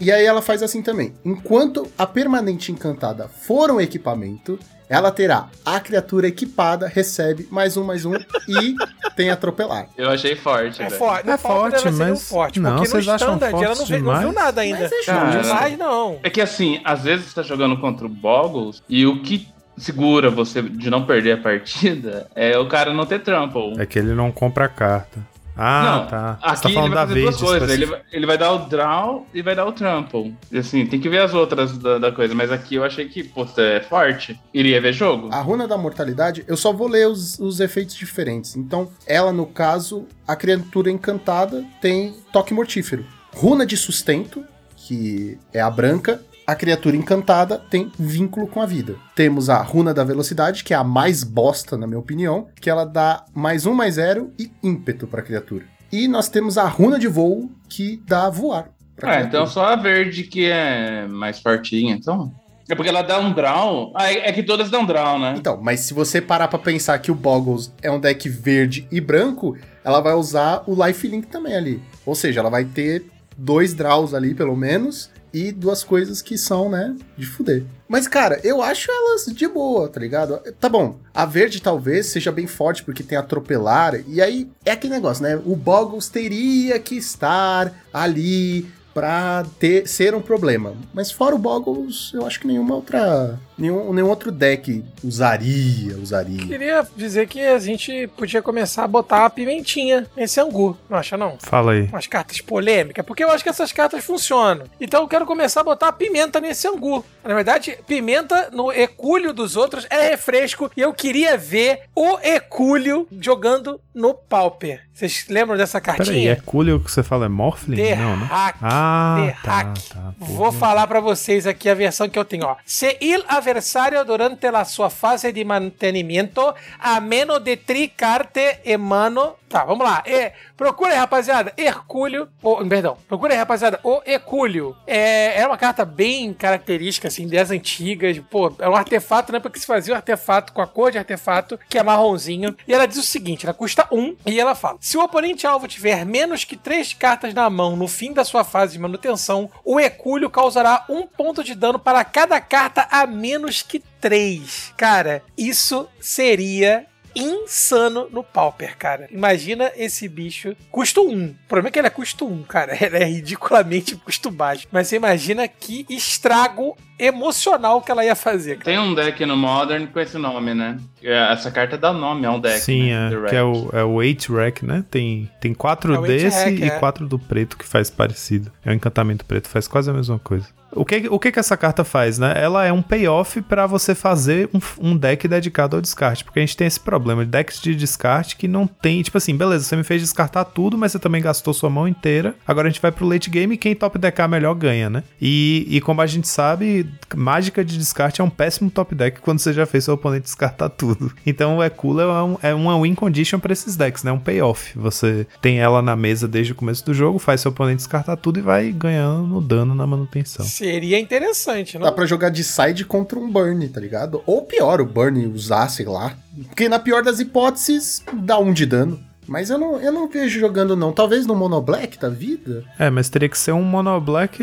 E 0.00 0.10
aí 0.12 0.24
ela 0.24 0.42
faz 0.42 0.62
assim 0.62 0.82
também. 0.82 1.14
Enquanto 1.24 1.86
a 1.98 2.06
permanente 2.06 2.70
encantada 2.72 3.28
for 3.28 3.70
um 3.70 3.80
equipamento, 3.80 4.58
ela 4.88 5.10
terá 5.10 5.48
a 5.64 5.80
criatura 5.80 6.28
equipada, 6.28 6.86
recebe 6.86 7.48
mais 7.50 7.76
um, 7.76 7.82
mais 7.84 8.04
um 8.04 8.14
e 8.46 8.74
tem 9.16 9.30
atropelar. 9.30 9.88
Eu 9.96 10.10
achei 10.10 10.36
forte, 10.36 10.80
É 10.82 10.90
forte, 10.90 11.28
É 11.28 11.36
forte, 11.36 11.90
mas- 11.90 12.28
forte, 12.28 12.60
não, 12.60 12.70
porque 12.76 12.84
no 12.84 12.90
vocês 12.92 13.08
acham 13.08 13.32
standard 13.34 13.64
ela 13.64 13.74
forte 13.74 13.90
não, 13.92 13.98
vê- 13.98 14.04
não 14.04 14.12
viu 14.20 14.28
demais? 14.28 14.44
nada 14.44 14.60
ainda. 14.60 14.78
Mas 15.06 15.36
é 15.36 15.40
demais 15.42 15.78
não. 15.78 16.18
É 16.22 16.30
que 16.30 16.40
assim, 16.40 16.80
às 16.84 17.02
vezes 17.02 17.26
você 17.26 17.34
tá 17.34 17.42
jogando 17.42 17.76
contra 17.80 18.06
o 18.06 18.08
Boggles 18.08 18.82
e 18.88 19.04
o 19.06 19.22
que 19.22 19.48
segura 19.76 20.30
você 20.30 20.62
de 20.62 20.88
não 20.88 21.04
perder 21.04 21.32
a 21.32 21.36
partida 21.38 22.28
é 22.36 22.56
o 22.56 22.68
cara 22.68 22.94
não 22.94 23.04
ter 23.06 23.18
trample. 23.20 23.74
É 23.78 23.84
que 23.86 23.98
ele 23.98 24.14
não 24.14 24.30
compra 24.30 24.66
a 24.66 24.68
carta. 24.68 25.18
Ah, 25.56 25.82
não, 25.82 26.06
tá. 26.06 26.38
Você 26.40 26.46
aqui 26.46 26.62
tá 26.62 26.68
ele 26.68 26.74
falando 26.74 26.94
vai 26.94 27.02
da 27.02 27.08
fazer 27.08 27.20
duas 27.20 27.36
coisas. 27.36 27.70
Ele 27.70 27.86
vai, 27.86 28.00
ele 28.12 28.26
vai 28.26 28.38
dar 28.38 28.52
o 28.52 28.58
draw 28.68 29.26
e 29.32 29.42
vai 29.42 29.54
dar 29.54 29.66
o 29.66 29.72
trample. 29.72 30.36
E 30.52 30.58
assim, 30.58 30.86
tem 30.86 31.00
que 31.00 31.08
ver 31.08 31.20
as 31.20 31.32
outras 31.32 31.78
da, 31.78 31.98
da 31.98 32.12
coisa. 32.12 32.34
Mas 32.34 32.52
aqui 32.52 32.74
eu 32.74 32.84
achei 32.84 33.08
que, 33.08 33.24
puta, 33.24 33.62
é 33.62 33.80
forte. 33.80 34.38
Iria 34.52 34.80
ver 34.80 34.92
jogo. 34.92 35.30
A 35.32 35.40
runa 35.40 35.66
da 35.66 35.78
mortalidade, 35.78 36.44
eu 36.46 36.56
só 36.56 36.72
vou 36.72 36.88
ler 36.88 37.08
os, 37.08 37.38
os 37.38 37.60
efeitos 37.60 37.94
diferentes. 37.94 38.54
Então, 38.56 38.90
ela, 39.06 39.32
no 39.32 39.46
caso, 39.46 40.06
a 40.28 40.36
criatura 40.36 40.90
encantada 40.90 41.64
tem 41.80 42.14
toque 42.32 42.52
mortífero. 42.52 43.06
Runa 43.34 43.64
de 43.64 43.76
sustento, 43.76 44.44
que 44.76 45.38
é 45.52 45.60
a 45.60 45.70
branca. 45.70 46.22
A 46.46 46.54
criatura 46.54 46.96
encantada 46.96 47.58
tem 47.58 47.90
vínculo 47.98 48.46
com 48.46 48.60
a 48.62 48.66
vida. 48.66 48.94
Temos 49.16 49.50
a 49.50 49.60
runa 49.60 49.92
da 49.92 50.04
velocidade, 50.04 50.62
que 50.62 50.72
é 50.72 50.76
a 50.76 50.84
mais 50.84 51.24
bosta, 51.24 51.76
na 51.76 51.88
minha 51.88 51.98
opinião, 51.98 52.46
que 52.60 52.70
ela 52.70 52.84
dá 52.84 53.24
mais 53.34 53.66
um, 53.66 53.74
mais 53.74 53.94
zero 53.94 54.32
e 54.38 54.48
ímpeto 54.62 55.08
pra 55.08 55.22
criatura. 55.22 55.64
E 55.90 56.06
nós 56.06 56.28
temos 56.28 56.56
a 56.56 56.68
runa 56.68 57.00
de 57.00 57.08
voo, 57.08 57.50
que 57.68 58.00
dá 58.06 58.30
voar. 58.30 58.68
criatura. 58.96 59.26
então 59.26 59.46
só 59.46 59.64
a 59.64 59.76
verde 59.76 60.22
que 60.22 60.44
é 60.44 61.08
mais 61.08 61.40
fortinha, 61.40 61.96
então. 61.96 62.32
É 62.68 62.76
porque 62.76 62.90
ela 62.90 63.02
dá 63.02 63.18
um 63.18 63.32
draw. 63.32 63.92
Ah, 63.96 64.12
é, 64.12 64.28
é 64.28 64.32
que 64.32 64.44
todas 64.44 64.70
dão 64.70 64.86
draw, 64.86 65.18
né? 65.18 65.34
Então, 65.36 65.58
mas 65.60 65.80
se 65.80 65.94
você 65.94 66.20
parar 66.20 66.46
pra 66.46 66.60
pensar 66.60 66.96
que 67.00 67.10
o 67.10 67.14
Boggles 67.14 67.72
é 67.82 67.90
um 67.90 67.98
deck 67.98 68.28
verde 68.28 68.86
e 68.92 69.00
branco, 69.00 69.56
ela 69.82 70.00
vai 70.00 70.14
usar 70.14 70.62
o 70.68 70.86
Lifelink 70.86 71.26
também 71.26 71.56
ali. 71.56 71.82
Ou 72.04 72.14
seja, 72.14 72.38
ela 72.38 72.50
vai 72.50 72.64
ter 72.64 73.04
dois 73.36 73.74
draws 73.74 74.14
ali, 74.14 74.34
pelo 74.34 74.56
menos, 74.56 75.10
e 75.32 75.52
duas 75.52 75.84
coisas 75.84 76.22
que 76.22 76.36
são, 76.36 76.68
né, 76.68 76.94
de 77.16 77.26
fuder. 77.26 77.64
Mas, 77.88 78.08
cara, 78.08 78.40
eu 78.42 78.62
acho 78.62 78.90
elas 78.90 79.26
de 79.26 79.46
boa, 79.46 79.88
tá 79.88 80.00
ligado? 80.00 80.40
Tá 80.60 80.68
bom, 80.68 80.98
a 81.14 81.24
verde 81.24 81.62
talvez 81.62 82.06
seja 82.06 82.32
bem 82.32 82.46
forte 82.46 82.82
porque 82.82 83.02
tem 83.02 83.16
atropelar, 83.16 83.94
e 84.08 84.20
aí 84.20 84.50
é 84.64 84.72
aquele 84.72 84.94
negócio, 84.94 85.22
né? 85.22 85.40
O 85.44 85.54
Boggles 85.54 86.08
teria 86.08 86.78
que 86.78 86.96
estar 86.96 87.72
ali 87.92 88.66
pra 88.96 89.44
ter, 89.58 89.86
ser 89.86 90.14
um 90.14 90.22
problema. 90.22 90.74
Mas 90.94 91.12
fora 91.12 91.34
o 91.34 91.38
Boggles, 91.38 92.12
eu 92.14 92.24
acho 92.24 92.40
que 92.40 92.46
nenhuma 92.46 92.76
outra. 92.76 93.38
Nenhum, 93.58 93.92
nenhum 93.92 94.08
outro 94.08 94.30
deck 94.30 94.84
usaria, 95.02 95.96
usaria. 95.96 96.46
Queria 96.46 96.86
dizer 96.96 97.26
que 97.26 97.40
a 97.40 97.58
gente 97.58 98.06
podia 98.16 98.42
começar 98.42 98.84
a 98.84 98.88
botar 98.88 99.24
a 99.24 99.30
pimentinha 99.30 100.06
nesse 100.16 100.38
angu, 100.40 100.76
não 100.90 100.98
acha 100.98 101.16
não? 101.16 101.36
Fala 101.40 101.72
aí. 101.72 101.82
Umas 101.84 102.06
cartas 102.06 102.40
polêmicas, 102.40 103.04
porque 103.04 103.24
eu 103.24 103.30
acho 103.30 103.42
que 103.42 103.48
essas 103.50 103.72
cartas 103.72 104.04
funcionam. 104.04 104.66
Então 104.80 105.02
eu 105.02 105.08
quero 105.08 105.24
começar 105.26 105.60
a 105.62 105.64
botar 105.64 105.88
a 105.88 105.92
pimenta 105.92 106.40
nesse 106.40 106.68
angu. 106.68 107.04
Na 107.24 107.34
verdade, 107.34 107.78
pimenta 107.86 108.50
no 108.52 108.70
ecúlio 108.72 109.32
dos 109.32 109.56
outros 109.56 109.86
é 109.90 110.10
refresco 110.10 110.70
e 110.76 110.80
eu 110.80 110.92
queria 110.92 111.36
ver 111.36 111.80
o 111.94 112.18
ecúlio 112.22 113.08
jogando 113.20 113.80
no 113.94 114.14
Pauper. 114.14 114.82
Vocês 114.92 115.26
lembram 115.28 115.58
dessa 115.58 115.78
Peraí, 115.80 115.96
cartinha? 115.98 116.32
é 116.32 116.36
Coolio 116.36 116.80
que 116.80 116.90
você 116.90 117.02
fala? 117.02 117.26
É 117.26 117.28
Morphling? 117.28 117.76
The 117.76 117.96
Não, 117.96 118.16
né? 118.16 118.24
Hack. 118.30 118.56
Ah, 118.62 119.16
The 119.26 119.36
tá, 119.42 119.52
Hack. 119.52 119.78
tá. 119.92 120.14
Vou 120.18 120.50
falar 120.50 120.86
pra 120.86 121.00
vocês 121.00 121.46
aqui 121.46 121.68
a 121.68 121.74
versão 121.74 122.08
que 122.08 122.18
eu 122.18 122.24
tenho, 122.24 122.46
ó. 122.46 122.56
Se 122.64 122.96
il 123.02 123.22
avversario 123.46 124.04
durante 124.04 124.50
la 124.50 124.64
sua 124.64 124.90
fase 124.90 125.32
de 125.32 125.44
mantenimento 125.44 126.54
a 126.80 127.00
meno 127.00 127.38
de 127.38 127.56
tri 127.56 127.88
carte 127.88 128.60
em 128.64 128.76
mano. 128.76 129.36
Tá, 129.48 129.64
vamos 129.64 129.86
lá. 129.86 130.02
É, 130.04 130.32
procura 130.56 130.90
aí, 130.90 130.98
rapaziada. 130.98 131.52
Hercúleo. 131.56 132.28
Oh, 132.42 132.56
perdão. 132.66 132.98
Procura 133.06 133.32
aí, 133.32 133.38
rapaziada. 133.38 133.78
O 133.84 134.02
Ecúleo. 134.04 134.76
É, 134.86 135.40
é 135.40 135.46
uma 135.46 135.56
carta 135.56 135.84
bem 135.84 136.34
característica, 136.34 137.06
assim, 137.06 137.28
das 137.28 137.50
antigas. 137.50 138.18
Pô, 138.28 138.52
é 138.58 138.68
um 138.68 138.74
artefato, 138.74 139.32
né? 139.32 139.38
Porque 139.38 139.60
se 139.60 139.66
fazia 139.66 139.94
um 139.94 139.96
artefato 139.96 140.52
com 140.52 140.60
a 140.60 140.66
cor 140.66 140.90
de 140.90 140.98
artefato, 140.98 141.58
que 141.68 141.78
é 141.78 141.82
marronzinho. 141.82 142.56
E 142.66 142.74
ela 142.74 142.86
diz 142.86 142.98
o 142.98 143.02
seguinte: 143.02 143.46
ela 143.46 143.54
custa 143.54 143.86
um. 143.92 144.16
E 144.26 144.40
ela 144.40 144.56
fala: 144.56 144.78
se 144.80 144.98
o 144.98 145.02
oponente 145.02 145.46
alvo 145.46 145.68
tiver 145.68 146.04
menos 146.04 146.44
que 146.44 146.56
três 146.56 146.92
cartas 146.92 147.32
na 147.32 147.48
mão 147.48 147.76
no 147.76 147.86
fim 147.86 148.12
da 148.12 148.24
sua 148.24 148.42
fase 148.42 148.72
de 148.72 148.78
manutenção, 148.80 149.48
o 149.64 149.78
Ecúleo 149.78 150.28
causará 150.28 150.84
um 150.88 151.06
ponto 151.06 151.44
de 151.44 151.54
dano 151.54 151.78
para 151.78 152.04
cada 152.04 152.40
carta 152.40 152.88
a 152.90 153.06
menos 153.06 153.35
que 153.66 153.82
três. 154.00 154.72
Cara, 154.76 155.22
isso 155.36 155.88
seria 156.00 156.86
insano 157.16 158.08
no 158.12 158.22
Pauper, 158.22 158.76
cara. 158.76 159.08
Imagina 159.10 159.72
esse 159.74 160.06
bicho. 160.06 160.54
Custo 160.70 161.00
1. 161.02 161.10
Um. 161.10 161.26
O 161.28 161.48
problema 161.48 161.68
é 161.68 161.70
que 161.70 161.78
ele 161.78 161.86
é 161.86 161.90
custo 161.90 162.26
1, 162.26 162.32
um, 162.32 162.42
cara. 162.42 162.76
Ele 162.84 162.96
é 162.98 163.04
ridiculamente 163.04 163.96
custo 163.96 164.30
baixo. 164.30 164.66
Mas 164.70 164.88
você 164.88 164.96
imagina 164.96 165.48
que 165.48 165.86
estrago 165.88 166.76
emocional 166.98 167.80
que 167.80 167.90
ela 167.90 168.04
ia 168.04 168.14
fazer. 168.14 168.58
Cara. 168.58 168.64
Tem 168.64 168.78
um 168.78 168.94
deck 168.94 169.24
no 169.24 169.36
Modern 169.36 169.86
com 169.86 169.98
esse 169.98 170.18
nome, 170.18 170.54
né? 170.54 170.78
É, 171.02 171.32
Essa 171.32 171.50
carta 171.50 171.78
dá 171.78 171.92
nome 171.92 172.26
a 172.26 172.32
um 172.32 172.40
deck. 172.40 172.60
Sim, 172.60 172.90
né? 172.90 173.10
é, 173.12 173.28
que 173.28 173.36
é 173.36 173.42
o, 173.42 173.70
é 173.72 173.82
o 173.82 173.98
Rack, 174.36 174.64
né? 174.64 174.84
Tem, 174.90 175.30
tem 175.40 175.54
quatro 175.54 175.94
É 175.94 176.06
desse 176.06 176.44
Rack, 176.44 176.62
e 176.62 176.64
é. 176.64 176.70
quatro 176.78 177.08
do 177.08 177.18
preto 177.18 177.56
que 177.56 177.66
faz 177.66 177.88
parecido. 177.88 178.52
É 178.64 178.70
o 178.70 178.74
encantamento 178.74 179.24
preto, 179.24 179.48
faz 179.48 179.66
quase 179.66 179.90
a 179.90 179.94
mesma 179.94 180.18
coisa. 180.18 180.46
O 180.76 180.84
que, 180.84 181.08
o 181.10 181.18
que 181.18 181.32
que 181.32 181.38
essa 181.38 181.56
carta 181.56 181.82
faz, 181.84 182.18
né? 182.18 182.34
Ela 182.36 182.64
é 182.64 182.72
um 182.72 182.82
payoff 182.82 183.40
pra 183.42 183.66
você 183.66 183.94
fazer 183.94 184.48
um, 184.52 184.90
um 184.90 184.96
deck 184.96 185.26
dedicado 185.26 185.76
ao 185.76 185.82
descarte. 185.82 186.24
Porque 186.24 186.38
a 186.38 186.42
gente 186.42 186.56
tem 186.56 186.66
esse 186.66 186.78
problema 186.78 187.24
de 187.24 187.30
decks 187.30 187.60
de 187.60 187.74
descarte 187.74 188.36
que 188.36 188.46
não 188.46 188.66
tem, 188.66 189.02
tipo 189.02 189.16
assim, 189.16 189.36
beleza, 189.36 189.64
você 189.64 189.76
me 189.76 189.82
fez 189.82 190.02
descartar 190.02 190.44
tudo, 190.44 190.76
mas 190.76 190.92
você 190.92 190.98
também 190.98 191.22
gastou 191.22 191.54
sua 191.54 191.70
mão 191.70 191.88
inteira. 191.88 192.34
Agora 192.46 192.68
a 192.68 192.70
gente 192.70 192.80
vai 192.80 192.92
pro 192.92 193.08
late 193.08 193.30
game 193.30 193.54
e 193.54 193.58
quem 193.58 193.74
top 193.74 193.98
deckar 193.98 194.28
melhor 194.28 194.54
ganha, 194.54 194.90
né? 194.90 195.02
E, 195.20 195.66
e 195.68 195.80
como 195.80 196.00
a 196.00 196.06
gente 196.06 196.28
sabe, 196.28 196.88
mágica 197.14 197.64
de 197.64 197.78
descarte 197.78 198.20
é 198.20 198.24
um 198.24 198.30
péssimo 198.30 198.70
top 198.70 198.94
deck 198.94 199.20
quando 199.20 199.38
você 199.38 199.52
já 199.52 199.66
fez 199.66 199.84
seu 199.84 199.94
oponente 199.94 200.24
descartar 200.24 200.68
tudo. 200.68 201.12
Então 201.26 201.58
o 201.58 201.64
Ekula 201.64 202.02
é, 202.02 202.22
um, 202.22 202.38
é 202.42 202.54
uma 202.54 202.80
win 202.80 202.94
condition 202.94 203.38
pra 203.38 203.52
esses 203.52 203.74
decks, 203.74 204.04
né? 204.04 204.12
Um 204.12 204.18
payoff. 204.18 204.78
Você 204.78 205.26
tem 205.42 205.58
ela 205.58 205.82
na 205.82 205.96
mesa 205.96 206.28
desde 206.28 206.52
o 206.52 206.54
começo 206.54 206.84
do 206.86 206.94
jogo, 206.94 207.18
faz 207.18 207.40
seu 207.40 207.50
oponente 207.50 207.78
descartar 207.78 208.16
tudo 208.16 208.38
e 208.38 208.42
vai 208.42 208.70
ganhando 208.70 209.26
no 209.26 209.40
dano 209.40 209.74
na 209.74 209.86
manutenção. 209.86 210.46
Seria 210.66 210.98
interessante, 210.98 211.78
não? 211.78 211.86
Dá 211.86 211.92
pra 211.92 212.06
jogar 212.06 212.28
de 212.30 212.42
side 212.42 212.84
contra 212.84 213.18
um 213.18 213.30
burn, 213.30 213.68
tá 213.68 213.80
ligado? 213.80 214.20
Ou 214.26 214.42
pior, 214.42 214.80
o 214.80 214.84
burn 214.84 215.26
usar, 215.28 215.68
sei 215.68 215.86
lá. 215.86 216.14
Porque 216.48 216.68
na 216.68 216.80
pior 216.80 217.04
das 217.04 217.20
hipóteses, 217.20 218.02
dá 218.12 218.36
um 218.38 218.52
de 218.52 218.66
dano. 218.66 219.00
Mas 219.28 219.48
eu 219.48 219.58
não, 219.58 219.80
eu 219.80 219.92
não 219.92 220.08
vejo 220.08 220.40
jogando, 220.40 220.76
não. 220.76 220.92
Talvez 220.92 221.24
no 221.24 221.34
Mono 221.34 221.60
Black 221.60 221.98
da 221.98 222.08
vida. 222.08 222.64
É, 222.78 222.90
mas 222.90 223.08
teria 223.08 223.28
que 223.28 223.38
ser 223.38 223.52
um 223.52 223.62
mono 223.62 224.00
black 224.00 224.42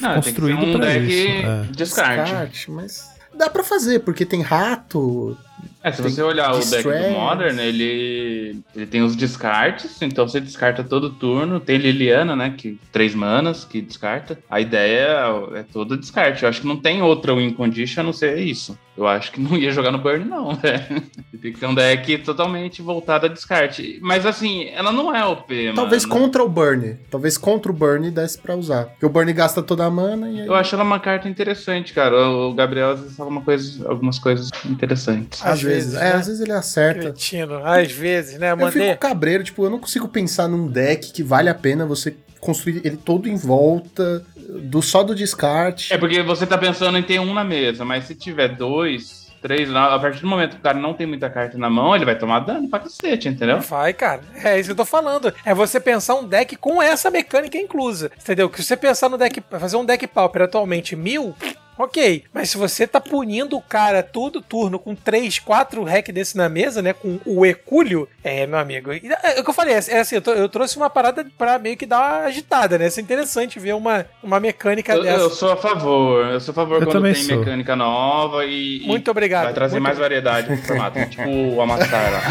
Não, 0.00 0.14
construído 0.16 0.60
tem 0.60 0.66
que 0.66 0.72
ser 0.72 0.76
um 0.76 0.80
pra 0.80 0.88
deck 0.88 1.06
isso. 1.06 1.46
É. 1.46 1.72
descarte. 1.72 2.70
mas. 2.70 3.10
Dá 3.34 3.48
pra 3.50 3.62
fazer, 3.62 4.00
porque 4.00 4.26
tem 4.26 4.42
rato. 4.42 5.36
É, 5.82 5.92
se 5.92 6.02
Tem 6.02 6.10
você 6.10 6.22
olhar 6.22 6.52
o 6.54 6.58
deck 6.58 6.82
do 6.82 7.10
Modern, 7.10 7.58
ele, 7.58 8.60
ele 8.74 8.86
tem 8.86 9.02
os 9.02 9.14
descartes, 9.14 10.02
então 10.02 10.26
você 10.26 10.40
descarta 10.40 10.82
todo 10.82 11.10
turno. 11.10 11.60
Tem 11.60 11.78
Liliana, 11.78 12.34
né? 12.34 12.52
Que 12.56 12.78
três 12.90 13.14
manas 13.14 13.64
que 13.64 13.80
descarta. 13.80 14.38
A 14.50 14.60
ideia 14.60 15.08
é, 15.54 15.60
é 15.60 15.62
todo 15.62 15.96
descarte. 15.96 16.42
Eu 16.42 16.48
acho 16.48 16.60
que 16.62 16.66
não 16.66 16.76
tem 16.76 17.00
outra 17.00 17.34
win 17.34 17.52
condition 17.52 18.00
a 18.00 18.04
não 18.04 18.12
ser 18.12 18.38
isso. 18.38 18.76
Eu 18.96 19.06
acho 19.06 19.30
que 19.30 19.40
não 19.40 19.56
ia 19.56 19.70
jogar 19.70 19.92
no 19.92 19.98
Burn, 19.98 20.24
não, 20.24 20.54
velho. 20.58 21.02
Tem 21.40 21.52
que 21.52 21.60
ter 21.60 21.66
um 21.66 21.74
deck 21.74 22.18
totalmente 22.18 22.82
voltado 22.82 23.26
a 23.26 23.28
descarte. 23.28 24.00
Mas 24.02 24.26
assim, 24.26 24.64
ela 24.70 24.90
não 24.90 25.14
é 25.14 25.24
OP, 25.24 25.72
Talvez 25.72 26.04
mano. 26.04 26.20
contra 26.20 26.42
o 26.42 26.48
burn. 26.48 26.96
Talvez 27.08 27.38
contra 27.38 27.70
o 27.70 27.74
burn 27.74 28.10
desse 28.10 28.36
pra 28.36 28.56
usar. 28.56 28.86
Porque 28.86 29.06
o 29.06 29.08
burn 29.08 29.32
gasta 29.32 29.62
toda 29.62 29.84
a 29.84 29.90
mana 29.90 30.28
e 30.28 30.40
aí. 30.40 30.46
Eu 30.48 30.54
acho 30.56 30.74
ela 30.74 30.82
uma 30.82 30.98
carta 30.98 31.28
interessante, 31.28 31.92
cara. 31.92 32.28
O 32.28 32.52
Gabriel 32.52 32.90
às 32.90 33.00
vezes 33.00 33.16
fala 33.16 33.30
uma 33.30 33.40
coisa, 33.40 33.88
algumas 33.88 34.18
coisas 34.18 34.50
interessantes. 34.68 35.46
Às, 35.48 35.54
Às 35.54 35.62
vezes. 35.62 35.84
vezes, 35.92 36.00
é, 36.00 36.04
né? 36.04 36.12
às 36.18 36.26
vezes 36.26 36.40
ele 36.40 36.52
acerta. 36.52 37.00
Cretino. 37.00 37.64
Às 37.64 37.90
vezes, 37.92 38.38
né? 38.38 38.52
Eu 38.52 38.56
Mandei. 38.56 38.88
fico 38.90 39.00
cabreiro, 39.00 39.44
tipo, 39.44 39.64
eu 39.64 39.70
não 39.70 39.78
consigo 39.78 40.08
pensar 40.08 40.48
num 40.48 40.66
deck 40.66 41.12
que 41.12 41.22
vale 41.22 41.48
a 41.48 41.54
pena 41.54 41.84
você 41.86 42.14
construir 42.40 42.80
ele 42.84 42.96
todo 42.96 43.28
em 43.28 43.36
volta, 43.36 44.24
do 44.48 44.80
só 44.80 45.02
do 45.02 45.14
descarte. 45.14 45.92
É 45.92 45.98
porque 45.98 46.22
você 46.22 46.46
tá 46.46 46.56
pensando 46.56 46.96
em 46.96 47.02
ter 47.02 47.18
um 47.20 47.34
na 47.34 47.44
mesa, 47.44 47.84
mas 47.84 48.04
se 48.04 48.14
tiver 48.14 48.54
dois, 48.56 49.26
três, 49.42 49.68
lá, 49.68 49.94
a 49.94 49.98
partir 49.98 50.20
do 50.20 50.26
momento 50.26 50.52
que 50.52 50.56
o 50.60 50.62
cara 50.62 50.78
não 50.78 50.94
tem 50.94 51.06
muita 51.06 51.28
carta 51.28 51.58
na 51.58 51.68
mão, 51.68 51.94
ele 51.94 52.04
vai 52.04 52.16
tomar 52.16 52.40
dano 52.40 52.68
pra 52.68 52.78
cacete, 52.78 53.28
entendeu? 53.28 53.60
Vai, 53.60 53.92
cara. 53.92 54.20
É 54.42 54.58
isso 54.58 54.68
que 54.68 54.72
eu 54.72 54.76
tô 54.76 54.84
falando. 54.84 55.32
É 55.44 55.52
você 55.54 55.78
pensar 55.80 56.14
um 56.14 56.26
deck 56.26 56.56
com 56.56 56.80
essa 56.82 57.10
mecânica 57.10 57.58
inclusa. 57.58 58.10
Entendeu? 58.20 58.48
Que 58.48 58.62
se 58.62 58.68
você 58.68 58.76
pensar 58.76 59.08
no 59.08 59.18
deck, 59.18 59.42
fazer 59.58 59.76
um 59.76 59.84
deck 59.84 60.06
pauper 60.06 60.42
atualmente 60.42 60.94
mil. 60.96 61.34
Ok, 61.78 62.24
mas 62.34 62.50
se 62.50 62.56
você 62.58 62.86
tá 62.88 63.00
punindo 63.00 63.56
o 63.56 63.62
cara 63.62 64.02
todo 64.02 64.42
turno 64.42 64.80
com 64.80 64.96
3, 64.96 65.38
4 65.38 65.84
hack 65.84 66.08
desse 66.10 66.36
na 66.36 66.48
mesa, 66.48 66.82
né? 66.82 66.92
Com 66.92 67.20
o 67.24 67.46
Ecúlio, 67.46 68.08
é, 68.24 68.46
meu 68.48 68.58
amigo. 68.58 68.90
É, 68.92 69.00
é 69.36 69.40
o 69.40 69.44
que 69.44 69.50
eu 69.50 69.54
falei, 69.54 69.74
é 69.74 69.78
assim, 69.78 70.16
eu, 70.16 70.20
tô- 70.22 70.32
eu 70.34 70.48
trouxe 70.48 70.76
uma 70.76 70.90
parada 70.90 71.24
pra 71.38 71.56
meio 71.58 71.76
que 71.76 71.86
dar 71.86 71.98
uma 71.98 72.18
agitada, 72.26 72.76
né? 72.78 72.88
Isso 72.88 72.98
é 72.98 73.02
interessante 73.02 73.60
ver 73.60 73.74
uma, 73.76 74.04
uma 74.22 74.40
mecânica 74.40 74.92
Eu, 74.94 75.02
dessa. 75.04 75.20
eu 75.20 75.30
sou 75.30 75.52
a 75.52 75.56
favor, 75.56 76.26
eu 76.26 76.40
sou 76.40 76.50
a 76.52 76.54
favor 76.56 76.82
Eu 76.82 76.86
quando 76.88 77.04
tem 77.04 77.14
sou. 77.14 77.38
mecânica 77.38 77.76
nova 77.76 78.44
e, 78.44 78.82
Muito 78.84 79.08
obrigado. 79.10 79.44
vai 79.44 79.54
trazer 79.54 79.74
Muito 79.74 79.84
mais 79.84 79.98
variedade 79.98 80.48
pro 80.48 80.56
formato, 80.56 80.98
tipo 81.08 81.28
o 81.30 81.60
Amassar 81.62 82.12
lá. 82.12 82.22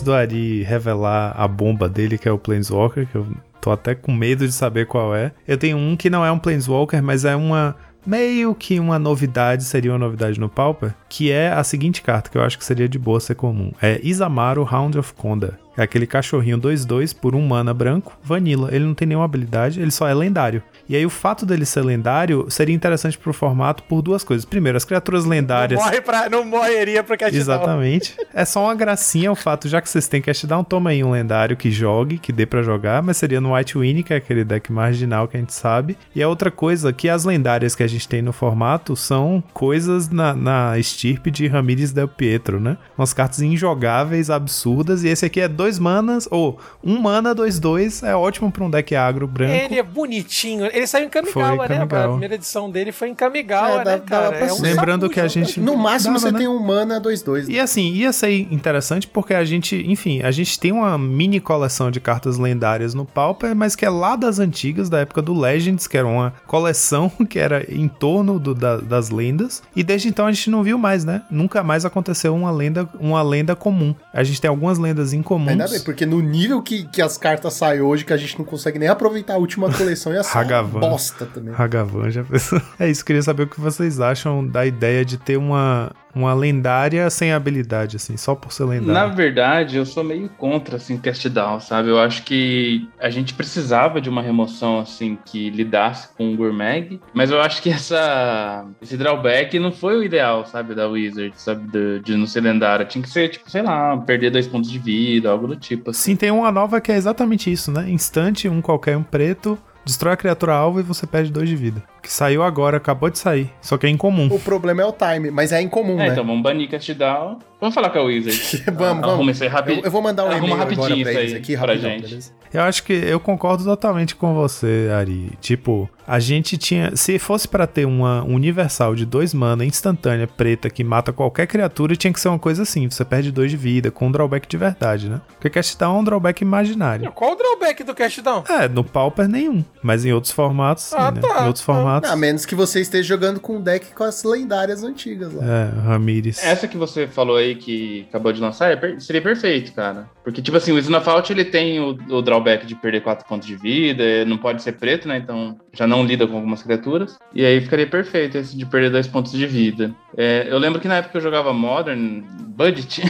do 0.03 0.13
Ari 0.13 0.63
revelar 0.63 1.33
a 1.35 1.47
bomba 1.47 1.89
dele, 1.89 2.17
que 2.17 2.27
é 2.27 2.31
o 2.31 2.37
Planeswalker, 2.37 3.07
que 3.07 3.15
eu 3.15 3.25
tô 3.59 3.71
até 3.71 3.95
com 3.95 4.11
medo 4.11 4.45
de 4.45 4.51
saber 4.51 4.85
qual 4.85 5.15
é. 5.15 5.31
Eu 5.47 5.57
tenho 5.57 5.77
um 5.77 5.95
que 5.95 6.09
não 6.09 6.25
é 6.25 6.31
um 6.31 6.37
Planeswalker, 6.37 7.01
mas 7.01 7.25
é 7.25 7.35
uma. 7.35 7.75
Meio 8.05 8.53
que 8.53 8.81
uma 8.81 8.99
novidade, 8.99 9.63
seria 9.63 9.93
uma 9.93 9.97
novidade 9.97 10.37
no 10.37 10.49
Pauper, 10.49 10.93
que 11.07 11.31
é 11.31 11.47
a 11.53 11.63
seguinte 11.63 12.01
carta, 12.01 12.29
que 12.29 12.37
eu 12.37 12.43
acho 12.43 12.57
que 12.57 12.65
seria 12.65 12.89
de 12.89 12.99
boa 12.99 13.17
ser 13.21 13.35
comum. 13.35 13.71
É 13.81 13.97
Isamaru 14.03 14.67
Hound 14.69 14.97
of 14.97 15.13
Conda. 15.13 15.57
É 15.77 15.83
aquele 15.83 16.05
cachorrinho 16.05 16.59
2-2 16.59 17.15
por 17.15 17.33
um 17.33 17.47
mana 17.47 17.73
branco, 17.73 18.17
vanilla. 18.21 18.69
Ele 18.75 18.83
não 18.83 18.93
tem 18.93 19.07
nenhuma 19.07 19.23
habilidade, 19.23 19.79
ele 19.79 19.89
só 19.89 20.05
é 20.05 20.13
lendário. 20.13 20.61
E 20.87 20.95
aí 20.95 21.05
o 21.05 21.09
fato 21.09 21.45
dele 21.45 21.65
ser 21.65 21.81
lendário 21.81 22.45
seria 22.49 22.75
interessante 22.75 23.17
pro 23.17 23.33
formato 23.33 23.83
por 23.83 24.01
duas 24.01 24.23
coisas. 24.23 24.45
Primeiro, 24.45 24.77
as 24.77 24.85
criaturas 24.85 25.25
lendárias. 25.25 25.79
Morre 25.79 26.01
pra, 26.01 26.29
não 26.29 26.43
morreria 26.43 27.03
pra 27.03 27.17
cast 27.17 27.35
Exatamente. 27.35 28.15
É 28.33 28.45
só 28.45 28.63
uma 28.65 28.75
gracinha 28.75 29.31
o 29.31 29.35
fato, 29.35 29.67
já 29.67 29.81
que 29.81 29.89
vocês 29.89 30.07
têm 30.07 30.21
cast 30.21 30.45
down, 30.45 30.63
toma 30.63 30.89
aí 30.89 31.03
um 31.03 31.11
lendário 31.11 31.55
que 31.55 31.71
jogue, 31.71 32.17
que 32.17 32.31
dê 32.31 32.45
pra 32.45 32.61
jogar, 32.61 33.01
mas 33.01 33.17
seria 33.17 33.39
no 33.39 33.55
White 33.55 33.77
Winnie, 33.77 34.03
que 34.03 34.13
é 34.13 34.17
aquele 34.17 34.43
deck 34.43 34.71
marginal 34.71 35.27
que 35.27 35.37
a 35.37 35.39
gente 35.39 35.53
sabe. 35.53 35.97
E 36.15 36.21
a 36.21 36.27
outra 36.27 36.51
coisa, 36.51 36.91
que 36.91 37.07
as 37.07 37.23
lendárias 37.23 37.75
que 37.75 37.83
a 37.83 37.87
gente 37.87 38.07
tem 38.07 38.21
no 38.21 38.33
formato 38.33 38.95
são 38.95 39.43
coisas 39.53 40.09
na, 40.09 40.33
na 40.33 40.77
estirpe 40.77 41.31
de 41.31 41.47
Ramírez 41.47 41.91
Del 41.91 42.07
Pietro, 42.07 42.59
né? 42.59 42.77
Umas 42.97 43.13
cartas 43.13 43.41
injogáveis, 43.41 44.29
absurdas, 44.29 45.03
e 45.03 45.07
esse 45.07 45.25
aqui 45.25 45.39
é 45.39 45.47
dois 45.47 45.79
manas, 45.79 46.27
ou 46.29 46.59
um 46.83 46.99
mana, 46.99 47.33
dois, 47.33 47.59
dois, 47.59 48.03
é 48.03 48.15
ótimo 48.15 48.51
pra 48.51 48.63
um 48.63 48.69
deck 48.69 48.95
agro 48.95 49.27
branco. 49.27 49.53
Ele 49.53 49.79
é 49.79 49.83
bonitinho. 49.83 50.65
Ele 50.73 50.87
saiu 50.87 51.05
em 51.05 51.09
Kamigawa, 51.09 51.67
né? 51.67 51.77
Kamigawa. 51.77 52.05
A 52.05 52.09
primeira 52.09 52.35
edição 52.35 52.69
dele 52.69 52.91
foi 52.91 53.09
em 53.09 53.15
Kamigawa, 53.15 53.81
É, 53.81 53.85
né, 53.85 54.01
cara? 54.05 54.35
É 54.37 54.51
um. 54.51 54.59
Lembrando 54.61 55.09
que 55.09 55.19
a 55.19 55.27
gente- 55.27 55.59
No 55.59 55.77
máximo 55.77 56.13
Dava, 56.15 56.25
você 56.27 56.31
né? 56.31 56.39
tem 56.39 56.47
um 56.47 56.59
mana 56.59 56.99
2-2. 56.99 57.47
E 57.47 57.59
assim, 57.59 57.91
ia 57.93 58.11
ser 58.11 58.31
interessante 58.51 59.07
porque 59.07 59.33
a 59.33 59.45
gente, 59.45 59.75
enfim, 59.87 60.21
a 60.21 60.31
gente 60.31 60.59
tem 60.59 60.71
uma 60.71 60.97
mini 60.97 61.39
coleção 61.39 61.91
de 61.91 61.99
cartas 61.99 62.37
lendárias 62.37 62.93
no 62.93 63.05
Pauper, 63.05 63.55
mas 63.55 63.75
que 63.75 63.85
é 63.85 63.89
lá 63.89 64.15
das 64.15 64.39
antigas, 64.39 64.89
da 64.89 64.99
época 64.99 65.21
do 65.21 65.33
Legends, 65.39 65.85
que 65.87 65.97
era 65.97 66.07
uma 66.07 66.33
coleção 66.47 67.09
que 67.29 67.37
era 67.39 67.65
em 67.69 67.87
torno 67.87 68.39
do- 68.39 68.55
da- 68.55 68.77
das 68.77 69.09
lendas. 69.09 69.61
E 69.75 69.83
desde 69.83 70.07
então 70.07 70.25
a 70.25 70.31
gente 70.31 70.49
não 70.49 70.63
viu 70.63 70.77
mais, 70.77 71.05
né? 71.05 71.21
Nunca 71.29 71.61
mais 71.63 71.85
aconteceu 71.85 72.33
uma 72.35 72.51
lenda, 72.51 72.89
uma 72.99 73.21
lenda 73.21 73.55
comum. 73.55 73.93
A 74.13 74.23
gente 74.23 74.41
tem 74.41 74.49
algumas 74.49 74.77
lendas 74.79 75.13
incomuns. 75.13 75.49
Ainda 75.51 75.67
bem, 75.67 75.79
porque 75.81 76.05
no 76.05 76.19
nível 76.19 76.61
que, 76.61 76.83
que 76.85 77.01
as 77.01 77.17
cartas 77.17 77.53
saem 77.53 77.81
hoje, 77.81 78.03
que 78.05 78.13
a 78.13 78.17
gente 78.17 78.37
não 78.37 78.45
consegue 78.45 78.79
nem 78.79 78.87
aproveitar 78.89 79.35
a 79.35 79.37
última 79.37 79.71
coleção, 79.71 80.11
ser 80.13 80.17
uma 80.37 80.62
Hagavan. 80.63 80.79
bosta 80.79 81.25
também. 81.25 81.53
Hagavan 81.57 82.09
já 82.11 82.23
pensou. 82.23 82.61
É 82.79 82.89
isso, 82.89 83.03
queria 83.05 83.21
saber 83.21 83.43
o 83.43 83.47
que 83.47 83.59
vocês 83.59 83.99
acham 83.99 84.45
da 84.45 84.65
ideia 84.65 85.05
de 85.05 85.17
ter 85.17 85.37
uma, 85.37 85.91
uma 86.13 86.33
lendária 86.33 87.09
sem 87.09 87.31
habilidade, 87.31 87.95
assim, 87.97 88.17
só 88.17 88.33
por 88.35 88.51
ser 88.51 88.63
Na 88.63 88.69
lendária. 88.69 89.13
verdade, 89.13 89.77
eu 89.77 89.85
sou 89.85 90.03
meio 90.03 90.27
contra, 90.29 90.77
assim, 90.77 90.97
cast 90.97 91.29
down, 91.29 91.59
sabe? 91.59 91.89
Eu 91.89 91.99
acho 91.99 92.23
que 92.23 92.87
a 92.99 93.09
gente 93.09 93.33
precisava 93.33 94.01
de 94.01 94.09
uma 94.09 94.21
remoção, 94.21 94.79
assim, 94.79 95.17
que 95.25 95.49
lidasse 95.49 96.09
com 96.17 96.33
o 96.33 96.35
Gourmag, 96.35 96.99
mas 97.13 97.29
eu 97.31 97.39
acho 97.41 97.61
que 97.61 97.69
essa, 97.69 98.65
esse 98.81 98.97
drawback 98.97 99.57
não 99.59 99.71
foi 99.71 99.95
o 99.97 100.03
ideal, 100.03 100.45
sabe, 100.45 100.73
da 100.75 100.87
Wizard, 100.87 101.33
sabe, 101.35 101.69
de, 101.71 101.99
de 101.99 102.15
não 102.17 102.25
ser 102.27 102.41
lendária. 102.41 102.85
Tinha 102.85 103.01
que 103.01 103.09
ser, 103.09 103.29
tipo, 103.29 103.49
sei 103.49 103.61
lá, 103.61 103.95
perder 103.97 104.31
dois 104.31 104.47
pontos 104.47 104.69
de 104.69 104.79
vida, 104.79 105.29
algo 105.29 105.47
do 105.47 105.55
tipo, 105.55 105.91
assim. 105.91 106.11
Sim, 106.11 106.15
tem 106.15 106.31
uma 106.31 106.51
nova 106.51 106.81
que 106.81 106.91
é 106.91 106.95
exatamente 106.95 107.51
isso, 107.51 107.71
né? 107.71 107.89
Instante, 107.89 108.49
um 108.49 108.61
qualquer, 108.61 108.97
um 108.97 109.03
preto, 109.03 109.57
destrói 109.85 110.13
a 110.13 110.17
criatura 110.17 110.53
alvo 110.53 110.79
e 110.79 110.83
você 110.83 111.05
perde 111.05 111.31
dois 111.31 111.49
de 111.49 111.55
vida. 111.55 111.83
Que 112.03 112.11
saiu 112.11 112.43
agora, 112.43 112.77
acabou 112.77 113.09
de 113.09 113.17
sair. 113.17 113.49
Só 113.61 113.77
que 113.77 113.87
é 113.87 113.89
incomum. 113.89 114.27
O 114.29 114.37
problema 114.39 114.81
é 114.81 114.85
o 114.85 114.91
time, 114.91 115.31
mas 115.31 115.51
é 115.53 115.61
incomum, 115.61 115.93
É, 115.93 116.07
né? 116.07 116.07
então 116.09 116.25
vamos 116.25 116.43
banir 116.43 116.69
cast 116.69 116.93
down. 116.93 117.39
Vamos 117.61 117.73
falar 117.73 117.91
com 117.91 117.99
a 117.99 118.03
Wizard. 118.03 118.61
Vamos, 118.75 119.03
Arruma 119.03 119.07
vamos. 119.19 119.35
isso 119.35 119.43
aí 119.43 119.49
rapidinho. 119.49 119.79
Eu, 119.79 119.85
eu 119.85 119.91
vou 119.91 120.01
mandar 120.01 120.25
um 120.25 120.27
Arruma 120.31 120.37
e-mail 120.47 120.53
agora 120.63 120.69
rapidinho 120.75 121.01
pra 121.05 121.11
isso 121.13 121.19
eles 121.21 121.31
aí 121.31 121.37
aqui, 121.39 121.53
pra 121.57 121.61
rapidão, 121.67 121.89
gente. 121.91 122.01
beleza? 122.09 122.31
Eu 122.53 122.61
acho 122.61 122.83
que 122.83 122.91
eu 122.91 123.19
concordo 123.21 123.63
totalmente 123.63 124.15
com 124.17 124.33
você, 124.33 124.89
Ari. 124.99 125.31
Tipo, 125.39 125.89
a 126.05 126.19
gente 126.19 126.57
tinha. 126.57 126.93
Se 126.93 127.17
fosse 127.17 127.47
pra 127.47 127.65
ter 127.65 127.85
uma 127.85 128.21
universal 128.25 128.93
de 128.95 129.05
dois 129.05 129.33
mana 129.33 129.63
instantânea 129.63 130.27
preta 130.27 130.69
que 130.69 130.83
mata 130.83 131.13
qualquer 131.13 131.47
criatura, 131.47 131.95
tinha 131.95 132.11
que 132.11 132.19
ser 132.19 132.27
uma 132.27 132.37
coisa 132.37 132.63
assim. 132.63 132.89
Você 132.89 133.05
perde 133.05 133.31
dois 133.31 133.49
de 133.49 133.55
vida, 133.55 133.89
com 133.89 134.07
um 134.07 134.11
drawback 134.11 134.45
de 134.45 134.57
verdade, 134.57 135.07
né? 135.09 135.21
Porque 135.29 135.49
Cast 135.49 135.77
Down 135.79 135.95
é 135.95 135.99
um 136.01 136.03
drawback 136.03 136.41
imaginário. 136.41 137.09
Qual 137.13 137.31
o 137.31 137.35
drawback 137.35 137.81
do 137.85 137.95
cast 137.95 138.21
down? 138.21 138.43
É, 138.49 138.67
no 138.67 138.83
Pauper 138.83 139.27
nenhum. 139.29 139.63
Mas 139.81 140.03
em 140.03 140.11
outros 140.11 140.33
formatos, 140.33 140.83
sim, 140.83 140.95
Ah, 140.99 141.11
né? 141.11 141.21
tá. 141.21 141.43
Em 141.43 141.47
outros 141.47 141.63
formatos. 141.63 141.92
A 142.03 142.15
menos 142.15 142.45
que 142.45 142.55
você 142.55 142.81
esteja 142.81 143.07
jogando 143.09 143.39
com 143.39 143.57
um 143.57 143.61
deck 143.61 143.93
com 143.93 144.03
as 144.03 144.23
lendárias 144.23 144.83
antigas 144.83 145.33
lá. 145.33 145.43
É, 145.45 145.81
Ramires. 145.81 146.43
Essa 146.43 146.67
que 146.67 146.77
você 146.77 147.07
falou 147.07 147.35
aí 147.37 147.55
que 147.55 148.05
acabou 148.09 148.31
de 148.31 148.39
lançar 148.41 148.71
é 148.71 148.75
per- 148.75 148.99
seria 149.01 149.21
perfeito, 149.21 149.73
cara. 149.73 150.09
Porque, 150.23 150.41
tipo 150.41 150.55
assim, 150.57 150.71
o 150.71 150.77
Snowfault 150.79 151.31
ele 151.31 151.45
tem 151.45 151.79
o, 151.79 151.97
o 152.09 152.21
drawback 152.21 152.65
de 152.65 152.75
perder 152.75 153.01
4 153.01 153.27
pontos 153.27 153.47
de 153.47 153.55
vida, 153.55 154.25
não 154.25 154.37
pode 154.37 154.61
ser 154.61 154.73
preto, 154.73 155.07
né? 155.07 155.17
Então 155.17 155.57
já 155.73 155.87
não 155.87 156.05
lida 156.05 156.27
com 156.27 156.35
algumas 156.35 156.61
criaturas. 156.61 157.17
E 157.33 157.43
aí 157.43 157.59
ficaria 157.59 157.87
perfeito 157.87 158.37
esse 158.37 158.55
de 158.55 158.65
perder 158.65 158.91
2 158.91 159.07
pontos 159.07 159.31
de 159.31 159.45
vida. 159.47 159.93
É, 160.15 160.47
eu 160.47 160.59
lembro 160.59 160.79
que 160.79 160.87
na 160.87 160.97
época 160.97 161.13
que 161.13 161.17
eu 161.17 161.21
jogava 161.21 161.51
Modern, 161.51 162.21
Budget, 162.55 163.01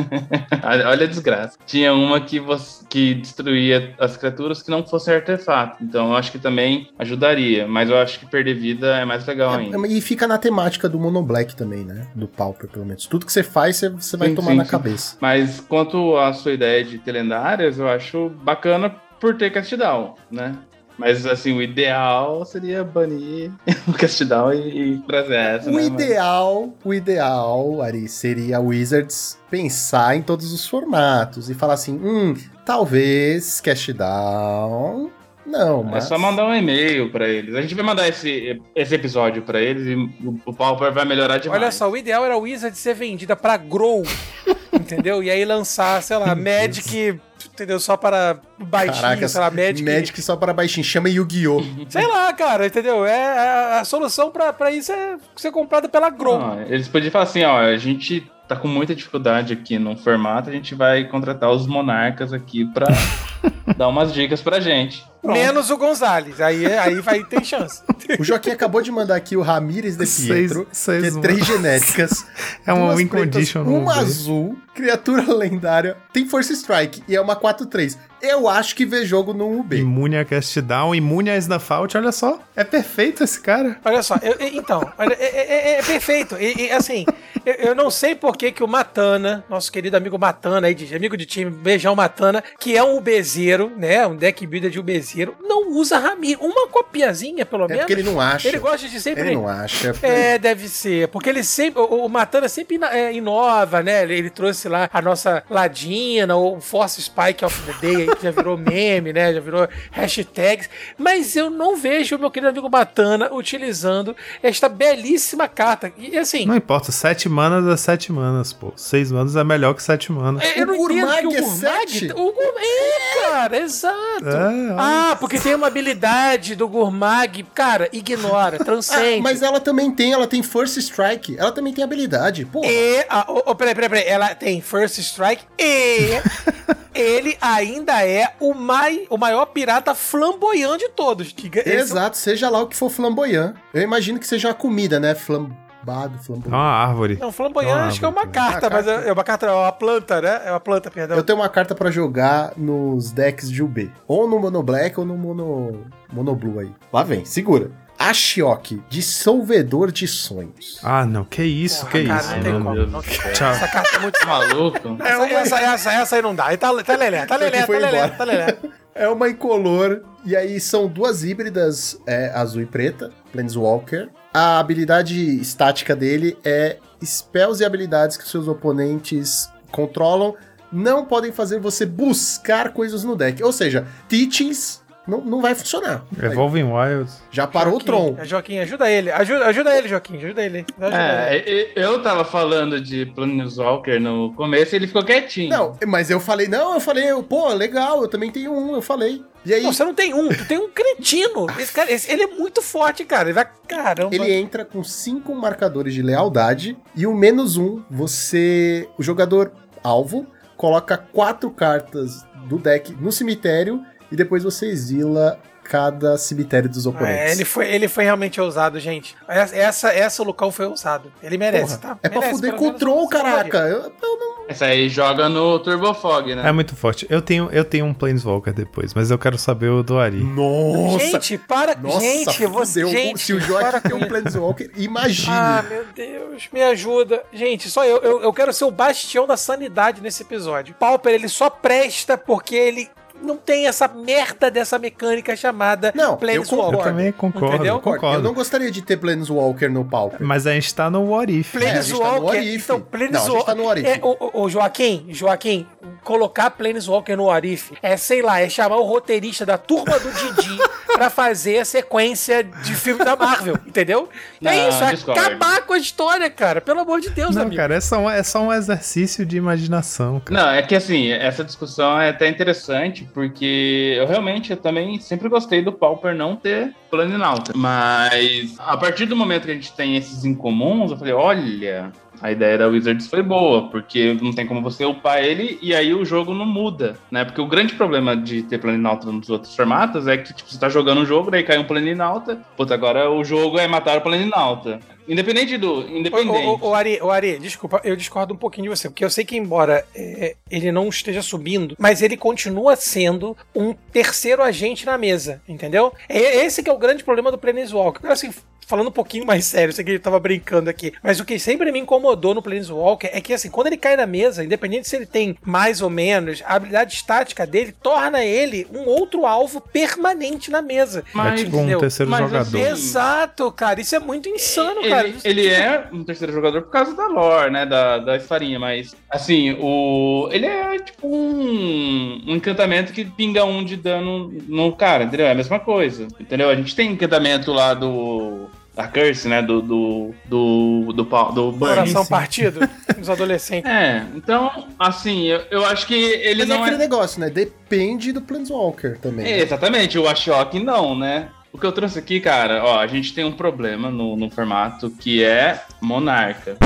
olha 0.64 1.04
a 1.04 1.06
desgraça. 1.06 1.58
Tinha 1.66 1.92
uma 1.92 2.20
que, 2.20 2.40
você, 2.40 2.84
que 2.88 3.14
destruía 3.14 3.94
as 3.98 4.16
criaturas 4.16 4.62
que 4.62 4.70
não 4.70 4.84
fossem 4.84 5.14
artefato. 5.14 5.84
Então 5.84 6.08
eu 6.08 6.16
acho 6.16 6.32
que 6.32 6.38
também 6.38 6.88
ajudaria. 6.98 7.68
Mas 7.68 7.90
eu 7.90 7.98
acho 7.98 8.18
que 8.18 8.26
perder 8.26 8.54
vida 8.54 8.96
é 8.96 9.04
mais 9.04 9.26
legal 9.26 9.52
ainda. 9.52 9.76
E 9.86 10.00
fica 10.00 10.26
na 10.26 10.38
temática 10.38 10.88
do 10.88 10.98
Mono 10.98 11.22
Black 11.22 11.54
também, 11.54 11.84
né? 11.84 12.06
Do 12.14 12.26
Pauper, 12.26 12.68
pelo 12.70 12.86
menos. 12.86 13.06
Tudo 13.06 13.26
que 13.26 13.32
você 13.32 13.42
faz, 13.42 13.76
você, 13.76 13.90
você 13.90 14.16
vai 14.16 14.28
Sim, 14.30 14.34
tomar 14.34 14.50
sim, 14.52 14.56
na 14.56 14.64
sim. 14.64 14.70
cabeça. 14.70 15.16
Mas 15.20 15.60
quanto 15.60 16.16
à 16.16 16.32
sua 16.32 16.52
ideia 16.52 16.82
de 16.82 16.98
ter 16.98 17.12
lendárias, 17.12 17.78
eu 17.78 17.88
acho 17.88 18.30
bacana 18.42 18.94
por 19.20 19.36
ter 19.36 19.50
cast 19.50 19.76
down, 19.76 20.14
né? 20.30 20.54
Mas 20.98 21.24
assim, 21.24 21.56
o 21.56 21.62
ideal 21.62 22.44
seria 22.44 22.82
banir 22.82 23.52
o 23.86 23.92
cast 23.92 24.24
down 24.24 24.52
e, 24.52 24.94
e 24.94 24.98
trazer 25.06 25.34
essa, 25.36 25.70
O 25.70 25.74
né? 25.74 25.84
ideal, 25.84 26.74
o 26.84 26.92
ideal, 26.92 27.80
Ari, 27.80 28.08
seria 28.08 28.58
Wizards 28.60 29.38
pensar 29.48 30.16
em 30.16 30.22
todos 30.22 30.52
os 30.52 30.66
formatos 30.66 31.48
e 31.48 31.54
falar 31.54 31.74
assim, 31.74 31.94
hum, 32.02 32.34
talvez 32.66 33.60
cast 33.60 33.92
down, 33.92 35.10
não, 35.48 35.82
Mas... 35.82 35.92
mas... 35.92 36.04
É 36.04 36.08
só 36.08 36.18
mandar 36.18 36.46
um 36.46 36.54
e-mail 36.54 37.10
pra 37.10 37.28
eles. 37.28 37.54
A 37.54 37.62
gente 37.62 37.74
vai 37.74 37.84
mandar 37.84 38.06
esse, 38.08 38.60
esse 38.74 38.94
episódio 38.94 39.42
pra 39.42 39.60
eles 39.60 39.86
e 39.86 39.94
o, 39.94 40.40
o 40.46 40.52
Pauper 40.52 40.92
vai 40.92 41.04
melhorar 41.04 41.38
demais. 41.38 41.60
Olha 41.60 41.72
só, 41.72 41.90
o 41.90 41.96
ideal 41.96 42.24
era 42.24 42.34
a 42.34 42.38
Wizard 42.38 42.76
ser 42.76 42.94
vendida 42.94 43.34
pra 43.34 43.56
Grow, 43.56 44.02
entendeu? 44.72 45.22
E 45.22 45.30
aí 45.30 45.44
lançar, 45.44 46.02
sei 46.02 46.16
lá, 46.18 46.34
Magic, 46.34 47.18
entendeu? 47.52 47.80
Só 47.80 47.96
para 47.96 48.40
baixinho, 48.58 49.02
Caraca, 49.02 49.28
sei 49.28 49.40
lá, 49.40 49.50
Magic. 49.50 49.82
Magic 49.82 50.22
só 50.22 50.36
para 50.36 50.52
baixinho, 50.52 50.84
chama 50.84 51.08
Yu-Gi-Oh! 51.08 51.62
Sei 51.88 52.06
lá, 52.06 52.32
cara, 52.32 52.66
entendeu? 52.66 53.04
É, 53.04 53.38
a, 53.38 53.80
a 53.80 53.84
solução 53.84 54.30
pra, 54.30 54.52
pra 54.52 54.70
isso 54.70 54.92
é 54.92 55.16
ser 55.36 55.50
comprada 55.50 55.88
pela 55.88 56.10
Grow. 56.10 56.38
Não, 56.38 56.62
eles 56.62 56.88
podiam 56.88 57.10
falar 57.10 57.24
assim, 57.24 57.42
ó, 57.44 57.58
a 57.58 57.76
gente 57.76 58.30
tá 58.48 58.56
com 58.56 58.66
muita 58.66 58.94
dificuldade 58.94 59.52
aqui 59.52 59.78
no 59.78 59.94
formato, 59.94 60.48
a 60.48 60.52
gente 60.52 60.74
vai 60.74 61.04
contratar 61.04 61.50
os 61.50 61.66
monarcas 61.66 62.32
aqui 62.32 62.64
pra 62.72 62.86
dar 63.76 63.88
umas 63.88 64.12
dicas 64.12 64.40
pra 64.40 64.60
gente. 64.60 65.06
Pronto. 65.20 65.36
Menos 65.36 65.68
o 65.68 65.76
Gonzalez. 65.76 66.40
Aí, 66.40 66.64
aí 66.64 67.00
vai 67.00 67.24
ter 67.24 67.44
chance. 67.44 67.82
O 68.20 68.24
Joaquim 68.24 68.50
acabou 68.50 68.80
de 68.80 68.90
mandar 68.92 69.16
aqui 69.16 69.36
o 69.36 69.42
Ramírez 69.42 69.96
de 69.96 70.06
Seis- 70.06 70.28
Pietro, 70.52 70.68
seis 70.70 71.12
que 71.12 71.18
é 71.18 71.20
três 71.20 71.44
genéticas. 71.44 72.24
É 72.66 72.72
uma 72.72 72.94
win 72.94 73.08
condition 73.08 73.62
Uma 73.62 73.96
azul, 73.98 74.56
criatura 74.74 75.22
lendária, 75.32 75.96
tem 76.12 76.28
Force 76.28 76.52
Strike 76.52 77.02
e 77.08 77.16
é 77.16 77.20
uma 77.20 77.34
4-3. 77.34 77.96
Eu 78.20 78.46
acho 78.48 78.76
que 78.76 78.84
vê 78.84 79.06
jogo 79.06 79.32
no 79.32 79.58
UB. 79.60 79.76
Imune 79.78 80.18
a 80.18 80.24
Cast 80.24 80.60
Down, 80.60 80.94
imune 80.94 81.30
a 81.30 81.36
Snafault, 81.38 81.96
olha 81.96 82.12
só. 82.12 82.38
É 82.54 82.64
perfeito 82.64 83.24
esse 83.24 83.40
cara. 83.40 83.78
Olha 83.84 84.02
só, 84.02 84.16
eu- 84.22 84.36
então, 84.52 84.86
olha, 84.98 85.14
é, 85.14 85.24
é- 85.24 85.70
é- 85.76 85.78
é 85.78 85.82
perfeito. 85.82 86.36
E, 86.38 86.66
e, 86.66 86.70
assim, 86.72 87.06
eu, 87.46 87.54
eu 87.54 87.74
não 87.74 87.90
sei 87.90 88.14
por 88.14 88.36
que, 88.36 88.52
que 88.52 88.62
o 88.62 88.68
Matana, 88.68 89.42
nosso 89.48 89.72
querido 89.72 89.96
amigo 89.96 90.18
Matana, 90.18 90.66
aí, 90.66 90.74
de, 90.74 90.94
amigo 90.94 91.16
de 91.16 91.24
time, 91.24 91.50
beijão 91.50 91.94
Matana, 91.96 92.44
que 92.60 92.76
é 92.76 92.82
um 92.84 93.00
ubezeiro, 93.28 93.72
né? 93.76 94.06
Um 94.06 94.16
deck 94.16 94.46
builder 94.46 94.70
de 94.70 94.80
ubezeiro, 94.80 95.36
não 95.42 95.70
usa 95.72 95.98
Ramiro. 95.98 96.40
Uma 96.42 96.66
copiazinha, 96.68 97.44
pelo 97.44 97.64
É 97.64 97.68
menos. 97.68 97.80
porque 97.82 97.92
ele 97.92 98.02
não 98.02 98.20
acha. 98.20 98.48
Ele 98.48 98.58
gosta 98.58 98.88
de 98.88 99.00
sempre. 99.00 99.22
Ele 99.22 99.34
não 99.34 99.46
acha. 99.48 99.94
É, 100.02 100.38
deve 100.38 100.68
ser. 100.68 101.08
Porque 101.08 101.28
ele 101.28 101.42
sempre. 101.44 101.80
O, 101.80 102.06
o 102.06 102.08
Matana 102.08 102.48
sempre 102.48 102.78
é, 102.90 103.12
inova, 103.12 103.82
né? 103.82 104.02
Ele, 104.02 104.14
ele 104.14 104.30
trouxe 104.30 104.68
lá 104.68 104.88
a 104.92 105.02
nossa 105.02 105.42
Ladina, 105.50 106.36
o 106.36 106.60
Force 106.60 107.00
Spike 107.02 107.44
of 107.44 107.60
the 107.62 107.72
Day, 107.86 107.96
aí, 108.08 108.16
que 108.16 108.22
já 108.22 108.30
virou 108.30 108.56
meme, 108.58 109.12
né? 109.12 109.32
Já 109.34 109.40
virou 109.40 109.68
hashtags. 109.92 110.70
Mas 110.96 111.36
eu 111.36 111.50
não 111.50 111.76
vejo 111.76 112.16
o 112.16 112.18
meu 112.18 112.30
querido 112.30 112.50
amigo 112.50 112.68
Matana 112.70 113.32
utilizando 113.32 114.16
esta 114.42 114.68
belíssima 114.68 115.46
carta. 115.48 115.92
E 115.98 116.16
assim. 116.16 116.46
Não 116.46 116.56
importa, 116.56 116.90
sete 116.92 117.28
manas 117.28 117.66
é 117.72 117.76
sete 117.76 118.10
manas, 118.12 118.52
pô. 118.52 118.72
Seis 118.76 119.12
manas 119.12 119.36
é 119.36 119.44
melhor 119.44 119.74
que 119.74 119.82
sete 119.82 120.10
manas. 120.12 120.42
é, 120.42 120.60
Eu 120.60 120.66
não 120.66 120.78
O 120.80 120.84
entendo 120.90 121.00
Gurmag 121.06 121.20
que 121.20 121.26
o 121.26 121.36
é 121.36 121.40
Gurmag. 121.40 121.58
sete? 121.90 122.12
o 122.12 122.32
Gur- 122.32 122.54
É, 122.58 123.17
cara, 123.20 123.56
exato. 123.58 124.28
É, 124.28 124.74
ah, 124.78 125.16
porque 125.18 125.38
tem 125.38 125.54
uma 125.54 125.66
habilidade 125.66 126.54
do 126.54 126.68
Gurmag. 126.68 127.44
Cara, 127.54 127.88
ignora, 127.92 128.56
Ah, 128.60 128.64
transcende. 128.64 129.20
mas 129.22 129.42
ela 129.42 129.60
também 129.60 129.90
tem, 129.90 130.12
ela 130.12 130.26
tem 130.26 130.42
Force 130.42 130.78
Strike. 130.80 131.36
Ela 131.38 131.52
também 131.52 131.72
tem 131.72 131.82
habilidade. 131.84 132.44
Pô, 132.44 132.62
E. 132.64 133.04
Ah, 133.08 133.24
oh, 133.28 133.42
oh, 133.46 133.54
peraí, 133.54 133.74
peraí, 133.74 133.88
peraí. 133.88 134.04
Ela 134.06 134.34
tem 134.34 134.60
First 134.60 134.98
Strike 134.98 135.44
e. 135.58 136.10
ele 136.94 137.36
ainda 137.40 138.04
é 138.04 138.34
o, 138.40 138.54
mai, 138.54 139.06
o 139.08 139.16
maior 139.16 139.46
pirata 139.46 139.94
flamboyante 139.94 140.84
de 140.84 140.90
todos. 140.90 141.34
Esse- 141.36 141.68
exato, 141.70 142.16
seja 142.16 142.48
lá 142.50 142.60
o 142.62 142.66
que 142.66 142.76
for 142.76 142.90
flamboyant. 142.90 143.54
Eu 143.72 143.82
imagino 143.82 144.18
que 144.18 144.26
seja 144.26 144.48
uma 144.48 144.54
comida, 144.54 144.98
né? 144.98 145.14
Flamboyant. 145.14 145.67
Barbado, 145.88 146.18
É 146.44 146.48
uma 146.48 146.58
árvore. 146.58 147.18
Não, 147.20 147.32
flamboyante 147.32 147.74
Não, 147.74 147.88
acho 147.88 147.98
que 147.98 148.04
é 148.04 148.08
uma 148.08 148.20
árvore. 148.20 148.34
carta, 148.34 148.66
Uma 148.68 148.76
mas 148.76 148.86
carta. 148.86 149.04
é 149.04 149.08
é 149.08 149.12
uma 149.12 149.24
carta, 149.24 149.46
é 149.46 149.50
uma 149.52 149.72
planta, 149.72 150.20
né? 150.20 150.40
É 150.44 150.50
uma 150.50 150.60
planta, 150.60 150.90
perdão. 150.90 151.16
Eu 151.16 151.22
tenho 151.22 151.38
uma 151.38 151.48
carta 151.48 151.74
pra 151.74 151.90
jogar 151.90 152.52
nos 152.56 153.10
decks 153.10 153.50
de 153.50 153.62
UB. 153.62 153.90
Ou 154.06 154.28
no 154.28 154.38
Mono 154.38 154.62
Black 154.62 154.98
ou 155.00 155.06
no 155.06 155.16
Mono, 155.16 155.84
Mono 156.12 156.34
Blue 156.34 156.58
aí. 156.60 156.70
Lá 156.92 157.02
vem, 157.02 157.24
segura. 157.24 157.70
Ashioki, 157.98 158.80
dissolvedor 158.88 159.90
de 159.90 160.06
sonhos. 160.06 160.78
Ah, 160.84 161.04
não. 161.04 161.24
Que 161.24 161.42
isso, 161.42 161.80
Porra, 161.80 161.90
que 161.92 162.06
cara, 162.06 162.20
isso. 162.20 162.36
não 162.36 162.42
tem 162.42 162.52
como. 162.52 162.74
Não 162.86 163.02
tem. 163.02 163.32
Tchau. 163.32 163.50
Essa 163.50 163.66
carta 163.68 163.96
é 163.96 163.98
muito 163.98 164.18
Tá 164.20 164.26
maluco? 164.26 164.96
Essa, 165.02 165.26
essa, 165.34 165.60
essa, 165.60 165.92
essa 165.94 166.16
aí 166.16 166.22
não 166.22 166.34
dá. 166.34 166.56
Tá, 166.56 166.82
tá 166.84 166.96
lelé, 166.96 167.26
tá 167.26 167.36
lelé, 167.36 167.66
tá 167.66 167.72
lelé, 167.72 168.08
tá 168.08 168.24
lelé. 168.24 168.58
É 168.94 169.08
uma 169.08 169.28
incolor, 169.28 170.02
e 170.24 170.34
aí 170.34 170.58
são 170.58 170.88
duas 170.88 171.22
híbridas, 171.22 172.00
é, 172.04 172.32
azul 172.34 172.62
e 172.62 172.66
preta, 172.66 173.12
Planeswalker. 173.30 174.08
A 174.32 174.58
habilidade 174.58 175.40
estática 175.40 175.96
dele 175.96 176.36
é 176.44 176.78
spells 177.02 177.62
e 177.62 177.64
habilidades 177.66 178.16
que 178.16 178.28
seus 178.28 178.46
oponentes 178.46 179.50
controlam 179.70 180.34
não 180.70 181.04
podem 181.04 181.32
fazer 181.32 181.58
você 181.58 181.86
buscar 181.86 182.72
coisas 182.72 183.04
no 183.04 183.16
deck. 183.16 183.42
Ou 183.42 183.52
seja, 183.52 183.86
teachings 184.08 184.82
não, 185.08 185.20
não 185.22 185.40
vai 185.40 185.54
funcionar. 185.54 186.04
Aí, 186.20 186.26
Evolving 186.26 186.64
Wilds. 186.64 187.22
já 187.30 187.46
parou 187.46 187.70
o 187.74 187.80
Joaquim, 187.80 187.86
Tron. 187.86 188.16
é, 188.18 188.24
Joaquim, 188.24 188.58
ajuda 188.58 188.90
ele. 188.90 189.10
Ajuda, 189.10 189.46
ajuda 189.46 189.76
ele, 189.78 189.88
Joaquim. 189.88 190.16
Ajuda 190.18 190.44
ele. 190.44 190.66
Ajuda 190.78 191.32
ele. 191.32 191.38
É, 191.40 191.50
e- 191.50 191.72
eu 191.74 192.02
tava 192.02 192.24
falando 192.24 192.80
de 192.80 193.06
Planeswalker 193.06 194.00
no 194.00 194.32
começo 194.34 194.74
e 194.74 194.76
ele 194.76 194.86
ficou 194.86 195.02
quietinho. 195.04 195.50
Não, 195.50 195.76
mas 195.86 196.10
eu 196.10 196.20
falei, 196.20 196.46
não, 196.48 196.74
eu 196.74 196.80
falei, 196.80 197.06
pô, 197.28 197.48
legal, 197.54 198.02
eu 198.02 198.08
também 198.08 198.30
tenho 198.30 198.52
um, 198.52 198.74
eu 198.74 198.82
falei. 198.82 199.22
E 199.46 199.54
aí, 199.54 199.62
Não, 199.62 199.72
você 199.72 199.84
não 199.84 199.94
tem 199.94 200.12
um, 200.12 200.28
tu 200.28 200.44
tem 200.46 200.58
um 200.58 200.68
cretino. 200.68 201.46
Esse 201.58 201.72
cara, 201.72 201.90
esse- 201.90 202.10
ele 202.12 202.24
é 202.24 202.26
muito 202.26 202.60
forte, 202.60 203.04
cara. 203.04 203.28
Ele 203.28 203.32
vai. 203.32 203.48
Caramba. 203.66 204.14
Ele 204.14 204.30
entra 204.32 204.64
com 204.64 204.82
cinco 204.84 205.34
marcadores 205.34 205.94
de 205.94 206.02
lealdade 206.02 206.76
e 206.94 207.06
o 207.06 207.14
menos 207.14 207.56
um, 207.56 207.82
você. 207.88 208.88
O 208.98 209.02
jogador 209.02 209.52
alvo 209.82 210.26
coloca 210.56 210.96
quatro 210.98 211.50
cartas 211.50 212.26
do 212.48 212.58
deck 212.58 212.92
no 213.00 213.12
cemitério 213.12 213.80
e 214.10 214.16
depois 214.16 214.42
você 214.42 214.66
exila 214.66 215.38
cada 215.68 216.16
cemitério 216.16 216.68
dos 216.68 216.86
oponentes. 216.86 217.30
É, 217.30 217.32
ele 217.32 217.44
foi, 217.44 217.68
ele 217.70 217.88
foi 217.88 218.04
realmente 218.04 218.40
ousado, 218.40 218.80
gente. 218.80 219.14
Essa, 219.28 219.54
essa, 219.56 219.92
essa 219.92 220.22
local 220.22 220.50
foi 220.50 220.64
ousado. 220.64 221.12
Ele 221.22 221.36
merece, 221.36 221.76
Porra, 221.78 221.94
tá? 221.94 221.98
É 222.02 222.08
pra 222.08 222.22
fuder 222.22 222.54
com 222.54 222.68
o 222.70 222.78
simpatia. 222.78 223.08
caraca. 223.08 223.58
Eu, 223.58 223.80
eu 223.82 224.18
não. 224.18 224.38
Essa 224.48 224.64
aí 224.64 224.88
joga 224.88 225.28
no 225.28 225.58
Turbo 225.58 225.92
Fog, 225.92 226.34
né? 226.34 226.48
É 226.48 226.52
muito 226.52 226.74
forte. 226.74 227.06
Eu 227.10 227.20
tenho, 227.20 227.50
eu 227.52 227.66
tenho 227.66 227.84
um 227.84 227.92
Planeswalker 227.92 228.54
depois, 228.54 228.94
mas 228.94 229.10
eu 229.10 229.18
quero 229.18 229.36
saber 229.36 229.68
o 229.68 229.82
do 229.82 229.98
Ari. 229.98 230.24
Nossa! 230.24 231.04
Gente, 231.04 231.36
para. 231.36 231.74
Nossa, 231.74 232.00
gente, 232.00 232.46
você. 232.46 232.86
Gente, 232.86 233.20
Se 233.20 233.34
o 233.34 233.40
Joaquim 233.40 233.80
tem 233.90 233.94
um. 233.94 234.08
Planeswalker, 234.08 234.70
imagine. 234.74 235.36
Ah, 235.36 235.62
meu 235.68 235.84
Deus, 235.94 236.48
me 236.50 236.62
ajuda. 236.62 237.22
Gente, 237.30 237.68
só 237.68 237.84
eu, 237.84 237.98
eu. 237.98 238.22
Eu 238.22 238.32
quero 238.32 238.54
ser 238.54 238.64
o 238.64 238.70
bastião 238.70 239.26
da 239.26 239.36
sanidade 239.36 240.00
nesse 240.00 240.22
episódio. 240.22 240.74
Pauper, 240.78 241.12
ele 241.12 241.28
só 241.28 241.50
presta 241.50 242.16
porque 242.16 242.56
ele 242.56 242.88
não 243.22 243.36
tem 243.36 243.66
essa 243.66 243.88
merda 243.88 244.50
dessa 244.50 244.78
mecânica 244.78 245.34
chamada 245.36 245.92
Não, 245.94 246.04
eu 246.04 246.10
Eu 246.10 246.16
Planeswalker. 246.16 246.82
também 246.84 247.12
concordo, 247.12 247.54
Entendeu? 247.56 247.80
concordo. 247.80 248.16
Eu 248.18 248.22
não 248.22 248.34
gostaria 248.34 248.70
de 248.70 248.82
ter 248.82 248.96
Planeswalker 248.96 249.70
no 249.70 249.84
Pauper. 249.84 250.18
Mas 250.26 250.46
a 250.46 250.52
gente 250.52 250.74
tá 250.74 250.90
no 250.90 251.10
What 251.10 251.32
If. 251.38 251.54
É, 251.56 251.70
a 251.70 251.80
gente 251.82 251.98
tá 251.98 252.12
no 252.18 252.24
What 252.26 252.38
If. 252.54 252.64
Então, 252.64 252.78
Não, 252.78 252.84
a 252.84 252.88
Planeswalker. 252.88 253.34
gente 253.36 253.46
tá 253.46 253.54
no 253.54 253.64
What 253.64 253.80
If. 253.80 253.86
É, 253.86 254.00
o- 254.02 254.42
o 254.44 254.48
Joaquim, 254.48 255.06
Joaquim, 255.10 255.66
colocar 256.02 256.50
Planeswalker 256.50 257.16
no 257.16 257.30
Arif 257.30 257.72
é, 257.82 257.96
sei 257.96 258.22
lá, 258.22 258.40
é 258.40 258.48
chamar 258.48 258.76
o 258.76 258.84
roteirista 258.84 259.44
da 259.44 259.58
turma 259.58 259.98
do 259.98 260.10
Didi 260.10 260.58
pra 260.92 261.10
fazer 261.10 261.58
a 261.58 261.64
sequência 261.64 262.42
de 262.42 262.74
filme 262.74 263.04
da 263.04 263.14
Marvel, 263.14 263.56
entendeu? 263.66 264.08
Não, 264.40 264.50
é 264.50 264.68
isso, 264.68 264.82
é 264.82 265.12
acabar 265.12 265.62
com 265.62 265.72
a 265.72 265.78
história, 265.78 266.28
cara. 266.30 266.60
Pelo 266.60 266.80
amor 266.80 267.00
de 267.00 267.10
Deus, 267.10 267.34
Não, 267.34 267.42
amigo. 267.42 267.56
cara, 267.56 267.74
é 267.74 267.80
só, 267.80 267.98
um, 267.98 268.10
é 268.10 268.22
só 268.22 268.42
um 268.42 268.52
exercício 268.52 269.24
de 269.24 269.36
imaginação, 269.36 270.20
cara. 270.20 270.42
Não, 270.42 270.50
é 270.50 270.62
que 270.62 270.74
assim, 270.74 271.10
essa 271.12 271.44
discussão 271.44 272.00
é 272.00 272.08
até 272.08 272.28
interessante, 272.28 273.08
porque 273.14 273.94
eu 273.96 274.06
realmente 274.06 274.50
eu 274.50 274.56
também 274.56 274.98
sempre 275.00 275.28
gostei 275.28 275.62
do 275.62 275.72
Pauper 275.72 276.14
não 276.14 276.34
ter 276.34 276.74
Planinauta. 276.90 277.52
Mas 277.54 278.56
a 278.58 278.76
partir 278.76 279.06
do 279.06 279.14
momento 279.14 279.44
que 279.44 279.50
a 279.50 279.54
gente 279.54 279.72
tem 279.72 279.96
esses 279.96 280.24
incomuns, 280.24 280.90
eu 280.90 280.96
falei, 280.96 281.12
olha, 281.12 281.92
a 282.20 282.30
ideia 282.30 282.58
da 282.58 282.66
Wizards 282.66 283.06
foi 283.06 283.22
boa, 283.22 283.68
porque 283.68 284.14
não 284.20 284.32
tem 284.32 284.46
como 284.46 284.62
você 284.62 284.84
upar 284.84 285.22
ele 285.22 285.58
e 285.62 285.74
aí 285.74 285.94
o 285.94 286.04
jogo 286.04 286.34
não 286.34 286.46
muda, 286.46 286.96
né? 287.10 287.24
Porque 287.24 287.40
o 287.40 287.46
grande 287.46 287.74
problema 287.74 288.16
de 288.16 288.42
ter 288.42 288.58
Planinauta 288.58 289.10
nos 289.10 289.28
outros 289.28 289.54
formatos 289.54 290.06
é 290.06 290.16
que, 290.16 290.34
tipo, 290.34 290.50
você 290.50 290.58
tá 290.58 290.68
jogando 290.68 291.00
um 291.00 291.06
jogo, 291.06 291.30
daí 291.30 291.42
cai 291.42 291.58
um 291.58 291.64
Planinauta, 291.64 292.38
puta, 292.56 292.74
agora 292.74 293.10
o 293.10 293.24
jogo 293.24 293.58
é 293.58 293.66
matar 293.66 293.98
o 293.98 294.00
Planinauta. 294.00 294.80
Independente 295.08 295.56
do... 295.56 295.88
Independente. 295.88 296.46
Ô, 296.46 296.58
ô, 296.60 296.68
ô, 296.68 296.74
Ari, 296.74 296.98
ô, 297.00 297.10
Ari, 297.10 297.38
desculpa, 297.38 297.80
eu 297.82 297.96
discordo 297.96 298.34
um 298.34 298.36
pouquinho 298.36 298.64
de 298.64 298.76
você, 298.76 298.90
porque 298.90 299.04
eu 299.04 299.08
sei 299.08 299.24
que, 299.24 299.38
embora 299.38 299.82
é, 299.94 300.36
ele 300.50 300.70
não 300.70 300.86
esteja 300.88 301.22
subindo, 301.22 301.74
mas 301.78 302.02
ele 302.02 302.16
continua 302.16 302.76
sendo 302.76 303.34
um 303.54 303.72
terceiro 303.72 304.42
agente 304.42 304.84
na 304.84 304.98
mesa, 304.98 305.40
entendeu? 305.48 305.94
É 306.08 306.44
esse 306.44 306.62
que 306.62 306.68
é 306.68 306.72
o 306.72 306.78
grande 306.78 307.02
problema 307.02 307.30
do 307.30 307.38
Planeswalker. 307.38 308.10
Assim, 308.10 308.30
falando 308.68 308.88
um 308.88 308.92
pouquinho 308.92 309.26
mais 309.26 309.46
sério, 309.46 309.70
eu 309.70 309.72
sei 309.72 309.84
que 309.84 309.90
ele 309.92 309.98
tava 309.98 310.20
brincando 310.20 310.68
aqui, 310.68 310.92
mas 311.02 311.18
o 311.18 311.24
que 311.24 311.38
sempre 311.38 311.72
me 311.72 311.78
incomodou 311.78 312.34
no 312.34 312.42
Planeswalker 312.42 313.10
é 313.12 313.20
que, 313.20 313.32
assim, 313.32 313.50
quando 313.50 313.68
ele 313.68 313.78
cai 313.78 313.96
na 313.96 314.06
mesa, 314.06 314.44
independente 314.44 314.86
se 314.86 314.94
ele 314.94 315.06
tem 315.06 315.36
mais 315.42 315.80
ou 315.80 315.88
menos, 315.88 316.42
a 316.44 316.54
habilidade 316.54 316.94
estática 316.94 317.46
dele 317.46 317.74
torna 317.82 318.22
ele 318.22 318.66
um 318.72 318.84
outro 318.86 319.24
alvo 319.24 319.60
permanente 319.60 320.50
na 320.50 320.60
mesa. 320.60 321.02
é 321.32 321.36
tipo 321.36 321.56
um 321.56 321.60
entendeu? 321.60 321.80
terceiro 321.80 322.10
Mas 322.10 322.20
jogador. 322.20 322.40
assim, 322.42 322.60
Exato, 322.60 323.50
cara, 323.52 323.80
isso 323.80 323.96
é 323.96 323.98
muito 323.98 324.28
insano, 324.28 324.86
cara. 324.86 325.08
Ele, 325.08 325.18
ele 325.24 325.48
é 325.48 325.88
um 325.90 326.04
terceiro 326.04 326.32
jogador 326.32 326.62
por 326.62 326.70
causa 326.70 326.94
da 326.94 327.06
lore, 327.06 327.50
né? 327.50 327.64
Da, 327.64 327.98
da 327.98 328.16
historinha, 328.16 328.58
mas 328.58 328.94
assim, 329.10 329.56
o. 329.58 330.28
Ele 330.30 330.46
é 330.46 330.78
tipo 330.78 331.06
um, 331.06 332.22
um 332.26 332.36
encantamento 332.36 332.92
que 332.92 333.04
pinga 333.04 333.44
um 333.44 333.64
de 333.64 333.76
dano 333.76 334.30
no 334.46 334.74
cara, 334.76 335.04
entendeu? 335.04 335.26
É 335.26 335.32
a 335.32 335.34
mesma 335.34 335.58
coisa. 335.58 336.06
Entendeu? 336.20 336.50
A 336.50 336.54
gente 336.54 336.74
tem 336.76 336.92
encantamento 336.92 337.52
lá 337.52 337.72
do. 337.74 338.48
Da 338.78 338.86
Curse, 338.86 339.26
né? 339.26 339.42
Do. 339.42 339.60
Do. 339.60 340.14
Do. 340.24 340.92
Do, 340.92 341.04
pau- 341.04 341.32
do. 341.32 341.52
Coração 341.52 342.06
partido 342.06 342.60
dos 342.96 343.10
adolescentes. 343.10 343.68
É, 343.68 344.04
então, 344.14 344.68
assim, 344.78 345.24
eu, 345.24 345.42
eu 345.50 345.66
acho 345.66 345.84
que 345.84 345.94
ele 345.96 346.42
Mas 346.42 346.50
é 346.50 346.54
não 346.54 346.62
aquele 346.62 346.76
é. 346.76 346.78
negócio, 346.78 347.20
né? 347.20 347.28
Depende 347.28 348.12
do 348.12 348.20
Planeswalker 348.22 348.96
também. 349.00 349.26
É, 349.26 349.40
exatamente, 349.40 349.98
o 349.98 350.08
Ashok 350.08 350.60
não, 350.60 350.96
né? 350.96 351.26
O 351.52 351.58
que 351.58 351.66
eu 351.66 351.72
trouxe 351.72 351.98
aqui, 351.98 352.20
cara, 352.20 352.62
ó, 352.64 352.78
a 352.78 352.86
gente 352.86 353.12
tem 353.12 353.24
um 353.24 353.32
problema 353.32 353.90
no, 353.90 354.14
no 354.16 354.30
formato 354.30 354.88
que 354.90 355.24
é 355.24 355.60
Monarca. 355.80 356.56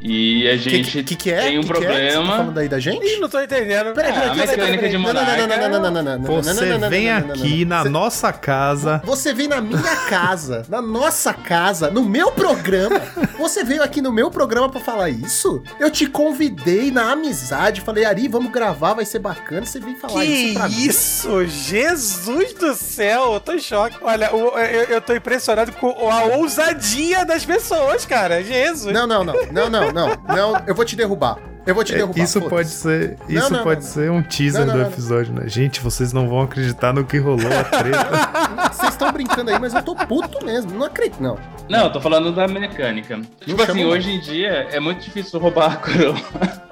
E 0.00 0.48
a 0.48 0.52
Que, 0.52 0.58
gente 0.70 1.02
que, 1.02 1.16
que 1.16 1.30
é? 1.30 1.40
tem 1.40 1.58
um 1.58 1.62
Que 1.62 1.72
que 1.72 1.72
é? 1.72 1.80
Você 1.80 1.86
tá 1.86 1.92
problema. 2.22 2.36
falando 2.36 2.58
aí 2.58 2.68
da 2.68 2.78
gente? 2.78 3.04
Ih, 3.04 3.18
não 3.18 3.28
tô 3.28 3.40
entendendo. 3.40 3.92
Peraí, 3.92 4.10
Ah, 4.12 4.14
peraí, 4.14 4.40
a 4.40 4.78
peraí, 4.78 4.92
Não, 4.92 5.00
não, 5.00 5.12
não, 5.12 5.24
não, 5.24 5.46
não, 5.48 5.68
não, 5.68 5.80
não, 5.80 6.02
não, 6.02 6.18
não, 6.18 6.42
Você 6.42 6.52
não, 6.52 6.66
não, 6.72 6.78
não, 6.78 6.88
vem 6.90 7.10
aqui 7.10 7.64
na 7.64 7.84
nossa 7.84 8.32
casa. 8.32 9.02
Você 9.04 9.32
veio 9.34 9.48
na 9.48 9.60
minha 9.60 9.96
casa, 10.08 10.64
na 10.68 10.80
nossa 10.80 11.32
casa, 11.34 11.90
no 11.90 12.04
meu 12.04 12.30
programa. 12.30 13.00
Você 13.38 13.64
veio 13.64 13.82
aqui 13.82 14.00
no 14.00 14.12
meu 14.12 14.30
programa 14.30 14.68
pra 14.68 14.80
falar 14.80 15.10
isso? 15.10 15.62
Eu 15.80 15.90
te 15.90 16.06
convidei 16.06 16.90
na 16.90 17.12
amizade, 17.12 17.80
falei, 17.80 18.04
Ari, 18.04 18.28
vamos 18.28 18.52
gravar, 18.52 18.94
vai 18.94 19.04
ser 19.04 19.18
bacana. 19.18 19.66
Você 19.66 19.80
veio 19.80 19.96
falar 19.96 20.20
Que 20.20 20.26
isso 20.26 20.54
pra 20.54 20.68
mim. 20.68 20.74
isso? 20.86 21.46
Jesus 21.46 22.52
do 22.54 22.74
céu, 22.74 23.34
eu 23.34 23.40
tô 23.40 23.52
em 23.52 23.58
choque. 23.60 23.96
Olha, 24.02 24.34
o- 24.34 24.56
eu, 24.58 24.84
eu 24.84 25.00
tô 25.00 25.14
impressionado 25.14 25.72
com 25.72 25.88
a 26.10 26.24
ousadia 26.36 27.24
das 27.24 27.44
pessoas, 27.44 28.04
cara. 28.04 28.42
Jesus. 28.42 28.92
Não, 28.92 29.06
não, 29.06 29.24
não, 29.24 29.34
não, 29.52 29.70
não, 29.70 29.77
não, 29.92 30.08
não, 30.26 30.62
eu 30.66 30.74
vou 30.74 30.84
te 30.84 30.94
derrubar. 30.96 31.38
Eu 31.66 31.74
vou 31.74 31.84
te 31.84 31.92
derrubar. 31.92 32.22
Isso 32.22 32.40
pode 32.42 32.68
ser, 32.68 33.18
isso 33.28 33.52
não, 33.52 33.62
pode 33.62 33.82
não, 33.82 33.88
ser 33.88 34.10
um 34.10 34.22
teaser 34.22 34.60
Não, 34.60 34.68
não, 34.68 34.74
do 34.74 34.82
não. 34.84 34.90
episódio, 34.90 35.34
né? 35.34 35.48
Gente, 35.48 35.80
vocês 35.80 36.14
não 36.14 36.26
vão 36.26 36.40
acreditar 36.40 36.94
no 36.94 37.04
que 37.04 37.18
rolou 37.18 37.46
a 37.46 37.64
treta. 37.64 38.70
Vocês 38.72 38.92
estão 38.92 39.10
brincando 39.12 39.50
aí, 39.50 39.58
mas 39.58 39.74
eu 39.74 39.82
tô 39.82 39.94
puto 39.94 40.44
mesmo. 40.44 40.72
Não 40.72 40.86
acredito, 40.86 41.20
não. 41.20 41.36
Não, 41.68 41.84
eu 41.84 41.92
tô 41.92 42.00
falando 42.00 42.32
da 42.32 42.46
mecânica. 42.46 43.20
Tipo 43.44 43.62
assim, 43.62 43.82
não. 43.82 43.90
hoje 43.90 44.10
em 44.10 44.20
dia 44.20 44.68
é 44.70 44.78
muito 44.78 45.02
difícil 45.02 45.38
roubar 45.40 45.72
a 45.72 45.76
coroa. 45.76 46.16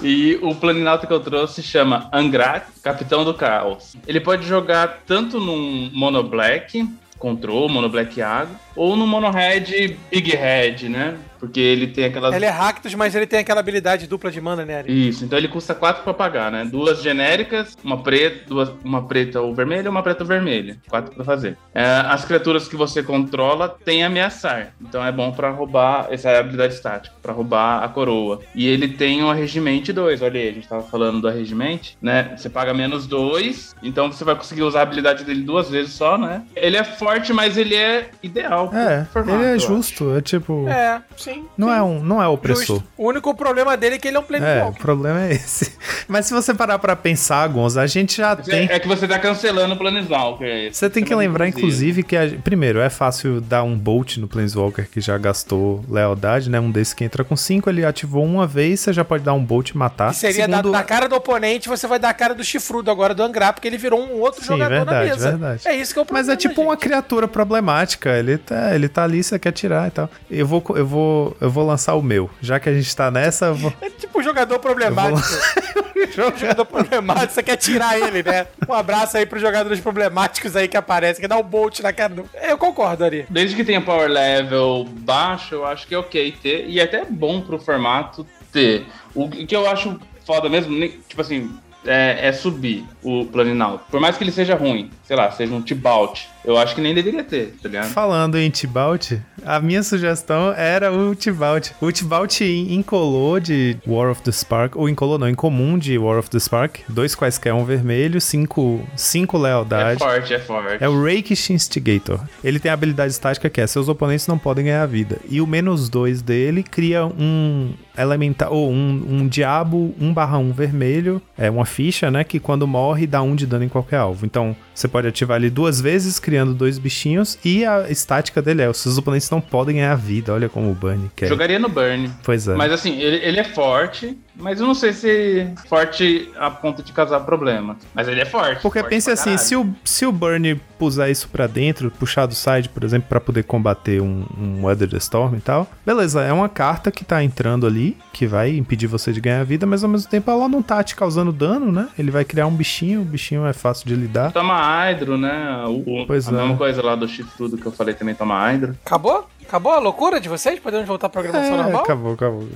E 0.00 0.38
o 0.42 0.54
Planinauta 0.54 1.06
que 1.06 1.12
eu 1.12 1.18
trouxe 1.18 1.60
chama 1.60 2.08
Angrat, 2.12 2.64
Capitão 2.82 3.24
do 3.24 3.34
Caos. 3.34 3.96
Ele 4.06 4.20
pode 4.20 4.46
jogar 4.46 5.00
tanto 5.04 5.40
num 5.40 5.90
Mono 5.92 6.22
Black, 6.22 6.88
Control, 7.18 7.68
Mono 7.68 7.88
Black 7.88 8.22
Água, 8.22 8.54
ou 8.76 8.96
no 8.96 9.06
Mono 9.06 9.30
Red 9.30 9.96
Big 10.10 10.30
Red, 10.36 10.88
né? 10.88 11.16
Porque 11.38 11.60
ele 11.60 11.86
tem 11.88 12.04
aquelas. 12.06 12.34
Ele 12.34 12.44
é 12.44 12.50
Ractus, 12.50 12.94
mas 12.94 13.14
ele 13.14 13.26
tem 13.26 13.38
aquela 13.40 13.60
habilidade 13.60 14.06
dupla 14.06 14.30
de 14.30 14.40
mana, 14.40 14.64
né? 14.64 14.78
Ari? 14.78 15.08
Isso, 15.08 15.24
então 15.24 15.38
ele 15.38 15.48
custa 15.48 15.74
4 15.74 16.02
pra 16.02 16.12
pagar, 16.14 16.50
né? 16.50 16.64
Duas 16.64 17.02
genéricas, 17.02 17.76
uma 17.84 18.02
preta, 18.02 18.40
duas, 18.48 18.70
uma 18.84 19.06
preta 19.06 19.40
ou 19.40 19.54
vermelha 19.54 19.86
e 19.86 19.88
uma 19.88 20.02
preta 20.02 20.22
ou 20.24 20.28
vermelha. 20.28 20.78
Quatro 20.88 21.14
pra 21.14 21.24
fazer. 21.24 21.56
É, 21.74 21.84
as 21.84 22.24
criaturas 22.24 22.66
que 22.68 22.76
você 22.76 23.02
controla 23.02 23.68
têm 23.84 24.04
ameaçar. 24.04 24.72
Então 24.80 25.04
é 25.04 25.12
bom 25.12 25.30
pra 25.32 25.50
roubar. 25.50 26.08
Essa 26.10 26.30
é 26.30 26.36
a 26.36 26.40
habilidade 26.40 26.74
estática, 26.74 27.14
pra 27.22 27.32
roubar 27.32 27.82
a 27.84 27.88
coroa. 27.88 28.40
E 28.54 28.66
ele 28.66 28.88
tem 28.88 29.22
um 29.22 29.30
arregimente 29.30 29.92
2. 29.92 30.22
Olha 30.22 30.40
aí, 30.40 30.48
a 30.48 30.52
gente 30.52 30.68
tava 30.68 30.82
falando 30.82 31.20
do 31.20 31.28
arregimente, 31.28 31.96
né? 32.02 32.34
Você 32.36 32.48
paga 32.48 32.74
menos 32.74 33.06
2, 33.06 33.76
então 33.82 34.10
você 34.10 34.24
vai 34.24 34.34
conseguir 34.34 34.62
usar 34.62 34.80
a 34.80 34.82
habilidade 34.82 35.24
dele 35.24 35.42
duas 35.42 35.70
vezes 35.70 35.92
só, 35.92 36.18
né? 36.18 36.42
Ele 36.56 36.76
é 36.76 36.84
forte, 36.84 37.32
mas 37.32 37.56
ele 37.56 37.74
é 37.74 38.10
ideal. 38.22 38.68
pro 38.68 38.78
É, 38.78 39.04
formato, 39.04 39.38
ele 39.38 39.50
é 39.52 39.54
acho. 39.54 39.66
justo, 39.68 40.16
é 40.16 40.20
tipo. 40.20 40.68
É, 40.68 41.00
sim. 41.16 41.27
Não 41.56 41.68
sim. 41.68 41.74
é 41.74 41.82
um, 41.82 42.02
não 42.02 42.22
é 42.22 42.28
opressor. 42.28 42.76
Justo. 42.76 42.84
O 42.96 43.08
único 43.08 43.34
problema 43.34 43.76
dele 43.76 43.96
é 43.96 43.98
que 43.98 44.08
ele 44.08 44.16
é 44.16 44.20
um 44.20 44.22
É, 44.22 44.24
o 44.24 44.28
Planeswalker. 44.28 44.82
problema 44.82 45.22
é 45.26 45.32
esse. 45.32 45.72
Mas 46.08 46.26
se 46.26 46.32
você 46.32 46.54
parar 46.54 46.78
pra 46.78 46.94
pensar, 46.96 47.46
Gonza, 47.48 47.80
a 47.82 47.86
gente 47.86 48.16
já 48.16 48.34
tem. 48.36 48.68
É, 48.68 48.74
é 48.76 48.78
que 48.78 48.88
você 48.88 49.06
tá 49.06 49.18
cancelando 49.18 49.74
o 49.74 49.76
Planeswalker. 49.78 50.72
Você 50.72 50.88
tem 50.88 51.04
que 51.04 51.14
lembrar, 51.14 51.48
inclusive, 51.48 52.02
que 52.02 52.16
a- 52.16 52.28
primeiro 52.42 52.80
é 52.80 52.88
fácil 52.90 53.40
dar 53.40 53.62
um 53.62 53.76
bolt 53.76 54.16
no 54.18 54.26
Planeswalker 54.28 54.88
que 54.90 55.00
já 55.00 55.18
gastou 55.18 55.84
lealdade, 55.88 56.48
né? 56.50 56.58
Um 56.58 56.70
desse 56.70 56.94
que 56.94 57.04
entra 57.04 57.22
com 57.24 57.36
5, 57.36 57.68
ele 57.68 57.84
ativou 57.84 58.24
uma 58.24 58.46
vez, 58.46 58.80
você 58.80 58.92
já 58.92 59.04
pode 59.04 59.24
dar 59.24 59.34
um 59.34 59.44
bolt 59.44 59.70
e 59.70 59.76
matar. 59.76 60.10
Que 60.10 60.16
seria 60.16 60.34
Segundo- 60.44 60.50
dado 60.56 60.70
na 60.70 60.82
cara 60.82 61.08
do 61.08 61.14
oponente, 61.16 61.68
você 61.68 61.86
vai 61.86 61.98
dar 61.98 62.10
a 62.10 62.14
cara 62.14 62.34
do 62.34 62.42
chifrudo 62.44 62.90
agora 62.90 63.14
do 63.14 63.22
Angra, 63.22 63.52
porque 63.52 63.68
ele 63.68 63.76
virou 63.78 64.00
um 64.00 64.20
outro 64.20 64.40
Sim, 64.40 64.48
jogador 64.48 64.70
na 64.70 64.84
verdade, 64.84 65.10
mesa. 65.10 65.30
verdade. 65.30 65.68
É 65.68 65.76
isso 65.76 65.92
que 65.92 65.98
é 65.98 66.02
o 66.02 66.04
problema. 66.04 66.26
Mas 66.26 66.34
é 66.34 66.36
tipo 66.36 66.62
uma 66.62 66.72
gente. 66.72 66.80
criatura 66.82 67.28
problemática. 67.28 68.10
Ele 68.18 68.38
tá, 68.38 68.74
ele 68.74 68.88
tá 68.88 69.04
ali, 69.04 69.22
você 69.22 69.38
quer 69.38 69.52
tirar 69.52 69.88
e 69.88 69.90
tal. 69.90 70.10
Eu 70.30 70.46
vou, 70.46 70.64
eu 70.74 70.86
vou, 70.86 71.17
eu 71.40 71.50
vou 71.50 71.66
lançar 71.66 71.94
o 71.94 72.02
meu. 72.02 72.30
Já 72.40 72.58
que 72.58 72.68
a 72.68 72.74
gente 72.74 72.94
tá 72.94 73.10
nessa, 73.10 73.46
eu 73.46 73.54
vou. 73.54 73.72
É 73.80 73.90
tipo 73.90 74.18
um 74.18 74.22
jogador 74.22 74.58
problemático. 74.58 75.28
Um 76.18 76.36
jogador 76.36 76.64
problemático, 76.64 77.32
você 77.32 77.42
quer 77.44 77.56
tirar 77.56 77.96
ele, 77.96 78.24
né? 78.24 78.46
Um 78.68 78.72
abraço 78.72 79.16
aí 79.16 79.24
pros 79.24 79.40
jogadores 79.40 79.78
problemáticos 79.78 80.56
aí 80.56 80.66
que 80.66 80.76
aparecem, 80.76 81.20
quer 81.20 81.28
dar 81.28 81.38
um 81.38 81.44
bolt 81.44 81.78
na 81.80 81.92
cara 81.92 82.12
do. 82.12 82.28
Eu 82.42 82.58
concordo, 82.58 83.04
Ari. 83.04 83.26
Desde 83.30 83.54
que 83.54 83.64
tenha 83.64 83.80
power 83.80 84.08
level 84.08 84.84
baixo, 84.84 85.54
eu 85.54 85.66
acho 85.66 85.86
que 85.86 85.94
é 85.94 85.98
ok 85.98 86.34
ter. 86.42 86.66
E 86.68 86.80
é 86.80 86.82
até 86.82 87.04
bom 87.04 87.40
pro 87.40 87.58
formato 87.58 88.26
ter. 88.52 88.86
O 89.14 89.28
que 89.28 89.54
eu 89.54 89.68
acho 89.68 90.00
foda 90.26 90.48
mesmo, 90.48 90.76
tipo 91.08 91.20
assim, 91.20 91.50
é, 91.86 92.28
é 92.28 92.32
subir 92.32 92.84
o 93.02 93.24
Planinalto. 93.26 93.84
Por 93.90 94.00
mais 94.00 94.16
que 94.16 94.24
ele 94.24 94.32
seja 94.32 94.54
ruim, 94.54 94.90
sei 95.04 95.16
lá, 95.16 95.30
seja 95.30 95.54
um 95.54 95.62
Tibalt, 95.62 96.24
eu 96.48 96.56
acho 96.56 96.74
que 96.74 96.80
nem 96.80 96.94
deveria 96.94 97.22
ter, 97.22 97.54
tá 97.62 97.68
ligado? 97.68 97.88
Falando 97.90 98.38
em 98.38 98.48
Tibalt, 98.48 99.12
a 99.44 99.60
minha 99.60 99.82
sugestão 99.82 100.52
era 100.52 100.90
o 100.90 101.14
Tibalt. 101.14 101.70
O 101.80 101.92
Tibalt 101.92 102.40
incolor 102.40 103.38
de 103.40 103.76
War 103.86 104.10
of 104.10 104.22
the 104.22 104.32
Spark, 104.32 104.74
ou 104.74 104.88
incolor 104.88 105.18
não, 105.18 105.28
incomum 105.28 105.76
de 105.78 105.98
War 105.98 106.18
of 106.18 106.30
the 106.30 106.38
Spark. 106.38 106.78
Dois 106.88 107.14
quaisquer, 107.14 107.52
um 107.52 107.64
vermelho, 107.64 108.20
cinco, 108.20 108.82
cinco 108.96 109.36
É 109.36 109.40
lealdade. 109.40 109.98
forte, 109.98 110.32
é 110.32 110.38
forte. 110.38 110.82
É 110.82 110.88
o 110.88 111.04
Rakish 111.04 111.50
Instigator. 111.50 112.20
Ele 112.42 112.58
tem 112.58 112.70
a 112.70 112.74
habilidade 112.74 113.12
estática 113.12 113.50
que 113.50 113.60
é: 113.60 113.66
seus 113.66 113.88
oponentes 113.88 114.26
não 114.26 114.38
podem 114.38 114.64
ganhar 114.64 114.86
vida. 114.86 115.18
E 115.28 115.40
o 115.40 115.46
menos 115.46 115.88
2 115.90 116.22
dele 116.22 116.62
cria 116.62 117.04
um 117.06 117.72
elemental, 117.96 118.52
ou 118.52 118.70
um, 118.70 119.04
um 119.08 119.28
diabo 119.28 119.94
1/1 120.00 120.52
vermelho. 120.52 121.20
É 121.36 121.50
uma 121.50 121.66
ficha, 121.66 122.10
né? 122.10 122.24
Que 122.24 122.40
quando 122.40 122.66
morre 122.66 123.06
dá 123.06 123.20
um 123.20 123.34
de 123.34 123.46
dano 123.46 123.64
em 123.64 123.68
qualquer 123.68 123.96
alvo. 123.96 124.24
Então 124.24 124.56
você 124.78 124.86
pode 124.86 125.08
ativar 125.08 125.38
ele 125.38 125.50
duas 125.50 125.80
vezes, 125.80 126.20
criando 126.20 126.54
dois 126.54 126.78
bichinhos. 126.78 127.36
E 127.44 127.64
a 127.64 127.90
estática 127.90 128.40
dele 128.40 128.62
é: 128.62 128.70
os 128.70 128.76
seus 128.76 128.96
oponentes 128.96 129.28
não 129.28 129.40
podem 129.40 129.76
ganhar 129.76 129.94
vida. 129.96 130.32
Olha 130.32 130.48
como 130.48 130.70
o 130.70 130.74
Bunny 130.74 131.10
quer. 131.16 131.28
Jogaria 131.28 131.58
no 131.58 131.68
Burn. 131.68 132.08
Pois 132.22 132.46
é. 132.46 132.54
Mas 132.54 132.70
assim, 132.72 132.96
ele, 133.00 133.16
ele 133.16 133.40
é 133.40 133.44
forte, 133.44 134.16
mas 134.38 134.60
eu 134.60 134.66
não 134.66 134.74
sei 134.74 134.92
se 134.92 135.48
forte 135.68 136.30
a 136.38 136.50
ponto 136.50 136.82
de 136.82 136.92
causar 136.92 137.20
problema. 137.20 137.76
Mas 137.94 138.08
ele 138.08 138.20
é 138.20 138.24
forte. 138.24 138.62
Porque 138.62 138.80
forte 138.80 138.90
pense 138.90 139.04
pra 139.06 139.14
assim, 139.14 139.36
se 139.36 139.56
o, 139.56 139.68
se 139.84 140.06
o 140.06 140.12
Burn 140.12 140.60
puser 140.78 141.10
isso 141.10 141.28
pra 141.28 141.46
dentro, 141.46 141.90
puxar 141.90 142.26
do 142.26 142.34
side, 142.34 142.68
por 142.68 142.84
exemplo, 142.84 143.08
pra 143.08 143.20
poder 143.20 143.42
combater 143.44 144.00
um, 144.00 144.24
um 144.38 144.64
Weather 144.64 144.88
the 144.88 144.96
Storm 144.98 145.34
e 145.36 145.40
tal, 145.40 145.66
beleza, 145.84 146.22
é 146.22 146.32
uma 146.32 146.48
carta 146.48 146.90
que 146.90 147.04
tá 147.04 147.22
entrando 147.22 147.66
ali, 147.66 147.96
que 148.12 148.26
vai 148.26 148.56
impedir 148.56 148.86
você 148.86 149.12
de 149.12 149.20
ganhar 149.20 149.44
vida, 149.44 149.66
mas 149.66 149.82
ao 149.82 149.90
mesmo 149.90 150.08
tempo 150.08 150.30
ela 150.30 150.48
não 150.48 150.62
tá 150.62 150.82
te 150.82 150.94
causando 150.94 151.32
dano, 151.32 151.72
né? 151.72 151.88
Ele 151.98 152.10
vai 152.10 152.24
criar 152.24 152.46
um 152.46 152.54
bichinho, 152.54 153.02
o 153.02 153.04
bichinho 153.04 153.44
é 153.46 153.52
fácil 153.52 153.86
de 153.88 153.94
lidar. 153.94 154.30
Toma 154.32 154.56
Hydro, 154.86 155.18
né? 155.18 155.64
O, 155.66 156.02
o- 156.02 156.06
Pois 156.06 156.28
a 156.28 156.30
é. 156.32 156.34
mesma 156.40 156.56
coisa 156.56 156.80
lá 156.82 156.94
do 156.94 157.08
chifrudo 157.08 157.56
que 157.58 157.66
eu 157.66 157.72
falei 157.72 157.94
também 157.94 158.14
toma 158.14 158.38
Hydro. 158.50 158.76
Acabou? 158.86 159.28
Acabou 159.48 159.72
a 159.72 159.78
loucura 159.78 160.20
de 160.20 160.28
vocês? 160.28 160.60
Podemos 160.60 160.86
voltar 160.86 161.06
à 161.06 161.10
programação 161.10 161.54
É, 161.54 161.62
normal? 161.62 161.82
acabou, 161.82 162.12
acabou. 162.12 162.46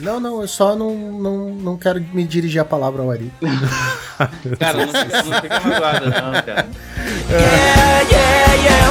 Não, 0.00 0.18
não, 0.18 0.40
eu 0.42 0.48
só 0.48 0.74
não, 0.74 0.92
não, 0.96 1.50
não 1.54 1.76
quero 1.78 2.00
me 2.12 2.24
dirigir 2.24 2.60
a 2.60 2.64
palavra 2.64 3.02
ao 3.02 3.10
Ari. 3.12 3.30
Cara, 4.58 4.84
não 4.84 4.92
não 4.92 5.40
fica 5.40 5.60
magoado, 5.60 6.06
não, 6.06 6.42
cara. 6.42 6.68
Yeah, 7.30 8.00
yeah, 8.10 8.54
yeah. 8.54 8.90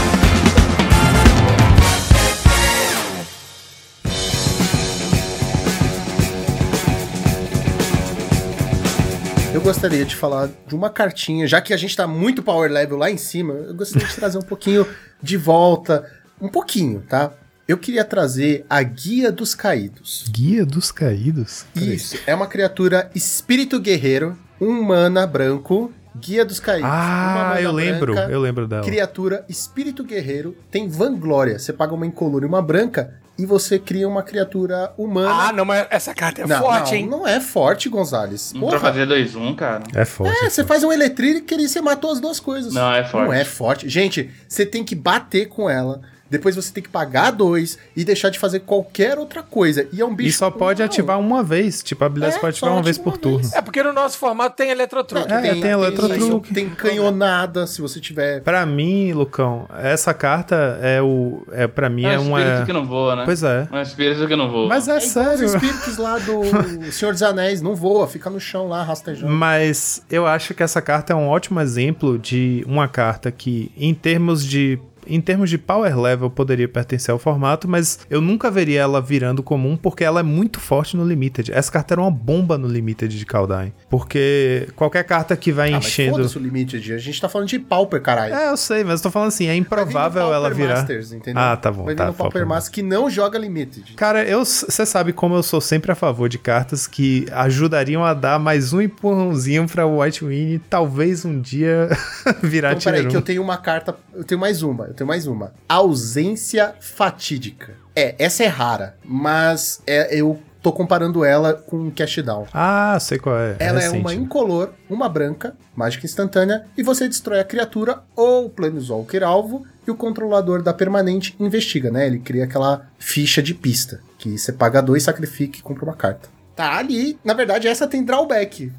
Eu 9.53 9.61
gostaria 9.61 10.05
de 10.05 10.15
falar 10.15 10.49
de 10.67 10.75
uma 10.75 10.89
cartinha, 10.89 11.47
já 11.47 11.59
que 11.59 11.73
a 11.73 11.77
gente 11.77 11.95
tá 11.95 12.05
muito 12.07 12.43
power 12.43 12.71
level 12.71 12.97
lá 12.97 13.09
em 13.09 13.17
cima, 13.17 13.53
eu 13.53 13.73
gostaria 13.73 14.07
de 14.07 14.15
trazer 14.15 14.37
um 14.37 14.41
pouquinho 14.43 14.87
de 15.21 15.35
volta, 15.37 16.05
um 16.39 16.47
pouquinho, 16.47 17.01
tá? 17.09 17.31
Eu 17.69 17.77
queria 17.77 18.03
trazer 18.03 18.65
a 18.67 18.81
Guia 18.81 19.31
dos 19.31 19.53
Caídos. 19.53 20.25
Guia 20.31 20.65
dos 20.65 20.91
Caídos? 20.91 21.67
Peraí. 21.71 21.93
Isso, 21.93 22.17
é 22.25 22.33
uma 22.33 22.47
criatura 22.47 23.11
espírito 23.13 23.79
guerreiro, 23.79 24.35
um 24.59 24.81
mana 24.81 25.27
branco, 25.27 25.93
Guia 26.17 26.43
dos 26.43 26.59
Caídos. 26.59 26.89
Ah, 26.91 27.57
eu 27.61 27.71
lembro, 27.71 28.15
branca, 28.15 28.31
eu 28.31 28.41
lembro 28.41 28.67
dela. 28.67 28.83
Criatura 28.83 29.45
espírito 29.47 30.03
guerreiro, 30.03 30.57
tem 30.71 30.89
vanglória. 30.89 31.59
Você 31.59 31.71
paga 31.71 31.93
uma 31.93 32.07
incolor 32.07 32.41
e 32.41 32.47
uma 32.47 32.59
branca 32.59 33.13
e 33.37 33.45
você 33.45 33.77
cria 33.77 34.07
uma 34.07 34.23
criatura 34.23 34.91
humana. 34.97 35.49
Ah, 35.49 35.53
não, 35.53 35.63
mas 35.63 35.85
essa 35.91 36.15
carta 36.15 36.41
é 36.41 36.47
não, 36.47 36.59
forte, 36.59 36.89
não, 36.89 36.97
hein? 36.97 37.07
não 37.07 37.27
é 37.27 37.39
forte, 37.39 37.87
Gonzalez. 37.87 38.51
Pra 38.51 38.61
Porra, 38.61 38.79
fazer 38.79 39.07
2-1, 39.07 39.55
cara. 39.55 39.83
É 39.93 40.05
forte. 40.05 40.43
é, 40.43 40.49
você 40.49 40.63
faz 40.63 40.83
um 40.83 40.91
Electric 40.91 41.53
e 41.53 41.69
você 41.69 41.81
matou 41.81 42.11
as 42.11 42.19
duas 42.19 42.39
coisas. 42.39 42.73
Não, 42.73 42.91
é 42.91 43.03
forte. 43.03 43.25
Não 43.27 43.33
é 43.33 43.45
forte. 43.45 43.87
Gente, 43.87 44.31
você 44.47 44.65
tem 44.65 44.83
que 44.83 44.95
bater 44.95 45.47
com 45.47 45.69
ela. 45.69 46.01
Depois 46.29 46.55
você 46.55 46.71
tem 46.71 46.83
que 46.83 46.89
pagar 46.89 47.31
dois 47.31 47.77
e 47.95 48.03
deixar 48.05 48.29
de 48.29 48.37
fazer 48.39 48.59
qualquer 48.61 49.17
outra 49.17 49.41
coisa. 49.43 49.87
E 49.91 50.01
é 50.01 50.05
um 50.05 50.13
bicho. 50.15 50.29
E 50.29 50.33
só 50.33 50.51
pode 50.51 50.79
não. 50.79 50.85
ativar 50.85 51.19
uma 51.19 51.43
vez. 51.43 51.81
Tipo, 51.81 52.03
a 52.03 52.07
habilidade 52.07 52.35
É, 52.35 52.39
pode 52.39 52.55
ativar 52.55 52.73
uma 52.73 52.83
vez 52.83 52.97
por 52.97 53.13
uma 53.13 53.17
turno. 53.17 53.37
vez. 53.39 53.53
É 53.53 53.61
porque 53.61 53.81
no 53.81 53.93
nosso 53.93 54.17
formato 54.17 54.55
tem 54.55 54.69
Eletrotruque. 54.69 55.31
É, 55.31 55.41
tem 55.55 55.71
Eletrotruque. 55.71 56.53
Tem 56.53 56.69
canhonada, 56.69 57.65
se 57.67 57.81
você 57.81 57.99
tiver. 57.99 58.41
Pra 58.41 58.65
mim, 58.65 59.11
Lucão, 59.13 59.67
essa 59.81 60.13
carta 60.13 60.79
é 60.81 61.01
o. 61.01 61.43
É, 61.51 61.67
pra 61.67 61.89
mim 61.89 62.05
É 62.05 62.13
é 62.13 62.19
um 62.19 62.27
uma. 62.29 62.39
espírito 62.41 62.65
que 62.65 62.73
não 62.73 62.85
voa, 62.85 63.15
né? 63.15 63.21
Pois 63.25 63.43
é. 63.43 63.67
É 63.71 63.75
um 63.75 63.81
espírito 63.81 64.27
que 64.27 64.35
não 64.35 64.49
voa. 64.51 64.67
Mas 64.67 64.87
é, 64.87 64.97
É 64.97 64.99
sério. 64.99 65.45
Os 65.45 65.53
espíritos 65.53 65.97
lá 65.97 66.17
do 66.19 66.41
Senhor 66.91 67.11
dos 67.11 67.23
Anéis 67.23 67.61
não 67.61 67.75
voa, 67.75 68.07
fica 68.07 68.29
no 68.29 68.39
chão 68.39 68.67
lá, 68.67 68.83
rastejando. 68.83 69.31
Mas 69.31 70.03
eu 70.09 70.25
acho 70.27 70.53
que 70.53 70.63
essa 70.63 70.81
carta 70.81 71.13
é 71.13 71.15
um 71.15 71.27
ótimo 71.27 71.59
exemplo 71.59 72.17
de 72.19 72.63
uma 72.67 72.87
carta 72.87 73.31
que, 73.31 73.71
em 73.77 73.93
termos 73.93 74.45
de. 74.45 74.79
Em 75.09 75.19
termos 75.21 75.49
de 75.49 75.57
power 75.57 75.99
level, 75.99 76.29
poderia 76.29 76.67
pertencer 76.67 77.11
ao 77.11 77.19
formato, 77.19 77.67
mas 77.67 77.99
eu 78.09 78.21
nunca 78.21 78.49
veria 78.51 78.81
ela 78.81 79.01
virando 79.01 79.41
comum 79.43 79.75
porque 79.75 80.03
ela 80.03 80.19
é 80.19 80.23
muito 80.23 80.59
forte 80.59 80.95
no 80.95 81.05
Limited. 81.05 81.51
Essa 81.51 81.71
carta 81.71 81.93
era 81.95 82.01
uma 82.01 82.11
bomba 82.11 82.57
no 82.57 82.67
Limited 82.67 83.17
de 83.17 83.25
Kaldheim. 83.25 83.73
Porque 83.89 84.67
qualquer 84.75 85.03
carta 85.03 85.35
que 85.35 85.51
vai 85.51 85.69
Ah, 85.69 85.77
mas 85.77 85.85
enchendo. 85.87 86.11
foda-se 86.17 86.37
o 86.37 86.41
limite, 86.41 86.75
a 86.77 86.97
gente 86.97 87.19
tá 87.19 87.27
falando 87.27 87.47
de 87.47 87.59
Pauper, 87.59 88.01
caralho. 88.01 88.33
É, 88.33 88.49
eu 88.49 88.57
sei, 88.57 88.83
mas 88.83 88.99
eu 88.99 89.03
tô 89.03 89.11
falando 89.11 89.29
assim, 89.29 89.47
é 89.47 89.55
improvável 89.55 90.33
ela 90.33 90.49
virar. 90.49 90.75
Masters, 90.77 91.11
entendeu? 91.11 91.41
Ah, 91.41 91.57
tá 91.57 91.71
bom, 91.71 91.85
Vai 91.85 91.95
tá, 91.95 92.05
no 92.07 92.13
Pauper 92.13 92.31
Pauper 92.31 92.47
Masters 92.47 92.69
que 92.73 92.81
não 92.83 93.09
joga 93.09 93.37
Limited. 93.39 93.93
Cara, 93.95 94.23
eu 94.23 94.45
você 94.45 94.85
sabe 94.85 95.11
como 95.13 95.35
eu 95.35 95.43
sou 95.43 95.59
sempre 95.61 95.91
a 95.91 95.95
favor 95.95 96.27
de 96.29 96.37
cartas 96.37 96.87
que 96.87 97.25
ajudariam 97.31 98.03
a 98.03 98.13
dar 98.13 98.39
mais 98.39 98.73
um 98.73 98.81
empurrãozinho 98.81 99.67
pra 99.67 99.85
White 99.85 100.23
Wing 100.25 100.53
e 100.55 100.59
talvez 100.59 101.25
um 101.25 101.39
dia 101.39 101.89
virar 102.41 102.71
Então, 102.73 102.91
peraí, 102.91 103.07
que 103.07 103.15
eu 103.15 103.19
1. 103.19 103.23
tenho 103.23 103.41
uma 103.41 103.57
carta. 103.57 103.95
Eu 104.13 104.23
tenho 104.23 104.39
mais 104.39 104.61
uma, 104.61 104.85
eu 104.85 104.93
tenho 104.99 105.07
mais 105.07 105.25
uma. 105.27 105.53
Ausência 105.67 106.75
fatídica. 106.79 107.73
É, 107.95 108.15
essa 108.19 108.43
é 108.43 108.47
rara, 108.47 108.97
mas 109.03 109.81
é, 109.87 110.19
eu 110.19 110.39
tô 110.61 110.73
comparando 110.73 111.23
ela 111.23 111.53
com 111.53 111.89
Cash 111.89 112.17
Down. 112.17 112.45
Ah, 112.53 112.97
sei 112.99 113.17
qual 113.17 113.37
é. 113.37 113.55
Ela 113.59 113.79
é 113.79 113.83
recente. 113.83 114.01
uma 114.01 114.13
incolor, 114.13 114.71
uma 114.89 115.07
branca, 115.07 115.55
mágica 115.73 116.05
instantânea, 116.05 116.65
e 116.77 116.83
você 116.83 117.07
destrói 117.07 117.39
a 117.39 117.45
criatura 117.45 118.03
ou 118.15 118.47
o 118.47 118.49
Planeswalker 118.49 119.23
alvo, 119.23 119.65
e 119.87 119.91
o 119.91 119.95
controlador 119.95 120.61
da 120.61 120.73
permanente 120.73 121.35
investiga, 121.39 121.89
né? 121.89 122.05
Ele 122.05 122.19
cria 122.19 122.43
aquela 122.43 122.85
ficha 122.99 123.41
de 123.41 123.55
pista, 123.55 124.01
que 124.17 124.37
você 124.37 124.51
paga 124.51 124.81
dois, 124.81 125.03
sacrifica 125.03 125.57
e 125.57 125.61
compra 125.61 125.85
uma 125.85 125.95
carta. 125.95 126.29
Tá 126.55 126.77
ali, 126.77 127.17
na 127.23 127.33
verdade, 127.33 127.69
essa 127.69 127.87
tem 127.87 128.03
drawback. 128.03 128.71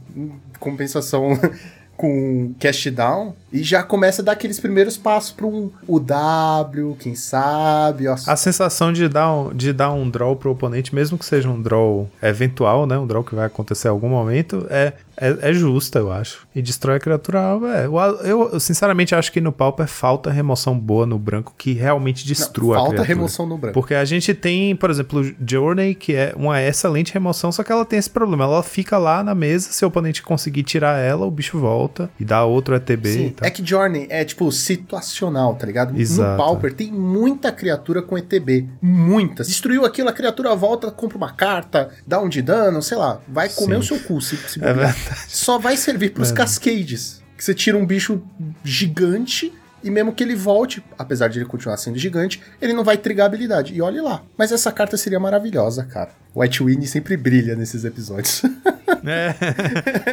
Compensação 0.59 1.31
com 2.01 2.55
Cast 2.59 2.91
Down 2.91 3.35
e 3.53 3.63
já 3.63 3.83
começa 3.83 4.23
a 4.23 4.25
dar 4.25 4.33
aqueles 4.33 4.59
primeiros 4.59 4.97
passos 4.97 5.33
para 5.33 5.47
um 5.47 5.71
o 5.87 6.01
W, 6.01 6.97
quem 6.99 7.15
sabe. 7.15 8.09
Ó, 8.09 8.17
A 8.27 8.37
sensação 8.37 8.91
de 8.91 9.07
dar, 9.07 9.31
um, 9.31 9.53
de 9.53 9.71
dar 9.71 9.93
um 9.93 10.09
draw 10.09 10.35
pro 10.35 10.53
oponente, 10.53 10.95
mesmo 10.95 11.19
que 11.19 11.27
seja 11.27 11.51
um 11.51 11.61
draw 11.61 12.09
eventual, 12.23 12.87
né? 12.87 12.97
Um 12.97 13.07
draw 13.07 13.23
que 13.23 13.35
vai 13.35 13.45
acontecer 13.45 13.89
em 13.89 13.91
algum 13.91 14.09
momento, 14.09 14.67
é, 14.71 14.95
é, 15.15 15.51
é 15.51 15.53
justa, 15.53 15.99
eu 15.99 16.11
acho. 16.11 16.47
E 16.55 16.63
destrói 16.63 16.97
a 16.97 17.01
criatura 17.01 17.43
alvo, 17.43 17.67
é. 17.67 17.85
Eu, 17.85 17.99
eu, 17.99 18.51
eu, 18.53 18.61
sinceramente 18.61 19.15
acho 19.15 19.31
que 19.31 19.41
no 19.41 19.53
Pauper 19.53 19.87
falta 19.87 20.31
remoção 20.31 20.79
boa 20.79 21.05
no 21.05 21.19
branco 21.19 21.53
que 21.59 21.75
realmente 21.75 22.27
destrua 22.27 22.77
Não, 22.77 22.83
a 22.83 22.87
falta 22.87 23.03
remoção 23.03 23.47
no 23.47 23.59
branco. 23.59 23.75
Porque 23.75 23.95
a 23.95 24.05
gente 24.07 24.33
tem, 24.33 24.75
por 24.75 24.89
exemplo, 24.89 25.23
Journey, 25.47 25.95
que 25.95 26.15
é 26.15 26.33
uma 26.35 26.63
excelente 26.63 27.13
remoção, 27.13 27.53
só 27.53 27.63
que 27.63 27.73
ela 27.73 27.85
tem 27.85 27.99
esse 27.99 28.09
problema. 28.09 28.45
Ela 28.45 28.63
fica 28.63 28.97
lá 28.97 29.23
na 29.23 29.35
mesa, 29.35 29.71
se 29.73 29.85
o 29.85 29.89
oponente 29.89 30.23
conseguir 30.23 30.63
tirar 30.63 30.99
ela, 30.99 31.27
o 31.27 31.31
bicho 31.31 31.59
volta 31.59 31.90
e 32.19 32.25
dá 32.25 32.45
outro 32.45 32.75
ETB 32.75 33.13
Sim, 33.13 33.35
é 33.41 33.51
que 33.51 33.65
Journey 33.65 34.07
é 34.11 34.25
tipo 34.25 34.51
situacional, 34.53 35.55
tá 35.55 35.67
ligado? 35.67 35.99
Exato. 35.99 36.31
No 36.31 36.37
Pauper 36.37 36.73
tem 36.73 36.93
muita 36.93 37.51
criatura 37.53 38.03
com 38.03 38.17
ETB. 38.17 38.69
Muitas. 38.81 39.49
Destruiu 39.49 39.85
aquilo, 39.85 40.09
a 40.09 40.13
criatura 40.13 40.55
volta, 40.55 40.91
compra 40.91 41.17
uma 41.17 41.33
carta, 41.33 41.91
dá 42.07 42.21
um 42.21 42.29
de 42.29 42.43
dano, 42.43 42.83
sei 42.83 42.97
lá. 42.97 43.21
Vai 43.29 43.49
comer 43.49 43.77
Sim. 43.77 43.81
o 43.81 43.83
seu 43.83 44.01
cu 44.01 44.21
se, 44.21 44.37
se 44.37 44.61
É. 44.65 44.95
Só 45.29 45.59
vai 45.59 45.77
servir 45.77 46.11
pros 46.11 46.33
cascades. 46.33 47.21
Que 47.37 47.45
você 47.45 47.55
tira 47.55 47.77
um 47.77 47.87
bicho 47.87 48.23
gigante 48.63 49.53
e 49.83 49.91
mesmo 49.91 50.13
que 50.13 50.23
ele 50.23 50.35
volte, 50.35 50.83
apesar 50.99 51.29
de 51.29 51.39
ele 51.39 51.47
continuar 51.47 51.77
sendo 51.77 51.99
gigante, 51.99 52.41
ele 52.61 52.73
não 52.73 52.85
vai 52.85 52.97
trigar 52.97 53.25
a 53.25 53.29
habilidade. 53.29 53.75
E 53.75 53.81
olhe 53.81 54.01
lá. 54.01 54.23
Mas 54.37 54.53
essa 54.53 54.71
carta 54.71 54.97
seria 54.97 55.19
maravilhosa, 55.21 55.85
cara. 55.85 56.11
White 56.35 56.63
Winnie 56.63 56.87
sempre 56.87 57.17
brilha 57.17 57.55
nesses 57.57 57.85
episódios. 57.85 58.43
É. 59.03 59.33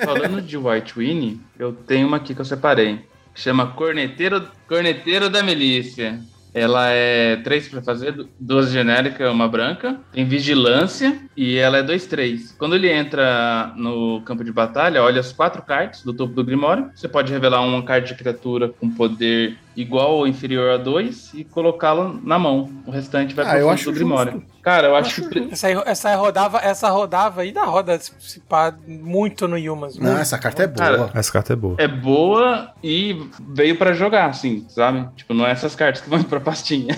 Falando 0.06 0.42
de 0.42 0.56
White 0.56 0.98
Winnie, 0.98 1.42
eu 1.60 1.74
tenho 1.74 2.08
uma 2.08 2.16
aqui 2.16 2.34
que 2.34 2.40
eu 2.40 2.46
separei. 2.46 3.02
que 3.36 3.42
Chama 3.42 3.74
Corneteiro, 3.74 4.48
Corneteiro 4.66 5.30
da 5.30 5.44
Milícia. 5.44 6.22
Ela 6.58 6.90
é 6.90 7.36
3 7.38 7.68
pra 7.68 7.82
fazer, 7.82 8.12
du- 8.14 8.30
duas 8.40 8.72
genéricas, 8.72 9.32
uma 9.32 9.48
branca. 9.48 10.00
Tem 10.12 10.26
vigilância 10.26 11.18
e 11.36 11.56
ela 11.58 11.78
é 11.78 11.84
2-3. 11.84 12.56
Quando 12.58 12.76
ele 12.76 12.90
entra 12.92 13.74
no 13.76 14.22
campo 14.22 14.44
de 14.44 14.52
batalha, 14.52 15.04
olha 15.04 15.20
as 15.20 15.32
quatro 15.32 15.62
cartas 15.62 16.02
do 16.04 16.14
topo 16.14 16.34
do 16.34 16.44
Grimório. 16.44 16.90
Você 16.96 17.08
pode 17.08 17.32
revelar 17.32 17.62
uma 17.62 17.84
carta 17.84 18.08
de 18.08 18.16
criatura 18.16 18.70
com 18.70 18.90
poder 18.90 19.58
igual 19.78 20.16
ou 20.16 20.28
inferior 20.28 20.72
a 20.72 20.78
2 20.78 21.32
e 21.36 21.44
colocá-la 21.46 22.14
na 22.24 22.38
mão. 22.38 22.70
O 22.86 22.92
restante 22.92 23.34
vai 23.34 23.46
Ah, 23.46 23.50
pro 23.52 23.60
eu 23.60 23.70
fundo 23.70 23.84
do 23.86 23.92
Grimório. 23.94 24.32
justo. 24.34 24.58
Cara, 24.64 24.88
eu 24.88 24.96
acho, 24.98 25.22
acho 25.22 25.30
que. 25.30 25.48
Essa, 25.50 25.68
aí, 25.68 25.82
essa 25.86 26.10
aí 26.10 26.16
rodava, 26.18 26.58
essa 26.60 26.90
rodava 26.90 27.46
e 27.46 27.54
da 27.54 27.64
roda 27.64 27.98
se, 27.98 28.12
se 28.20 28.40
pá, 28.42 28.76
muito 28.86 29.48
no 29.48 29.58
Yumas. 29.58 29.96
Não, 29.98 30.08
muito. 30.08 30.20
essa 30.20 30.38
carta 30.38 30.64
é 30.64 30.68
boa. 30.68 30.78
Cara, 30.78 31.12
Essa 31.14 31.32
carta 31.32 31.54
é 31.54 31.56
boa. 31.56 31.76
é 31.78 31.88
boa 31.88 32.74
e 32.84 33.16
veio 33.54 33.78
pra 33.78 33.94
jogar, 33.94 34.26
assim, 34.26 34.66
sabe? 34.68 35.08
Tipo, 35.16 35.34
não 35.34 35.48
é 35.48 35.52
essas 35.52 35.74
cartas 35.74 36.02
que 36.02 36.10
vão 36.10 36.22
pra 36.26 36.42
pastinha. 36.42 36.94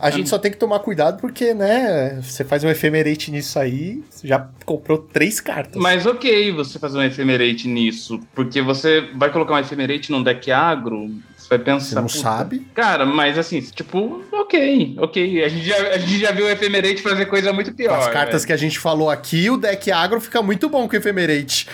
A 0.00 0.10
gente 0.10 0.28
só 0.28 0.38
tem 0.38 0.50
que 0.50 0.56
tomar 0.56 0.80
cuidado 0.80 1.20
porque, 1.20 1.54
né, 1.54 2.20
você 2.20 2.42
faz 2.42 2.64
um 2.64 2.68
ephemerate 2.68 3.30
nisso 3.30 3.60
aí, 3.60 4.02
você 4.10 4.26
já 4.26 4.48
comprou 4.64 4.98
três 4.98 5.40
cartas. 5.40 5.80
Mas 5.80 6.04
ok 6.04 6.50
você 6.52 6.80
fazer 6.80 6.98
um 6.98 7.02
ephemerate 7.02 7.68
nisso, 7.68 8.18
porque 8.34 8.60
você 8.60 9.02
vai 9.14 9.30
colocar 9.30 9.54
um 9.54 9.58
ephemerate 9.58 10.10
num 10.10 10.22
deck 10.22 10.50
agro, 10.50 11.08
você 11.42 11.48
vai 11.48 11.58
pensar. 11.58 11.86
Você 11.86 11.94
não 11.94 12.06
"Puta, 12.06 12.18
sabe? 12.18 12.66
Cara, 12.74 13.04
mas 13.04 13.38
assim, 13.38 13.60
tipo, 13.60 14.22
ok, 14.32 14.96
ok. 14.98 15.44
A 15.44 15.48
gente 15.48 15.66
já, 15.66 15.76
a 15.76 15.98
gente 15.98 16.18
já 16.18 16.32
viu 16.32 16.46
o 16.46 16.48
ephemerate 16.48 17.02
fazer 17.02 17.26
coisa 17.26 17.52
muito 17.52 17.72
pior. 17.72 17.98
As 17.98 18.08
cartas 18.08 18.42
velho. 18.42 18.46
que 18.46 18.52
a 18.52 18.56
gente 18.56 18.78
falou 18.78 19.10
aqui, 19.10 19.50
o 19.50 19.56
deck 19.56 19.90
agro 19.90 20.20
fica 20.20 20.42
muito 20.42 20.68
bom 20.68 20.88
com 20.88 20.96
ephemerate. 20.96 21.68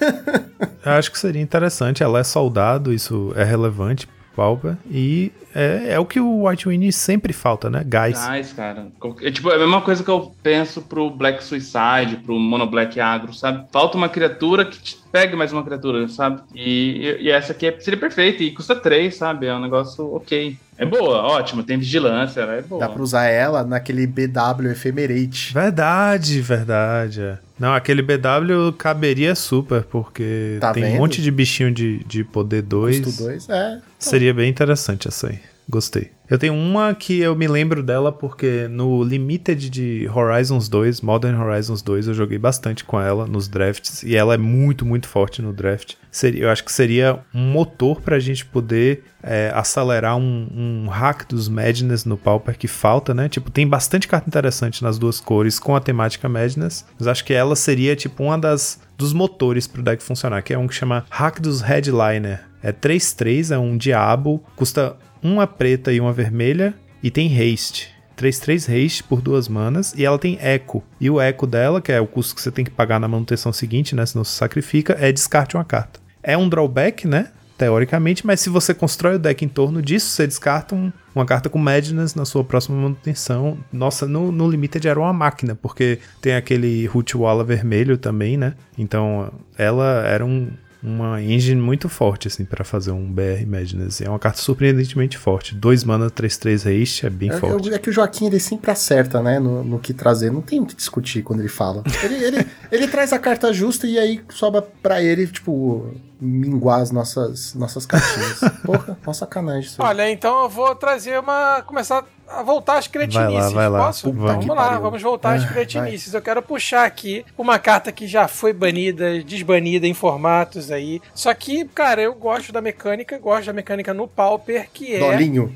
Eu 0.84 0.92
acho 0.92 1.10
que 1.10 1.18
seria 1.18 1.40
interessante. 1.40 2.02
Ela 2.02 2.20
é 2.20 2.24
soldado, 2.24 2.92
isso 2.92 3.32
é 3.36 3.44
relevante 3.44 4.08
Pauper. 4.34 4.76
E 4.90 5.30
é, 5.54 5.92
é 5.94 5.98
o 5.98 6.04
que 6.06 6.18
o 6.20 6.46
White 6.46 6.68
Winnie 6.68 6.92
sempre 6.92 7.32
falta, 7.32 7.68
né? 7.70 7.82
Gás. 7.86 8.28
Nice, 8.30 8.54
cara. 8.54 8.86
É 9.22 9.30
tipo 9.30 9.50
é 9.50 9.56
a 9.56 9.58
mesma 9.58 9.80
coisa 9.80 10.02
que 10.02 10.10
eu 10.10 10.34
penso 10.42 10.82
pro 10.82 11.10
Black 11.10 11.42
Suicide, 11.44 12.16
pro 12.24 12.38
Mono 12.38 12.66
Black 12.66 12.98
Agro, 13.00 13.32
sabe? 13.34 13.64
Falta 13.72 13.96
uma 13.96 14.08
criatura 14.08 14.64
que 14.64 14.78
te 14.80 14.98
pegue 15.12 15.36
mais 15.36 15.52
uma 15.52 15.62
criatura, 15.62 16.08
sabe? 16.08 16.40
E, 16.54 17.18
e 17.20 17.30
essa 17.30 17.52
aqui 17.52 17.66
é- 17.66 17.80
seria 17.80 18.00
perfeita. 18.00 18.42
E 18.42 18.50
custa 18.52 18.74
3, 18.74 19.14
sabe? 19.14 19.46
É 19.46 19.54
um 19.54 19.60
negócio 19.60 20.14
ok. 20.14 20.56
É 20.78 20.86
boa, 20.86 21.18
ótimo. 21.22 21.62
Tem 21.62 21.78
vigilância, 21.78 22.40
ela 22.40 22.54
é 22.54 22.62
boa. 22.62 22.80
Dá 22.80 22.88
pra 22.88 23.02
usar 23.02 23.26
ela 23.26 23.62
naquele 23.62 24.06
BW 24.06 24.70
ephemerate. 24.72 25.52
Verdade, 25.52 26.40
verdade. 26.40 27.20
é. 27.20 27.38
Não, 27.58 27.72
aquele 27.74 28.02
BW 28.02 28.72
caberia 28.76 29.34
super, 29.36 29.84
porque 29.84 30.56
Tá 30.60 30.72
tem 30.72 30.82
vendo? 30.82 30.94
um 30.94 30.98
monte 30.98 31.22
de 31.22 31.30
bichinho 31.30 31.70
de, 31.70 31.98
de 32.04 32.24
poder 32.24 32.62
2. 32.62 33.00
Custo 33.00 33.22
2, 33.24 33.48
é. 33.50 33.78
Seria 33.98 34.34
bem 34.34 34.48
interessante 34.50 35.06
essa 35.06 35.28
aí. 35.28 35.38
Gostei. 35.68 36.10
Eu 36.28 36.38
tenho 36.38 36.54
uma 36.54 36.94
que 36.94 37.20
eu 37.20 37.36
me 37.36 37.46
lembro 37.46 37.82
dela 37.82 38.10
porque 38.10 38.66
no 38.66 39.04
Limited 39.04 39.68
de 39.68 40.08
Horizons 40.08 40.66
2, 40.66 41.02
Modern 41.02 41.38
Horizons 41.38 41.82
2, 41.82 42.08
eu 42.08 42.14
joguei 42.14 42.38
bastante 42.38 42.84
com 42.84 42.98
ela 42.98 43.26
nos 43.26 43.48
drafts 43.48 44.02
e 44.02 44.16
ela 44.16 44.32
é 44.32 44.38
muito, 44.38 44.86
muito 44.86 45.06
forte 45.08 45.42
no 45.42 45.52
draft. 45.52 45.94
Seria, 46.10 46.44
eu 46.44 46.50
acho 46.50 46.64
que 46.64 46.72
seria 46.72 47.20
um 47.34 47.52
motor 47.52 48.00
pra 48.00 48.18
gente 48.18 48.46
poder 48.46 49.04
é, 49.22 49.52
acelerar 49.54 50.16
um, 50.16 50.48
um 50.84 50.88
hack 50.88 51.28
dos 51.28 51.48
Madness 51.48 52.06
no 52.06 52.16
Pauper 52.16 52.56
que 52.56 52.66
falta, 52.66 53.12
né? 53.12 53.28
Tipo, 53.28 53.50
tem 53.50 53.68
bastante 53.68 54.08
carta 54.08 54.26
interessante 54.26 54.82
nas 54.82 54.98
duas 54.98 55.20
cores 55.20 55.58
com 55.58 55.76
a 55.76 55.80
temática 55.80 56.30
Madness, 56.30 56.86
mas 56.98 57.08
acho 57.08 57.24
que 57.26 57.34
ela 57.34 57.54
seria 57.54 57.94
tipo 57.94 58.24
uma 58.24 58.38
das 58.38 58.80
dos 58.96 59.12
motores 59.12 59.66
pro 59.66 59.82
deck 59.82 60.02
funcionar, 60.02 60.42
que 60.42 60.54
é 60.54 60.58
um 60.58 60.66
que 60.66 60.74
chama 60.74 61.04
Hack 61.10 61.40
dos 61.40 61.60
Headliner. 61.60 62.40
É 62.62 62.72
3-3, 62.72 63.52
é 63.52 63.58
um 63.58 63.76
diabo, 63.76 64.42
custa 64.54 64.96
uma 65.22 65.46
preta 65.46 65.92
e 65.92 66.00
uma 66.00 66.12
vermelha 66.12 66.74
e 67.02 67.10
tem 67.10 67.28
haste. 67.38 67.90
3-3 68.16 68.68
haste 68.68 69.02
por 69.02 69.20
duas 69.20 69.48
manas 69.48 69.94
e 69.96 70.04
ela 70.04 70.18
tem 70.18 70.38
eco. 70.40 70.82
E 71.00 71.08
o 71.10 71.20
eco 71.20 71.46
dela, 71.46 71.80
que 71.80 71.90
é 71.90 72.00
o 72.00 72.06
custo 72.06 72.34
que 72.34 72.42
você 72.42 72.50
tem 72.50 72.64
que 72.64 72.70
pagar 72.70 73.00
na 73.00 73.08
manutenção 73.08 73.52
seguinte, 73.52 73.94
né? 73.94 74.04
Senão 74.06 74.22
você 74.24 74.36
sacrifica, 74.36 74.96
é 75.00 75.10
descarte 75.10 75.56
uma 75.56 75.64
carta. 75.64 75.98
É 76.22 76.36
um 76.36 76.48
drawback, 76.48 77.06
né? 77.08 77.28
Teoricamente, 77.58 78.26
mas 78.26 78.40
se 78.40 78.48
você 78.50 78.74
constrói 78.74 79.16
o 79.16 79.18
deck 79.18 79.44
em 79.44 79.48
torno 79.48 79.80
disso, 79.80 80.06
você 80.10 80.26
descarta 80.26 80.74
um- 80.74 80.92
uma 81.14 81.24
carta 81.24 81.48
com 81.48 81.58
Madness 81.58 82.14
na 82.14 82.24
sua 82.24 82.42
próxima 82.42 82.76
manutenção. 82.76 83.58
Nossa, 83.72 84.06
no, 84.06 84.32
no 84.32 84.50
Limited 84.50 84.86
era 84.88 84.98
uma 84.98 85.12
máquina, 85.12 85.54
porque 85.54 85.98
tem 86.20 86.34
aquele 86.34 86.86
Root 86.86 87.16
Walla 87.16 87.44
vermelho 87.44 87.96
também, 87.96 88.36
né? 88.36 88.54
Então 88.76 89.32
ela 89.56 90.02
era 90.06 90.24
um, 90.24 90.48
uma 90.82 91.22
engine 91.22 91.60
muito 91.60 91.88
forte, 91.88 92.26
assim, 92.28 92.44
pra 92.44 92.64
fazer 92.64 92.90
um 92.90 93.10
BR 93.12 93.46
Madness. 93.46 94.00
É 94.00 94.08
uma 94.08 94.18
carta 94.18 94.38
surpreendentemente 94.40 95.16
forte. 95.16 95.54
2 95.54 95.84
mana, 95.84 96.10
3-3 96.10 96.82
haste, 96.82 97.06
é 97.06 97.10
bem 97.10 97.30
É, 97.30 97.36
forte. 97.36 97.70
é, 97.70 97.74
é 97.74 97.78
que 97.78 97.88
o 97.90 97.92
Joaquim 97.92 98.26
ele 98.26 98.40
sempre 98.40 98.70
acerta, 98.70 99.22
né? 99.22 99.38
No, 99.38 99.62
no 99.62 99.78
que 99.78 99.92
trazer. 99.92 100.32
Não 100.32 100.40
tem 100.42 100.60
o 100.60 100.66
que 100.66 100.74
discutir 100.74 101.22
quando 101.22 101.40
ele 101.40 101.48
fala. 101.48 101.82
Ele, 102.02 102.14
ele, 102.24 102.46
ele 102.70 102.88
traz 102.88 103.12
a 103.12 103.18
carta 103.18 103.52
justa 103.52 103.86
e 103.86 103.98
aí 103.98 104.20
sobra 104.30 104.60
pra 104.62 105.02
ele, 105.02 105.26
tipo, 105.26 105.94
minguar 106.22 106.80
as 106.80 106.90
nossas, 106.90 107.52
nossas 107.54 107.84
cartinhas. 107.84 108.38
Porra, 108.64 108.96
mó 109.04 109.12
sacanagem 109.12 109.62
isso 109.62 109.82
aí. 109.82 109.88
Olha, 109.88 110.10
então 110.10 110.44
eu 110.44 110.48
vou 110.48 110.74
trazer 110.74 111.18
uma. 111.18 111.62
começar 111.66 112.04
a 112.28 112.42
voltar 112.42 112.78
às 112.78 112.86
cretinices. 112.86 113.32
Vai 113.32 113.42
lá, 113.42 113.48
vai 113.50 113.68
lá. 113.68 113.86
Posso? 113.86 114.10
Puta 114.10 114.18
vamos 114.32 114.46
lá, 114.46 114.54
pariu. 114.54 114.80
vamos 114.80 115.02
voltar 115.02 115.34
às 115.34 115.44
Ah, 115.44 115.48
cretinices. 115.48 116.14
Eu 116.14 116.22
quero 116.22 116.40
puxar 116.40 116.86
aqui 116.86 117.24
uma 117.36 117.58
carta 117.58 117.90
que 117.92 118.06
já 118.06 118.26
foi 118.28 118.52
banida, 118.52 119.22
desbanida 119.22 119.86
em 119.86 119.92
formatos 119.94 120.70
aí. 120.70 121.02
Só 121.14 121.34
que, 121.34 121.64
cara, 121.66 122.00
eu 122.00 122.14
gosto 122.14 122.52
da 122.52 122.62
mecânica, 122.62 123.18
gosto 123.18 123.46
da 123.46 123.52
mecânica 123.52 123.92
no 123.92 124.06
Pauper, 124.08 124.68
que 124.72 124.94
é. 124.94 124.98
Dolinho. 125.00 125.52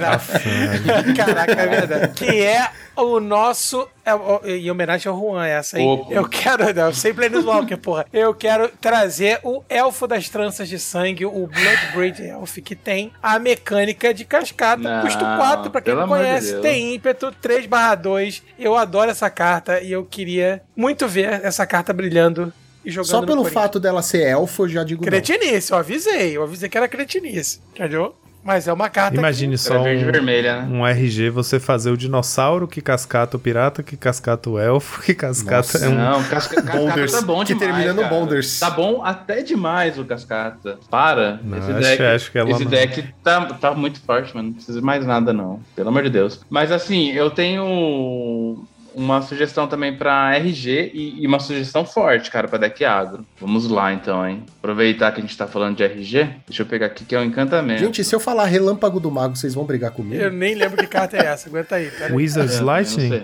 Não. 0.00 1.14
Caraca, 1.14 1.52
é 1.52 1.66
verdade. 1.66 2.12
Que 2.16 2.42
é 2.42 2.68
o 2.96 3.20
nosso. 3.20 3.88
é 4.04 4.14
o- 4.14 4.40
em 4.44 4.70
homenagem 4.70 5.10
ao 5.10 5.18
Juan, 5.18 5.46
essa 5.46 5.76
aí. 5.78 5.84
Opa. 5.84 6.12
Eu 6.12 6.28
quero. 6.28 6.72
Não, 6.74 6.92
sem 6.92 7.12
Planeswalker, 7.14 7.78
porra. 7.78 8.06
Eu 8.12 8.32
quero 8.34 8.68
trazer 8.80 9.38
o 9.42 9.62
Elfo 9.68 10.06
das 10.06 10.28
Tranças 10.28 10.68
de 10.68 10.78
Sangue, 10.78 11.26
o 11.26 11.46
Bloodbraid 11.46 12.22
Elf, 12.22 12.56
que 12.58 12.74
tem 12.74 13.12
a 13.22 13.38
mecânica 13.38 14.12
de 14.14 14.24
cascata. 14.24 14.82
Não, 14.82 15.02
custo 15.02 15.24
4, 15.24 15.70
pra 15.70 15.80
quem 15.80 15.94
não 15.94 16.02
de 16.04 16.08
conhece, 16.08 16.50
Deus. 16.52 16.62
tem 16.62 16.94
ímpeto 16.94 17.32
3/2. 17.42 18.42
Eu 18.58 18.76
adoro 18.76 19.10
essa 19.10 19.28
carta 19.30 19.80
e 19.80 19.92
eu 19.92 20.04
queria 20.04 20.62
muito 20.74 21.06
ver 21.06 21.44
essa 21.44 21.66
carta 21.66 21.92
brilhando 21.92 22.52
e 22.84 22.90
jogando 22.90 23.10
Só 23.10 23.22
pelo 23.22 23.44
fato 23.44 23.78
dela 23.80 24.00
ser 24.02 24.22
elfo, 24.28 24.64
eu 24.64 24.68
já 24.68 24.84
digo 24.84 25.02
não. 25.04 25.08
Cretinice, 25.10 25.72
eu 25.72 25.78
avisei. 25.78 26.36
Eu 26.36 26.42
avisei 26.44 26.68
que 26.68 26.76
era 26.78 26.88
cretinice. 26.88 27.60
Entendeu? 27.74 28.14
Mas 28.46 28.68
é 28.68 28.72
uma 28.72 28.88
carta. 28.88 29.16
Imagine 29.16 29.54
que... 29.54 29.58
só 29.58 29.74
e 29.88 29.96
um, 29.96 30.04
vermelha, 30.04 30.62
né? 30.62 30.68
um 30.70 30.86
RG, 30.86 31.30
você 31.30 31.58
fazer 31.58 31.90
o 31.90 31.96
dinossauro 31.96 32.68
que 32.68 32.80
cascata 32.80 33.36
o 33.36 33.40
pirata, 33.40 33.82
que 33.82 33.96
cascata 33.96 34.48
o 34.48 34.56
elfo, 34.58 35.02
que 35.04 35.14
cascata 35.14 35.56
Nossa. 35.56 35.84
é 35.84 35.88
um... 35.88 35.94
Não, 35.96 36.22
casca, 36.24 36.54
cascata 36.56 36.78
Boulders, 36.78 37.12
tá 37.12 37.22
bom 37.22 37.44
que 37.44 37.54
demais, 37.54 37.74
termina 37.74 37.92
no. 37.92 38.08
Boulders. 38.08 38.60
Tá 38.60 38.70
bom 38.70 39.04
até 39.04 39.42
demais 39.42 39.98
o 39.98 40.04
cascata. 40.04 40.78
Para. 40.88 41.40
Não, 41.42 41.58
esse 41.58 41.70
acho- 41.72 41.80
deck, 41.80 42.02
acho 42.02 42.32
que 42.32 42.38
ela 42.38 42.50
esse 42.50 42.64
não. 42.64 42.70
deck 42.70 43.04
tá, 43.24 43.44
tá 43.46 43.74
muito 43.74 44.00
forte, 44.00 44.34
mano. 44.34 44.48
Não 44.48 44.54
precisa 44.54 44.78
de 44.78 44.84
mais 44.86 45.04
nada, 45.04 45.32
não. 45.32 45.60
Pelo 45.74 45.88
amor 45.88 46.04
de 46.04 46.10
Deus. 46.10 46.40
Mas 46.48 46.70
assim, 46.70 47.10
eu 47.10 47.30
tenho 47.30 48.64
uma 48.96 49.20
sugestão 49.20 49.68
também 49.68 49.94
pra 49.94 50.34
RG 50.34 50.90
e, 50.94 51.22
e 51.22 51.26
uma 51.26 51.38
sugestão 51.38 51.84
forte, 51.84 52.30
cara, 52.30 52.48
pra 52.48 52.58
deck 52.58 52.82
agro. 52.84 53.26
Vamos 53.38 53.68
lá 53.68 53.92
então, 53.92 54.26
hein? 54.26 54.42
Aproveitar 54.58 55.12
que 55.12 55.20
a 55.20 55.22
gente 55.22 55.36
tá 55.36 55.46
falando 55.46 55.76
de 55.76 55.84
RG, 55.84 56.28
deixa 56.48 56.62
eu 56.62 56.66
pegar 56.66 56.86
aqui 56.86 57.04
que 57.04 57.14
é 57.14 57.20
o 57.20 57.24
encantamento. 57.24 57.80
Gente, 57.84 58.02
se 58.02 58.14
eu 58.14 58.18
falar 58.18 58.46
relâmpago 58.46 58.98
do 58.98 59.10
mago, 59.10 59.36
vocês 59.36 59.54
vão 59.54 59.64
brigar 59.64 59.90
comigo? 59.90 60.20
Eu 60.22 60.32
nem 60.32 60.54
lembro 60.54 60.78
que 60.78 60.86
carta 60.86 61.16
é 61.18 61.26
essa. 61.26 61.48
Aguenta 61.48 61.76
aí. 61.76 61.90
Pera. 61.90 62.14
Wizard's 62.14 62.56
É, 62.56 62.62
Lightning? 62.62 63.08
sei. 63.10 63.22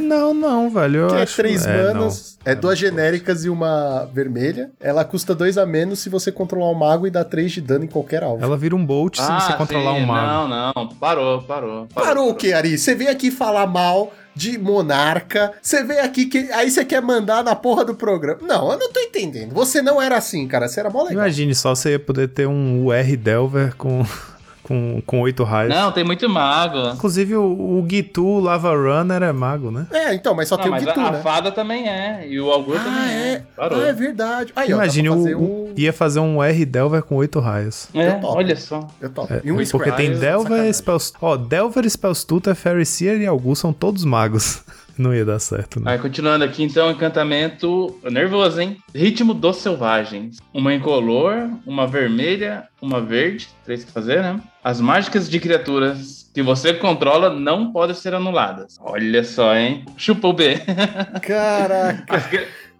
É, 0.00 0.02
Não, 0.02 0.34
não, 0.34 0.70
velho. 0.70 1.00
Eu 1.00 1.08
que 1.08 1.14
é 1.16 1.22
acho... 1.22 1.36
três 1.36 1.66
é, 1.66 1.92
manas, 1.92 2.38
é 2.44 2.54
duas 2.54 2.78
genéricas 2.78 3.44
e 3.44 3.50
uma 3.50 4.08
vermelha. 4.12 4.70
Ela 4.80 5.04
custa 5.04 5.34
dois 5.34 5.58
a 5.58 5.66
menos 5.66 5.98
se 6.00 6.08
você 6.08 6.32
controlar 6.32 6.70
o 6.70 6.74
mago 6.74 7.06
e 7.06 7.10
dá 7.10 7.24
três 7.24 7.52
de 7.52 7.60
dano 7.60 7.84
em 7.84 7.88
qualquer 7.88 8.22
alvo. 8.22 8.42
Ela 8.42 8.56
vira 8.56 8.74
um 8.74 8.84
bolt 8.84 9.16
se 9.16 9.22
você 9.22 9.52
controlar 9.54 9.92
Ah, 9.92 9.94
sim, 9.94 10.02
um 10.02 10.06
mago. 10.06 10.48
Não, 10.48 10.74
não, 10.74 10.88
parou, 10.88 11.42
parou. 11.42 11.86
Parou 11.94 12.30
o 12.30 12.34
que, 12.34 12.52
Ari? 12.52 12.76
Você 12.78 12.94
vem 12.94 13.08
aqui 13.08 13.30
falar 13.30 13.66
mal 13.66 14.12
de 14.34 14.56
monarca, 14.58 15.52
você 15.60 15.82
vem 15.82 15.98
aqui 15.98 16.26
que 16.26 16.50
aí 16.52 16.70
você 16.70 16.84
quer 16.84 17.02
mandar 17.02 17.42
na 17.44 17.54
porra 17.54 17.84
do 17.84 17.94
programa. 17.94 18.38
Não, 18.42 18.72
eu 18.72 18.78
não 18.78 18.90
tô 18.92 19.00
entendendo. 19.00 19.52
Você 19.52 19.82
não 19.82 20.00
era 20.00 20.16
assim, 20.16 20.46
cara. 20.46 20.68
Você 20.68 20.80
era 20.80 20.88
mó 20.88 21.02
legal. 21.02 21.24
Imagine 21.24 21.54
só 21.54 21.74
você 21.74 21.90
ia 21.90 21.98
poder 21.98 22.28
ter 22.28 22.46
um 22.46 22.86
UR 22.86 23.16
Delver 23.16 23.74
com, 23.76 24.04
com, 24.70 25.02
com 25.04 25.20
oito 25.22 25.42
raios. 25.42 25.74
Não, 25.74 25.90
tem 25.90 26.04
muito 26.04 26.28
mago. 26.28 26.90
Inclusive 26.94 27.34
o, 27.34 27.42
o 27.42 27.84
Gitu 27.90 28.38
Lava 28.38 28.70
Runner 28.72 29.20
é 29.20 29.32
mago, 29.32 29.68
né? 29.72 29.84
É, 29.90 30.14
então, 30.14 30.32
mas 30.32 30.46
só 30.46 30.56
Não, 30.56 30.62
tem 30.62 30.70
o 30.70 30.74
mas 30.76 30.84
Gitu, 30.84 31.00
a, 31.00 31.08
a 31.08 31.10
né? 31.10 31.20
fada 31.22 31.50
também 31.50 31.88
é. 31.88 32.24
E 32.28 32.38
o 32.40 32.48
Augur 32.52 32.76
Ah, 32.76 32.84
também 32.84 33.10
é. 33.12 33.32
é. 33.32 33.42
Parou. 33.56 33.82
Ah, 33.82 33.88
é 33.88 33.92
verdade. 33.92 34.52
Aí, 34.54 34.72
ó, 34.72 34.76
Imagine 34.76 35.08
o, 35.10 35.16
fazer 35.16 35.34
o- 35.34 35.40
um... 35.40 35.74
ia 35.76 35.92
fazer 35.92 36.20
um 36.20 36.40
R 36.40 36.64
Delver 36.64 37.02
com 37.02 37.16
oito 37.16 37.40
raios. 37.40 37.88
É, 37.92 38.10
Eu 38.10 38.20
topo. 38.20 38.36
olha 38.36 38.54
só. 38.54 38.86
Eu 39.00 39.10
topo. 39.10 39.34
É, 39.34 39.40
E 39.42 39.50
um 39.50 39.56
porque 39.66 39.90
tem 39.90 40.12
Delver, 40.12 40.42
sacanagem. 40.44 40.72
Spells... 40.72 41.12
Ó, 41.20 41.36
Delver, 41.36 41.90
Spellstuta, 41.90 42.54
Ferriseer 42.54 43.20
e 43.20 43.26
Algus 43.26 43.58
são 43.58 43.72
todos 43.72 44.04
magos. 44.04 44.62
Não 44.96 45.14
ia 45.14 45.24
dar 45.24 45.38
certo, 45.38 45.80
né? 45.80 45.92
Aí, 45.92 45.98
continuando 45.98 46.44
aqui, 46.44 46.62
então, 46.62 46.90
encantamento 46.90 47.98
nervoso, 48.10 48.60
hein? 48.60 48.76
Ritmo 48.94 49.32
dos 49.32 49.56
selvagens. 49.56 50.36
Uma 50.52 50.74
incolor, 50.74 51.48
uma 51.66 51.86
vermelha, 51.86 52.64
uma 52.82 53.00
verde. 53.00 53.48
Três 53.64 53.82
que 53.82 53.90
fazer, 53.90 54.20
né? 54.22 54.38
As 54.62 54.80
mágicas 54.80 55.28
de 55.28 55.40
criaturas 55.40 56.30
que 56.34 56.42
você 56.42 56.74
controla 56.74 57.30
não 57.30 57.72
podem 57.72 57.94
ser 57.96 58.14
anuladas. 58.14 58.76
Olha 58.80 59.24
só, 59.24 59.54
hein? 59.56 59.84
Chupa 59.96 60.28
o 60.28 60.32
B. 60.32 60.56
Caraca. 61.22 62.04
As, 62.14 62.24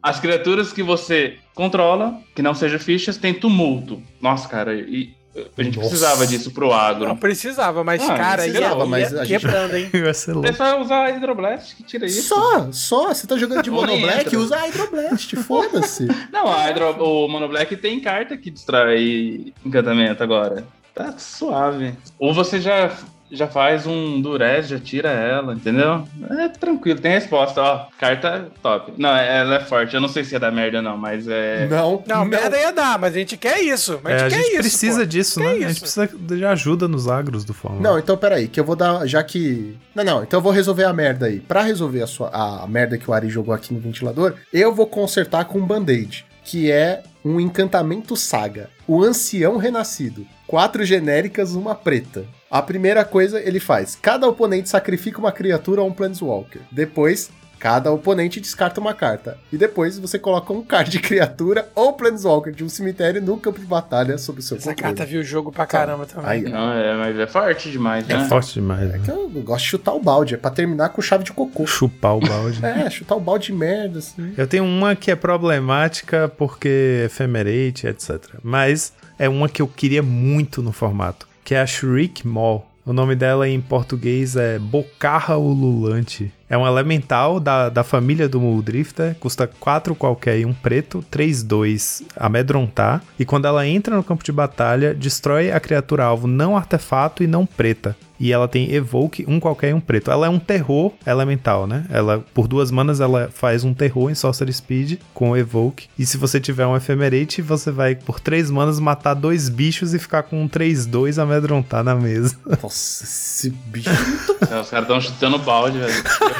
as 0.03 0.21
criaturas 0.21 0.73
que 0.73 0.83
você 0.83 1.39
controla, 1.55 2.19
que 2.35 2.43
não 2.43 2.55
sejam 2.55 2.79
fichas, 2.79 3.17
tem 3.17 3.33
tumulto. 3.35 4.03
Nossa, 4.21 4.47
cara, 4.49 4.75
e 4.75 5.15
a 5.57 5.63
gente 5.63 5.77
Nossa. 5.79 5.89
precisava 5.89 6.27
disso 6.27 6.51
pro 6.51 6.73
agro. 6.73 7.09
Não 7.09 7.17
precisava, 7.17 7.83
mas, 7.83 8.03
Ah, 8.09 8.15
cara, 8.15 8.43
precisava, 8.43 8.81
ia, 8.81 8.87
mas 8.87 9.13
ia 9.13 9.25
gente- 9.25 9.41
quebrando, 9.41 9.77
hein? 9.77 9.91
Ia 9.95 10.13
ser 10.15 10.31
É 10.33 10.35
louco. 10.35 10.55
só 10.55 10.81
usar 10.81 11.07
a 11.07 11.09
Hydroblast 11.09 11.77
que 11.77 11.83
tira 11.83 12.05
isso. 12.07 12.23
Só, 12.29 12.69
só. 12.73 13.09
Você 13.15 13.27
tá 13.27 13.37
jogando 13.39 13.63
de 13.63 13.71
Ou 13.71 13.87
nem 13.87 13.97
Mono 13.97 14.07
Black, 14.07 14.27
entra. 14.27 14.39
usa 14.39 14.57
a 14.57 14.67
Hydroblast, 14.67 15.37
foda-se. 15.37 16.07
Não, 16.33 16.47
a 16.47 16.67
Hydro, 16.67 16.91
o 17.03 17.29
Mono 17.29 17.49
Black 17.49 17.75
tem 17.77 18.01
carta 18.01 18.37
que 18.37 18.51
destrói 18.51 19.53
encantamento 19.65 20.23
agora. 20.23 20.65
Tá 21.05 21.15
suave. 21.19 21.95
Ou 22.19 22.35
você 22.35 22.61
já, 22.61 22.91
já 23.31 23.47
faz 23.47 23.87
um 23.87 24.21
Durez, 24.21 24.69
já 24.69 24.79
tira 24.79 25.09
ela, 25.11 25.55
entendeu? 25.55 26.07
É 26.39 26.49
tranquilo, 26.49 27.01
tem 27.01 27.13
resposta, 27.13 27.63
ó. 27.63 27.87
Carta 27.99 28.49
top. 28.63 28.93
Não, 28.99 29.11
ela 29.17 29.57
é 29.57 29.61
forte. 29.61 29.95
Eu 29.95 30.01
não 30.01 30.09
sei 30.09 30.25
se 30.25 30.35
ia 30.35 30.41
dar 30.41 30.51
merda, 30.53 30.83
não, 30.83 30.97
mas 30.99 31.27
é. 31.29 31.67
Não, 31.69 32.03
Não, 32.07 32.25
merda 32.25 32.59
ia 32.59 32.73
dar, 32.73 32.99
mas 32.99 33.15
a 33.15 33.19
gente 33.19 33.37
quer 33.37 33.61
isso. 33.61 33.99
Mas 34.03 34.15
É, 34.21 34.25
a 34.25 34.27
a 34.27 34.29
gente 34.29 34.39
gente 34.39 34.45
quer 34.51 34.53
isso. 34.53 34.61
precisa 34.69 35.01
pô. 35.01 35.07
disso, 35.07 35.41
né? 35.41 35.47
A 35.49 35.55
isso? 35.57 35.69
gente 35.69 35.81
precisa 35.81 36.07
de 36.09 36.45
ajuda 36.45 36.87
nos 36.89 37.09
agros 37.09 37.45
do 37.45 37.55
Fórmula. 37.55 37.83
Não, 37.83 37.99
então 37.99 38.17
peraí, 38.17 38.49
que 38.49 38.59
eu 38.61 38.65
vou 38.65 38.77
dar, 38.77 39.07
já 39.07 39.23
que... 39.23 39.77
Não, 39.95 40.05
não, 40.05 40.23
então 40.23 40.39
eu 40.39 40.43
vou 40.43 40.53
resolver 40.53 40.85
a 40.85 40.93
merda 40.93 41.27
aí. 41.27 41.41
Pra 41.41 41.63
resolver 41.63 42.03
a, 42.03 42.07
sua, 42.07 42.29
a 42.31 42.67
merda 42.67 42.99
que 42.99 43.09
o 43.11 43.15
Ari 43.15 43.29
jogou 43.29 43.55
aqui 43.55 43.73
no 43.73 43.81
ventilador, 43.81 44.35
eu 44.53 44.75
vou 44.75 44.87
consertar 44.87 45.45
com 45.47 45.59
um 45.59 45.67
band-aid, 45.67 46.25
que 46.45 46.71
é 46.71 47.03
um 47.25 47.39
encantamento 47.39 48.17
saga. 48.17 48.69
O 48.89 49.03
Ancião 49.05 49.57
Renascido. 49.57 50.27
Quatro 50.51 50.85
genéricas, 50.85 51.55
uma 51.55 51.77
preta. 51.77 52.25
A 52.51 52.61
primeira 52.61 53.05
coisa 53.05 53.41
ele 53.41 53.61
faz, 53.61 53.95
cada 53.95 54.27
oponente 54.27 54.69
sacrifica 54.69 55.21
uma 55.21 55.31
criatura 55.31 55.81
ou 55.81 55.89
um 55.89 55.93
Planeswalker. 55.93 56.61
Depois... 56.73 57.31
Cada 57.61 57.93
oponente 57.93 58.41
descarta 58.41 58.81
uma 58.81 58.95
carta. 58.95 59.37
E 59.53 59.59
depois 59.59 59.99
você 59.99 60.19
coloca 60.19 60.51
um 60.51 60.63
card 60.65 60.91
de 60.91 60.99
criatura 60.99 61.69
ou 61.75 61.93
Planeswalker 61.93 62.55
de 62.55 62.65
um 62.65 62.71
cemitério 62.71 63.21
no 63.21 63.37
campo 63.37 63.61
de 63.61 63.67
batalha 63.67 64.17
sob 64.17 64.39
o 64.39 64.43
seu 64.43 64.57
Essa 64.57 64.71
controle. 64.71 64.95
carta 64.97 65.05
viu 65.11 65.21
o 65.21 65.23
jogo 65.23 65.53
pra 65.53 65.67
caramba 65.67 66.07
também. 66.07 66.31
Aí, 66.31 66.43
Não, 66.45 66.73
é, 66.73 66.97
mas 66.97 67.19
é 67.19 67.27
forte 67.27 67.71
demais, 67.71 68.09
É 68.09 68.17
né? 68.17 68.25
forte 68.31 68.55
demais, 68.55 68.89
né? 68.91 68.99
que 69.05 69.11
eu 69.11 69.29
gosto 69.43 69.65
de 69.65 69.71
chutar 69.73 69.93
o 69.93 70.01
balde, 70.01 70.33
é 70.33 70.37
pra 70.39 70.51
terminar 70.51 70.89
com 70.89 71.03
chave 71.03 71.23
de 71.23 71.35
cocô. 71.35 71.67
Chupar 71.67 72.17
o 72.17 72.21
balde. 72.21 72.61
É, 72.65 72.89
chutar 72.89 73.17
o 73.17 73.21
balde 73.21 73.49
de 73.49 73.53
merda, 73.53 73.99
assim. 73.99 74.33
Eu 74.39 74.47
tenho 74.47 74.65
uma 74.65 74.97
que 74.97 75.11
é 75.11 75.15
problemática 75.15 76.31
porque 76.39 77.03
ephemerate, 77.05 77.87
etc. 77.87 78.23
Mas 78.43 78.95
é 79.21 79.29
uma 79.29 79.51
que 79.51 79.61
eu 79.61 79.69
queria 79.69 80.03
muito 80.03 80.63
no 80.63 80.73
formato, 80.73 81.29
que 81.45 81.55
é 81.55 81.61
a 81.61 81.67
Shriek 81.67 82.27
Maw. 82.27 82.67
O 82.87 82.93
nome 82.95 83.15
dela 83.15 83.47
em 83.47 83.61
português 83.61 84.35
é 84.35 84.59
Bocarra 84.59 85.37
Ululante. 85.37 86.33
É 86.49 86.57
um 86.57 86.67
elemental 86.67 87.39
da, 87.39 87.69
da 87.69 87.85
família 87.85 88.27
do 88.27 88.41
Muldrifter, 88.41 89.15
custa 89.21 89.47
4 89.47 89.95
qualquer 89.95 90.39
e 90.39 90.47
um 90.47 90.55
preto, 90.55 91.05
3, 91.11 91.43
2, 91.43 92.03
amedrontar. 92.17 93.03
E 93.19 93.27
quando 93.27 93.45
ela 93.45 93.67
entra 93.67 93.95
no 93.95 94.03
campo 94.03 94.25
de 94.25 94.33
batalha, 94.33 94.95
destrói 94.95 95.53
a 95.53 95.61
criatura 95.61 96.05
alvo 96.05 96.27
não 96.27 96.57
artefato 96.57 97.23
e 97.23 97.27
não 97.27 97.45
preta. 97.45 97.95
E 98.21 98.33
ela 98.33 98.47
tem 98.47 98.71
Evoke, 98.73 99.25
um 99.27 99.41
qualquer 99.41 99.71
e 99.71 99.73
um 99.73 99.81
preto. 99.81 100.11
Ela 100.11 100.27
é 100.27 100.29
um 100.29 100.39
terror 100.39 100.93
elemental, 101.07 101.67
né? 101.67 101.87
Ela, 101.91 102.23
por 102.35 102.47
duas 102.47 102.71
manas, 102.71 103.01
ela 103.01 103.31
faz 103.33 103.65
um 103.65 103.73
terror 103.73 104.11
em 104.11 104.15
Sorcery 104.15 104.53
Speed 104.53 104.99
com 105.15 105.35
Evoke. 105.35 105.89
E 105.99 106.05
se 106.05 106.19
você 106.19 106.39
tiver 106.39 106.67
um 106.67 106.77
Ephemerate, 106.77 107.41
você 107.41 107.71
vai, 107.71 107.95
por 107.95 108.21
três 108.21 108.51
manas, 108.51 108.79
matar 108.79 109.15
dois 109.15 109.49
bichos 109.49 109.95
e 109.95 109.99
ficar 109.99 110.23
com 110.25 110.43
um 110.43 110.49
3-2 110.49 111.17
amedrontar 111.21 111.83
na 111.83 111.95
mesa. 111.95 112.37
Nossa, 112.63 113.05
esse 113.05 113.49
bicho. 113.49 113.89
é 113.89 114.55
É, 114.55 114.61
Os 114.61 114.69
caras 114.69 114.85
estão 114.85 115.01
chutando 115.01 115.39
balde, 115.39 115.79
velho. 115.79 115.93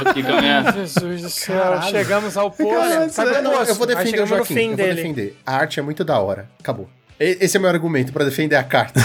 Eu 0.03 0.11
aqui 0.11 0.23
com 0.23 0.33
a 0.33 0.41
minha. 0.41 0.73
Jesus 0.77 1.23
do 1.23 1.31
céu, 1.31 1.59
Caralho. 1.59 1.91
chegamos 1.91 2.37
ao 2.37 2.51
poço. 2.51 2.69
Cara, 2.91 3.09
Sabe 3.09 3.31
o 3.31 3.43
não, 3.43 3.53
poço? 3.53 3.71
eu 3.71 3.75
vou 3.75 3.87
defender 3.87 4.23
o 4.23 4.27
Joaquim. 4.27 4.55
Eu 4.55 4.77
vou 4.77 4.77
defender. 4.77 5.39
A 5.47 5.57
arte 5.57 5.81
é 5.81 5.83
muito 5.83 6.05
da 6.05 6.19
hora. 6.19 6.49
Acabou. 6.61 6.89
Esse 7.21 7.59
é 7.59 7.61
meu 7.61 7.69
argumento 7.69 8.13
pra 8.15 8.25
defender 8.25 8.57
a 8.57 8.65
carta. 8.65 8.99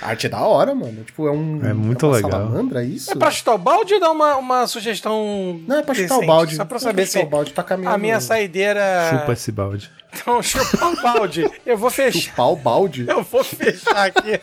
a 0.00 0.08
arte 0.08 0.26
é 0.26 0.30
da 0.30 0.40
hora, 0.40 0.74
mano. 0.74 1.04
Tipo, 1.04 1.28
é 1.28 1.30
um. 1.30 1.60
É 1.62 1.74
muito 1.74 2.06
uma 2.06 2.16
legal. 2.16 2.30
Salamandra, 2.30 2.82
é 2.82 2.86
isso? 2.86 3.12
É 3.12 3.14
pra 3.14 3.30
chutar 3.30 3.54
o 3.54 3.58
balde 3.58 3.92
ou 3.94 4.00
dar 4.00 4.10
uma, 4.10 4.36
uma 4.36 4.66
sugestão? 4.66 5.60
Não, 5.68 5.76
é 5.78 5.82
pra 5.82 5.94
chutar 5.94 6.14
o 6.14 6.20
decente? 6.20 6.26
balde. 6.26 6.56
Só 6.56 6.64
pra 6.64 6.76
É 6.76 6.80
saber 6.80 7.06
chutar 7.06 7.20
se 7.20 7.26
o 7.26 7.28
balde 7.28 7.52
tá 7.52 7.62
caminhando. 7.62 7.94
a 7.94 7.98
minha 7.98 8.18
saideira. 8.20 8.82
Chupa 9.10 9.32
esse 9.34 9.52
balde. 9.52 9.90
Então, 10.14 10.42
chupar 10.42 10.92
o 10.92 11.02
balde. 11.02 11.50
Eu 11.66 11.76
vou 11.76 11.90
fechar. 11.90 12.18
Chupar 12.20 12.50
o 12.52 12.56
balde? 12.56 13.04
Eu 13.08 13.22
vou 13.22 13.44
fechar 13.44 14.06
aqui. 14.06 14.40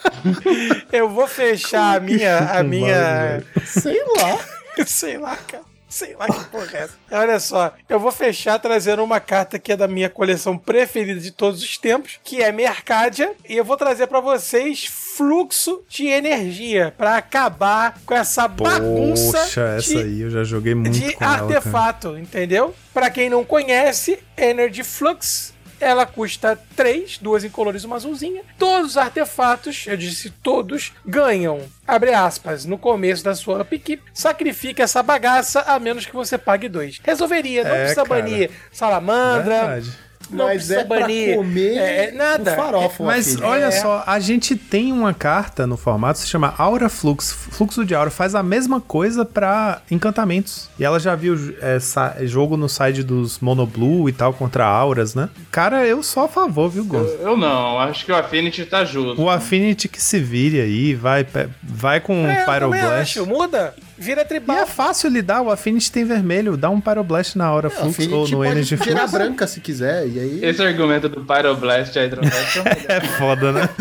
Eu 0.92 1.10
vou 1.10 1.28
fechar 1.28 1.96
a 1.96 2.00
minha. 2.04 2.38
A 2.38 2.62
minha. 2.64 3.42
balde, 3.56 3.68
Sei 3.68 4.00
lá. 4.18 4.40
Sei 4.86 5.18
lá, 5.18 5.36
cara. 5.48 5.64
Sei 5.92 6.16
lá 6.16 6.26
que 6.26 6.46
porra 6.46 6.70
é 6.74 6.78
essa. 6.84 6.94
Olha 7.12 7.38
só, 7.38 7.74
eu 7.90 8.00
vou 8.00 8.14
fechar 8.14 8.58
trazendo 8.60 9.04
uma 9.04 9.20
carta 9.20 9.60
que 9.60 9.74
é 9.74 9.78
da 9.78 9.90
minha 9.90 10.10
coleção 10.10 10.58
preferida 10.58 11.20
de 11.20 11.32
todos 11.32 11.62
os 11.62 11.78
tempos, 11.78 12.18
que 12.24 12.42
é 12.42 12.50
Mercadia, 12.50 13.34
e 13.48 13.58
eu 13.58 13.66
vou 13.66 13.76
trazer 13.76 14.08
pra 14.08 14.22
vocês 14.22 14.86
fluxo 14.86 15.84
de 15.90 16.08
energia 16.08 16.94
pra 16.98 17.18
acabar 17.18 18.00
com 18.06 18.14
essa 18.14 18.48
bagunça 18.48 19.40
Poxa, 19.40 19.62
essa 19.78 19.96
de, 19.96 19.98
aí 19.98 20.22
eu 20.22 20.30
já 20.30 20.46
joguei 20.46 20.74
muito 20.74 20.92
de 20.92 21.12
com 21.12 21.26
ela, 21.26 21.34
artefato, 21.34 22.18
entendeu? 22.18 22.74
Pra 22.94 23.10
quem 23.10 23.30
não 23.30 23.44
conhece, 23.44 24.18
Energy 24.38 24.84
Flux 24.84 25.54
ela 25.82 26.06
custa 26.06 26.58
3, 26.76 27.18
duas 27.18 27.44
incolores 27.44 27.84
e 27.84 27.86
uma 27.86 27.96
azulzinha. 27.98 28.44
Todos 28.58 28.92
os 28.92 28.98
artefatos, 28.98 29.86
eu 29.88 29.98
disse 29.98 30.30
todos, 30.30 30.94
ganham, 31.06 31.62
abre 31.88 32.14
aspas, 32.14 32.66
no 32.66 32.78
começo 32.78 33.24
da 33.24 33.36
sua 33.36 33.62
upkeep. 33.62 34.02
Sacrifique 34.14 34.82
essa 34.82 35.02
bagaça 35.04 35.62
a 35.62 35.80
menos 35.80 36.06
que 36.06 36.14
você 36.14 36.38
pague 36.38 36.70
dois. 36.70 37.00
Resolveria, 37.04 37.64
não 37.64 37.72
É, 37.72 37.80
precisa 37.86 38.06
cara. 38.06 38.22
banir 38.22 38.52
salamandra, 38.72 39.56
Verdade. 39.68 39.92
Mas 40.32 40.72
é 40.72 40.84
pra 40.84 41.00
banir 41.02 41.36
comer 41.36 41.78
é, 41.78 42.06
é, 42.06 42.12
nada. 42.12 42.54
o 42.54 42.56
farofa. 42.56 43.04
Mas 43.04 43.40
olha 43.42 43.66
É. 43.66 43.72
só, 43.72 44.04
a 44.06 44.20
gente 44.20 44.56
tem 44.56 44.92
uma 44.92 45.14
carta 45.14 45.66
no 45.68 45.78
formato 45.78 46.20
se 46.20 46.28
chama 46.28 46.54
Aura 46.58 46.90
Flux. 46.90 47.32
Fluxo 47.32 47.86
de 47.86 47.94
Aura 47.96 48.10
faz 48.10 48.36
a 48.36 48.44
mesma 48.44 48.80
coisa 48.82 49.26
pra 49.26 49.82
encantamentos. 49.92 50.70
E 50.80 50.84
ela 50.84 51.00
já 51.00 51.16
viu 51.16 51.36
é, 51.62 51.78
jogo 52.26 52.58
no 52.58 52.68
site 52.70 53.04
dos 53.04 53.40
Monoblue 53.40 54.10
e 54.10 54.14
tal 54.14 54.34
contra 54.34 54.66
auras, 54.66 55.16
né? 55.16 55.30
Cara, 55.52 55.86
eu 55.86 56.02
sou 56.04 56.24
a 56.24 56.28
favor, 56.28 56.70
viu, 56.70 56.86
Gonzo? 56.86 57.18
Eu 57.22 57.36
não, 57.38 57.80
acho 57.80 58.06
que 58.06 58.12
o 58.12 58.16
Affinity 58.16 58.66
tá 58.66 58.84
justo. 58.86 59.22
O 59.22 59.30
Affinity 59.30 59.88
que 59.88 60.02
se 60.02 60.20
vire 60.20 60.60
aí, 60.62 60.94
vai, 60.96 61.26
vai 61.64 62.00
com 62.00 62.26
É, 62.28 62.42
eu 62.42 62.46
Pyroblast. 62.46 63.20
muda, 63.22 63.74
vira 64.02 64.22
E 64.22 64.26
tribal. 64.26 64.58
é 64.58 64.66
fácil 64.66 65.10
lidar, 65.10 65.42
o 65.42 65.52
Affinity 65.52 65.92
tem 65.92 66.04
vermelho, 66.04 66.58
dá 66.58 66.70
um 66.70 66.82
Pyroblast 66.82 67.38
na 67.38 67.46
Aura 67.46 67.68
A 67.68 67.72
Flux 67.72 68.00
ou 68.08 68.28
no 68.28 68.38
pode 68.38 68.52
Energy 68.52 68.76
virar 68.76 69.08
Flux. 69.08 69.12
branca 69.12 69.48
se 69.48 69.62
quiser. 69.62 70.08
E 70.08 70.20
aí. 70.20 70.40
Esse 70.44 70.62
argumento 70.62 71.08
do 71.08 71.24
Pyroblast 71.24 71.96
e 71.96 72.00
Hydroblast 72.00 72.60
é 72.88 72.88
É 72.98 73.02
foda, 73.02 73.52
né? 73.52 73.70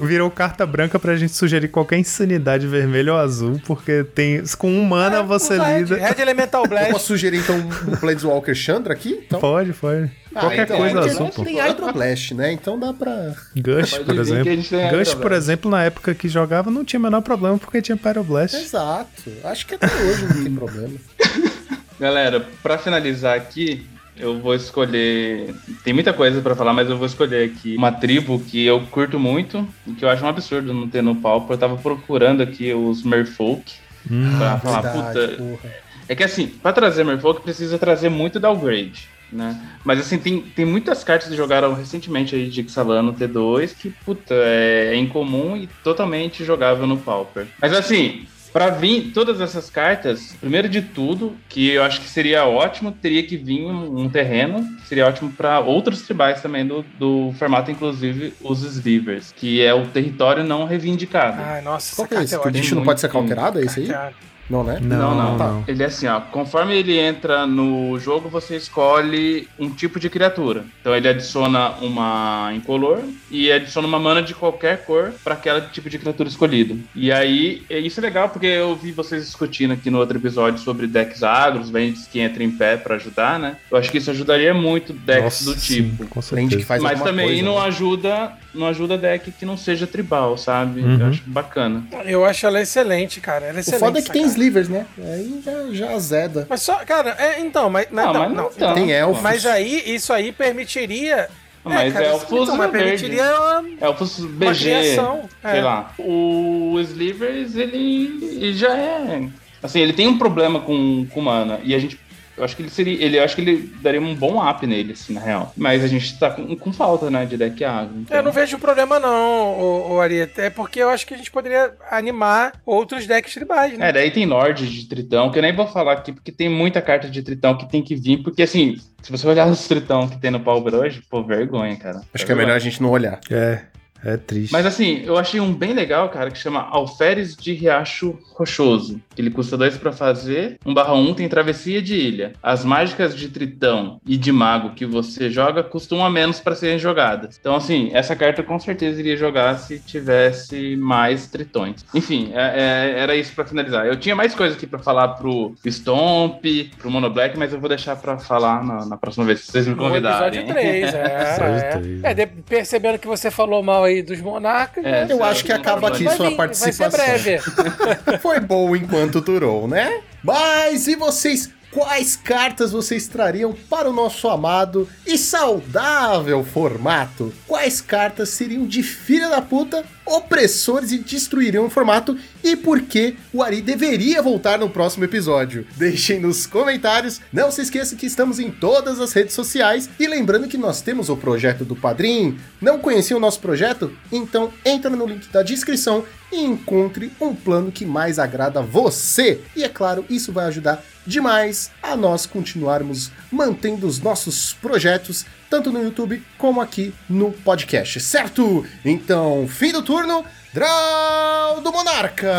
Virou 0.00 0.30
carta 0.30 0.66
branca 0.66 0.98
pra 0.98 1.16
gente 1.16 1.32
sugerir 1.34 1.68
qualquer 1.68 1.98
insanidade 1.98 2.66
vermelho 2.66 3.12
ou 3.14 3.18
azul, 3.18 3.60
porque 3.66 4.04
tem. 4.04 4.42
Com 4.58 4.70
um 4.72 4.84
mana 4.84 5.22
você 5.22 5.58
Red, 5.58 5.78
lida. 5.80 5.96
Red 5.96 6.20
Elemental 6.22 6.64
Eu 6.64 6.68
Blast. 6.68 6.92
posso 6.92 7.06
sugerir 7.06 7.38
então 7.38 7.56
um 7.56 7.96
Planeswalker 7.96 8.54
Chandra 8.54 8.92
aqui? 8.92 9.22
Então, 9.26 9.40
Pode, 9.40 9.72
pode. 9.72 10.10
Ah, 10.34 10.40
Qualquer 10.40 10.62
então, 10.64 10.76
coisa 10.76 10.94
porque 10.94 11.10
azul, 11.10 11.28
pô. 11.28 11.44
Tem 11.44 11.60
Hydroblast, 11.60 12.34
né? 12.34 12.52
Então 12.52 12.78
dá 12.78 12.92
pra. 12.92 13.34
Gush, 13.56 13.98
por 13.98 14.16
exemplo. 14.18 14.52
Gush, 14.96 15.14
por 15.14 15.32
exemplo, 15.32 15.70
na 15.70 15.82
época 15.84 16.14
que 16.14 16.28
jogava, 16.28 16.70
não 16.70 16.84
tinha 16.84 17.00
o 17.00 17.02
menor 17.02 17.20
problema 17.20 17.58
porque 17.58 17.82
tinha 17.82 17.96
Pyroblast. 17.96 18.54
Exato. 18.56 19.30
Acho 19.44 19.66
que 19.66 19.74
até 19.74 19.86
hoje 19.86 20.24
não 20.26 20.42
tem 20.44 20.54
problema. 20.54 20.94
Galera, 21.98 22.46
pra 22.62 22.78
finalizar 22.78 23.36
aqui, 23.36 23.84
eu 24.16 24.38
vou 24.38 24.54
escolher. 24.54 25.54
Tem 25.82 25.92
muita 25.92 26.12
coisa 26.12 26.40
pra 26.40 26.54
falar, 26.54 26.72
mas 26.72 26.88
eu 26.88 26.96
vou 26.96 27.06
escolher 27.06 27.50
aqui 27.50 27.76
uma 27.76 27.90
tribo 27.92 28.38
que 28.38 28.64
eu 28.64 28.80
curto 28.90 29.18
muito 29.18 29.66
e 29.86 29.92
que 29.92 30.04
eu 30.04 30.08
acho 30.08 30.24
um 30.24 30.28
absurdo 30.28 30.72
não 30.72 30.88
ter 30.88 31.02
no 31.02 31.16
palco. 31.16 31.52
Eu 31.52 31.58
tava 31.58 31.76
procurando 31.76 32.42
aqui 32.42 32.72
os 32.72 33.02
Merfolk 33.02 33.72
Hum, 34.10 34.38
pra 34.38 34.58
falar, 34.58 34.80
Verdade, 34.80 35.12
puta. 35.12 35.36
porra. 35.42 35.74
É 36.08 36.14
que 36.14 36.24
assim, 36.24 36.46
pra 36.46 36.72
trazer 36.72 37.04
Merfolk 37.04 37.42
precisa 37.42 37.78
trazer 37.78 38.08
muito 38.08 38.40
downgrade, 38.40 39.06
né? 39.32 39.60
Mas 39.84 40.00
assim, 40.00 40.18
tem, 40.18 40.40
tem 40.40 40.64
muitas 40.64 41.04
cartas 41.04 41.28
que 41.28 41.36
jogaram 41.36 41.72
recentemente 41.74 42.34
aí 42.34 42.48
de 42.48 42.60
Ixalan 42.62 43.12
T2 43.12 43.74
que, 43.78 43.90
puta, 43.90 44.34
é, 44.34 44.90
é 44.92 44.96
incomum 44.96 45.56
e 45.56 45.66
totalmente 45.82 46.44
jogável 46.44 46.86
no 46.86 46.96
Pauper. 46.96 47.46
Mas 47.60 47.72
assim, 47.72 48.26
pra 48.52 48.70
vir 48.70 49.12
todas 49.12 49.40
essas 49.40 49.70
cartas, 49.70 50.36
primeiro 50.40 50.68
de 50.68 50.82
tudo, 50.82 51.36
que 51.48 51.70
eu 51.70 51.82
acho 51.82 52.00
que 52.00 52.08
seria 52.08 52.44
ótimo, 52.44 52.92
teria 52.92 53.22
que 53.22 53.36
vir 53.36 53.64
um, 53.64 54.00
um 54.00 54.08
terreno, 54.08 54.64
que 54.80 54.88
seria 54.88 55.06
ótimo 55.06 55.30
pra 55.32 55.60
outros 55.60 56.02
tribais 56.02 56.40
também 56.42 56.66
do, 56.66 56.84
do 56.98 57.32
formato, 57.38 57.70
inclusive 57.70 58.34
os 58.40 58.62
Slivers, 58.62 59.32
que 59.36 59.62
é 59.62 59.72
o 59.72 59.86
território 59.86 60.44
não 60.44 60.64
reivindicado. 60.64 61.40
Ai, 61.40 61.62
nossa, 61.62 61.94
Qual 61.96 62.06
essa 62.06 62.14
que 62.14 62.20
é 62.20 62.24
esse? 62.24 62.34
é 62.34 62.62
Que 62.62 62.72
o 62.72 62.76
não 62.76 62.84
pode 62.84 63.00
ser 63.00 63.08
counterado? 63.08 63.58
É 63.58 63.64
esse 63.64 63.80
aí? 63.80 63.86
Cara, 63.86 64.12
Não, 64.50 64.64
né? 64.64 64.78
Não, 64.82 64.98
Não, 64.98 65.14
não, 65.14 65.38
não. 65.38 65.64
Ele 65.66 65.82
é 65.82 65.86
assim, 65.86 66.06
ó. 66.08 66.20
Conforme 66.20 66.74
ele 66.76 66.98
entra 66.98 67.46
no 67.46 67.98
jogo, 68.00 68.28
você 68.28 68.56
escolhe 68.56 69.48
um 69.58 69.70
tipo 69.70 70.00
de 70.00 70.10
criatura. 70.10 70.64
Então 70.80 70.94
ele 70.94 71.08
adiciona 71.08 71.70
uma 71.80 72.50
incolor 72.54 72.98
e 73.30 73.50
adiciona 73.52 73.86
uma 73.86 73.98
mana 73.98 74.22
de 74.22 74.34
qualquer 74.34 74.84
cor 74.84 75.12
para 75.22 75.34
aquele 75.34 75.60
tipo 75.72 75.88
de 75.88 75.98
criatura 75.98 76.28
escolhido. 76.28 76.80
E 76.94 77.12
aí, 77.12 77.62
é- 77.70 77.78
isso 77.78 78.00
é 78.00 78.02
legal 78.02 78.28
porque 78.28 78.46
eu 78.46 78.74
vi 78.74 78.90
vocês 78.92 79.24
discutindo 79.24 79.72
aqui 79.72 79.88
no 79.90 79.98
outro 79.98 80.18
episódio 80.18 80.58
sobre 80.60 80.86
decks 80.86 81.22
agros, 81.22 81.70
bands 81.70 82.06
que 82.06 82.20
entram 82.20 82.44
em 82.44 82.50
pé 82.50 82.76
para 82.76 82.96
ajudar, 82.96 83.38
né? 83.38 83.56
Eu 83.70 83.78
acho 83.78 83.90
que 83.90 83.98
isso 83.98 84.10
ajudaria 84.10 84.52
muito 84.52 84.92
decks 84.92 85.22
Nossa, 85.22 85.44
do 85.44 85.60
sim, 85.60 85.74
tipo. 85.90 86.06
com 86.08 86.20
Frente 86.20 86.56
que 86.56 86.62
certeza. 86.62 86.66
faz 86.68 86.82
Mas 86.82 87.02
também 87.02 87.26
coisa, 87.26 87.42
não 87.44 87.54
né? 87.60 87.66
ajuda, 87.66 88.32
não 88.54 88.66
ajuda 88.66 88.98
deck 88.98 89.30
que 89.32 89.46
não 89.46 89.56
seja 89.56 89.86
tribal, 89.86 90.36
sabe? 90.36 90.80
Uhum. 90.80 90.98
Eu 91.00 91.06
acho 91.06 91.22
bacana. 91.26 91.84
eu 92.04 92.24
acho 92.24 92.46
ela 92.46 92.60
excelente, 92.60 93.20
cara. 93.20 93.46
Ela 93.46 93.54
é 93.54 93.56
O 93.58 93.60
excelente. 93.60 93.80
foda 93.80 93.98
é 93.98 94.02
que 94.02 94.10
tem. 94.10 94.22
Slivers, 94.40 94.68
né? 94.68 94.86
Aí 94.98 95.42
já, 95.44 95.52
já 95.72 95.94
azeda. 95.94 96.46
Mas 96.48 96.62
só, 96.62 96.76
cara, 96.84 97.14
é, 97.18 97.40
então, 97.40 97.68
mas. 97.68 97.86
Não, 97.90 98.12
não, 98.12 98.20
mas 98.20 98.32
não 98.32 98.50
tanto. 98.50 98.74
Tem 98.74 98.92
elfos. 98.92 99.22
Mas 99.22 99.44
aí, 99.44 99.82
isso 99.86 100.12
aí 100.12 100.32
permitiria. 100.32 101.28
Mas 101.62 101.92
cara, 101.92 102.06
é 102.06 102.12
o 102.12 102.16
isso- 102.16 102.26
Fuso 102.26 102.42
então, 102.44 102.56
mas 102.56 102.70
permitiria 102.70 103.22
uma, 103.22 103.64
Elfos 103.82 104.18
uma 104.20 104.28
BG, 104.28 104.60
criação. 104.60 105.28
sei 105.42 105.58
é. 105.58 105.62
lá. 105.62 105.92
O 105.98 106.78
Slivers, 106.80 107.54
ele, 107.54 108.18
ele 108.40 108.54
já 108.54 108.74
é. 108.74 109.28
Assim, 109.62 109.80
ele 109.80 109.92
tem 109.92 110.08
um 110.08 110.16
problema 110.16 110.60
com, 110.60 111.06
com 111.12 111.20
mana. 111.20 111.60
E 111.62 111.74
a 111.74 111.78
gente. 111.78 112.00
Eu 112.40 112.44
acho 112.44 112.56
que 112.56 112.62
ele 112.62 112.70
seria. 112.70 113.04
Ele, 113.04 113.18
eu 113.18 113.24
acho 113.24 113.34
que 113.36 113.42
ele 113.42 113.72
daria 113.82 114.00
um 114.00 114.14
bom 114.14 114.42
up 114.44 114.66
nele, 114.66 114.92
assim, 114.92 115.12
na 115.12 115.20
real. 115.20 115.52
Mas 115.56 115.84
a 115.84 115.86
gente 115.86 116.18
tá 116.18 116.30
com, 116.30 116.56
com 116.56 116.72
falta, 116.72 117.10
né, 117.10 117.24
de 117.26 117.36
deck 117.36 117.62
agro. 117.64 118.00
então- 118.00 118.16
Eu 118.16 118.22
não 118.22 118.32
vejo 118.32 118.58
problema, 118.58 118.98
não, 118.98 119.58
o, 119.58 119.92
o 119.94 120.00
Ari. 120.00 120.28
É 120.36 120.50
porque 120.50 120.80
eu 120.80 120.88
acho 120.88 121.06
que 121.06 121.14
a 121.14 121.16
gente 121.16 121.30
poderia 121.30 121.72
animar 121.90 122.52
outros 122.64 123.06
decks 123.06 123.34
tribais, 123.34 123.76
né? 123.78 123.88
É, 123.88 123.92
daí 123.92 124.10
tem 124.10 124.26
Lorde 124.26 124.66
de 124.68 124.88
Tritão, 124.88 125.30
que 125.30 125.38
eu 125.38 125.42
nem 125.42 125.54
vou 125.54 125.66
falar 125.66 125.92
aqui, 125.92 126.12
porque 126.12 126.32
tem 126.32 126.48
muita 126.48 126.80
carta 126.82 127.08
de 127.08 127.22
Tritão 127.22 127.56
que 127.56 127.68
tem 127.70 127.82
que 127.82 127.94
vir, 127.94 128.22
porque 128.22 128.42
assim, 128.42 128.76
se 129.02 129.10
você 129.10 129.26
olhar 129.26 129.46
os 129.48 129.66
Tritão 129.68 130.08
que 130.08 130.18
tem 130.18 130.30
no 130.30 130.40
Pauper 130.40 130.74
hoje, 130.74 131.02
pô, 131.10 131.22
vergonha, 131.22 131.76
cara. 131.76 132.00
Acho 132.14 132.24
que 132.26 132.32
é 132.32 132.34
melhor 132.34 132.56
a 132.56 132.58
gente 132.58 132.82
não 132.82 132.90
olhar. 132.90 133.20
É, 133.30 133.62
é 134.04 134.16
triste. 134.16 134.52
Mas 134.52 134.66
assim, 134.66 135.02
eu 135.04 135.16
achei 135.18 135.40
um 135.40 135.52
bem 135.52 135.72
legal, 135.72 136.08
cara, 136.08 136.30
que 136.30 136.38
chama 136.38 136.60
Alferes 136.70 137.36
de 137.36 137.52
Riacho 137.52 138.18
Rochoso. 138.34 139.00
Ele 139.18 139.30
custa 139.30 139.56
2 139.56 139.76
pra 139.76 139.92
fazer, 139.92 140.58
1 140.64 140.72
barra 140.72 140.94
1 140.94 141.12
tem 141.14 141.28
travessia 141.28 141.82
de 141.82 141.94
ilha. 141.94 142.32
As 142.42 142.64
mágicas 142.64 143.14
de 143.14 143.28
Tritão 143.28 144.00
e 144.06 144.16
de 144.16 144.32
Mago 144.32 144.70
que 144.70 144.86
você 144.86 145.28
joga 145.28 145.62
custam 145.62 145.98
um 145.98 146.04
a 146.04 146.10
menos 146.10 146.40
pra 146.40 146.54
serem 146.54 146.78
jogadas. 146.78 147.36
Então, 147.38 147.54
assim, 147.54 147.90
essa 147.92 148.16
carta 148.16 148.42
com 148.42 148.58
certeza 148.58 148.98
iria 149.00 149.16
jogar 149.16 149.58
se 149.58 149.78
tivesse 149.78 150.76
mais 150.76 151.26
Tritões. 151.26 151.84
Enfim, 151.94 152.30
é- 152.32 152.94
é- 152.94 152.98
era 153.00 153.14
isso 153.14 153.34
pra 153.34 153.44
finalizar. 153.44 153.86
Eu 153.86 153.96
tinha 153.96 154.16
mais 154.16 154.34
coisa 154.34 154.54
aqui 154.56 154.66
pra 154.66 154.78
falar 154.78 155.08
pro 155.08 155.54
Stomp, 155.66 156.44
pro 156.78 156.90
Mono 156.90 157.10
Black, 157.10 157.38
mas 157.38 157.52
eu 157.52 157.60
vou 157.60 157.68
deixar 157.68 157.96
pra 157.96 158.18
falar 158.18 158.64
na, 158.64 158.86
na 158.86 158.96
próxima 158.96 159.24
vez, 159.26 159.40
se 159.40 159.52
vocês 159.52 159.66
me 159.66 159.74
No 159.74 159.82
convidarem. 159.82 160.40
episódio 160.40 160.54
3, 160.54 160.94
é. 160.94 161.22
Episódio 161.22 161.54
é. 161.56 161.70
três, 161.78 162.04
É, 162.04 162.14
de- 162.14 162.26
percebendo 162.26 162.98
que 162.98 163.06
você 163.06 163.30
falou 163.30 163.62
mal 163.62 163.84
aí 163.84 163.89
dos 164.02 164.20
monarcas. 164.20 164.84
É, 164.84 165.06
Eu 165.08 165.22
acho 165.24 165.44
que 165.44 165.52
acaba 165.52 165.88
aqui 165.88 166.04
vai 166.04 166.16
sua 166.16 166.30
vir, 166.30 166.36
participação. 166.36 166.90
Vai 166.90 167.18
ser 167.18 167.40
breve. 167.40 168.18
Foi 168.22 168.40
bom 168.40 168.74
enquanto 168.74 169.20
durou, 169.20 169.66
né? 169.68 170.00
Mas 170.22 170.86
e 170.86 170.96
vocês? 170.96 171.50
Quais 171.72 172.16
cartas 172.16 172.72
vocês 172.72 173.06
trariam 173.06 173.52
para 173.52 173.88
o 173.88 173.92
nosso 173.92 174.28
amado 174.28 174.88
e 175.06 175.16
saudável 175.16 176.42
formato? 176.44 177.32
Quais 177.46 177.80
cartas 177.80 178.30
seriam 178.30 178.66
de 178.66 178.82
filha 178.82 179.28
da 179.28 179.40
puta, 179.40 179.84
opressores 180.10 180.90
e 180.90 180.98
destruiriam 180.98 181.66
o 181.66 181.70
formato? 181.70 182.18
E 182.42 182.56
por 182.56 182.82
que 182.82 183.16
o 183.32 183.42
Ari 183.42 183.62
deveria 183.62 184.20
voltar 184.20 184.58
no 184.58 184.68
próximo 184.68 185.04
episódio? 185.04 185.66
Deixem 185.76 186.18
nos 186.18 186.46
comentários. 186.46 187.20
Não 187.32 187.50
se 187.50 187.62
esqueça 187.62 187.94
que 187.94 188.06
estamos 188.06 188.38
em 188.38 188.50
todas 188.50 189.00
as 189.00 189.12
redes 189.12 189.34
sociais. 189.34 189.88
E 189.98 190.06
lembrando 190.06 190.48
que 190.48 190.58
nós 190.58 190.82
temos 190.82 191.08
o 191.08 191.16
projeto 191.16 191.64
do 191.64 191.76
Padrim. 191.76 192.36
Não 192.60 192.78
conhecia 192.78 193.16
o 193.16 193.20
nosso 193.20 193.40
projeto? 193.40 193.96
Então 194.10 194.52
entra 194.64 194.90
no 194.90 195.06
link 195.06 195.28
da 195.28 195.42
descrição 195.42 196.04
e 196.32 196.44
encontre 196.44 197.12
um 197.20 197.34
plano 197.34 197.72
que 197.72 197.86
mais 197.86 198.18
agrada 198.18 198.60
você. 198.62 199.40
E 199.54 199.62
é 199.64 199.68
claro, 199.68 200.04
isso 200.10 200.32
vai 200.32 200.46
ajudar 200.46 200.82
demais 201.06 201.70
a 201.82 201.96
nós 201.96 202.26
continuarmos 202.26 203.10
mantendo 203.30 203.86
os 203.86 204.00
nossos 204.00 204.52
projetos, 204.54 205.24
tanto 205.50 205.72
no 205.72 205.82
YouTube 205.82 206.22
como 206.38 206.60
aqui 206.60 206.94
no 207.08 207.32
podcast, 207.32 207.98
certo? 208.00 208.64
Então, 208.84 209.48
fim 209.48 209.72
do 209.72 209.82
turno, 209.82 210.24
Draw 210.54 211.60
do 211.60 211.72
Monarca! 211.72 212.32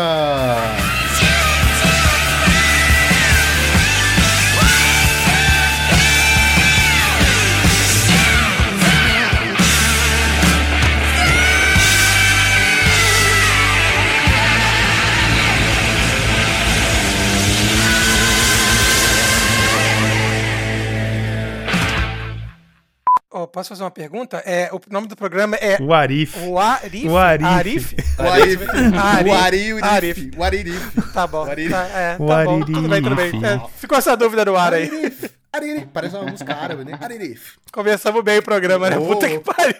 Ó, 23.34 23.46
posso 23.46 23.70
fazer 23.70 23.82
uma 23.82 23.90
pergunta? 23.90 24.42
É, 24.44 24.68
o 24.72 24.80
nome 24.90 25.06
do 25.08 25.16
programa 25.16 25.56
é 25.56 25.78
O 25.80 25.94
Arif. 25.94 26.36
o 26.46 26.58
Arif. 26.58 27.08
O 27.08 27.16
Arif. 27.16 27.44
Arif? 27.46 27.94
O 28.18 28.22
Arif, 28.28 28.62
Arif. 28.98 29.28
o 29.30 29.32
Ari, 29.34 29.72
o 29.72 29.76
Arif. 29.84 29.84
Arif, 29.84 30.30
o 30.36 30.44
Aririf. 30.44 31.12
Tá 31.14 31.26
bom. 31.26 31.44
Arif. 31.50 31.70
Tá, 31.70 31.84
é, 31.86 32.16
O 32.18 32.26
tá 32.26 32.44
bom. 32.44 32.60
Tudo 32.60 32.88
bem, 32.88 33.02
tudo 33.02 33.16
bem. 33.16 33.28
Arif. 33.28 33.44
É, 33.44 33.60
ficou 33.78 33.96
essa 33.96 34.14
dúvida 34.16 34.44
no 34.44 34.54
ar 34.54 34.74
aí. 34.74 34.84
Aririf, 34.84 35.30
Aririf. 35.50 35.86
Parece 35.94 36.14
uma 36.16 36.30
música 36.30 36.54
árabe, 36.54 36.84
né? 36.84 36.98
Aririf. 37.00 37.56
Começamos 37.72 38.22
bem 38.22 38.38
o 38.38 38.42
programa, 38.42 38.90
né? 38.90 38.98
Oh. 38.98 39.06
Puta 39.06 39.26
que 39.26 39.38
pariu. 39.38 39.74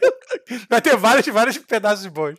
Vai 0.70 0.80
ter 0.80 0.96
vários, 0.96 1.26
vários 1.26 1.58
pedaços 1.58 2.06
bons. 2.06 2.38